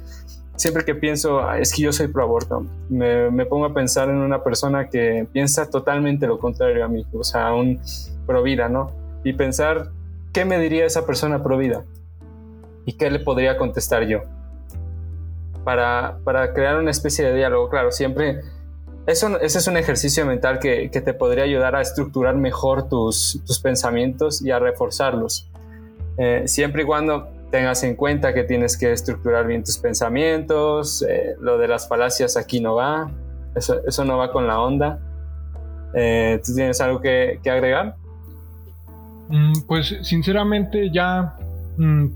siempre 0.56 0.84
que 0.84 0.94
pienso, 0.94 1.40
ah, 1.40 1.58
es 1.58 1.72
que 1.72 1.82
yo 1.82 1.92
soy 1.92 2.08
pro 2.08 2.24
aborto, 2.24 2.66
me, 2.90 3.46
pongo 3.46 3.64
a 3.64 3.72
pensar 3.72 4.10
en 4.10 4.16
una 4.16 4.44
persona 4.44 4.88
que 4.88 5.26
piensa 5.32 5.70
totalmente 5.70 6.26
lo 6.26 6.38
contrario 6.38 6.84
a 6.84 6.88
mí, 6.88 7.06
o 7.12 7.24
sea, 7.24 7.54
un 7.54 7.80
pro 8.26 8.42
vida, 8.42 8.68
¿no? 8.68 8.92
Y 9.24 9.32
pensar, 9.32 9.88
¿qué 10.32 10.44
me 10.44 10.58
diría 10.58 10.84
esa 10.84 11.06
persona 11.06 11.42
pro 11.42 11.56
vida? 11.56 11.84
¿Y 12.84 12.94
qué 12.94 13.10
le 13.10 13.20
podría 13.20 13.56
contestar 13.56 14.06
yo? 14.06 14.20
Para, 15.64 16.18
para 16.24 16.52
crear 16.52 16.78
una 16.78 16.90
especie 16.90 17.24
de 17.24 17.34
diálogo, 17.34 17.70
claro, 17.70 17.90
siempre 17.90 18.40
eso, 19.06 19.40
ese 19.40 19.58
es 19.58 19.66
un 19.66 19.76
ejercicio 19.76 20.24
mental 20.24 20.58
que, 20.58 20.90
que, 20.90 21.00
te 21.00 21.12
podría 21.12 21.44
ayudar 21.44 21.74
a 21.74 21.80
estructurar 21.80 22.36
mejor 22.36 22.88
tus, 22.88 23.40
tus 23.46 23.58
pensamientos 23.58 24.42
y 24.42 24.50
a 24.50 24.58
reforzarlos. 24.58 25.48
Eh, 26.18 26.44
siempre 26.46 26.82
y 26.82 26.86
cuando 26.86 27.28
tengas 27.50 27.82
en 27.82 27.96
cuenta 27.96 28.32
que 28.32 28.44
tienes 28.44 28.76
que 28.76 28.92
estructurar 28.92 29.46
bien 29.46 29.64
tus 29.64 29.78
pensamientos, 29.78 31.04
eh, 31.08 31.34
lo 31.40 31.58
de 31.58 31.68
las 31.68 31.88
falacias 31.88 32.36
aquí 32.36 32.60
no 32.60 32.76
va, 32.76 33.10
eso, 33.54 33.80
eso 33.86 34.04
no 34.04 34.18
va 34.18 34.30
con 34.30 34.46
la 34.46 34.60
onda. 34.60 35.00
Eh, 35.94 36.40
¿Tú 36.44 36.54
tienes 36.54 36.80
algo 36.80 37.00
que, 37.00 37.40
que 37.42 37.50
agregar? 37.50 37.96
Mm, 39.28 39.62
pues 39.66 39.96
sinceramente 40.02 40.90
ya, 40.90 41.36
mm, 41.76 42.06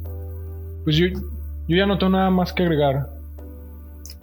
pues 0.85 0.97
yo, 0.97 1.07
yo 1.67 1.77
ya 1.77 1.87
no 1.87 1.99
tengo 1.99 2.13
nada 2.13 2.31
más 2.31 2.53
que 2.53 2.63
agregar. 2.63 3.16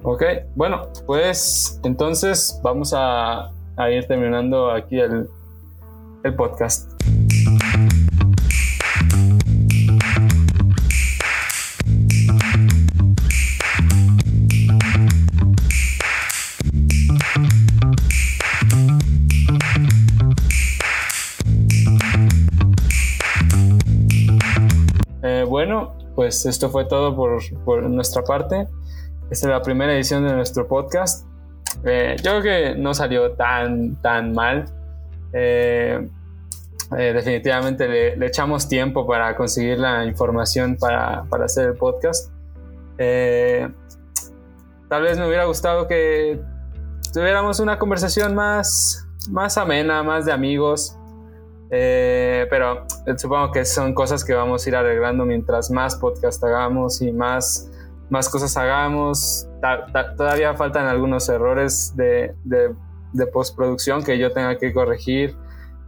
Ok, 0.05 0.21
bueno, 0.55 0.89
pues 1.05 1.79
entonces 1.85 2.59
vamos 2.61 2.93
a, 2.93 3.53
a 3.77 3.89
ir 3.89 4.05
terminando 4.05 4.69
aquí 4.69 4.99
el, 4.99 5.29
el 6.25 6.35
podcast. 6.35 6.91
Eh, 25.23 25.45
bueno, 25.47 25.93
pues 26.15 26.45
esto 26.45 26.69
fue 26.69 26.83
todo 26.83 27.15
por, 27.15 27.41
por 27.63 27.83
nuestra 27.83 28.21
parte. 28.23 28.67
Esta 29.29 29.47
es 29.47 29.51
la 29.51 29.61
primera 29.61 29.93
edición 29.93 30.27
de 30.27 30.33
nuestro 30.33 30.67
podcast. 30.67 31.25
Eh, 31.85 32.15
yo 32.21 32.39
creo 32.39 32.41
que 32.41 32.75
no 32.79 32.93
salió 32.93 33.31
tan, 33.31 33.95
tan 34.01 34.33
mal. 34.33 34.65
Eh, 35.31 36.07
eh, 36.97 37.13
definitivamente 37.13 38.15
le, 38.15 38.25
echamos 38.25 38.67
tiempo 38.67 39.07
para 39.07 39.35
conseguir 39.35 39.79
la 39.79 40.05
información 40.05 40.77
para, 40.77 41.23
para 41.29 41.45
hacer 41.45 41.69
el 41.69 41.75
podcast. 41.75 42.31
tal 42.97 45.01
vez 45.01 45.17
me 45.17 45.27
hubiera 45.27 45.45
gustado 45.45 45.87
que 45.87 46.39
tuviéramos 47.11 47.59
una 47.59 47.79
conversación 47.79 48.35
más, 48.35 49.07
más 49.29 49.57
amena, 49.57 50.03
más 50.03 50.25
de 50.25 50.31
amigos. 50.31 50.95
pero 51.69 52.85
supongo 53.17 53.51
que 53.51 53.65
son 53.65 53.95
cosas 53.95 54.23
que 54.23 54.35
vamos 54.35 54.65
a 54.65 54.69
ir 54.69 54.75
arreglando 54.75 55.25
mientras 55.25 55.71
más 55.71 55.95
podcast 55.95 56.43
hagamos 56.43 57.01
y 57.01 57.11
más 57.11 57.71
más 58.09 58.29
cosas 58.29 58.55
hagamos. 58.57 59.47
todavía 60.17 60.53
faltan 60.55 60.87
algunos 60.87 61.27
errores 61.29 61.93
de, 61.95 62.35
postproducción 63.31 64.03
que 64.03 64.17
yo 64.17 64.31
tenga 64.31 64.57
que 64.57 64.73
corregir 64.73 65.35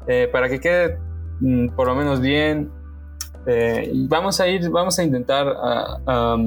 eh, 0.07 0.29
para 0.31 0.47
que 0.47 0.59
quede 0.59 0.99
mm, 1.39 1.69
por 1.69 1.87
lo 1.87 1.95
menos 1.95 2.21
bien. 2.21 2.71
Eh, 3.47 3.91
vamos 4.09 4.39
a 4.39 4.47
ir, 4.47 4.69
vamos 4.69 4.97
a 4.97 5.03
intentar 5.03 5.47
ah, 5.55 6.37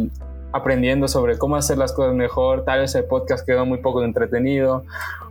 aprendiendo 0.52 1.08
sobre 1.08 1.38
cómo 1.38 1.56
hacer 1.56 1.78
las 1.78 1.92
cosas 1.92 2.14
mejor. 2.14 2.64
Tal 2.64 2.80
vez 2.80 2.94
el 2.94 3.04
podcast 3.04 3.46
quedó 3.46 3.66
muy 3.66 3.78
poco 3.78 4.02
entretenido, 4.02 4.84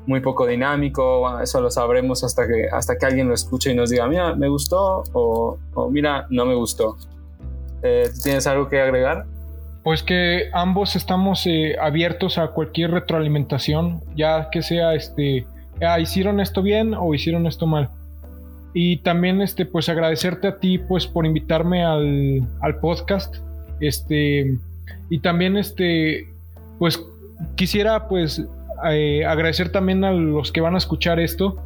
muy 0.05 0.19
poco 0.21 0.45
dinámico. 0.45 1.39
eso 1.39 1.61
lo 1.61 1.71
sabremos 1.71 2.23
hasta 2.23 2.47
que, 2.47 2.67
hasta 2.71 2.97
que 2.97 3.05
alguien 3.05 3.27
lo 3.27 3.33
escuche 3.33 3.71
y 3.71 3.75
nos 3.75 3.89
diga, 3.89 4.07
mira, 4.07 4.35
me 4.35 4.47
gustó 4.47 5.03
o, 5.13 5.57
mira, 5.89 6.27
no 6.29 6.45
me 6.45 6.55
gustó. 6.55 6.97
Eh, 7.81 8.09
¿Tienes 8.23 8.47
algo 8.47 8.67
que 8.69 8.81
agregar? 8.81 9.25
Pues 9.87 10.03
que 10.03 10.49
ambos 10.51 10.97
estamos 10.97 11.47
eh, 11.47 11.77
abiertos 11.81 12.37
a 12.37 12.49
cualquier 12.49 12.91
retroalimentación, 12.91 14.01
ya 14.17 14.49
que 14.49 14.61
sea 14.61 14.93
este, 14.95 15.47
ah, 15.81 15.97
hicieron 16.01 16.41
esto 16.41 16.61
bien 16.61 16.93
o 16.93 17.13
hicieron 17.13 17.47
esto 17.47 17.67
mal. 17.67 17.89
Y 18.73 18.97
también 18.97 19.41
este, 19.41 19.65
pues 19.65 19.87
agradecerte 19.87 20.49
a 20.49 20.59
ti 20.59 20.77
pues 20.77 21.07
por 21.07 21.25
invitarme 21.25 21.85
al, 21.85 22.45
podcast. 22.81 23.37
Este, 23.79 24.57
y 25.09 25.19
también 25.19 25.55
este, 25.55 26.33
pues 26.79 27.01
quisiera 27.55 28.09
pues 28.09 28.43
eh, 28.91 29.23
agradecer 29.25 29.71
también 29.71 30.03
a 30.03 30.11
los 30.11 30.51
que 30.51 30.59
van 30.59 30.75
a 30.75 30.79
escuchar 30.79 31.17
esto. 31.17 31.63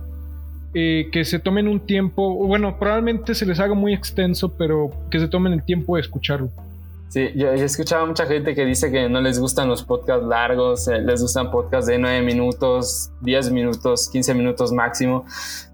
Eh, 0.76 1.10
que 1.12 1.26
se 1.26 1.40
tomen 1.40 1.68
un 1.68 1.80
tiempo, 1.80 2.36
bueno, 2.36 2.78
probablemente 2.78 3.34
se 3.34 3.48
les 3.48 3.60
haga 3.60 3.74
muy 3.74 3.96
extenso, 3.96 4.56
pero 4.60 4.92
que 5.10 5.20
se 5.20 5.28
tomen 5.28 5.54
el 5.54 5.64
tiempo 5.64 5.96
de 5.96 6.02
escucharlo. 6.02 6.52
Sí, 7.12 7.30
yo, 7.36 7.52
he 7.52 7.62
escuchado 7.62 8.08
mucha 8.08 8.26
gente 8.26 8.56
que 8.56 8.64
dice 8.64 8.90
que 8.90 9.10
no 9.10 9.20
les 9.20 9.38
gustan 9.38 9.68
los 9.68 9.84
podcasts 9.84 10.26
largos, 10.26 10.88
eh, 10.88 11.02
les 11.02 11.22
gustan 11.22 11.52
podcasts 11.52 11.88
de 11.88 12.00
9 12.00 12.22
minutos, 12.22 13.12
10 13.20 13.52
minutos, 13.52 14.10
15 14.10 14.34
minutos 14.34 14.72
máximo, 14.72 15.26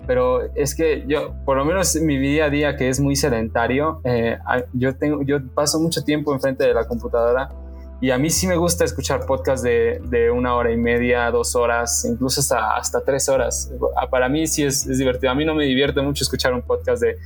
pero 0.08 0.52
es 0.56 0.74
que 0.74 1.06
yo, 1.08 1.36
por 1.46 1.58
lo 1.58 1.64
menos 1.64 1.96
en 1.96 2.08
mi 2.08 2.18
día 2.18 2.46
a 2.46 2.50
día 2.50 2.76
que 2.76 2.90
es 2.90 3.00
muy 3.00 3.16
sedentario, 3.16 4.02
eh, 4.04 4.40
yo, 4.74 4.96
tengo, 4.96 5.22
yo 5.22 5.38
paso 5.54 5.80
mucho 5.80 6.04
tiempo 6.04 6.34
enfrente 6.34 6.64
de 6.64 6.74
la 6.74 6.88
computadora 6.88 7.52
y 8.00 8.12
a 8.12 8.18
mí 8.20 8.30
sí 8.30 8.46
me 8.46 8.56
gusta 8.56 8.86
escuchar 8.86 9.26
podcasts 9.26 9.64
de, 9.64 10.00
de, 10.06 10.30
una 10.30 10.54
hora 10.54 10.72
y 10.72 10.78
media, 10.78 11.32
dos 11.32 11.56
horas, 11.56 12.06
incluso 12.06 12.42
hasta, 12.42 12.76
hasta 12.76 13.02
tres 13.02 13.28
horas. 13.28 13.72
Ah, 13.96 14.08
para 14.08 14.30
mí 14.30 14.46
sí 14.46 14.64
es, 14.64 14.86
es 14.86 15.00
divertido. 15.00 15.32
A 15.32 15.36
mí 15.36 15.44
no 15.46 15.56
me 15.56 15.66
divierte 15.66 16.00
mucho 16.02 16.24
escuchar 16.24 16.54
un 16.54 16.62
podcast 16.62 17.02
de, 17.02 17.18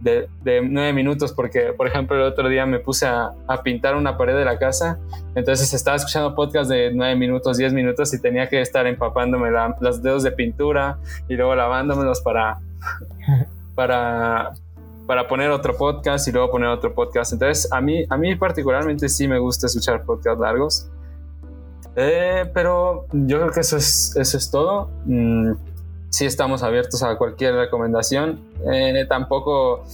de, 0.00 0.62
nueve 0.62 0.94
minutos 0.94 1.32
porque, 1.32 1.74
por 1.76 1.86
ejemplo, 1.86 2.16
el 2.16 2.22
otro 2.22 2.48
día 2.48 2.64
me 2.64 2.78
puse 2.78 3.06
a, 3.06 3.32
pintar 3.62 3.96
una 3.96 4.16
pared 4.16 4.34
de 4.34 4.46
la 4.46 4.58
casa. 4.58 4.98
Entonces 5.34 5.72
estaba 5.74 5.96
escuchando 5.98 6.34
podcasts 6.34 6.68
de 6.68 6.90
nueve 6.92 7.16
minutos, 7.16 7.58
diez 7.58 7.74
minutos 7.74 8.14
y 8.14 8.20
tenía 8.20 8.48
que 8.48 8.62
estar 8.62 8.86
empapándome 8.86 9.50
los 9.80 10.02
dedos 10.02 10.22
de 10.22 10.32
pintura 10.32 10.98
y 11.28 11.34
luego 11.34 11.54
lavándomelos 11.54 12.20
para... 12.22 12.60
para, 13.74 14.52
para 15.06 15.28
poner 15.28 15.50
otro 15.50 15.76
podcast 15.76 16.26
y 16.28 16.32
luego 16.32 16.50
poner 16.50 16.68
otro 16.68 16.94
podcast. 16.94 17.32
Entonces, 17.32 17.70
a 17.72 17.80
mí, 17.80 18.04
a 18.08 18.16
mí 18.16 18.34
particularmente 18.36 19.08
sí 19.08 19.28
me 19.28 19.38
gusta 19.38 19.66
escuchar 19.66 20.04
podcasts 20.04 20.40
largos. 20.40 20.88
Eh, 21.96 22.50
pero 22.52 23.06
yo 23.12 23.38
creo 23.38 23.52
que 23.52 23.60
eso 23.60 23.76
es, 23.76 24.16
eso 24.16 24.36
es 24.38 24.50
todo. 24.50 24.90
Mm, 25.04 25.52
sí 26.08 26.26
estamos 26.26 26.62
abiertos 26.62 27.02
a 27.02 27.16
cualquier 27.16 27.54
recomendación. 27.54 28.40
Eh, 28.72 29.04
tampoco 29.08 29.84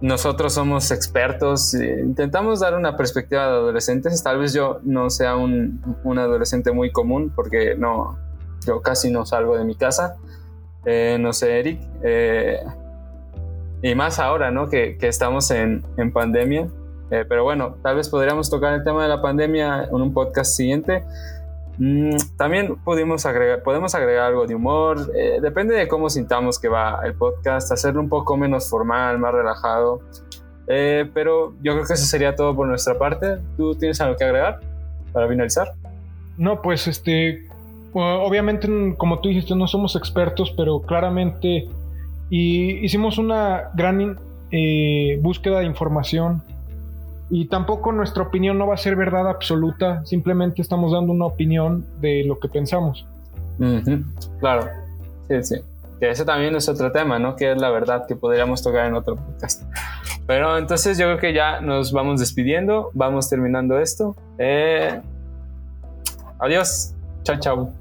nosotros 0.00 0.52
somos 0.52 0.90
expertos. 0.90 1.74
Eh, 1.74 2.00
intentamos 2.04 2.60
dar 2.60 2.74
una 2.74 2.96
perspectiva 2.96 3.46
de 3.46 3.48
adolescentes. 3.48 4.22
Tal 4.22 4.38
vez 4.38 4.52
yo 4.52 4.78
no 4.82 5.10
sea 5.10 5.36
un, 5.36 5.82
un 6.04 6.18
adolescente 6.18 6.70
muy 6.70 6.92
común 6.92 7.32
porque 7.34 7.74
no, 7.76 8.18
yo 8.66 8.82
casi 8.82 9.10
no 9.10 9.24
salgo 9.24 9.56
de 9.56 9.64
mi 9.64 9.74
casa. 9.74 10.16
no 11.18 11.32
sé, 11.32 11.60
Eric 11.60 11.80
y 13.84 13.94
más 13.94 14.18
ahora, 14.18 14.50
¿no? 14.50 14.70
Que, 14.70 14.96
que 14.96 15.08
estamos 15.08 15.50
en, 15.50 15.84
en 15.98 16.10
pandemia. 16.10 16.68
Eh, 17.10 17.26
pero 17.28 17.44
bueno, 17.44 17.76
tal 17.82 17.96
vez 17.96 18.08
podríamos 18.08 18.48
tocar 18.48 18.72
el 18.72 18.82
tema 18.82 19.02
de 19.02 19.10
la 19.10 19.20
pandemia 19.20 19.84
en 19.84 19.94
un 19.94 20.14
podcast 20.14 20.56
siguiente. 20.56 21.04
Mm, 21.76 22.16
también 22.38 22.76
pudimos 22.76 23.26
agregar, 23.26 23.62
podemos 23.62 23.94
agregar 23.94 24.28
algo 24.28 24.46
de 24.46 24.54
humor, 24.54 25.12
eh, 25.14 25.38
depende 25.42 25.74
de 25.74 25.86
cómo 25.86 26.08
sintamos 26.08 26.58
que 26.58 26.68
va 26.68 27.00
el 27.04 27.12
podcast, 27.12 27.70
hacerlo 27.72 28.00
un 28.00 28.08
poco 28.08 28.38
menos 28.38 28.70
formal, 28.70 29.18
más 29.18 29.34
relajado. 29.34 30.00
Eh, 30.66 31.10
pero 31.12 31.52
yo 31.60 31.74
creo 31.74 31.84
que 31.84 31.92
eso 31.92 32.06
sería 32.06 32.34
todo 32.34 32.56
por 32.56 32.66
nuestra 32.66 32.96
parte. 32.96 33.36
¿Tú 33.58 33.74
tienes 33.74 34.00
algo 34.00 34.16
que 34.16 34.24
agregar 34.24 34.60
para 35.12 35.28
finalizar? 35.28 35.68
No, 36.38 36.62
pues 36.62 36.86
este, 36.88 37.46
obviamente 37.92 38.66
como 38.96 39.20
tú 39.20 39.28
dijiste, 39.28 39.54
no 39.54 39.66
somos 39.66 39.94
expertos, 39.94 40.54
pero 40.56 40.80
claramente 40.80 41.68
y 42.30 42.84
hicimos 42.84 43.18
una 43.18 43.70
gran 43.74 44.18
eh, 44.50 45.18
búsqueda 45.22 45.60
de 45.60 45.66
información 45.66 46.42
y 47.30 47.46
tampoco 47.46 47.92
nuestra 47.92 48.22
opinión 48.22 48.58
no 48.58 48.66
va 48.66 48.74
a 48.74 48.78
ser 48.78 48.96
verdad 48.96 49.28
absoluta, 49.28 50.04
simplemente 50.04 50.62
estamos 50.62 50.92
dando 50.92 51.12
una 51.12 51.26
opinión 51.26 51.84
de 52.00 52.24
lo 52.24 52.38
que 52.38 52.48
pensamos. 52.48 53.06
Claro, 54.40 54.68
sí, 55.28 55.42
sí. 55.42 55.56
Que 56.00 56.10
ese 56.10 56.24
también 56.24 56.54
es 56.54 56.68
otro 56.68 56.92
tema, 56.92 57.18
¿no? 57.18 57.36
Que 57.36 57.52
es 57.52 57.60
la 57.60 57.70
verdad 57.70 58.06
que 58.06 58.16
podríamos 58.16 58.62
tocar 58.62 58.86
en 58.86 58.94
otro 58.94 59.16
podcast. 59.16 59.62
Pero 60.26 60.58
entonces 60.58 60.98
yo 60.98 61.06
creo 61.06 61.18
que 61.18 61.32
ya 61.32 61.60
nos 61.60 61.92
vamos 61.92 62.20
despidiendo, 62.20 62.90
vamos 62.94 63.28
terminando 63.28 63.78
esto. 63.78 64.16
Eh, 64.38 65.00
adiós, 66.38 66.94
chao, 67.22 67.36
chao. 67.38 67.72